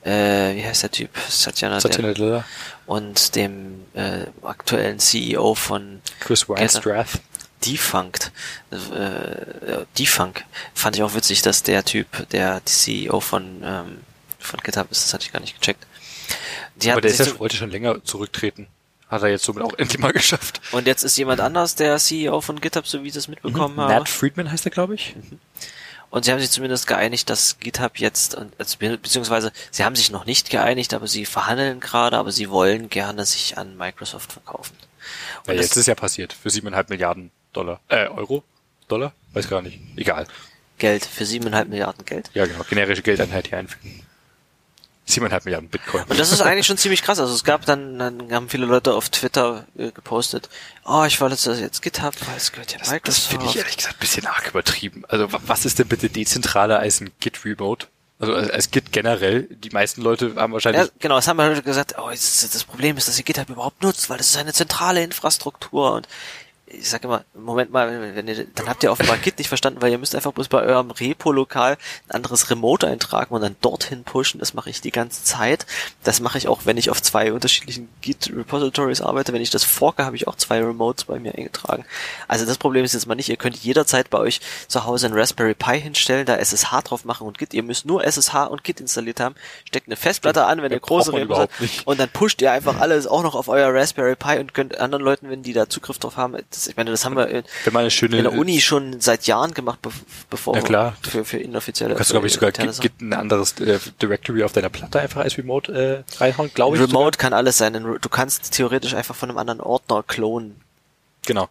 äh, 0.04 0.54
wie 0.54 0.64
heißt 0.64 0.84
der 0.84 0.92
Typ? 0.92 1.10
Satya 1.28 1.68
Nadella 1.68 2.44
und 2.86 3.34
dem 3.34 3.86
äh, 3.94 4.26
aktuellen 4.42 5.00
CEO 5.00 5.56
von 5.56 6.00
Chris 6.20 6.48
Weinstrath. 6.48 7.20
Defunct, 7.66 8.30
äh, 8.70 9.84
Defunk, 9.98 10.44
fand 10.74 10.96
ich 10.96 11.02
auch 11.02 11.14
witzig, 11.14 11.42
dass 11.42 11.62
der 11.62 11.82
Typ, 11.82 12.06
der 12.30 12.60
CEO 12.66 13.20
von, 13.20 13.62
ähm, 13.64 13.98
von 14.44 14.60
GitHub 14.60 14.90
ist, 14.90 15.04
das 15.04 15.14
hatte 15.14 15.24
ich 15.26 15.32
gar 15.32 15.40
nicht 15.40 15.58
gecheckt. 15.60 15.86
Die 16.76 16.90
Aber 16.90 17.00
der 17.00 17.10
ist 17.10 17.18
ja, 17.18 17.24
so- 17.26 17.38
wollte 17.38 17.56
schon 17.56 17.70
länger 17.70 18.02
zurücktreten. 18.04 18.66
Hat 19.08 19.22
er 19.22 19.28
jetzt 19.28 19.44
somit 19.44 19.62
auch 19.62 19.74
endlich 19.78 19.98
mal 20.00 20.12
geschafft. 20.12 20.60
und 20.72 20.86
jetzt 20.86 21.02
ist 21.04 21.16
jemand 21.18 21.40
anders 21.40 21.74
der 21.74 21.98
CEO 21.98 22.40
von 22.40 22.60
GitHub, 22.60 22.86
so 22.86 23.02
wie 23.04 23.08
ich 23.08 23.14
das 23.14 23.28
mitbekommen 23.28 23.78
habe. 23.78 23.92
Matt 23.94 24.08
Friedman 24.08 24.50
heißt 24.50 24.64
er, 24.66 24.70
glaube 24.70 24.94
ich. 24.94 25.14
Und 26.10 26.24
sie 26.24 26.32
haben 26.32 26.40
sich 26.40 26.50
zumindest 26.50 26.86
geeinigt, 26.86 27.28
dass 27.28 27.58
GitHub 27.58 27.98
jetzt, 27.98 28.36
also, 28.36 28.78
be- 28.78 28.96
beziehungsweise 28.98 29.52
sie 29.70 29.84
haben 29.84 29.94
sich 29.96 30.10
noch 30.10 30.24
nicht 30.26 30.48
geeinigt, 30.48 30.94
aber 30.94 31.06
sie 31.08 31.26
verhandeln 31.26 31.80
gerade, 31.80 32.16
aber 32.16 32.32
sie 32.32 32.48
wollen 32.50 32.88
gerne 32.88 33.26
sich 33.26 33.58
an 33.58 33.76
Microsoft 33.76 34.32
verkaufen. 34.32 34.76
Und 35.46 35.54
Ja, 35.54 35.60
jetzt 35.60 35.76
ist 35.76 35.86
ja 35.86 35.94
passiert. 35.94 36.32
Für 36.32 36.50
siebeneinhalb 36.50 36.88
Milliarden 36.88 37.30
Dollar. 37.52 37.80
Äh, 37.88 38.06
Euro? 38.08 38.42
Dollar? 38.88 39.12
Weiß 39.32 39.48
gar 39.48 39.60
nicht. 39.60 39.78
Egal. 39.96 40.26
Geld 40.78 41.04
für 41.04 41.26
siebeneinhalb 41.26 41.68
Milliarden 41.68 42.04
Geld. 42.04 42.30
Ja, 42.34 42.46
genau. 42.46 42.64
Generische 42.64 43.02
Geldeinheit 43.02 43.48
hier 43.48 43.58
einfügen. 43.58 44.04
Siebeneinhalb 45.06 45.44
Milliarden 45.44 45.68
Bitcoin. 45.68 46.02
Und 46.08 46.18
das 46.18 46.32
ist 46.32 46.40
eigentlich 46.40 46.66
schon 46.66 46.78
ziemlich 46.78 47.02
krass. 47.02 47.18
Also 47.20 47.34
es 47.34 47.44
gab 47.44 47.66
dann, 47.66 47.98
dann 47.98 48.32
haben 48.32 48.48
viele 48.48 48.64
Leute 48.64 48.94
auf 48.94 49.10
Twitter 49.10 49.66
äh, 49.76 49.90
gepostet, 49.90 50.48
oh, 50.86 51.04
ich 51.06 51.20
wollte 51.20 51.34
jetzt, 51.34 51.60
jetzt 51.60 51.82
GitHub, 51.82 52.14
weil 52.26 52.36
es 52.38 52.52
gehört 52.52 52.72
ja 52.72 52.78
Das, 52.78 52.90
Microsoft. 52.90 53.18
das 53.18 53.26
finde 53.26 53.46
ich 53.46 53.56
ehrlich 53.56 53.76
gesagt 53.76 53.96
ein 53.96 54.00
bisschen 54.00 54.26
arg 54.26 54.48
übertrieben. 54.48 55.04
Also 55.08 55.30
wa- 55.30 55.40
was 55.46 55.66
ist 55.66 55.78
denn 55.78 55.88
bitte 55.88 56.08
dezentraler 56.08 56.78
als 56.78 57.00
ein 57.02 57.10
Git 57.20 57.44
Remote? 57.44 57.86
Also 58.18 58.32
als, 58.32 58.70
Git 58.70 58.92
generell. 58.92 59.42
Die 59.50 59.70
meisten 59.70 60.00
Leute 60.00 60.36
haben 60.36 60.52
wahrscheinlich 60.54 60.84
ja, 60.84 60.88
genau, 61.00 61.18
es 61.18 61.28
haben 61.28 61.36
Leute 61.36 61.62
gesagt, 61.62 61.96
oh, 61.98 62.10
jetzt, 62.10 62.54
das 62.54 62.64
Problem 62.64 62.96
ist, 62.96 63.06
dass 63.06 63.18
ihr 63.18 63.24
GitHub 63.24 63.50
überhaupt 63.50 63.82
nutzt, 63.82 64.08
weil 64.08 64.16
das 64.18 64.28
ist 64.30 64.36
eine 64.38 64.52
zentrale 64.54 65.02
Infrastruktur 65.02 65.92
und 65.92 66.08
ich 66.78 66.88
sag 66.90 67.04
immer, 67.04 67.24
Moment 67.34 67.70
mal, 67.72 68.14
wenn- 68.14 68.28
ihr, 68.28 68.46
dann 68.54 68.68
habt 68.68 68.82
ihr 68.82 68.92
offenbar 68.92 69.16
Git 69.18 69.38
nicht 69.38 69.48
verstanden, 69.48 69.82
weil 69.82 69.90
ihr 69.92 69.98
müsst 69.98 70.14
einfach 70.14 70.32
bloß 70.32 70.48
bei 70.48 70.62
eurem 70.62 70.90
Repo 70.90 71.32
lokal 71.32 71.76
ein 72.08 72.12
anderes 72.16 72.50
Remote 72.50 72.86
eintragen 72.86 73.34
und 73.34 73.40
dann 73.42 73.56
dorthin 73.60 74.04
pushen. 74.04 74.40
Das 74.40 74.54
mache 74.54 74.70
ich 74.70 74.80
die 74.80 74.90
ganze 74.90 75.24
Zeit. 75.24 75.66
Das 76.02 76.20
mache 76.20 76.38
ich 76.38 76.48
auch, 76.48 76.62
wenn 76.64 76.76
ich 76.76 76.90
auf 76.90 77.02
zwei 77.02 77.32
unterschiedlichen 77.32 77.88
Git 78.02 78.30
Repositories 78.34 79.00
arbeite. 79.00 79.32
Wenn 79.32 79.42
ich 79.42 79.50
das 79.50 79.64
forke, 79.64 80.04
habe 80.04 80.16
ich 80.16 80.28
auch 80.28 80.36
zwei 80.36 80.62
Remotes 80.62 81.04
bei 81.04 81.18
mir 81.18 81.34
eingetragen. 81.34 81.84
Also 82.28 82.46
das 82.46 82.58
Problem 82.58 82.84
ist 82.84 82.92
jetzt 82.94 83.06
mal 83.06 83.14
nicht, 83.14 83.28
ihr 83.28 83.36
könnt 83.36 83.56
jederzeit 83.56 84.10
bei 84.10 84.18
euch 84.18 84.40
zu 84.68 84.84
Hause 84.84 85.06
einen 85.06 85.18
Raspberry 85.18 85.54
Pi 85.54 85.80
hinstellen, 85.80 86.26
da 86.26 86.36
SSH 86.36 86.82
drauf 86.84 87.04
machen 87.04 87.26
und 87.26 87.38
Git. 87.38 87.54
Ihr 87.54 87.62
müsst 87.62 87.86
nur 87.86 88.04
SSH 88.04 88.44
und 88.46 88.64
Git 88.64 88.80
installiert 88.80 89.20
haben. 89.20 89.34
Steckt 89.66 89.88
eine 89.88 89.96
Festplatte 89.96 90.44
an, 90.44 90.62
wenn 90.62 90.72
ihr 90.72 90.80
große 90.80 91.12
Repos 91.22 91.38
habt. 91.38 91.60
Und 91.86 92.00
dann 92.00 92.08
pusht 92.08 92.40
ihr 92.42 92.52
einfach 92.52 92.80
alles 92.80 93.06
auch 93.06 93.22
noch 93.22 93.34
auf 93.34 93.48
euer 93.48 93.72
Raspberry 93.72 94.16
Pi 94.16 94.38
und 94.38 94.54
könnt 94.54 94.78
anderen 94.80 95.04
Leuten, 95.04 95.30
wenn 95.30 95.42
die 95.42 95.52
da 95.52 95.68
Zugriff 95.68 95.98
drauf 95.98 96.16
haben, 96.16 96.36
das, 96.50 96.63
ich 96.68 96.76
meine, 96.76 96.90
das 96.90 97.04
haben 97.04 97.16
wir 97.16 97.28
in, 97.28 97.90
schöne 97.90 98.18
in 98.18 98.24
der 98.24 98.32
Uni 98.32 98.60
schon 98.60 99.00
seit 99.00 99.26
Jahren 99.26 99.52
gemacht, 99.54 99.80
be 99.82 99.90
bevor 100.30 100.56
Ja, 100.56 100.62
klar. 100.62 100.96
wir 101.02 101.10
für, 101.10 101.24
für 101.24 101.38
inoffizielle. 101.38 101.94
kannst 101.94 102.10
du 102.10 102.14
glaube 102.14 102.26
ich 102.26 102.32
sogar. 102.32 102.50
Git 102.52 103.00
ein 103.00 103.12
anderes 103.12 103.58
äh, 103.60 103.78
Directory 104.00 104.42
auf 104.44 104.52
deiner 104.52 104.70
Platte 104.70 105.00
einfach 105.00 105.22
als 105.22 105.36
Remote 105.38 106.04
äh, 106.16 106.18
reinhauen, 106.18 106.50
glaube 106.54 106.76
ich. 106.76 106.82
Remote 106.82 107.18
kann 107.18 107.32
alles 107.32 107.58
sein. 107.58 107.72
Du 107.72 108.08
kannst 108.08 108.52
theoretisch 108.52 108.94
einfach 108.94 109.14
von 109.14 109.28
einem 109.30 109.38
anderen 109.38 109.60
Ordner 109.60 110.02
klonen. 110.02 110.60
Genau. 111.26 111.48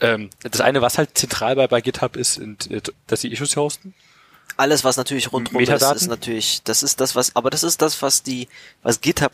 Ähm, 0.00 0.30
das 0.42 0.60
eine, 0.60 0.82
was 0.82 0.98
halt 0.98 1.16
zentral 1.16 1.56
bei, 1.56 1.66
bei 1.68 1.80
GitHub 1.80 2.16
ist, 2.16 2.34
sind, 2.34 2.70
äh, 2.70 2.82
dass 3.06 3.22
sie 3.22 3.32
Issues 3.32 3.56
hosten. 3.56 3.94
Alles, 4.56 4.84
was 4.84 4.96
natürlich 4.96 5.32
rundherum 5.32 5.60
ist, 5.60 5.68
Metadaten? 5.68 5.96
ist 5.96 6.08
natürlich, 6.08 6.62
das 6.64 6.82
ist 6.82 7.00
das, 7.00 7.14
was, 7.14 7.34
aber 7.36 7.50
das 7.50 7.62
ist 7.62 7.82
das, 7.82 8.00
was 8.00 8.22
die, 8.22 8.48
was 8.82 9.00
GitHub 9.00 9.32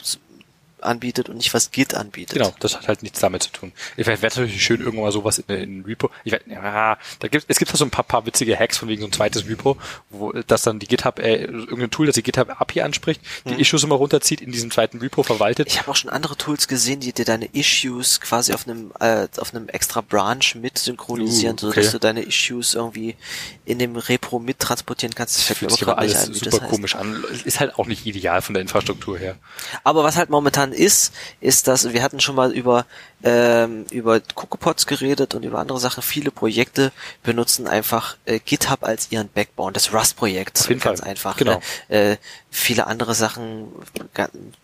anbietet 0.84 1.28
und 1.28 1.36
nicht 1.36 1.52
was 1.54 1.70
Git 1.70 1.94
anbietet. 1.94 2.38
Genau, 2.38 2.54
das 2.60 2.76
hat 2.76 2.88
halt 2.88 3.02
nichts 3.02 3.20
damit 3.20 3.42
zu 3.42 3.50
tun. 3.50 3.72
Ich 3.96 4.06
wäre 4.06 4.18
natürlich 4.20 4.62
schön, 4.62 4.80
irgendwann 4.80 5.04
mal 5.04 5.12
sowas 5.12 5.38
in, 5.38 5.54
in 5.54 5.84
Repo. 5.84 6.10
Ich 6.24 6.32
werd, 6.32 6.46
ja, 6.46 6.98
da 7.20 7.28
gibt, 7.28 7.44
es 7.48 7.58
gibt 7.58 7.72
da 7.72 7.76
so 7.76 7.84
ein 7.84 7.90
paar, 7.90 8.04
paar 8.04 8.26
witzige 8.26 8.58
Hacks 8.58 8.78
von 8.78 8.88
wegen 8.88 9.00
so 9.00 9.08
ein 9.08 9.12
zweites 9.12 9.46
Repo, 9.48 9.76
wo 10.10 10.32
das 10.32 10.62
dann 10.62 10.78
die 10.78 10.86
GitHub, 10.86 11.18
äh, 11.18 11.44
irgendein 11.44 11.90
Tool, 11.90 12.06
das 12.06 12.14
die 12.14 12.22
GitHub 12.22 12.60
API 12.60 12.82
anspricht, 12.82 13.20
die 13.44 13.60
Issues 13.60 13.82
immer 13.84 13.94
runterzieht, 13.96 14.40
in 14.40 14.52
diesem 14.52 14.70
zweiten 14.70 14.98
Repo 14.98 15.22
verwaltet. 15.22 15.68
Ich 15.68 15.78
habe 15.78 15.90
auch 15.90 15.96
schon 15.96 16.10
andere 16.10 16.36
Tools 16.36 16.68
gesehen, 16.68 17.00
die 17.00 17.12
dir 17.12 17.24
deine 17.24 17.46
Issues 17.46 18.20
quasi 18.20 18.52
auf 18.52 18.66
einem 18.66 18.92
äh, 19.00 19.28
auf 19.38 19.54
einem 19.54 19.68
extra 19.68 20.00
Branch 20.00 20.44
mit 20.54 20.78
synchronisieren, 20.78 21.56
Uh, 21.62 21.68
okay. 21.68 21.82
dass 21.82 21.92
du 21.92 21.98
deine 21.98 22.22
Issues 22.22 22.74
irgendwie 22.74 23.16
in 23.64 23.78
dem 23.78 23.96
Repro 23.96 24.38
mittransportieren 24.38 25.14
kannst. 25.14 25.36
Das 25.36 25.44
fällt 25.44 25.62
mir 25.62 25.82
aber 25.82 25.98
alles 25.98 26.28
wie 26.30 26.34
super 26.34 26.50
das 26.50 26.60
heißt. 26.62 26.70
komisch 26.70 26.94
an. 26.94 27.24
Ist 27.44 27.60
halt 27.60 27.78
auch 27.78 27.86
nicht 27.86 28.06
ideal 28.06 28.42
von 28.42 28.54
der 28.54 28.62
Infrastruktur 28.62 29.18
her. 29.18 29.36
Aber 29.84 30.04
was 30.04 30.16
halt 30.16 30.30
momentan 30.30 30.71
ist, 30.72 31.12
ist, 31.40 31.68
dass 31.68 31.92
wir 31.92 32.02
hatten 32.02 32.20
schon 32.20 32.36
mal 32.36 32.52
über 32.52 32.86
ähm, 33.24 33.86
über 33.90 34.20
CocoaPods 34.20 34.86
geredet 34.86 35.34
und 35.34 35.44
über 35.44 35.58
andere 35.58 35.78
Sachen. 35.78 36.02
Viele 36.02 36.30
Projekte 36.30 36.92
benutzen 37.22 37.66
einfach 37.66 38.16
äh, 38.24 38.40
GitHub 38.40 38.82
als 38.82 39.12
ihren 39.12 39.28
Backbone, 39.28 39.72
das 39.72 39.92
Rust-Projekt. 39.92 40.66
Ganz 40.80 41.00
Fall. 41.00 41.08
einfach. 41.08 41.36
Genau. 41.36 41.60
Ne? 41.88 41.96
Äh, 41.96 42.16
viele 42.50 42.86
andere 42.86 43.14
Sachen, 43.14 43.68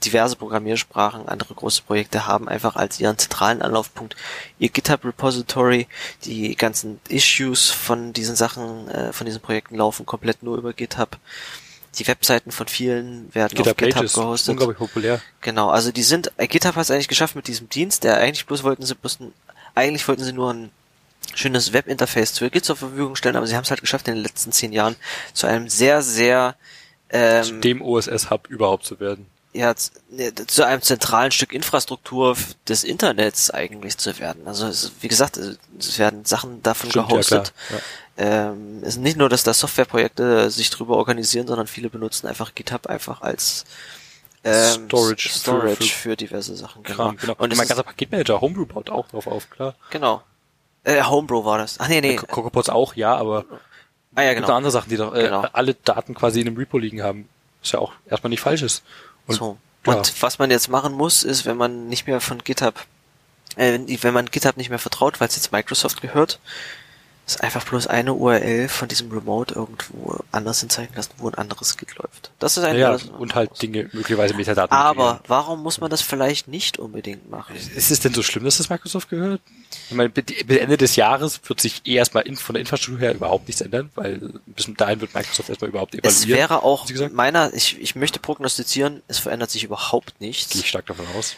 diverse 0.04 0.36
Programmiersprachen, 0.36 1.28
andere 1.28 1.54
große 1.54 1.82
Projekte 1.82 2.26
haben 2.26 2.48
einfach 2.48 2.76
als 2.76 2.98
ihren 3.00 3.16
zentralen 3.18 3.62
Anlaufpunkt 3.62 4.16
ihr 4.58 4.68
GitHub-Repository. 4.68 5.86
Die 6.24 6.56
ganzen 6.56 7.00
Issues 7.08 7.70
von 7.70 8.12
diesen 8.12 8.36
Sachen, 8.36 8.88
äh, 8.88 9.12
von 9.12 9.24
diesen 9.24 9.40
Projekten 9.40 9.76
laufen 9.76 10.04
komplett 10.04 10.42
nur 10.42 10.58
über 10.58 10.72
GitHub. 10.72 11.16
Die 11.98 12.06
Webseiten 12.06 12.50
von 12.52 12.68
vielen 12.68 13.34
werden 13.34 13.54
GitHub 13.56 13.68
auf 13.72 13.76
GitHub 13.76 13.94
Pages, 13.94 14.12
gehostet. 14.12 14.50
unglaublich 14.52 14.78
populär. 14.78 15.20
Genau, 15.40 15.70
also 15.70 15.90
die 15.90 16.02
sind, 16.02 16.30
äh, 16.36 16.46
GitHub 16.46 16.76
hat 16.76 16.82
es 16.82 16.90
eigentlich 16.90 17.08
geschafft 17.08 17.34
mit 17.34 17.48
diesem 17.48 17.68
Dienst, 17.68 18.04
der 18.04 18.18
eigentlich 18.18 18.46
bloß 18.46 18.62
wollten 18.62 18.84
sie 18.84 18.94
bloß, 18.94 19.20
ein, 19.20 19.32
eigentlich 19.74 20.06
wollten 20.06 20.22
sie 20.24 20.32
nur 20.32 20.52
ein 20.52 20.70
schönes 21.34 21.72
Webinterface 21.72 22.38
für 22.38 22.50
Git 22.50 22.64
zur 22.64 22.76
Verfügung 22.76 23.16
stellen, 23.16 23.36
aber 23.36 23.46
sie 23.46 23.56
haben 23.56 23.64
es 23.64 23.70
halt 23.70 23.80
geschafft 23.80 24.06
in 24.08 24.14
den 24.14 24.22
letzten 24.22 24.52
zehn 24.52 24.72
Jahren 24.72 24.96
zu 25.34 25.46
einem 25.46 25.68
sehr, 25.68 26.02
sehr, 26.02 26.54
ähm, 27.10 27.60
Dem 27.60 27.82
OSS-Hub 27.82 28.48
überhaupt 28.48 28.84
zu 28.84 29.00
werden. 29.00 29.26
ja, 29.52 29.74
ne, 30.10 30.32
zu 30.34 30.64
einem 30.64 30.82
zentralen 30.82 31.32
Stück 31.32 31.52
Infrastruktur 31.52 32.36
des 32.68 32.84
Internets 32.84 33.50
eigentlich 33.50 33.96
zu 33.98 34.18
werden. 34.18 34.46
Also 34.46 34.66
es, 34.66 34.92
wie 35.00 35.08
gesagt, 35.08 35.36
es 35.38 35.98
werden 35.98 36.24
Sachen 36.24 36.62
davon 36.62 36.90
Stimmt, 36.90 37.06
ja, 37.06 37.10
gehostet. 37.12 37.52
klar. 37.68 37.80
Ähm, 38.18 38.80
es 38.82 38.88
ist 38.96 38.98
nicht 38.98 39.16
nur, 39.16 39.28
dass 39.28 39.44
da 39.44 39.54
Softwareprojekte 39.54 40.50
sich 40.50 40.70
drüber 40.70 40.96
organisieren, 40.96 41.46
sondern 41.46 41.66
viele 41.66 41.88
benutzen 41.88 42.26
einfach 42.26 42.54
GitHub 42.54 42.86
einfach 42.88 43.22
als 43.22 43.64
ähm, 44.44 44.86
Storage 44.88 45.28
für- 45.28 45.38
Storage 45.38 45.76
für, 45.84 46.10
für- 46.10 46.16
diverse 46.16 46.54
Sachen. 46.56 46.82
Genau. 46.82 46.96
Kram, 46.96 47.16
genau. 47.16 47.34
Und 47.38 47.50
mein 47.56 47.62
ist, 47.62 47.68
ganzer 47.68 47.82
Paketmanager, 47.84 48.40
Homebrew 48.40 48.66
baut 48.66 48.90
auch 48.90 49.08
drauf 49.08 49.26
auf, 49.26 49.48
klar. 49.50 49.74
genau. 49.90 50.22
Äh, 50.84 51.02
Homebrew 51.02 51.44
war 51.44 51.58
das. 51.58 51.78
Ach 51.80 51.88
nee, 51.88 52.00
nee. 52.00 52.16
CocoaPods 52.16 52.68
auch, 52.70 52.94
ja, 52.94 53.14
aber 53.16 53.44
Ah 54.14 54.22
ja, 54.22 54.28
gibt 54.30 54.36
genau. 54.38 54.48
noch 54.48 54.56
andere 54.56 54.70
Sachen, 54.72 54.88
die 54.90 54.96
doch 54.96 55.14
äh, 55.14 55.22
Genau. 55.24 55.46
alle 55.52 55.74
Daten 55.74 56.14
quasi 56.14 56.40
in 56.40 56.48
einem 56.48 56.56
Repo 56.56 56.78
liegen 56.78 57.02
haben. 57.02 57.28
Was 57.62 57.72
ja 57.72 57.78
auch 57.78 57.92
erstmal 58.08 58.30
nicht 58.30 58.40
falsch 58.40 58.62
ist. 58.62 58.82
Und, 59.26 59.34
so. 59.36 59.58
ja. 59.86 59.94
Und 59.94 60.22
was 60.22 60.38
man 60.38 60.50
jetzt 60.50 60.68
machen 60.68 60.92
muss, 60.94 61.22
ist, 61.24 61.44
wenn 61.46 61.56
man 61.56 61.88
nicht 61.88 62.06
mehr 62.06 62.20
von 62.20 62.38
GitHub, 62.38 62.74
äh, 63.56 63.78
wenn 64.02 64.14
man 64.14 64.26
GitHub 64.26 64.56
nicht 64.56 64.70
mehr 64.70 64.78
vertraut, 64.78 65.20
weil 65.20 65.28
es 65.28 65.36
jetzt 65.36 65.52
Microsoft 65.52 66.00
gehört, 66.00 66.38
ist 67.28 67.42
einfach 67.42 67.62
bloß 67.64 67.86
eine 67.88 68.14
URL 68.14 68.68
von 68.68 68.88
diesem 68.88 69.12
Remote 69.12 69.54
irgendwo 69.54 70.18
anders 70.32 70.60
hinzeigen 70.60 70.94
lassen, 70.96 71.10
wo 71.18 71.28
ein 71.28 71.34
anderes 71.34 71.76
Git 71.76 71.94
läuft. 71.96 72.30
Das 72.38 72.56
ist 72.56 72.64
ein 72.64 72.78
ja, 72.78 72.96
und 73.18 73.34
halt 73.34 73.60
Dinge 73.60 73.90
möglicherweise 73.92 74.34
Metadaten. 74.34 74.74
Aber 74.74 75.20
warum 75.26 75.62
muss 75.62 75.78
man 75.78 75.90
das 75.90 76.00
vielleicht 76.00 76.48
nicht 76.48 76.78
unbedingt 76.78 77.30
machen? 77.30 77.54
Ist 77.54 77.90
es 77.90 78.00
denn 78.00 78.14
so 78.14 78.22
schlimm, 78.22 78.44
dass 78.44 78.56
das 78.56 78.70
Microsoft 78.70 79.10
gehört? 79.10 79.42
Ich 79.90 79.94
meine, 79.94 80.08
bis 80.08 80.24
Ende 80.48 80.78
des 80.78 80.96
Jahres 80.96 81.40
wird 81.46 81.60
sich 81.60 81.82
eh 81.84 81.96
erstmal 81.96 82.24
von 82.36 82.54
der 82.54 82.60
Infrastruktur 82.60 83.00
her 83.00 83.14
überhaupt 83.14 83.46
nichts 83.46 83.60
ändern, 83.60 83.90
weil 83.94 84.32
bis 84.46 84.70
dahin 84.76 85.02
wird 85.02 85.14
Microsoft 85.14 85.50
erstmal 85.50 85.68
überhaupt 85.68 85.94
evaluieren. 85.94 86.22
Es 86.22 86.28
wäre 86.28 86.62
auch 86.62 86.86
meiner, 87.12 87.52
ich, 87.52 87.78
ich 87.78 87.94
möchte 87.94 88.20
prognostizieren, 88.20 89.02
es 89.06 89.18
verändert 89.18 89.50
sich 89.50 89.64
überhaupt 89.64 90.18
nichts. 90.20 90.52
Gehe 90.52 90.62
ich 90.62 90.68
stark 90.68 90.86
davon 90.86 91.04
aus. 91.14 91.36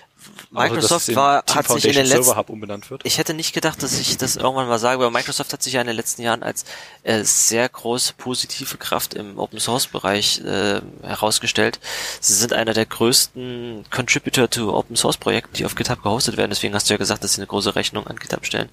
Microsoft 0.51 1.09
also, 1.09 1.17
war, 1.17 1.45
hat 1.49 1.69
sich 1.69 1.85
in 1.85 1.95
den 1.95 2.07
letzten, 2.07 2.39
umbenannt 2.51 2.91
wird. 2.91 3.03
ich 3.05 3.19
hätte 3.19 3.35
nicht 3.35 3.53
gedacht, 3.53 3.83
dass 3.83 3.99
ich 3.99 4.17
das 4.17 4.37
irgendwann 4.37 4.69
mal 4.69 4.79
sage, 4.79 4.97
aber 4.97 5.11
Microsoft 5.11 5.53
hat 5.53 5.63
sich 5.63 5.75
ja 5.75 5.81
in 5.81 5.87
den 5.87 5.97
letzten 5.97 6.23
Jahren 6.23 6.43
als 6.43 6.65
äh, 7.03 7.23
sehr 7.23 7.69
große 7.69 8.15
positive 8.15 8.77
Kraft 8.77 9.15
im 9.15 9.39
Open 9.39 9.61
Source 9.61 9.87
Bereich 9.87 10.41
äh, 10.41 10.81
herausgestellt. 11.03 11.79
Sie 12.21 12.35
sind 12.35 12.53
einer 12.53 12.75
der 12.75 12.87
größten 12.87 13.85
Contributor 13.91 14.51
to 14.51 14.77
Open 14.77 14.97
Source 14.97 15.17
Projekten, 15.17 15.55
die 15.55 15.65
auf 15.65 15.75
GitHub 15.75 16.03
gehostet 16.03 16.37
werden. 16.37 16.51
Deswegen 16.51 16.75
hast 16.75 16.89
du 16.89 16.95
ja 16.95 16.99
gesagt, 16.99 17.23
dass 17.23 17.35
sie 17.35 17.41
eine 17.41 17.47
große 17.47 17.77
Rechnung 17.77 18.07
an 18.07 18.17
GitHub 18.17 18.45
stellen. 18.45 18.69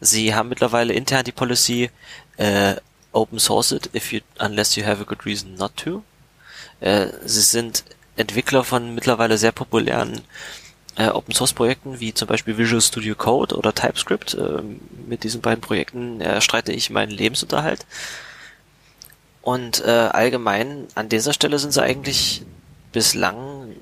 Sie 0.00 0.34
haben 0.34 0.48
mittlerweile 0.48 0.92
intern 0.92 1.24
die 1.24 1.32
Policy 1.32 1.90
äh, 2.36 2.74
Open 3.12 3.38
Source 3.38 3.72
it 3.72 3.90
if 3.94 4.12
you 4.12 4.20
unless 4.38 4.76
you 4.76 4.84
have 4.84 5.00
a 5.00 5.04
good 5.04 5.24
reason 5.24 5.54
not 5.54 5.76
to. 5.76 6.02
Äh, 6.80 7.08
sie 7.24 7.42
sind 7.42 7.84
Entwickler 8.16 8.64
von 8.64 8.94
mittlerweile 8.94 9.38
sehr 9.38 9.52
populären 9.52 10.20
äh, 10.96 11.08
Open 11.08 11.34
Source 11.34 11.52
Projekten 11.52 12.00
wie 12.00 12.14
zum 12.14 12.28
Beispiel 12.28 12.58
Visual 12.58 12.80
Studio 12.80 13.14
Code 13.14 13.56
oder 13.56 13.74
TypeScript. 13.74 14.34
Äh, 14.34 14.62
mit 15.06 15.24
diesen 15.24 15.40
beiden 15.40 15.60
Projekten 15.60 16.20
erstreite 16.20 16.72
ich 16.72 16.90
meinen 16.90 17.10
Lebensunterhalt. 17.10 17.86
Und 19.42 19.84
äh, 19.84 19.90
allgemein 19.90 20.86
an 20.94 21.08
dieser 21.08 21.32
Stelle 21.32 21.58
sind 21.58 21.72
sie 21.72 21.82
eigentlich 21.82 22.42
bislang 22.92 23.74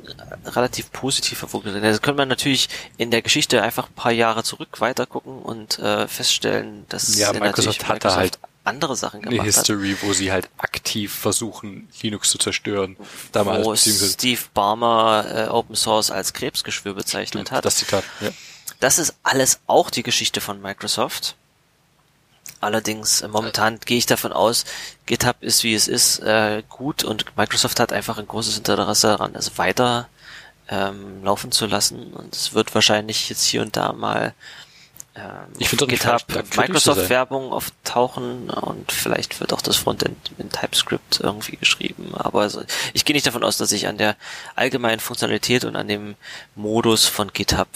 relativ 0.47 0.93
positiv 0.93 1.43
hervorgegangen. 1.43 1.83
Das 1.83 2.01
könnte 2.01 2.19
man 2.19 2.29
natürlich 2.29 2.69
in 2.97 3.11
der 3.11 3.23
Geschichte 3.23 3.63
einfach 3.63 3.89
ein 3.89 3.95
paar 3.95 4.13
Jahre 4.13 4.45
zurück 4.45 4.81
weitergucken 4.81 5.41
und 5.41 5.79
äh, 5.81 6.07
feststellen, 6.07 6.87
dass 6.89 7.19
ja, 7.19 7.33
Microsoft 7.33 7.85
hatte 7.89 7.95
Microsoft 7.95 8.17
halt 8.17 8.39
andere 8.71 8.97
Sachen 8.97 9.21
gemacht 9.21 9.41
eine 9.41 9.45
History, 9.45 9.93
hat. 9.93 10.03
wo 10.03 10.13
sie 10.13 10.33
halt 10.33 10.49
aktiv 10.57 11.13
versuchen, 11.13 11.89
Linux 12.01 12.31
zu 12.31 12.39
zerstören. 12.39 12.97
Damals 13.33 13.67
wo 13.67 13.77
Steve 13.77 14.41
Barmer 14.55 15.25
äh, 15.33 15.49
Open 15.49 15.77
Source 15.77 16.11
als 16.11 16.33
Krebsgeschwür 16.33 16.95
bezeichnet 16.95 17.49
Stimmt, 17.49 17.57
hat. 17.59 17.65
Das 17.65 17.77
Zitat, 17.77 18.05
ja. 18.21 18.31
Das 18.81 18.99
ist 18.99 19.15
alles 19.23 19.61
auch 19.67 19.91
die 19.91 20.03
Geschichte 20.03 20.41
von 20.41 20.63
Microsoft. 20.63 21.37
Allerdings 22.61 23.21
äh, 23.21 23.29
momentan 23.29 23.79
gehe 23.81 23.99
ich 23.99 24.07
davon 24.07 24.33
aus, 24.33 24.65
GitHub 25.07 25.43
ist 25.43 25.65
wie 25.65 25.75
es 25.75 25.89
ist 25.89 26.21
äh, 26.21 26.63
gut 26.69 27.05
und 27.05 27.37
Microsoft 27.37 27.81
hat 27.81 27.93
einfach 27.93 28.19
ein 28.19 28.27
großes 28.27 28.59
Interesse 28.59 29.09
daran, 29.09 29.35
es 29.35 29.59
weiter 29.59 30.09
ähm, 30.69 31.25
laufen 31.25 31.53
zu 31.53 31.67
lassen 31.67 32.13
und 32.13 32.35
es 32.35 32.55
wird 32.55 32.75
wahrscheinlich 32.75 33.29
jetzt 33.29 33.45
hier 33.45 33.63
und 33.63 33.77
da 33.77 33.93
mal 33.93 34.35
ich 35.59 35.69
finde 35.69 35.87
GitHub 35.89 36.23
Microsoft 36.57 37.11
Werbung 37.11 37.53
auftauchen 37.53 38.49
und 38.49 38.93
vielleicht 38.93 39.41
wird 39.41 39.53
auch 39.53 39.61
das 39.61 39.77
Frontend 39.77 40.17
in 40.39 40.51
TypeScript 40.51 41.21
irgendwie 41.21 41.57
geschrieben. 41.57 42.15
Aber 42.15 42.43
also, 42.43 42.63
ich 42.93 43.05
gehe 43.05 43.15
nicht 43.15 43.27
davon 43.27 43.43
aus, 43.43 43.57
dass 43.57 43.71
sich 43.71 43.89
an 43.89 43.99
der 43.99 44.17
allgemeinen 44.55 45.01
Funktionalität 45.01 45.65
und 45.65 45.75
an 45.75 45.89
dem 45.89 46.15
Modus 46.55 47.07
von 47.07 47.33
GitHub 47.33 47.69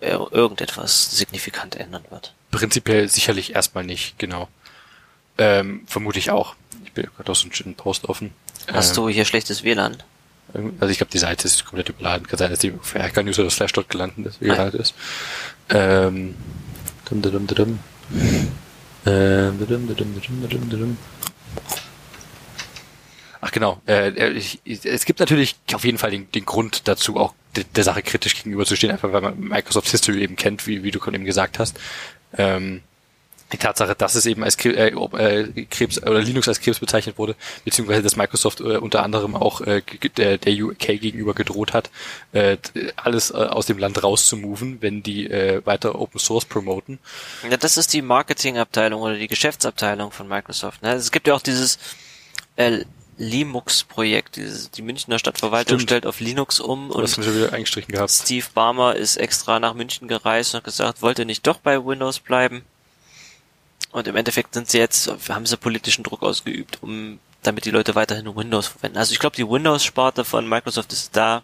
äh, 0.00 0.10
irgendetwas 0.10 1.16
signifikant 1.16 1.76
ändern 1.76 2.04
wird. 2.10 2.34
Prinzipiell 2.50 3.08
sicherlich 3.08 3.54
erstmal 3.54 3.84
nicht, 3.84 4.18
genau. 4.18 4.48
Ähm, 5.38 5.84
vermute 5.86 6.18
ich 6.18 6.30
auch. 6.30 6.56
Ich 6.84 6.92
bin 6.92 7.08
gerade 7.16 7.30
auch 7.30 7.36
so 7.36 7.44
einen 7.44 7.54
schönen 7.54 7.76
Post 7.76 8.08
offen. 8.08 8.32
Hast 8.72 8.90
ähm, 8.90 8.94
du 8.96 9.08
hier 9.08 9.24
schlechtes 9.24 9.62
WLAN? 9.62 10.02
Also 10.80 10.90
ich 10.90 10.98
glaube, 10.98 11.12
die 11.12 11.18
Seite 11.18 11.46
ist 11.46 11.64
komplett 11.64 11.88
überladen. 11.88 12.26
Kann 12.26 12.38
sein, 12.38 12.50
dass 12.50 12.58
die 12.58 12.72
für 12.82 13.00
Hacker 13.00 13.22
News 13.22 13.38
oder 13.38 13.50
Slash 13.50 13.72
dort 13.72 13.88
gelandet 13.88 14.26
ist, 14.26 14.40
gelandet 14.40 14.80
ist. 14.80 14.94
Ähm, 15.68 16.34
Dum, 17.10 17.22
dum, 17.22 17.32
dum, 17.32 17.46
dum. 17.48 17.78
Ach 23.40 23.50
genau, 23.50 23.80
äh, 23.88 24.30
ich, 24.32 24.60
es 24.64 25.04
gibt 25.04 25.18
natürlich 25.18 25.56
auf 25.72 25.84
jeden 25.84 25.98
Fall 25.98 26.10
den, 26.10 26.30
den 26.30 26.44
Grund 26.44 26.86
dazu, 26.86 27.16
auch 27.16 27.34
de, 27.56 27.64
der 27.74 27.84
Sache 27.84 28.02
kritisch 28.02 28.36
gegenüberzustehen, 28.36 28.92
einfach 28.92 29.12
weil 29.12 29.22
man 29.22 29.40
Microsoft 29.40 29.88
History 29.88 30.22
eben 30.22 30.36
kennt, 30.36 30.66
wie, 30.66 30.82
wie 30.82 30.90
du 30.90 31.00
eben 31.10 31.24
gesagt 31.24 31.58
hast. 31.58 31.80
Ähm, 32.36 32.82
die 33.52 33.58
Tatsache, 33.58 33.94
dass 33.94 34.14
es 34.14 34.26
eben 34.26 34.44
als 34.44 34.56
äh, 34.64 34.88
äh, 34.88 35.64
Krebs 35.66 36.02
oder 36.02 36.20
Linux 36.20 36.48
als 36.48 36.60
Krebs 36.60 36.78
bezeichnet 36.78 37.18
wurde, 37.18 37.34
beziehungsweise 37.64 38.02
dass 38.02 38.16
Microsoft 38.16 38.60
äh, 38.60 38.76
unter 38.76 39.02
anderem 39.02 39.34
auch 39.34 39.60
äh, 39.60 39.82
der, 40.16 40.38
der 40.38 40.52
UK 40.52 41.00
gegenüber 41.00 41.34
gedroht 41.34 41.72
hat, 41.72 41.90
äh, 42.32 42.56
alles 42.96 43.30
äh, 43.30 43.34
aus 43.34 43.66
dem 43.66 43.78
Land 43.78 44.02
rauszumoven, 44.02 44.78
wenn 44.80 45.02
die 45.02 45.26
äh, 45.28 45.64
weiter 45.64 45.98
Open 46.00 46.20
Source 46.20 46.44
promoten. 46.44 46.98
Ja, 47.48 47.56
das 47.56 47.76
ist 47.76 47.92
die 47.92 48.02
Marketingabteilung 48.02 49.00
oder 49.02 49.16
die 49.16 49.28
Geschäftsabteilung 49.28 50.12
von 50.12 50.28
Microsoft. 50.28 50.82
Ne? 50.82 50.92
Es 50.94 51.10
gibt 51.10 51.26
ja 51.26 51.34
auch 51.34 51.42
dieses 51.42 51.78
äh, 52.56 52.84
Linux-Projekt, 53.20 54.40
die 54.76 54.82
Münchner 54.82 55.18
Stadtverwaltung 55.18 55.78
Stimmt. 55.78 55.90
stellt 55.90 56.06
auf 56.06 56.20
Linux 56.20 56.58
um 56.58 56.90
und. 56.90 57.06
Steve 58.24 58.46
Barmer 58.54 58.96
ist 58.96 59.16
extra 59.16 59.60
nach 59.60 59.74
München 59.74 60.08
gereist 60.08 60.54
und 60.54 60.58
hat 60.58 60.64
gesagt, 60.64 61.02
wollte 61.02 61.26
nicht 61.26 61.46
doch 61.46 61.58
bei 61.58 61.84
Windows 61.84 62.20
bleiben. 62.20 62.64
Und 63.92 64.06
im 64.06 64.16
Endeffekt 64.16 64.54
sind 64.54 64.70
sie 64.70 64.78
jetzt, 64.78 65.10
haben 65.28 65.46
sie 65.46 65.56
politischen 65.56 66.04
Druck 66.04 66.22
ausgeübt, 66.22 66.78
um 66.80 67.18
damit 67.42 67.64
die 67.64 67.70
Leute 67.70 67.94
weiterhin 67.94 68.36
Windows 68.36 68.68
verwenden. 68.68 68.98
Also 68.98 69.12
ich 69.12 69.18
glaube, 69.18 69.36
die 69.36 69.48
Windows-Sparte 69.48 70.24
von 70.24 70.48
Microsoft 70.48 70.92
ist 70.92 71.16
da 71.16 71.42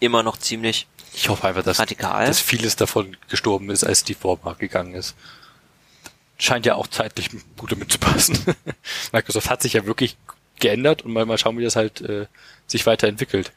immer 0.00 0.22
noch 0.22 0.36
ziemlich 0.36 0.86
ich 1.14 1.28
hoffe 1.28 1.46
einfach, 1.46 1.62
dass, 1.62 1.78
radikal. 1.78 2.26
dass 2.26 2.40
vieles 2.40 2.74
davon 2.74 3.16
gestorben 3.28 3.70
ist, 3.70 3.84
als 3.84 4.02
die 4.02 4.14
Vormark 4.14 4.58
gegangen 4.58 4.94
ist. 4.94 5.14
Scheint 6.38 6.66
ja 6.66 6.74
auch 6.74 6.88
zeitlich 6.88 7.30
gut 7.56 7.70
damit 7.70 7.92
zu 7.92 7.98
passen. 7.98 8.36
Microsoft 9.12 9.48
hat 9.48 9.62
sich 9.62 9.74
ja 9.74 9.86
wirklich 9.86 10.16
geändert 10.58 11.02
und 11.02 11.12
mal, 11.12 11.24
mal 11.24 11.38
schauen, 11.38 11.56
wie 11.56 11.62
das 11.62 11.76
halt 11.76 12.00
äh, 12.00 12.26
sich 12.66 12.84
weiterentwickelt. 12.86 13.52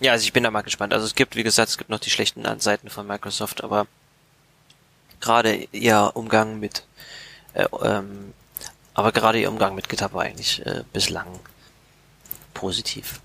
Ja, 0.00 0.12
also 0.12 0.24
ich 0.24 0.32
bin 0.32 0.42
da 0.42 0.50
mal 0.50 0.62
gespannt. 0.62 0.92
Also 0.92 1.06
es 1.06 1.14
gibt, 1.14 1.36
wie 1.36 1.44
gesagt, 1.44 1.68
es 1.68 1.78
gibt 1.78 1.90
noch 1.90 2.00
die 2.00 2.10
schlechten 2.10 2.44
Seiten 2.58 2.90
von 2.90 3.06
Microsoft, 3.06 3.62
aber 3.62 3.86
gerade 5.22 5.66
ihr 5.72 6.10
Umgang 6.14 6.60
mit, 6.60 6.84
äh, 7.54 7.66
ähm, 7.82 8.34
aber 8.92 9.12
gerade 9.12 9.40
ihr 9.40 9.48
Umgang 9.48 9.74
mit 9.74 9.88
GitHub 9.88 10.12
war 10.12 10.24
eigentlich 10.24 10.64
äh, 10.66 10.84
bislang 10.92 11.26
positiv. 12.52 13.20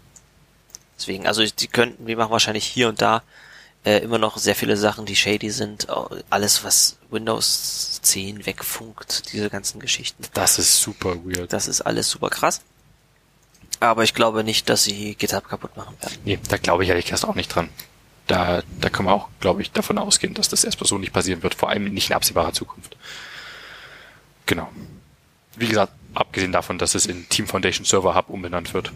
Deswegen, 0.98 1.28
also 1.28 1.44
die 1.44 1.68
könnten, 1.68 2.08
wir 2.08 2.18
machen 2.18 2.32
wahrscheinlich 2.32 2.66
hier 2.66 2.88
und 2.88 3.02
da 3.02 3.24
äh, 3.84 3.98
immer 4.00 4.18
noch 4.18 4.38
sehr 4.38 4.56
viele 4.56 4.78
Sachen, 4.78 5.06
die 5.06 5.16
shady 5.16 5.52
sind. 5.52 5.88
Alles, 6.30 6.64
was 6.64 6.98
Windows 7.10 8.00
10 8.02 8.46
wegfunkt, 8.46 9.32
diese 9.34 9.50
ganzen 9.50 9.80
Geschichten. 9.80 10.24
Das 10.34 10.58
ist 10.58 10.82
super 10.82 11.16
weird. 11.26 11.52
Das 11.54 11.68
ist 11.68 11.82
alles 11.82 12.10
super 12.10 12.30
krass. 12.30 12.62
Aber 13.80 14.04
ich 14.04 14.16
glaube 14.16 14.44
nicht, 14.44 14.70
dass 14.70 14.86
sie 14.86 15.14
GitHub 15.16 15.48
kaputt 15.48 15.78
machen 15.78 15.96
werden. 16.02 16.18
Nee, 16.26 16.40
da 16.48 16.58
glaube 16.58 16.84
ich 16.84 16.90
ehrlich 16.90 17.06
gesagt 17.06 17.26
auch 17.26 17.36
nicht 17.36 17.50
dran 17.54 17.70
da, 18.28 18.62
da 18.80 18.90
kann 18.90 19.06
man 19.06 19.14
auch, 19.14 19.30
glaube 19.40 19.62
ich, 19.62 19.72
davon 19.72 19.98
ausgehen, 19.98 20.34
dass 20.34 20.50
das 20.50 20.64
erstmal 20.64 20.88
so 20.88 20.98
nicht 20.98 21.14
passieren 21.14 21.44
wird, 21.44 21.56
vor 21.56 21.70
allem 21.70 21.86
nicht 21.86 22.10
in 22.10 22.16
absehbarer 22.16 22.54
Zukunft. 22.54 22.96
Genau. 24.46 24.70
Wie 25.56 25.68
gesagt, 25.68 25.94
abgesehen 26.14 26.52
davon, 26.52 26.78
dass 26.78 26.96
es 26.96 27.06
in 27.06 27.28
Team 27.30 27.48
Foundation 27.48 27.86
Server 27.86 28.16
Hub 28.16 28.30
umbenannt 28.30 28.74
wird. 28.74 28.92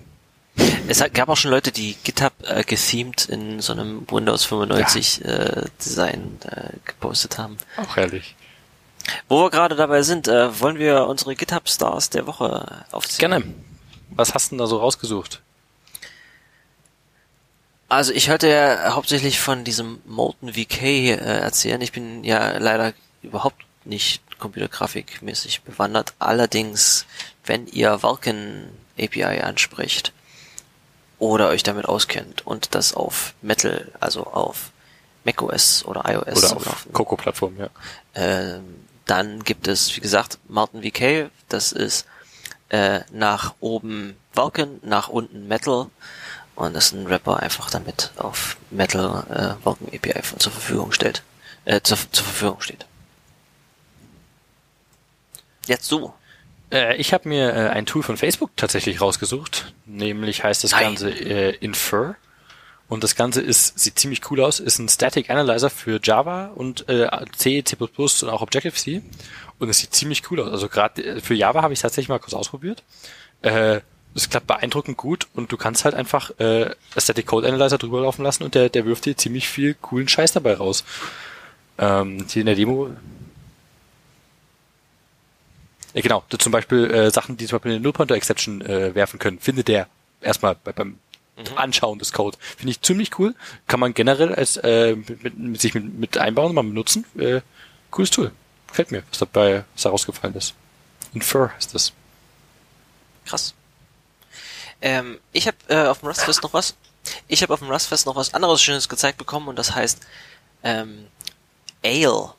Es 0.88 1.04
gab 1.14 1.30
auch 1.30 1.38
schon 1.38 1.52
Leute, 1.52 1.72
die 1.72 1.96
GitHub 2.04 2.34
äh, 2.44 2.64
gethemed 2.64 3.26
in 3.26 3.62
so 3.62 3.72
einem 3.72 4.06
Windows 4.12 4.46
95 4.46 5.20
ja. 5.20 5.26
äh, 5.26 5.66
Design 5.84 6.40
äh, 6.46 6.74
gepostet 6.84 7.38
haben. 7.38 7.58
Auch 7.78 7.96
herrlich. 7.96 8.36
Wo 9.30 9.44
wir 9.44 9.50
gerade 9.50 9.76
dabei 9.76 10.04
sind, 10.04 10.28
äh, 10.28 10.60
wollen 10.60 10.78
wir 10.78 11.08
unsere 11.08 11.36
GitHub 11.36 11.70
Stars 11.70 12.10
der 12.10 12.28
Woche 12.28 12.86
aufziehen. 12.92 13.20
Gerne. 13.20 13.44
Was 14.10 14.34
hast 14.34 14.48
du 14.48 14.56
denn 14.56 14.60
da 14.60 14.68
so 14.68 14.78
rausgesucht? 14.78 15.42
Also 17.92 18.14
ich 18.14 18.30
hörte 18.30 18.48
ja 18.48 18.96
hauptsächlich 18.96 19.42
von 19.42 19.66
diesem 19.66 20.00
Molten 20.06 20.54
VK 20.54 20.82
äh, 20.82 21.16
erzählen. 21.18 21.82
Ich 21.82 21.92
bin 21.92 22.24
ja 22.24 22.58
leider 22.58 22.94
überhaupt 23.22 23.66
nicht 23.84 24.24
computergrafikmäßig 24.40 25.64
bewandert. 25.64 26.14
Allerdings, 26.18 27.06
wenn 27.46 27.68
ihr 27.68 28.02
Vulkan 28.02 28.70
API 28.98 29.42
anspricht 29.42 30.14
oder 31.20 31.50
euch 31.50 31.64
damit 31.64 31.86
auskennt 31.86 32.48
und 32.48 32.76
das 32.76 32.94
auf 32.94 33.34
Metal, 33.42 33.92
also 34.00 34.24
auf 34.26 34.72
macOS 35.26 35.84
oder 35.84 36.06
iOS 36.10 36.54
oder 36.54 36.68
auf 36.72 36.88
Coco-Plattform, 36.94 37.58
ja. 37.58 37.70
Äh, 38.14 38.62
dann 39.06 39.44
gibt 39.44 39.68
es, 39.68 39.98
wie 39.98 40.02
gesagt, 40.02 40.40
Martin 40.48 40.82
VK. 40.82 41.30
Das 41.50 41.74
ist 41.74 42.06
äh, 42.70 43.02
nach 43.12 43.54
oben 43.60 44.16
Vulkan, 44.34 44.80
nach 44.82 45.10
unten 45.10 45.50
Metal 45.50 45.88
und 46.56 46.74
dass 46.74 46.92
ein 46.92 47.08
Rapper 47.08 47.40
einfach 47.40 47.70
damit 47.70 48.12
auf 48.18 48.58
Metal 48.70 49.58
äh, 49.62 49.66
Woken 49.66 49.88
API 49.88 50.22
zur 50.38 50.52
Verfügung 50.52 50.92
stellt, 50.92 51.24
äh, 51.66 51.82
zur, 51.82 51.98
zur 52.12 52.26
Verfügung 52.26 52.62
steht. 52.62 52.86
Jetzt 55.68 55.92
du. 55.92 56.14
Äh, 56.72 56.96
ich 56.98 57.14
habe 57.14 57.30
mir 57.30 57.54
äh, 57.54 57.70
ein 57.70 57.86
Tool 57.86 58.04
von 58.04 58.18
Facebook 58.18 58.52
tatsächlich 58.56 59.02
rausgesucht. 59.02 59.74
Nämlich 59.86 60.44
heißt 60.44 60.64
das 60.64 60.72
Nein. 60.72 60.84
Ganze 60.84 61.10
äh, 61.10 61.56
Infer. 61.58 62.16
Und 62.88 63.06
das 63.06 63.16
Ganze 63.16 63.42
ist, 63.42 63.80
sieht 63.80 63.98
ziemlich 63.98 64.30
cool 64.30 64.42
aus, 64.42 64.60
ist 64.60 64.78
ein 64.78 64.90
Static 64.90 65.30
Analyzer 65.30 65.70
für 65.70 66.02
Java 66.04 66.48
und 66.48 66.90
äh, 66.90 67.10
C, 67.38 67.64
C++ 67.64 67.78
und 67.78 68.30
auch 68.30 68.42
Objective-C. 68.42 69.02
Und 69.60 69.70
es 69.70 69.78
sieht 69.78 69.96
ziemlich 69.96 70.30
cool 70.30 70.42
aus. 70.42 70.52
Also 70.52 70.68
gerade 70.68 71.22
für 71.22 71.34
Java 71.34 71.62
habe 71.62 71.72
ich 71.74 71.80
tatsächlich 71.80 72.10
mal 72.10 72.20
kurz 72.20 72.34
ausprobiert. 72.34 72.84
Äh, 73.44 73.80
es 74.14 74.30
klappt 74.30 74.48
beeindruckend 74.48 74.98
gut 74.98 75.28
und 75.34 75.52
du 75.52 75.58
kannst 75.58 75.86
halt 75.86 75.96
einfach 75.96 76.38
äh, 76.40 76.76
Static 76.98 77.28
Code 77.28 77.48
Analyzer 77.48 77.78
drüber 77.78 78.02
laufen 78.02 78.24
lassen 78.24 78.44
und 78.44 78.56
der, 78.56 78.70
der 78.70 78.86
wirft 78.86 79.06
dir 79.06 79.16
ziemlich 79.16 79.48
viel 79.48 79.74
coolen 79.76 80.08
Scheiß 80.08 80.34
dabei 80.34 80.56
raus. 80.56 80.84
Ähm, 81.78 82.26
hier 82.30 82.42
in 82.42 82.48
der 82.48 82.56
Demo 82.56 82.90
ja, 85.94 86.02
genau, 86.02 86.24
zum 86.30 86.52
Beispiel 86.52 86.90
äh, 86.90 87.12
Sachen, 87.12 87.38
die 87.38 87.46
zum 87.48 87.58
Beispiel 87.58 87.74
eine 87.74 87.82
Null-Pointer-Exception 87.82 88.62
äh, 88.62 88.96
werfen 88.96 89.20
können, 89.20 89.40
findet 89.40 89.68
der 89.68 89.88
erstmal 90.22 90.56
bei, 90.56 90.72
beim 90.72 90.98
Anschauen 91.56 92.00
des 92.00 92.14
Code. 92.14 92.38
Finde 92.40 92.72
ich 92.72 92.82
ziemlich 92.82 93.18
cool. 93.20 93.36
Kann 93.68 93.80
man 93.80 93.94
generell 93.94 94.34
als 94.34 94.58
äh, 94.58 94.96
mit, 94.96 95.38
mit, 95.38 95.62
sich 95.62 95.74
mit, 95.74 95.98
mit 95.98 96.18
einbauen 96.18 96.54
mal 96.54 96.64
benutzen. 96.64 97.06
Äh, 97.18 97.42
cooles 97.90 98.12
Tool. 98.12 98.32
Gefällt 98.68 98.92
mir, 98.92 99.04
was 99.10 99.20
dabei 99.20 99.66
was 99.74 99.84
da 99.84 99.90
rausgefallen 99.90 100.36
ist. 100.36 100.54
Infer 101.14 101.52
ist 101.60 101.74
das. 101.74 101.92
Krass. 103.26 103.54
Ähm, 104.82 105.20
ich 105.32 105.48
habe 105.48 105.58
äh, 105.68 105.88
auf 105.88 106.00
dem 106.00 106.08
Rustfest 106.10 106.44
noch 106.44 106.54
was. 106.54 106.76
Ich 107.28 107.42
habe 107.42 107.54
auf 107.54 107.60
dem 107.60 107.70
Rustfest 107.70 108.06
noch 108.06 108.16
was 108.16 108.34
anderes 108.34 108.62
Schönes 108.62 108.90
gezeigt 108.90 109.18
bekommen 109.18 109.48
und 109.48 109.58
das 109.58 109.74
heißt 109.74 110.00
ähm, 110.64 111.08
Ale, 111.84 112.34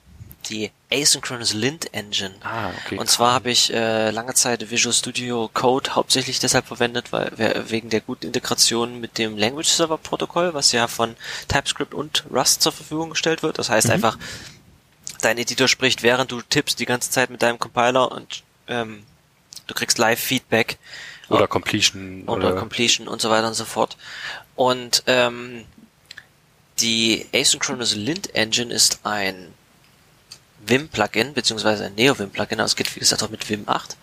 die 0.49 0.71
Asynchronous 0.93 1.53
Lint 1.53 1.93
Engine. 1.95 2.35
Ah, 2.43 2.71
okay. 2.85 2.99
Und 2.99 3.09
zwar 3.09 3.33
habe 3.33 3.51
ich 3.51 3.73
äh, 3.73 4.11
lange 4.11 4.35
Zeit 4.35 4.71
Visual 4.71 4.93
Studio 4.93 5.49
Code 5.53 5.95
hauptsächlich 5.95 6.39
deshalb 6.41 6.67
verwendet, 6.67 7.13
weil 7.13 7.33
we- 7.37 7.65
wegen 7.71 7.91
der 7.91 8.01
guten 8.01 8.27
Integration 8.27 9.01
mit 9.01 9.19
dem 9.19 9.37
Language 9.39 9.69
Server 9.69 9.99
Protokoll, 9.99 10.53
was 10.55 10.73
ja 10.73 10.89
von 10.89 11.17
TypeScript 11.49 11.95
und 11.95 12.25
Rust 12.33 12.63
zur 12.63 12.73
Verfügung 12.73 13.11
gestellt 13.11 13.43
wird. 13.43 13.59
Das 13.59 13.69
heißt 13.71 13.91
einfach, 13.91 14.19
dein 15.21 15.39
Editor 15.39 15.69
spricht, 15.69 16.03
während 16.03 16.31
du 16.33 16.43
tippst 16.43 16.79
die 16.81 16.87
ganze 16.87 17.11
Zeit 17.11 17.31
mit 17.31 17.43
deinem 17.43 17.59
Compiler 17.61 18.11
und 18.11 18.43
ähm, 18.69 19.05
du 19.69 19.75
kriegst 19.75 19.99
Live-Feedback 19.99 20.79
Oder 21.29 21.47
Completion. 21.47 22.25
oder, 22.27 22.49
Oder, 22.49 22.59
Completion 22.59 23.09
und 23.09 23.21
so 23.21 23.31
weiter 23.31 23.49
und 23.49 23.55
so 23.55 23.65
fort. 23.65 23.97
Und 24.57 25.03
ähm, 25.07 25.65
die 26.79 27.27
Asynchronous 27.35 27.95
Lint 27.95 28.35
Engine 28.35 28.73
ist 28.73 29.01
ein 29.05 29.55
Vim-Plugin, 30.67 31.35
beziehungsweise 31.35 31.87
ein 31.87 31.95
Neo-Vim-Plugin, 31.95 32.61
also 32.61 32.73
es 32.73 32.77
geht 32.77 32.95
wie 32.95 33.01
gesagt 33.01 33.23
auch 33.23 33.31
mit 33.31 33.49
Vim 33.49 33.65
8. 33.67 33.97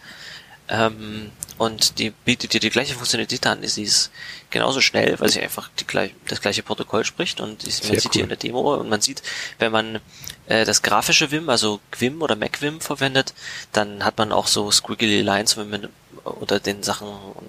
Ähm, 0.69 1.31
und 1.57 1.99
die 1.99 2.11
bietet 2.11 2.53
dir 2.53 2.61
die 2.61 2.69
gleiche 2.69 2.93
Funktionalität 2.93 3.45
an. 3.45 3.67
Sie 3.67 3.83
ist 3.83 4.11
genauso 4.49 4.79
schnell, 4.79 5.19
weil 5.19 5.29
sie 5.29 5.41
einfach 5.41 5.69
die 5.77 5.85
gleich, 5.85 6.13
das 6.27 6.41
gleiche 6.41 6.63
Protokoll 6.63 7.03
spricht 7.03 7.41
und 7.41 7.63
die, 7.63 7.67
man 7.67 7.75
Sehr 7.75 7.99
sieht 7.99 8.13
hier 8.13 8.21
cool. 8.21 8.23
in 8.23 8.29
der 8.29 8.37
Demo 8.37 8.75
und 8.75 8.87
man 8.87 9.01
sieht, 9.01 9.21
wenn 9.57 9.71
man 9.71 9.99
äh, 10.47 10.63
das 10.63 10.81
grafische 10.81 11.31
Vim, 11.31 11.49
also 11.49 11.79
Gwim 11.91 12.21
oder 12.21 12.35
MacVim 12.35 12.79
verwendet, 12.79 13.33
dann 13.73 14.05
hat 14.05 14.17
man 14.17 14.31
auch 14.31 14.47
so 14.47 14.71
squiggly 14.71 15.21
Lines, 15.21 15.57
wenn 15.57 15.69
man 15.69 15.89
unter 16.23 16.59
den 16.59 16.83
Sachen, 16.83 17.07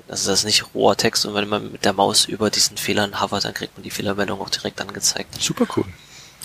also 0.08 0.30
das 0.30 0.40
ist 0.40 0.44
nicht 0.44 0.74
roher 0.74 0.96
Text 0.96 1.24
und 1.26 1.34
wenn 1.34 1.48
man 1.48 1.70
mit 1.70 1.84
der 1.84 1.92
Maus 1.92 2.24
über 2.24 2.50
diesen 2.50 2.76
Fehlern 2.78 3.20
hovert, 3.20 3.44
dann 3.44 3.54
kriegt 3.54 3.76
man 3.76 3.84
die 3.84 3.90
Fehlermeldung 3.90 4.40
auch 4.40 4.50
direkt 4.50 4.80
angezeigt. 4.80 5.40
super 5.40 5.66
cool. 5.76 5.84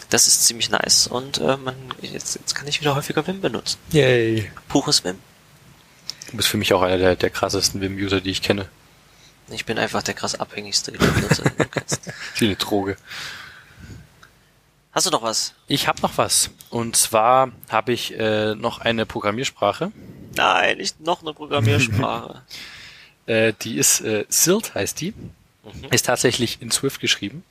Das 0.09 0.27
ist 0.27 0.45
ziemlich 0.45 0.69
nice 0.69 1.07
und 1.07 1.39
äh, 1.39 1.57
man 1.57 1.75
jetzt, 2.01 2.35
jetzt 2.35 2.53
kann 2.53 2.67
ich 2.67 2.79
wieder 2.79 2.95
häufiger 2.95 3.25
Vim 3.25 3.41
benutzen. 3.41 3.79
Yay. 3.91 4.51
Pures 4.67 5.03
Vim. 5.03 5.17
Du 6.31 6.37
bist 6.37 6.49
für 6.49 6.57
mich 6.57 6.73
auch 6.73 6.81
einer 6.81 6.97
der, 6.97 7.15
der 7.15 7.29
krassesten 7.29 7.81
Vim-User, 7.81 8.21
die 8.21 8.31
ich 8.31 8.41
kenne. 8.41 8.67
Ich 9.49 9.65
bin 9.65 9.77
einfach 9.77 10.01
der 10.01 10.15
krass 10.15 10.39
abhängigste 10.39 10.91
Benutzer, 10.91 11.43
den 11.43 11.57
du 11.57 11.65
kennst. 11.65 12.01
Wie 12.37 12.45
eine 12.45 12.55
Droge. 12.55 12.97
Hast 14.91 15.05
du 15.05 15.11
noch 15.11 15.21
was? 15.21 15.53
Ich 15.67 15.87
habe 15.87 16.01
noch 16.01 16.17
was. 16.17 16.49
Und 16.69 16.95
zwar 16.95 17.51
habe 17.69 17.93
ich 17.93 18.17
äh, 18.17 18.55
noch 18.55 18.79
eine 18.79 19.05
Programmiersprache. 19.05 19.91
Nein, 20.35 20.77
nicht 20.77 20.99
noch 21.01 21.21
eine 21.21 21.33
Programmiersprache. 21.33 22.41
Äh, 23.27 23.53
die 23.59 23.79
ist 23.79 24.01
äh, 24.01 24.25
Silt 24.29 24.75
heißt 24.75 25.01
die. 25.01 25.11
Mhm. 25.63 25.85
Ist 25.89 26.05
tatsächlich 26.05 26.61
in 26.61 26.69
Swift 26.69 26.99
geschrieben. 27.01 27.43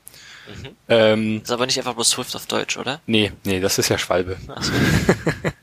Mhm. 0.47 0.69
Ähm, 0.89 1.41
Ist 1.43 1.51
aber 1.51 1.67
nicht 1.67 1.79
einfach 1.79 1.95
bloß 1.95 2.11
Swift 2.11 2.37
auf 2.37 2.47
Deutsch, 2.47 2.77
oder? 2.77 3.01
nee, 3.07 3.33
nee, 3.43 3.59
das 3.59 3.79
ist 3.79 3.89
ja 3.89 3.99
Schwalbe. 3.99 4.37
Ach 4.47 4.63
so. 4.63 4.73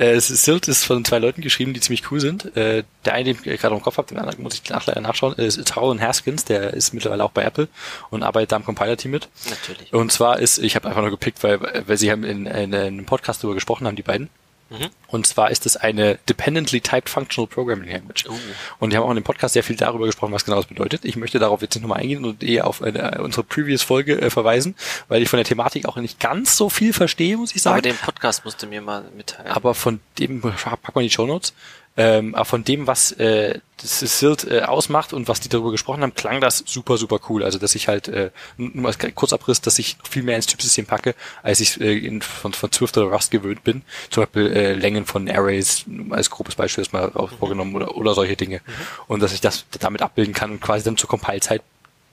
Äh, 0.00 0.18
Silt 0.18 0.66
ist 0.66 0.84
von 0.84 1.04
zwei 1.04 1.18
Leuten 1.18 1.42
geschrieben, 1.42 1.74
die 1.74 1.80
ziemlich 1.80 2.10
cool 2.10 2.20
sind. 2.20 2.56
Äh, 2.56 2.84
der 3.04 3.12
eine, 3.12 3.34
den 3.34 3.52
ich 3.52 3.60
gerade 3.60 3.74
im 3.74 3.82
Kopf 3.82 3.98
habe, 3.98 4.08
den 4.08 4.18
anderen 4.18 4.42
muss 4.42 4.54
ich 4.54 4.70
nach, 4.70 4.86
leider 4.86 5.02
nachschauen, 5.02 5.34
ist 5.34 5.62
Taron 5.68 6.00
Haskins, 6.00 6.46
der 6.46 6.72
ist 6.72 6.94
mittlerweile 6.94 7.22
auch 7.22 7.32
bei 7.32 7.42
Apple 7.42 7.68
und 8.08 8.22
arbeitet 8.22 8.52
da 8.52 8.56
im 8.56 8.64
Compiler-Team 8.64 9.10
mit. 9.10 9.28
Natürlich. 9.50 9.92
Und 9.92 10.10
zwar 10.10 10.38
ist, 10.38 10.56
ich 10.56 10.74
habe 10.74 10.88
einfach 10.88 11.02
nur 11.02 11.10
gepickt, 11.10 11.42
weil, 11.42 11.60
weil 11.86 11.98
sie 11.98 12.10
haben 12.10 12.24
in, 12.24 12.46
in, 12.46 12.72
in 12.72 12.74
einem 12.74 13.04
Podcast 13.04 13.42
darüber 13.42 13.54
gesprochen 13.54 13.86
haben, 13.86 13.96
die 13.96 14.02
beiden. 14.02 14.30
Mhm. 14.70 14.88
Und 15.08 15.26
zwar 15.26 15.50
ist 15.50 15.66
es 15.66 15.76
eine 15.76 16.18
Dependently 16.28 16.80
Typed 16.80 17.08
Functional 17.08 17.48
Programming 17.48 17.90
Language. 17.90 18.26
Uh. 18.28 18.34
Und 18.78 18.92
die 18.92 18.96
haben 18.96 19.04
auch 19.04 19.10
in 19.10 19.16
dem 19.16 19.24
Podcast 19.24 19.54
sehr 19.54 19.64
viel 19.64 19.76
darüber 19.76 20.06
gesprochen, 20.06 20.32
was 20.32 20.44
genau 20.44 20.56
das 20.56 20.66
bedeutet. 20.66 21.04
Ich 21.04 21.16
möchte 21.16 21.40
darauf 21.40 21.60
jetzt 21.60 21.74
nicht 21.74 21.82
nochmal 21.82 22.00
eingehen 22.00 22.24
und 22.24 22.42
eher 22.42 22.66
auf 22.66 22.80
eine, 22.80 23.20
unsere 23.22 23.42
previous 23.42 23.82
Folge 23.82 24.20
äh, 24.20 24.30
verweisen, 24.30 24.76
weil 25.08 25.22
ich 25.22 25.28
von 25.28 25.38
der 25.38 25.44
Thematik 25.44 25.86
auch 25.86 25.96
nicht 25.96 26.20
ganz 26.20 26.56
so 26.56 26.70
viel 26.70 26.92
verstehe, 26.92 27.36
muss 27.36 27.54
ich 27.54 27.62
sagen. 27.62 27.74
Aber 27.74 27.82
den 27.82 27.96
Podcast 27.96 28.44
musst 28.44 28.62
du 28.62 28.68
mir 28.68 28.80
mal 28.80 29.04
mitteilen. 29.16 29.50
Aber 29.50 29.74
von 29.74 30.00
dem, 30.18 30.40
pack 30.40 30.94
mal 30.94 31.02
in 31.02 31.08
die 31.08 31.14
Show 31.14 31.26
Notes, 31.26 31.52
ähm, 32.00 32.34
aber 32.34 32.46
von 32.46 32.64
dem, 32.64 32.86
was 32.86 33.12
äh, 33.12 33.60
das 33.76 34.00
Silt 34.00 34.50
äh, 34.50 34.62
ausmacht 34.62 35.12
und 35.12 35.28
was 35.28 35.40
die 35.40 35.48
darüber 35.48 35.70
gesprochen 35.70 36.02
haben, 36.02 36.14
klang 36.14 36.40
das 36.40 36.62
super, 36.66 36.96
super 36.96 37.20
cool. 37.28 37.44
Also, 37.44 37.58
dass 37.58 37.74
ich 37.74 37.88
halt, 37.88 38.08
äh, 38.08 38.30
nur 38.56 38.86
als 38.86 38.98
Kurzabriss, 39.14 39.60
dass 39.60 39.78
ich 39.78 39.96
viel 40.08 40.22
mehr 40.22 40.36
ins 40.36 40.46
Typsystem 40.46 40.86
packe, 40.86 41.14
als 41.42 41.60
ich 41.60 41.80
äh, 41.80 41.98
in, 41.98 42.22
von, 42.22 42.52
von 42.52 42.72
Swift 42.72 42.96
oder 42.96 43.10
Rust 43.10 43.30
gewöhnt 43.30 43.64
bin. 43.64 43.82
Zum 44.10 44.22
Beispiel 44.22 44.52
äh, 44.52 44.72
Längen 44.74 45.04
von 45.04 45.28
Arrays, 45.28 45.84
als 46.10 46.30
grobes 46.30 46.54
Beispiel 46.54 46.82
ist 46.82 46.92
mal 46.92 47.04
raus- 47.04 47.30
vorgenommen 47.38 47.74
oder, 47.74 47.96
oder 47.96 48.14
solche 48.14 48.36
Dinge. 48.36 48.60
Und 49.06 49.22
dass 49.22 49.32
ich 49.32 49.40
das 49.40 49.64
damit 49.78 50.02
abbilden 50.02 50.34
kann 50.34 50.50
und 50.50 50.60
quasi 50.60 50.84
dann 50.84 50.96
zur 50.96 51.08
Compile-Zeit 51.08 51.62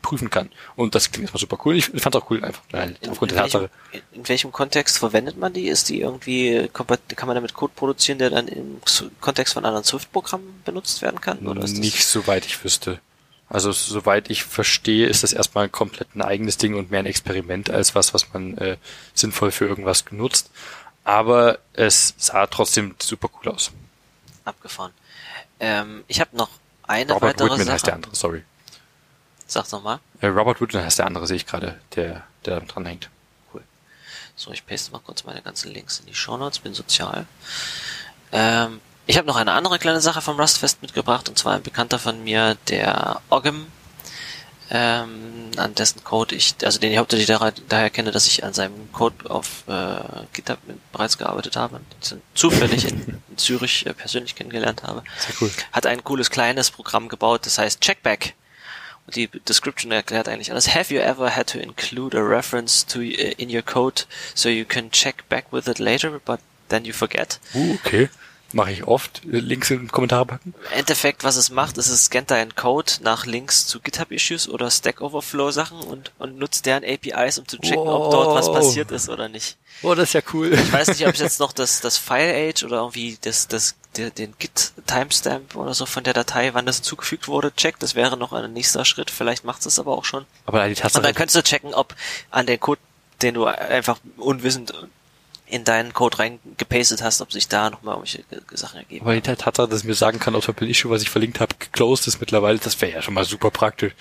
prüfen 0.01 0.29
kann. 0.29 0.49
Und 0.75 0.95
das 0.95 1.11
klingt 1.11 1.23
erstmal 1.23 1.41
super 1.41 1.59
cool. 1.65 1.75
Ich 1.75 1.85
fand 1.87 2.15
es 2.15 2.21
auch 2.21 2.29
cool 2.29 2.43
einfach. 2.43 2.61
Nein, 2.71 2.95
in, 3.01 3.09
aufgrund 3.09 3.31
in, 3.31 3.35
der 3.35 3.43
welchem, 3.45 3.61
Tatsache. 3.61 4.03
in, 4.11 4.27
welchem 4.27 4.51
Kontext 4.51 4.97
verwendet 4.97 5.37
man 5.37 5.53
die? 5.53 5.67
Ist 5.67 5.89
die 5.89 6.01
irgendwie, 6.01 6.69
kann 6.73 6.87
man 6.87 7.35
damit 7.35 7.53
Code 7.53 7.73
produzieren, 7.75 8.19
der 8.19 8.29
dann 8.29 8.47
im 8.47 8.79
Kontext 9.19 9.53
von 9.53 9.65
anderen 9.65 9.83
Swift-Programmen 9.83 10.61
benutzt 10.63 11.01
werden 11.01 11.21
kann? 11.21 11.39
Oder 11.39 11.63
ist 11.63 11.73
das 11.73 11.79
Nicht 11.79 12.05
soweit 12.05 12.45
ich 12.45 12.63
wüsste. 12.63 12.99
Also 13.49 13.71
soweit 13.71 14.29
ich 14.29 14.43
verstehe, 14.43 15.07
ist 15.07 15.23
das 15.23 15.31
erstmal 15.31 15.69
komplett 15.69 16.15
ein 16.15 16.21
eigenes 16.21 16.57
Ding 16.57 16.75
und 16.75 16.91
mehr 16.91 16.99
ein 16.99 17.05
Experiment 17.05 17.69
als 17.69 17.95
was, 17.95 18.13
was 18.13 18.33
man 18.33 18.57
äh, 18.57 18.77
sinnvoll 19.13 19.51
für 19.51 19.65
irgendwas 19.65 20.05
genutzt. 20.05 20.51
Aber 21.05 21.59
es 21.71 22.13
sah 22.17 22.47
trotzdem 22.47 22.95
super 22.99 23.29
cool 23.39 23.53
aus. 23.53 23.71
abgefahren? 24.43 24.91
Ähm, 25.61 26.03
ich 26.07 26.19
habe 26.19 26.35
noch 26.35 26.49
eine 26.83 27.13
Robert 27.13 27.35
weitere 27.35 27.45
Whitman 27.45 27.59
Sache. 27.59 27.73
heißt 27.73 27.87
der 27.87 27.95
andere, 27.95 28.15
sorry. 28.15 28.43
Sag's 29.47 29.71
nochmal. 29.71 29.99
Äh, 30.21 30.27
Robert 30.27 30.61
Whitman 30.61 30.83
heißt 30.83 30.99
der 30.99 31.07
andere, 31.07 31.25
sehe 31.25 31.37
ich 31.37 31.45
gerade, 31.45 31.79
der, 31.95 32.23
der 32.45 32.59
dran 32.61 32.85
hängt. 32.85 33.09
So, 34.39 34.51
ich 34.51 34.67
paste 34.67 34.91
mal 34.91 34.99
kurz 34.99 35.23
meine 35.23 35.41
ganzen 35.41 35.73
Links 35.73 35.99
in 35.99 36.05
die 36.05 36.13
Shownotes, 36.13 36.59
bin 36.59 36.75
sozial. 36.75 37.25
Ähm, 38.31 38.79
ich 39.07 39.17
habe 39.17 39.25
noch 39.25 39.35
eine 39.35 39.53
andere 39.53 39.79
kleine 39.79 39.99
Sache 39.99 40.21
vom 40.21 40.39
Rustfest 40.39 40.83
mitgebracht, 40.83 41.27
und 41.27 41.39
zwar 41.39 41.55
ein 41.55 41.63
Bekannter 41.63 41.97
von 41.97 42.23
mir, 42.23 42.55
der 42.67 43.19
Oggem, 43.29 43.65
ähm, 44.69 45.49
an 45.55 45.73
dessen 45.73 46.03
Code 46.03 46.35
ich, 46.35 46.53
also 46.63 46.77
den 46.77 46.91
ich 46.91 46.99
hauptsächlich 46.99 47.25
daher, 47.25 47.51
daher 47.67 47.89
kenne, 47.89 48.11
dass 48.11 48.27
ich 48.27 48.43
an 48.43 48.53
seinem 48.53 48.91
Code 48.91 49.27
auf 49.27 49.63
äh, 49.67 50.01
GitHub 50.33 50.59
bereits 50.91 51.17
gearbeitet 51.17 51.55
habe, 51.55 51.79
den 52.11 52.21
zufällig 52.35 52.85
in, 52.87 53.21
in 53.29 53.37
Zürich 53.37 53.87
äh, 53.87 53.93
persönlich 53.93 54.35
kennengelernt 54.35 54.83
habe 54.83 55.03
Sehr 55.17 55.35
cool. 55.41 55.51
hat 55.71 55.87
ein 55.87 56.03
cooles 56.03 56.29
kleines 56.29 56.69
Programm 56.69 57.07
gebaut, 57.07 57.47
das 57.47 57.57
heißt 57.57 57.81
Checkback. 57.81 58.35
Die 59.15 59.29
Description 59.45 59.91
erklärt 59.91 60.27
eigentlich 60.27 60.51
alles. 60.51 60.75
Have 60.75 60.93
you 60.93 60.99
ever 61.01 61.35
had 61.35 61.47
to 61.47 61.59
include 61.59 62.17
a 62.17 62.21
reference 62.21 62.85
to 62.85 62.99
uh, 62.99 63.33
in 63.37 63.49
your 63.49 63.61
code 63.61 64.03
so 64.35 64.49
you 64.49 64.65
can 64.65 64.91
check 64.91 65.27
back 65.29 65.51
with 65.51 65.67
it 65.67 65.79
later, 65.79 66.19
but 66.23 66.39
then 66.69 66.83
you 66.83 66.93
forget? 66.93 67.39
Uh, 67.55 67.75
okay. 67.75 68.09
Mache 68.53 68.71
ich 68.71 68.85
oft. 68.87 69.21
Links 69.25 69.69
in 69.71 69.79
den 69.79 69.91
Kommentare 69.91 70.25
packen. 70.25 70.53
Im 70.71 70.79
Endeffekt, 70.79 71.23
was 71.25 71.35
es 71.35 71.49
macht, 71.49 71.77
ist, 71.77 71.89
es 71.89 72.05
scannt 72.05 72.31
deinen 72.31 72.55
Code 72.55 72.93
nach 73.01 73.25
Links 73.25 73.67
zu 73.67 73.81
GitHub-Issues 73.81 74.47
oder 74.47 74.71
Stack 74.71 75.01
Overflow-Sachen 75.01 75.79
und, 75.81 76.11
und 76.17 76.37
nutzt 76.37 76.65
deren 76.65 76.83
APIs, 76.85 77.39
um 77.39 77.47
zu 77.47 77.57
checken, 77.59 77.87
ob 77.87 78.09
dort 78.11 78.35
was 78.35 78.47
Wow. 78.47 78.55
passiert 78.55 78.91
ist 78.91 79.09
oder 79.09 79.27
nicht. 79.27 79.57
Oh, 79.83 79.93
das 79.95 80.09
ist 80.09 80.13
ja 80.13 80.21
cool. 80.33 80.53
Ich 80.53 80.71
weiß 80.71 80.87
nicht, 80.87 81.05
ob 81.05 81.13
es 81.13 81.19
jetzt 81.19 81.39
noch 81.41 81.51
das, 81.51 81.81
das 81.81 81.97
File-Age 81.97 82.63
oder 82.63 82.77
irgendwie 82.77 83.17
das, 83.21 83.47
das, 83.49 83.75
der, 83.97 84.11
den 84.11 84.33
Git-Timestamp 84.39 85.55
oder 85.55 85.73
so 85.73 85.85
von 85.85 86.03
der 86.03 86.13
Datei, 86.13 86.53
wann 86.53 86.65
das 86.65 86.77
hinzugefügt 86.77 87.27
wurde, 87.27 87.53
checkt. 87.53 87.83
Das 87.83 87.95
wäre 87.95 88.15
noch 88.17 88.31
ein 88.33 88.53
nächster 88.53 88.85
Schritt. 88.85 89.11
Vielleicht 89.11 89.43
macht 89.43 89.65
es 89.65 89.77
aber 89.77 89.91
auch 89.97 90.05
schon. 90.05 90.25
Aber 90.45 90.63
die 90.63 90.69
Und 90.71 90.79
Tatsache, 90.79 91.03
dann 91.03 91.13
könntest 91.15 91.35
du 91.35 91.43
checken, 91.43 91.73
ob 91.73 91.95
an 92.31 92.45
den 92.45 92.59
Code, 92.59 92.79
den 93.21 93.33
du 93.33 93.45
einfach 93.45 93.99
unwissend 94.17 94.73
in 95.49 95.63
deinen 95.63 95.93
Code 95.93 96.19
reingepastet 96.19 97.01
hast, 97.01 97.21
ob 97.21 97.31
sich 97.31 97.47
da 97.47 97.69
nochmal 97.69 97.95
irgendwelche 97.95 98.23
Sachen 98.57 98.79
ergeben. 98.79 99.05
Aber 99.05 99.13
die 99.13 99.21
Tatsache, 99.21 99.67
dass 99.67 99.81
ich 99.81 99.85
mir 99.85 99.95
sagen 99.95 100.19
kann, 100.19 100.35
ob 100.35 100.45
Beispiel 100.45 100.69
Issue, 100.69 100.91
was 100.91 101.01
ich 101.01 101.09
verlinkt 101.09 101.39
habe, 101.39 101.55
geclosed 101.57 102.07
ist 102.07 102.19
mittlerweile, 102.19 102.59
das 102.59 102.79
wäre 102.81 102.91
ja 102.93 103.01
schon 103.01 103.13
mal 103.13 103.23
super 103.23 103.49
praktisch. 103.49 103.93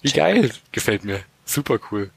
Wie 0.00 0.12
geil, 0.12 0.50
gefällt 0.72 1.04
mir. 1.04 1.20
Super 1.44 1.78
cool. 1.90 2.10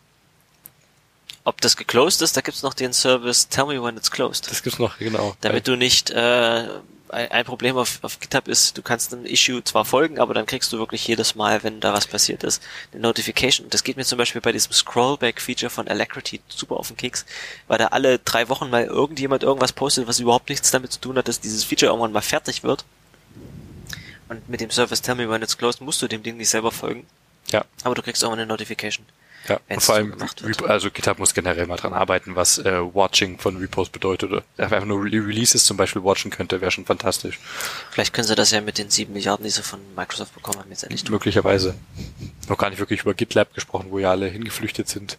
Ob 1.43 1.59
das 1.59 1.75
geclosed 1.75 2.21
ist, 2.21 2.37
da 2.37 2.41
gibt's 2.41 2.61
noch 2.63 2.73
den 2.73 2.93
Service 2.93 3.49
Tell 3.49 3.65
me 3.65 3.81
when 3.81 3.97
it's 3.97 4.11
closed. 4.11 4.49
Das 4.49 4.61
gibt's 4.61 4.79
noch, 4.79 4.99
genau. 4.99 5.35
Damit 5.41 5.67
du 5.67 5.75
nicht 5.75 6.11
äh, 6.11 6.67
ein 7.11 7.45
Problem 7.45 7.77
auf, 7.77 7.99
auf 8.01 8.19
GitHub 8.19 8.47
ist, 8.47 8.77
du 8.77 8.81
kannst 8.81 9.13
einem 9.13 9.25
Issue 9.25 9.63
zwar 9.63 9.85
folgen, 9.85 10.19
aber 10.19 10.33
dann 10.33 10.45
kriegst 10.45 10.71
du 10.71 10.79
wirklich 10.79 11.07
jedes 11.07 11.35
Mal, 11.35 11.63
wenn 11.63 11.79
da 11.79 11.93
was 11.93 12.07
passiert 12.07 12.43
ist, 12.43 12.63
eine 12.91 13.01
Notification. 13.01 13.69
Das 13.69 13.83
geht 13.83 13.97
mir 13.97 14.05
zum 14.05 14.17
Beispiel 14.17 14.41
bei 14.41 14.51
diesem 14.51 14.71
Scrollback-Feature 14.71 15.69
von 15.69 15.87
Alacrity 15.87 16.41
super 16.47 16.77
auf 16.77 16.87
den 16.87 16.97
Keks, 16.97 17.25
weil 17.67 17.77
da 17.77 17.87
alle 17.87 18.19
drei 18.19 18.49
Wochen 18.49 18.69
mal 18.69 18.85
irgendjemand 18.85 19.43
irgendwas 19.43 19.73
postet, 19.73 20.07
was 20.07 20.19
überhaupt 20.19 20.49
nichts 20.49 20.71
damit 20.71 20.91
zu 20.93 20.99
tun 20.99 21.17
hat, 21.17 21.27
dass 21.27 21.39
dieses 21.39 21.63
Feature 21.63 21.91
irgendwann 21.91 22.13
mal 22.13 22.21
fertig 22.21 22.63
wird. 22.63 22.85
Und 24.29 24.47
mit 24.47 24.61
dem 24.61 24.71
Service 24.71 25.01
Tell 25.01 25.15
Me 25.15 25.29
When 25.29 25.41
It's 25.41 25.57
Closed 25.57 25.81
musst 25.81 26.01
du 26.01 26.07
dem 26.07 26.23
Ding 26.23 26.37
nicht 26.37 26.49
selber 26.49 26.71
folgen. 26.71 27.05
Ja. 27.51 27.65
Aber 27.83 27.95
du 27.95 28.01
kriegst 28.01 28.23
auch 28.23 28.31
eine 28.31 28.45
Notification. 28.45 29.05
Ja, 29.47 29.59
und 29.69 29.81
vor 29.81 29.95
allem, 29.95 30.13
also 30.67 30.91
GitHub 30.91 31.17
muss 31.17 31.33
generell 31.33 31.65
mal 31.65 31.77
dran 31.77 31.93
arbeiten, 31.93 32.35
was 32.35 32.59
äh, 32.59 32.79
Watching 32.93 33.39
von 33.39 33.57
Repos 33.57 33.89
bedeutet. 33.89 34.31
Oder 34.31 34.43
einfach 34.57 34.85
nur 34.85 35.03
Releases 35.03 35.65
zum 35.65 35.77
Beispiel 35.77 36.03
watchen 36.03 36.29
könnte, 36.29 36.61
wäre 36.61 36.71
schon 36.71 36.85
fantastisch. 36.85 37.39
Vielleicht 37.89 38.13
können 38.13 38.27
sie 38.27 38.35
das 38.35 38.51
ja 38.51 38.61
mit 38.61 38.77
den 38.77 38.89
sieben 38.89 39.13
Milliarden, 39.13 39.43
die 39.43 39.49
sie 39.49 39.63
von 39.63 39.79
Microsoft 39.95 40.33
bekommen 40.35 40.59
haben, 40.59 40.69
jetzt 40.69 40.83
endlich 40.83 41.03
tun. 41.03 41.13
Möglicherweise. 41.13 41.75
Noch 42.47 42.57
gar 42.57 42.69
nicht 42.69 42.79
wirklich 42.79 43.01
über 43.01 43.13
GitLab 43.13 43.53
gesprochen, 43.53 43.87
wo 43.89 43.99
ja 43.99 44.11
alle 44.11 44.27
hingeflüchtet 44.27 44.87
sind 44.87 45.17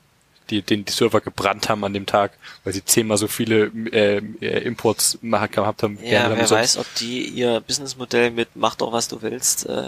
die, 0.50 0.62
den 0.62 0.84
die 0.84 0.92
Server 0.92 1.20
gebrannt 1.20 1.68
haben 1.68 1.84
an 1.84 1.92
dem 1.92 2.06
Tag, 2.06 2.32
weil 2.64 2.72
sie 2.72 2.84
zehnmal 2.84 3.16
so 3.18 3.28
viele 3.28 3.70
äh, 3.92 4.18
äh 4.40 4.62
Imports 4.64 5.18
gehabt 5.22 5.82
haben. 5.82 5.98
Ja, 6.02 6.30
wer 6.34 6.50
weiß, 6.50 6.78
ob 6.78 6.86
die 6.96 7.26
ihr 7.28 7.60
Businessmodell 7.60 8.30
mit 8.30 8.50
mach 8.54 8.74
doch 8.74 8.92
was 8.92 9.08
du 9.08 9.22
willst 9.22 9.66
äh, 9.66 9.82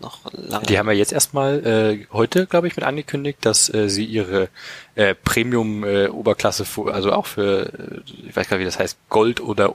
noch 0.00 0.20
lange. 0.32 0.66
Die 0.66 0.78
haben 0.78 0.86
ja 0.88 0.94
jetzt 0.94 1.12
erstmal 1.12 1.66
äh, 1.66 2.06
heute, 2.12 2.46
glaube 2.46 2.68
ich, 2.68 2.76
mit 2.76 2.84
angekündigt, 2.84 3.38
dass 3.42 3.72
äh, 3.72 3.88
sie 3.88 4.04
ihre 4.04 4.48
äh, 4.94 5.14
Premium 5.14 5.84
äh, 5.84 6.08
Oberklasse, 6.08 6.66
also 6.86 7.12
auch 7.12 7.26
für, 7.26 8.02
äh, 8.06 8.28
ich 8.28 8.36
weiß 8.36 8.48
gar 8.48 8.56
nicht, 8.56 8.62
wie 8.62 8.68
das 8.70 8.78
heißt, 8.78 8.96
Gold 9.08 9.40
oder 9.40 9.74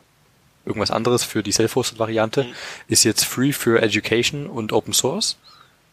irgendwas 0.65 0.91
anderes 0.91 1.23
für 1.23 1.43
die 1.43 1.51
Self-Hosted-Variante, 1.51 2.43
mhm. 2.43 2.53
ist 2.87 3.03
jetzt 3.03 3.25
free 3.25 3.51
für 3.51 3.81
Education 3.81 4.47
und 4.47 4.73
Open 4.73 4.93
Source. 4.93 5.37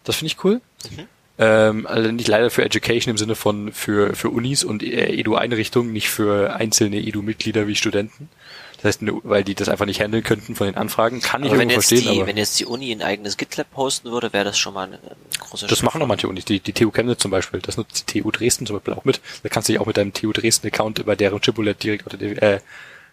Das 0.05 0.17
finde 0.17 0.33
ich 0.33 0.45
cool. 0.45 0.61
Mhm. 0.91 1.07
Ähm, 1.41 1.87
also 1.87 2.13
nicht 2.13 2.29
leider 2.29 2.51
für 2.51 2.63
Education 2.63 3.13
im 3.13 3.17
Sinne 3.17 3.35
von 3.35 3.73
für, 3.73 4.15
für 4.15 4.29
Unis 4.29 4.63
und 4.63 4.83
äh, 4.83 5.11
Edu-Einrichtungen, 5.15 5.91
nicht 5.91 6.11
für 6.11 6.55
einzelne 6.55 6.99
Edu-Mitglieder 6.99 7.67
wie 7.67 7.77
Studenten. 7.77 8.29
Das 8.77 8.85
heißt, 8.85 9.01
weil 9.25 9.43
die 9.43 9.55
das 9.55 9.71
einfach 9.71 9.87
nicht 9.87 10.01
handeln 10.01 10.23
könnten 10.23 10.55
von 10.55 10.67
den 10.67 10.77
Anfragen, 10.77 11.21
kann 11.21 11.43
ich 11.43 11.51
irgendwo 11.51 11.73
verstehen. 11.73 12.03
Die, 12.03 12.09
aber 12.09 12.27
wenn 12.27 12.37
jetzt 12.37 12.61
die 12.61 12.67
Uni 12.67 12.93
ein 12.93 13.01
eigenes 13.01 13.39
GitLab 13.39 13.71
posten 13.71 14.11
würde, 14.11 14.35
wäre 14.35 14.45
das 14.45 14.59
schon 14.59 14.75
mal 14.75 14.93
ein, 14.93 14.99
großer 15.39 15.67
Das 15.67 15.79
Schritt 15.79 15.87
machen 15.87 16.03
auch 16.03 16.07
manche 16.07 16.29
Unis. 16.29 16.45
Die, 16.45 16.61
die 16.61 16.75
TU 16.75 16.91
Chemnitz 16.91 17.21
zum 17.21 17.31
Beispiel, 17.31 17.61
das 17.61 17.79
nutzt 17.79 18.13
die 18.13 18.21
TU 18.21 18.31
Dresden 18.31 18.67
zum 18.67 18.77
Beispiel 18.77 18.93
auch 18.93 19.05
mit. 19.05 19.23
Da 19.43 19.49
kannst 19.49 19.69
du 19.69 19.73
dich 19.73 19.81
auch 19.81 19.87
mit 19.87 19.97
deinem 19.97 20.13
TU 20.13 20.33
Dresden-Account 20.33 20.99
über 20.99 21.17
deren 21.17 21.41
Chipolette 21.41 21.99
direkt 21.99 22.43
äh, 22.43 22.61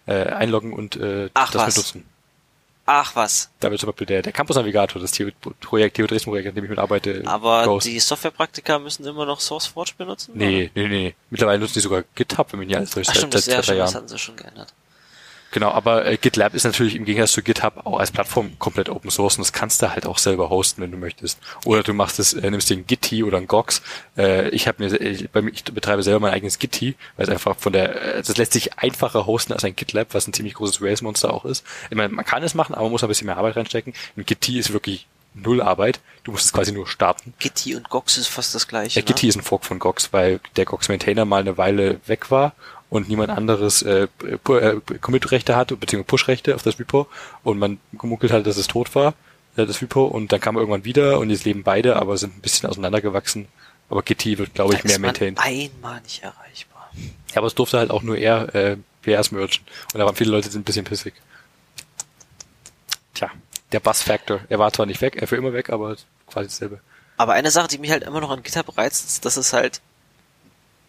äh, 0.06 0.12
einloggen 0.30 0.74
und 0.74 0.98
äh, 0.98 1.30
Ach, 1.34 1.52
das 1.52 1.62
was? 1.62 1.76
benutzen. 1.76 2.06
Ach 2.90 3.18
was. 3.18 3.50
Da 3.60 3.70
wird 3.70 3.82
zum 3.82 3.88
Beispiel 3.88 4.08
der, 4.08 4.22
der 4.22 4.32
Campus 4.32 4.56
Navigator, 4.56 5.02
das 5.02 5.12
Projekt, 5.60 5.98
Theo 5.98 6.08
Dresden-Projekt, 6.08 6.48
an 6.48 6.56
dem 6.56 6.64
ich 6.64 6.70
mitarbeite. 6.70 7.22
Aber 7.26 7.66
Ghost. 7.66 7.86
die 7.86 8.00
Softwarepraktiker 8.00 8.80
müssen 8.80 9.06
immer 9.06 9.26
noch 9.26 9.42
SourceForge 9.42 9.92
benutzen? 9.98 10.32
Nee, 10.36 10.72
oder? 10.74 10.82
nee, 10.82 10.88
nee. 10.88 11.16
Mittlerweile 11.30 11.60
nutzen 11.60 11.74
die 11.74 11.80
sogar 11.82 12.06
GitHub, 12.16 12.54
wenn 12.54 12.60
mich 12.60 12.70
nicht 12.70 12.78
alles 12.78 12.92
täuscht. 12.92 13.10
Ach 13.12 13.16
stimmt, 13.16 13.34
seit, 13.34 13.46
das, 13.46 13.66
seit 13.66 13.78
ja, 13.78 13.84
das 13.84 13.94
hatten 13.94 14.08
sie 14.08 14.18
schon 14.18 14.38
geändert. 14.38 14.74
Genau, 15.58 15.72
aber 15.72 16.06
äh, 16.06 16.18
GitLab 16.18 16.54
ist 16.54 16.66
natürlich 16.66 16.94
im 16.94 17.04
Gegensatz 17.04 17.32
zu 17.32 17.42
GitHub 17.42 17.84
auch 17.84 17.98
als 17.98 18.12
Plattform 18.12 18.60
komplett 18.60 18.90
Open 18.90 19.10
Source 19.10 19.38
und 19.38 19.42
das 19.42 19.54
kannst 19.54 19.82
du 19.82 19.92
halt 19.92 20.06
auch 20.06 20.20
selber 20.20 20.52
hosten, 20.52 20.84
wenn 20.84 20.92
du 20.92 21.00
möchtest. 21.00 21.40
Oder 21.66 21.82
du 21.82 21.96
machst 21.96 22.20
es, 22.20 22.34
äh, 22.34 22.52
nimmst 22.52 22.70
den 22.70 22.86
Gitti 22.86 23.24
oder 23.24 23.40
ein 23.40 23.48
Gox. 23.48 23.82
Äh, 24.16 24.50
ich 24.50 24.68
habe 24.68 24.84
mir, 24.84 25.02
ich, 25.02 25.28
ich 25.34 25.64
betreibe 25.64 26.04
selber 26.04 26.20
mein 26.20 26.34
eigenes 26.34 26.60
Gitti, 26.60 26.94
weil 27.16 27.26
es 27.26 27.32
einfach 27.32 27.56
von 27.58 27.74
der, 27.74 28.18
äh, 28.18 28.22
das 28.22 28.38
lässt 28.38 28.54
sich 28.54 28.78
einfacher 28.78 29.26
hosten 29.26 29.52
als 29.52 29.64
ein 29.64 29.76
GitLab, 29.76 30.14
was 30.14 30.28
ein 30.28 30.34
ziemlich 30.34 30.54
großes 30.54 30.80
Rails-Monster 30.80 31.34
auch 31.34 31.44
ist. 31.44 31.66
Ich 31.90 31.98
meine, 31.98 32.14
man 32.14 32.24
kann 32.24 32.44
es 32.44 32.54
machen, 32.54 32.76
aber 32.76 32.84
man 32.84 32.92
muss 32.92 33.02
ein 33.02 33.10
bisschen 33.10 33.26
mehr 33.26 33.38
Arbeit 33.38 33.56
reinstecken. 33.56 33.96
Ein 34.16 34.28
Gitti 34.28 34.60
ist 34.60 34.74
wirklich 34.74 35.08
null 35.34 35.60
Arbeit. 35.64 36.02
Du 36.24 36.34
musst 36.34 36.46
es 36.46 36.54
quasi 36.54 36.72
nur 36.72 36.86
starten. 36.86 37.34
Gitti 37.40 37.76
und 37.76 37.90
Gox 37.90 38.18
ist 38.18 38.28
fast 38.28 38.54
das 38.54 38.68
gleiche. 38.68 39.00
Ja, 39.00 39.02
ne? 39.02 39.08
Gitti 39.08 39.28
ist 39.28 39.38
ein 39.38 39.42
Fork 39.42 39.66
von 39.66 39.80
Gox, 39.80 40.14
weil 40.14 40.40
der 40.56 40.66
Gox 40.66 40.88
Maintainer 40.88 41.26
mal 41.26 41.42
eine 41.42 41.58
Weile 41.58 42.00
weg 42.06 42.30
war 42.30 42.54
und 42.90 43.10
niemand 43.10 43.30
anderes 43.30 43.82
äh, 43.82 44.08
äh, 44.24 44.98
Commit-Rechte 45.02 45.56
hatte, 45.56 45.76
beziehungsweise 45.76 46.08
Push-Rechte 46.08 46.56
auf 46.56 46.64
das 46.64 46.80
Repo 46.80 47.08
und 47.44 47.60
man 47.60 47.80
gemunkelt 47.94 48.32
hat, 48.32 48.48
dass 48.48 48.58
es 48.58 48.68
tot 48.68 48.96
war, 48.96 49.14
äh, 49.58 49.66
das 49.66 49.82
Repo, 49.82 50.06
und 50.06 50.32
dann 50.32 50.40
kam 50.40 50.56
er 50.56 50.60
irgendwann 50.60 50.86
wieder 50.86 51.20
und 51.20 51.30
jetzt 51.30 51.46
leben 51.46 51.64
beide, 51.64 51.98
aber 51.98 52.18
sind 52.18 52.38
ein 52.38 52.42
bisschen 52.42 52.70
auseinandergewachsen. 52.70 53.48
Aber 53.90 54.02
Gitti 54.02 54.38
wird, 54.38 54.54
glaube 54.54 54.76
ich, 54.76 54.84
mehr 54.84 55.00
maintained. 55.00 55.40
einmal 55.40 56.02
nicht 56.02 56.22
erreichbar. 56.22 56.92
Ja, 57.32 57.38
aber 57.38 57.48
es 57.48 57.56
durfte 57.56 57.78
halt 57.78 57.90
auch 57.90 58.04
nur 58.04 58.18
er 58.18 58.54
äh, 58.54 58.78
PRs 59.02 59.32
mergen. 59.32 59.54
Und 59.94 60.00
da 60.00 60.06
waren 60.06 60.16
viele 60.16 60.32
Leute, 60.32 60.48
die 60.48 60.54
sind 60.54 60.62
ein 60.62 60.66
bisschen 60.66 60.84
pissig. 60.84 61.14
Tja, 63.14 63.32
der 63.72 63.80
Buzz-Factor. 63.80 64.42
Er 64.50 64.60
war 64.60 64.74
zwar 64.74 64.86
nicht 64.86 65.02
weg, 65.02 65.16
er 65.16 65.28
für 65.28 65.38
immer 65.38 65.54
weg, 65.54 65.70
aber 65.70 65.96
quasi 66.28 66.48
dasselbe. 66.48 66.82
Aber 67.16 67.34
eine 67.34 67.50
Sache, 67.50 67.70
die 67.70 67.78
mich 67.78 67.92
halt 67.92 68.04
immer 68.04 68.20
noch 68.20 68.30
an 68.30 68.44
GitHub 68.44 68.78
reizt, 68.78 69.06
ist, 69.06 69.26
dass 69.26 69.38
es 69.38 69.54
halt 69.54 69.82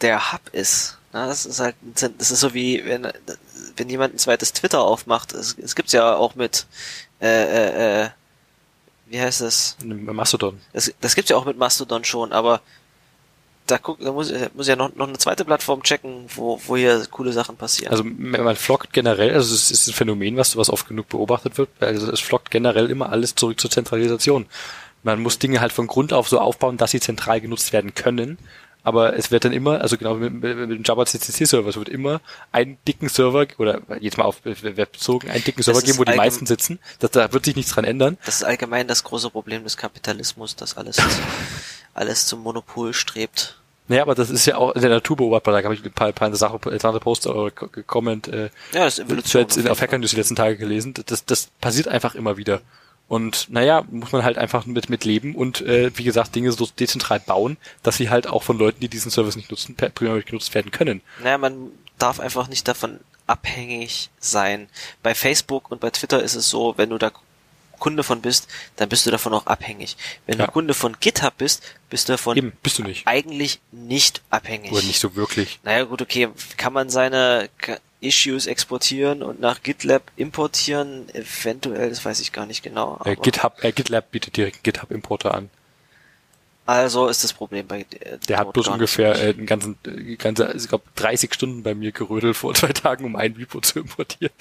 der 0.01 0.33
Hub 0.33 0.43
ist. 0.53 0.98
Na, 1.13 1.27
das 1.27 1.47
ist 1.47 1.61
halt, 1.61 1.75
das 1.95 2.31
ist 2.31 2.41
so 2.41 2.53
wie, 2.53 2.85
wenn, 2.85 3.09
wenn 3.77 3.89
jemand 3.89 4.15
ein 4.15 4.19
zweites 4.19 4.53
Twitter 4.53 4.81
aufmacht. 4.81 5.33
Es, 5.33 5.57
es 5.59 5.75
gibt's 5.75 5.93
ja 5.93 6.15
auch 6.15 6.35
mit, 6.35 6.67
äh, 7.21 7.27
äh, 7.27 8.05
äh, 8.05 8.09
wie 9.07 9.21
heißt 9.21 9.41
das? 9.41 9.77
Mastodon. 9.83 10.61
Das, 10.73 10.93
das 11.01 11.15
gibt's 11.15 11.31
ja 11.31 11.37
auch 11.37 11.47
mit 11.47 11.57
Mastodon 11.57 12.05
schon, 12.05 12.33
aber 12.33 12.61
da 13.67 13.79
guck, 13.79 14.01
da 14.01 14.13
muss, 14.13 14.33
muss 14.55 14.69
ja 14.69 14.77
noch, 14.77 14.95
noch 14.95 15.09
eine 15.09 15.19
zweite 15.19 15.45
Plattform 15.45 15.83
checken, 15.83 16.27
wo, 16.35 16.61
wo 16.67 16.77
hier 16.77 17.07
coole 17.11 17.33
Sachen 17.33 17.57
passieren. 17.57 17.91
Also 17.91 18.05
man 18.05 18.57
flockt 18.57 18.93
generell, 18.93 19.33
also 19.35 19.55
es 19.55 19.71
ist 19.71 19.89
ein 19.89 19.95
Phänomen, 19.95 20.37
was, 20.37 20.57
was 20.57 20.71
oft 20.71 20.89
genug 20.89 21.09
beobachtet 21.09 21.59
wird, 21.59 21.71
also 21.81 22.11
es 22.11 22.21
flockt 22.21 22.51
generell 22.51 22.91
immer 22.91 23.11
alles 23.11 23.35
zurück 23.35 23.61
zur 23.61 23.71
Zentralisation. 23.71 24.47
Man 25.03 25.23
muss 25.23 25.39
Dinge 25.39 25.61
halt 25.61 25.73
von 25.73 25.87
Grund 25.87 26.13
auf 26.13 26.29
so 26.29 26.41
aufbauen, 26.41 26.77
dass 26.77 26.91
sie 26.91 27.01
zentral 27.01 27.41
genutzt 27.41 27.73
werden 27.73 27.95
können 27.95 28.39
aber 28.83 29.17
es 29.17 29.31
wird 29.31 29.45
dann 29.45 29.53
immer, 29.53 29.81
also 29.81 29.97
genau 29.97 30.15
mit, 30.15 30.33
mit, 30.33 30.57
mit 30.57 30.71
dem 30.71 30.83
Java 30.85 31.05
CCC 31.05 31.45
Server, 31.45 31.69
es 31.69 31.77
wird 31.77 31.89
immer 31.89 32.21
einen 32.53 32.79
dicken 32.87 33.09
Server 33.09 33.47
oder 33.59 33.81
jetzt 34.01 34.19
mal 34.19 34.25
auf 34.25 34.45
Web 34.45 34.93
bezogen, 34.93 35.31
einen 35.31 35.45
dicken 35.45 35.63
Server 35.63 35.83
geben, 35.83 35.99
wo 35.99 36.05
die 36.05 36.17
meisten 36.17 36.47
sitzen. 36.47 36.79
Das, 36.99 37.11
da 37.11 37.33
wird 37.33 37.45
sich 37.45 37.57
nichts 37.57 37.73
dran 37.73 37.85
ändern. 37.85 38.19
Das 38.25 38.37
ist 38.37 38.45
allgemein 38.45 38.89
das 38.89 39.05
große 39.05 39.31
Problem 39.31 39.65
des 39.65 39.77
Kapitalismus, 39.77 40.57
dass 40.57 40.77
alles, 40.77 40.99
alles 41.95 42.27
zum 42.27 42.41
Monopol 42.41 42.95
strebt. 42.95 43.59
Naja, 43.89 44.03
aber 44.03 44.15
das 44.15 44.29
ist 44.29 44.45
ja 44.45 44.57
auch 44.57 44.75
in 44.75 44.83
der 44.83 44.91
Natur 44.91 45.17
beobachtbar. 45.17 45.55
Da 45.55 45.65
habe 45.65 45.75
ich 45.75 45.83
ein 45.83 45.91
paar, 45.91 46.13
paar 46.13 46.35
Sachen, 46.37 46.57
interessante 46.57 47.01
Post 47.01 47.27
oder 47.27 47.51
Comment 47.51 48.29
äh, 48.29 48.51
ja, 48.73 48.85
das 48.85 48.99
ist 48.99 49.69
auf 49.69 49.81
Hacker 49.81 49.97
News 49.97 50.11
die 50.11 50.17
letzten 50.17 50.37
Tage 50.37 50.59
gelesen. 50.59 50.93
Das, 51.07 51.25
das 51.25 51.49
passiert 51.61 51.89
einfach 51.89 52.15
immer 52.15 52.37
wieder. 52.37 52.61
Und 53.09 53.47
naja, 53.51 53.85
muss 53.91 54.13
man 54.13 54.23
halt 54.23 54.37
einfach 54.37 54.67
mit, 54.67 54.91
mit 54.91 55.05
leben 55.05 55.35
und 55.35 55.63
äh, 55.63 55.91
wie 55.97 56.05
gesagt, 56.05 56.35
Dinge 56.35 56.53
so 56.53 56.69
dezentral 56.79 57.21
bauen, 57.21 57.57
dass 57.83 57.97
sie 57.97 58.11
halt 58.11 58.27
auch 58.27 58.43
von 58.43 58.59
Leuten, 58.59 58.81
die 58.81 58.89
diesen 58.89 59.11
Service 59.11 59.37
nicht 59.37 59.51
nutzen, 59.51 59.75
primär 59.77 60.21
genutzt 60.23 60.55
werden 60.55 60.71
können. 60.71 61.01
Naja, 61.23 61.39
man 61.39 61.71
darf 61.97 62.21
einfach 62.21 62.49
nicht 62.49 62.69
davon 62.69 63.01
abhängig 63.27 64.11
sein. 64.21 64.69
Bei 65.03 65.15
Facebook 65.15 65.71
und 65.71 65.81
bei 65.81 65.91
Twitter 65.91 66.23
ist 66.23 66.35
es 66.35 66.51
so, 66.51 66.75
wenn 66.77 66.91
du 66.91 66.99
da 66.99 67.11
Kunde 67.79 68.03
von 68.03 68.21
bist, 68.21 68.49
dann 68.77 68.89
bist 68.89 69.07
du 69.07 69.11
davon 69.11 69.33
auch 69.33 69.47
abhängig. 69.47 69.97
Wenn 70.27 70.39
ja. 70.39 70.47
du 70.47 70.53
Kunde 70.53 70.75
von 70.75 70.97
GitHub 70.99 71.37
bist, 71.39 71.63
bist 71.91 72.09
du 72.09 72.15
davon 72.15 72.37
Eben, 72.37 72.53
bist 72.63 72.79
du 72.79 72.83
nicht. 72.83 73.07
eigentlich 73.07 73.61
nicht 73.71 74.23
abhängig. 74.31 74.73
Oder 74.73 74.83
nicht 74.83 75.01
so 75.01 75.15
wirklich. 75.15 75.61
Naja 75.63 75.85
gut, 75.85 76.03
okay, 76.03 76.29
kann 76.57 76.73
man 76.73 76.91
seine 76.91 77.49
Issues 78.01 78.47
exportieren 78.47 79.23
und 79.23 79.41
nach 79.41 79.63
GitLab 79.63 80.03
importieren, 80.17 81.09
eventuell, 81.15 81.89
das 81.89 82.05
weiß 82.05 82.21
ich 82.21 82.33
gar 82.33 82.47
nicht 82.47 82.63
genau. 82.63 83.01
Äh, 83.05 83.17
GitHub, 83.17 83.63
äh, 83.63 83.73
GitLab 83.73 84.11
bietet 84.11 84.37
direkt 84.37 84.63
GitHub-Importer 84.63 85.35
an. 85.35 85.51
Also 86.69 87.09
ist 87.09 87.25
das 87.25 87.33
Problem 87.33 87.67
bei 87.67 87.81
äh, 87.81 88.19
Der 88.29 88.39
hat 88.39 88.53
bloß 88.53 88.69
ungefähr 88.69 89.17
äh, 89.17 89.31
einen 89.31 89.47
ganzen, 89.47 89.79
äh, 89.87 90.17
ganze, 90.17 90.53
ich 90.55 90.69
glaube 90.69 90.85
30 90.97 91.33
Stunden 91.33 91.63
bei 91.63 91.75
mir 91.75 91.93
gerödelt 91.93 92.37
vor 92.37 92.55
zwei 92.55 92.73
Tagen, 92.73 93.05
um 93.05 93.17
ein 93.17 93.33
Repo 93.33 93.61
zu 93.61 93.81
importieren. 93.81 94.35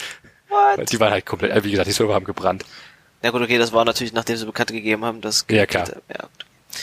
What? 0.49 0.77
Weil 0.77 0.85
die 0.85 0.99
waren 0.99 1.11
halt 1.11 1.25
komplett, 1.25 1.51
äh, 1.51 1.63
wie 1.63 1.71
gesagt, 1.71 1.88
die 1.88 1.93
Server 1.93 2.13
haben 2.13 2.25
gebrannt. 2.25 2.65
Ja 3.23 3.31
gut, 3.31 3.41
okay, 3.41 3.57
das 3.57 3.71
war 3.71 3.85
natürlich, 3.85 4.13
nachdem 4.13 4.38
sie 4.38 4.45
bekannt 4.45 4.71
gegeben 4.71 5.03
haben, 5.05 5.21
dass 5.21 5.45
ja 5.49 5.65
klar, 5.65 5.88
ja. 5.88 6.27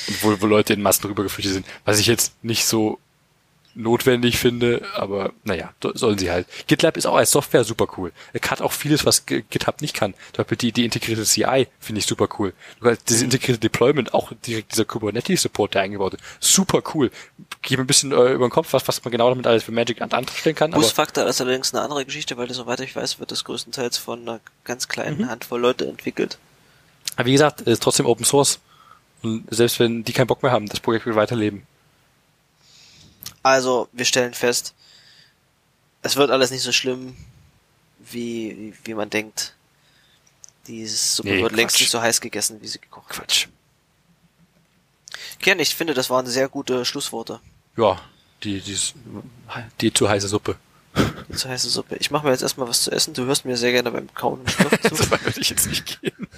Und 0.08 0.22
wo, 0.24 0.40
wo 0.40 0.46
Leute 0.46 0.72
in 0.72 0.82
Massen 0.82 1.06
rübergeflüchtet 1.06 1.52
sind, 1.52 1.66
was 1.84 2.00
ich 2.00 2.06
jetzt 2.06 2.42
nicht 2.42 2.64
so 2.64 2.98
notwendig 3.74 4.38
finde, 4.38 4.82
aber 4.94 5.32
naja, 5.44 5.72
sollen 5.94 6.18
sie 6.18 6.30
halt. 6.30 6.46
GitLab 6.66 6.96
ist 6.96 7.06
auch 7.06 7.16
als 7.16 7.30
Software 7.30 7.64
super 7.64 7.86
cool. 7.96 8.12
Er 8.32 8.40
hat 8.50 8.62
auch 8.62 8.72
vieles, 8.72 9.04
was 9.04 9.26
GitHub 9.26 9.80
nicht 9.80 9.94
kann. 9.94 10.14
Zum 10.32 10.44
Beispiel 10.44 10.58
die, 10.58 10.72
die 10.72 10.84
integrierte 10.84 11.24
CI 11.24 11.66
finde 11.80 11.98
ich 11.98 12.06
super 12.06 12.28
cool. 12.38 12.52
Dieses 13.08 13.22
mhm. 13.22 13.26
integrierte 13.26 13.60
Deployment, 13.60 14.14
auch 14.14 14.32
direkt 14.46 14.72
dieser 14.72 14.84
Kubernetes-Support, 14.84 15.74
der 15.74 15.82
eingebaut 15.82 16.14
ist, 16.14 16.22
super 16.40 16.82
cool. 16.94 17.10
Gib 17.62 17.80
ein 17.80 17.86
bisschen 17.86 18.12
äh, 18.12 18.32
über 18.32 18.46
den 18.46 18.50
Kopf, 18.52 18.72
was, 18.72 18.86
was 18.86 19.04
man 19.04 19.12
genau 19.12 19.28
damit 19.28 19.46
alles 19.46 19.64
für 19.64 19.72
Magic 19.72 20.00
anstellen 20.00 20.56
kann. 20.56 20.70
Busfaktor 20.70 21.26
ist 21.26 21.40
allerdings 21.40 21.74
eine 21.74 21.82
andere 21.82 22.04
Geschichte, 22.04 22.36
weil 22.36 22.46
das, 22.46 22.58
soweit 22.58 22.80
ich 22.80 22.94
weiß, 22.94 23.18
wird 23.18 23.30
das 23.30 23.44
größtenteils 23.44 23.98
von 23.98 24.20
einer 24.22 24.40
ganz 24.64 24.88
kleinen 24.88 25.18
mhm. 25.18 25.30
Handvoll 25.30 25.60
Leute 25.60 25.86
entwickelt. 25.86 26.38
Aber 27.16 27.26
wie 27.26 27.32
gesagt, 27.32 27.62
es 27.62 27.74
ist 27.74 27.82
trotzdem 27.82 28.06
Open 28.06 28.24
Source. 28.24 28.60
Und 29.22 29.46
selbst 29.50 29.80
wenn 29.80 30.04
die 30.04 30.12
keinen 30.12 30.26
Bock 30.26 30.42
mehr 30.42 30.52
haben, 30.52 30.68
das 30.68 30.80
Projekt 30.80 31.06
will 31.06 31.14
weiterleben. 31.14 31.66
Also, 33.44 33.88
wir 33.92 34.06
stellen 34.06 34.32
fest, 34.32 34.74
es 36.00 36.16
wird 36.16 36.30
alles 36.30 36.50
nicht 36.50 36.62
so 36.62 36.72
schlimm, 36.72 37.14
wie, 38.00 38.56
wie, 38.56 38.74
wie 38.84 38.94
man 38.94 39.10
denkt. 39.10 39.54
Dieses 40.66 41.16
Suppe 41.16 41.28
nee, 41.28 41.36
wird 41.42 41.50
Quatsch. 41.50 41.56
längst 41.56 41.78
nicht 41.78 41.90
so 41.90 42.00
heiß 42.00 42.22
gegessen, 42.22 42.62
wie 42.62 42.68
sie 42.68 42.78
gekocht 42.80 43.10
wird. 43.10 43.28
Quatsch. 43.28 43.48
Ken, 45.40 45.58
ich 45.60 45.74
finde, 45.74 45.92
das 45.92 46.08
waren 46.08 46.26
sehr 46.26 46.48
gute 46.48 46.86
Schlussworte. 46.86 47.38
Ja, 47.76 48.00
die, 48.44 48.62
die, 48.62 48.78
die 49.82 49.92
zu 49.92 50.08
heiße 50.08 50.28
Suppe. 50.28 50.56
Die 51.28 51.34
zu 51.34 51.46
heiße 51.46 51.68
Suppe. 51.68 51.96
Ich 51.96 52.10
mache 52.10 52.24
mir 52.24 52.32
jetzt 52.32 52.42
erstmal 52.42 52.66
was 52.66 52.82
zu 52.82 52.90
essen. 52.92 53.12
Du 53.12 53.26
hörst 53.26 53.44
mir 53.44 53.58
sehr 53.58 53.72
gerne 53.72 53.90
beim 53.90 54.12
Kauen 54.14 54.40
und 54.40 54.82
zu. 54.88 54.94
so 54.94 55.10
weit 55.10 55.22
würde 55.22 55.38
ich 55.38 55.50
jetzt 55.50 55.66
nicht 55.66 56.00
gehen. 56.00 56.28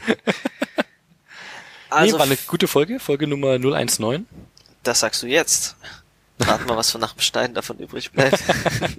also, 1.89 2.17
nee, 2.17 2.19
war 2.19 2.27
eine 2.27 2.37
gute 2.49 2.67
Folge, 2.67 2.99
Folge 2.99 3.29
Nummer 3.29 3.61
019. 3.61 4.27
Das 4.83 4.99
sagst 4.99 5.23
du 5.23 5.29
jetzt. 5.29 5.77
Warten 6.39 6.69
wir, 6.69 6.77
was 6.77 6.91
von 6.91 7.01
nach 7.01 7.15
dem 7.15 7.21
Stein 7.21 7.55
davon 7.55 7.79
übrig 7.79 8.13
bleibt. 8.13 8.39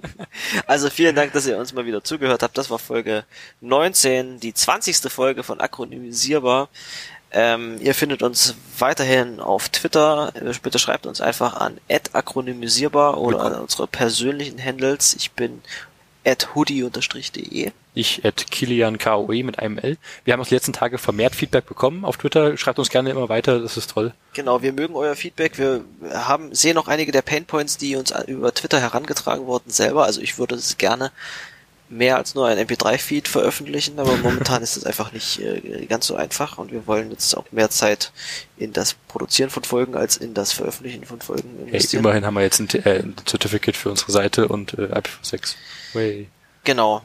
also 0.66 0.90
vielen 0.90 1.14
Dank, 1.14 1.32
dass 1.32 1.46
ihr 1.46 1.56
uns 1.56 1.72
mal 1.72 1.86
wieder 1.86 2.02
zugehört 2.02 2.42
habt. 2.42 2.58
Das 2.58 2.68
war 2.68 2.78
Folge 2.78 3.24
19, 3.60 4.40
die 4.40 4.52
20. 4.52 5.10
Folge 5.10 5.44
von 5.44 5.60
Akronymisierbar. 5.60 6.68
Ähm, 7.30 7.76
ihr 7.80 7.94
findet 7.94 8.22
uns 8.22 8.54
weiterhin 8.78 9.38
auf 9.38 9.68
Twitter. 9.68 10.32
Bitte 10.62 10.78
schreibt 10.78 11.06
uns 11.06 11.20
einfach 11.20 11.54
an 11.54 11.78
akronymisierbar 12.12 13.18
oder 13.18 13.42
an 13.42 13.54
unsere 13.54 13.86
persönlichen 13.86 14.62
Handles. 14.62 15.14
Ich 15.14 15.32
bin 15.32 15.62
at 16.28 16.54
hoodie-de. 16.54 17.72
Ich 17.94 18.24
at 18.24 18.50
Kilian 18.50 18.98
KOE 18.98 19.42
mit 19.42 19.58
einem 19.58 19.78
L. 19.78 19.96
Wir 20.24 20.32
haben 20.32 20.40
auch 20.40 20.46
die 20.46 20.54
letzten 20.54 20.72
Tage 20.72 20.98
vermehrt 20.98 21.34
Feedback 21.34 21.66
bekommen 21.66 22.04
auf 22.04 22.16
Twitter. 22.16 22.56
Schreibt 22.56 22.78
uns 22.78 22.90
gerne 22.90 23.10
immer 23.10 23.28
weiter, 23.28 23.60
das 23.60 23.76
ist 23.76 23.90
toll. 23.90 24.12
Genau, 24.34 24.62
wir 24.62 24.72
mögen 24.72 24.94
euer 24.94 25.16
Feedback. 25.16 25.58
Wir 25.58 25.84
haben, 26.12 26.54
sehen 26.54 26.78
auch 26.78 26.86
einige 26.86 27.10
der 27.10 27.22
Painpoints, 27.22 27.76
die 27.78 27.96
uns 27.96 28.12
über 28.26 28.52
Twitter 28.54 28.78
herangetragen 28.78 29.46
wurden 29.46 29.70
selber. 29.70 30.04
Also 30.04 30.20
ich 30.20 30.38
würde 30.38 30.54
es 30.54 30.76
gerne 30.76 31.10
mehr 31.88 32.16
als 32.16 32.34
nur 32.34 32.46
ein 32.46 32.58
MP3-Feed 32.58 33.28
veröffentlichen, 33.28 33.98
aber 33.98 34.16
momentan 34.16 34.62
ist 34.62 34.76
es 34.76 34.84
einfach 34.84 35.12
nicht 35.12 35.40
äh, 35.40 35.86
ganz 35.86 36.06
so 36.06 36.16
einfach 36.16 36.58
und 36.58 36.72
wir 36.72 36.86
wollen 36.86 37.10
jetzt 37.10 37.36
auch 37.36 37.50
mehr 37.50 37.70
Zeit 37.70 38.12
in 38.56 38.72
das 38.72 38.94
Produzieren 38.94 39.50
von 39.50 39.64
Folgen 39.64 39.94
als 39.94 40.16
in 40.16 40.34
das 40.34 40.52
Veröffentlichen 40.52 41.04
von 41.04 41.20
Folgen 41.20 41.66
investieren. 41.66 42.04
Immerhin 42.04 42.26
haben 42.26 42.34
wir 42.34 42.42
jetzt 42.42 42.60
ein, 42.60 42.68
äh, 42.84 43.00
ein 43.00 43.14
Certificate 43.26 43.76
für 43.76 43.90
unsere 43.90 44.12
Seite 44.12 44.48
und 44.48 44.74
äh, 44.74 44.86
IPv6. 44.86 45.54
Way. 45.94 46.28
Genau. 46.64 47.02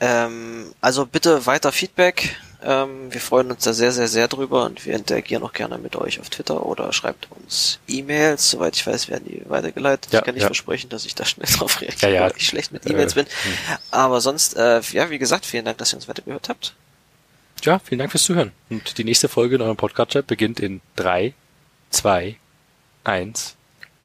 Ähm, 0.00 0.72
also 0.80 1.06
bitte 1.06 1.46
weiter 1.46 1.72
Feedback 1.72 2.36
ähm, 2.62 3.12
wir 3.12 3.20
freuen 3.20 3.50
uns 3.50 3.64
da 3.64 3.72
sehr, 3.72 3.92
sehr, 3.92 4.08
sehr 4.08 4.26
drüber 4.26 4.64
und 4.64 4.84
wir 4.84 4.94
interagieren 4.94 5.44
auch 5.44 5.52
gerne 5.52 5.78
mit 5.78 5.94
euch 5.94 6.18
auf 6.18 6.28
Twitter 6.28 6.66
oder 6.66 6.92
schreibt 6.92 7.28
uns 7.30 7.78
E-Mails. 7.86 8.50
Soweit 8.50 8.74
ich 8.74 8.86
weiß, 8.86 9.08
werden 9.08 9.24
die 9.28 9.48
weitergeleitet. 9.48 10.12
Ja, 10.12 10.18
ich 10.18 10.24
kann 10.24 10.34
nicht 10.34 10.42
ja. 10.42 10.48
versprechen, 10.48 10.88
dass 10.90 11.04
ich 11.04 11.14
da 11.14 11.24
schnell 11.24 11.48
drauf 11.56 11.80
reagiere, 11.80 12.14
ja, 12.14 12.22
weil 12.22 12.32
ich 12.36 12.48
schlecht 12.48 12.72
mit 12.72 12.84
E-Mails 12.86 13.12
äh, 13.12 13.22
bin. 13.22 13.26
Hm. 13.26 13.76
Aber 13.92 14.20
sonst, 14.20 14.56
äh, 14.56 14.80
ja, 14.92 15.10
wie 15.10 15.18
gesagt, 15.18 15.46
vielen 15.46 15.64
Dank, 15.64 15.78
dass 15.78 15.92
ihr 15.92 15.96
uns 15.96 16.08
weitergehört 16.08 16.48
habt. 16.48 16.74
Ja, 17.62 17.78
vielen 17.78 17.98
Dank 17.98 18.10
fürs 18.10 18.24
Zuhören. 18.24 18.52
Und 18.70 18.98
die 18.98 19.04
nächste 19.04 19.28
Folge 19.28 19.56
in 19.56 19.62
eurem 19.62 19.76
Podcast 19.76 20.26
beginnt 20.26 20.60
in 20.60 20.80
drei, 20.96 21.34
zwei, 21.90 22.36
eins. 23.04 23.56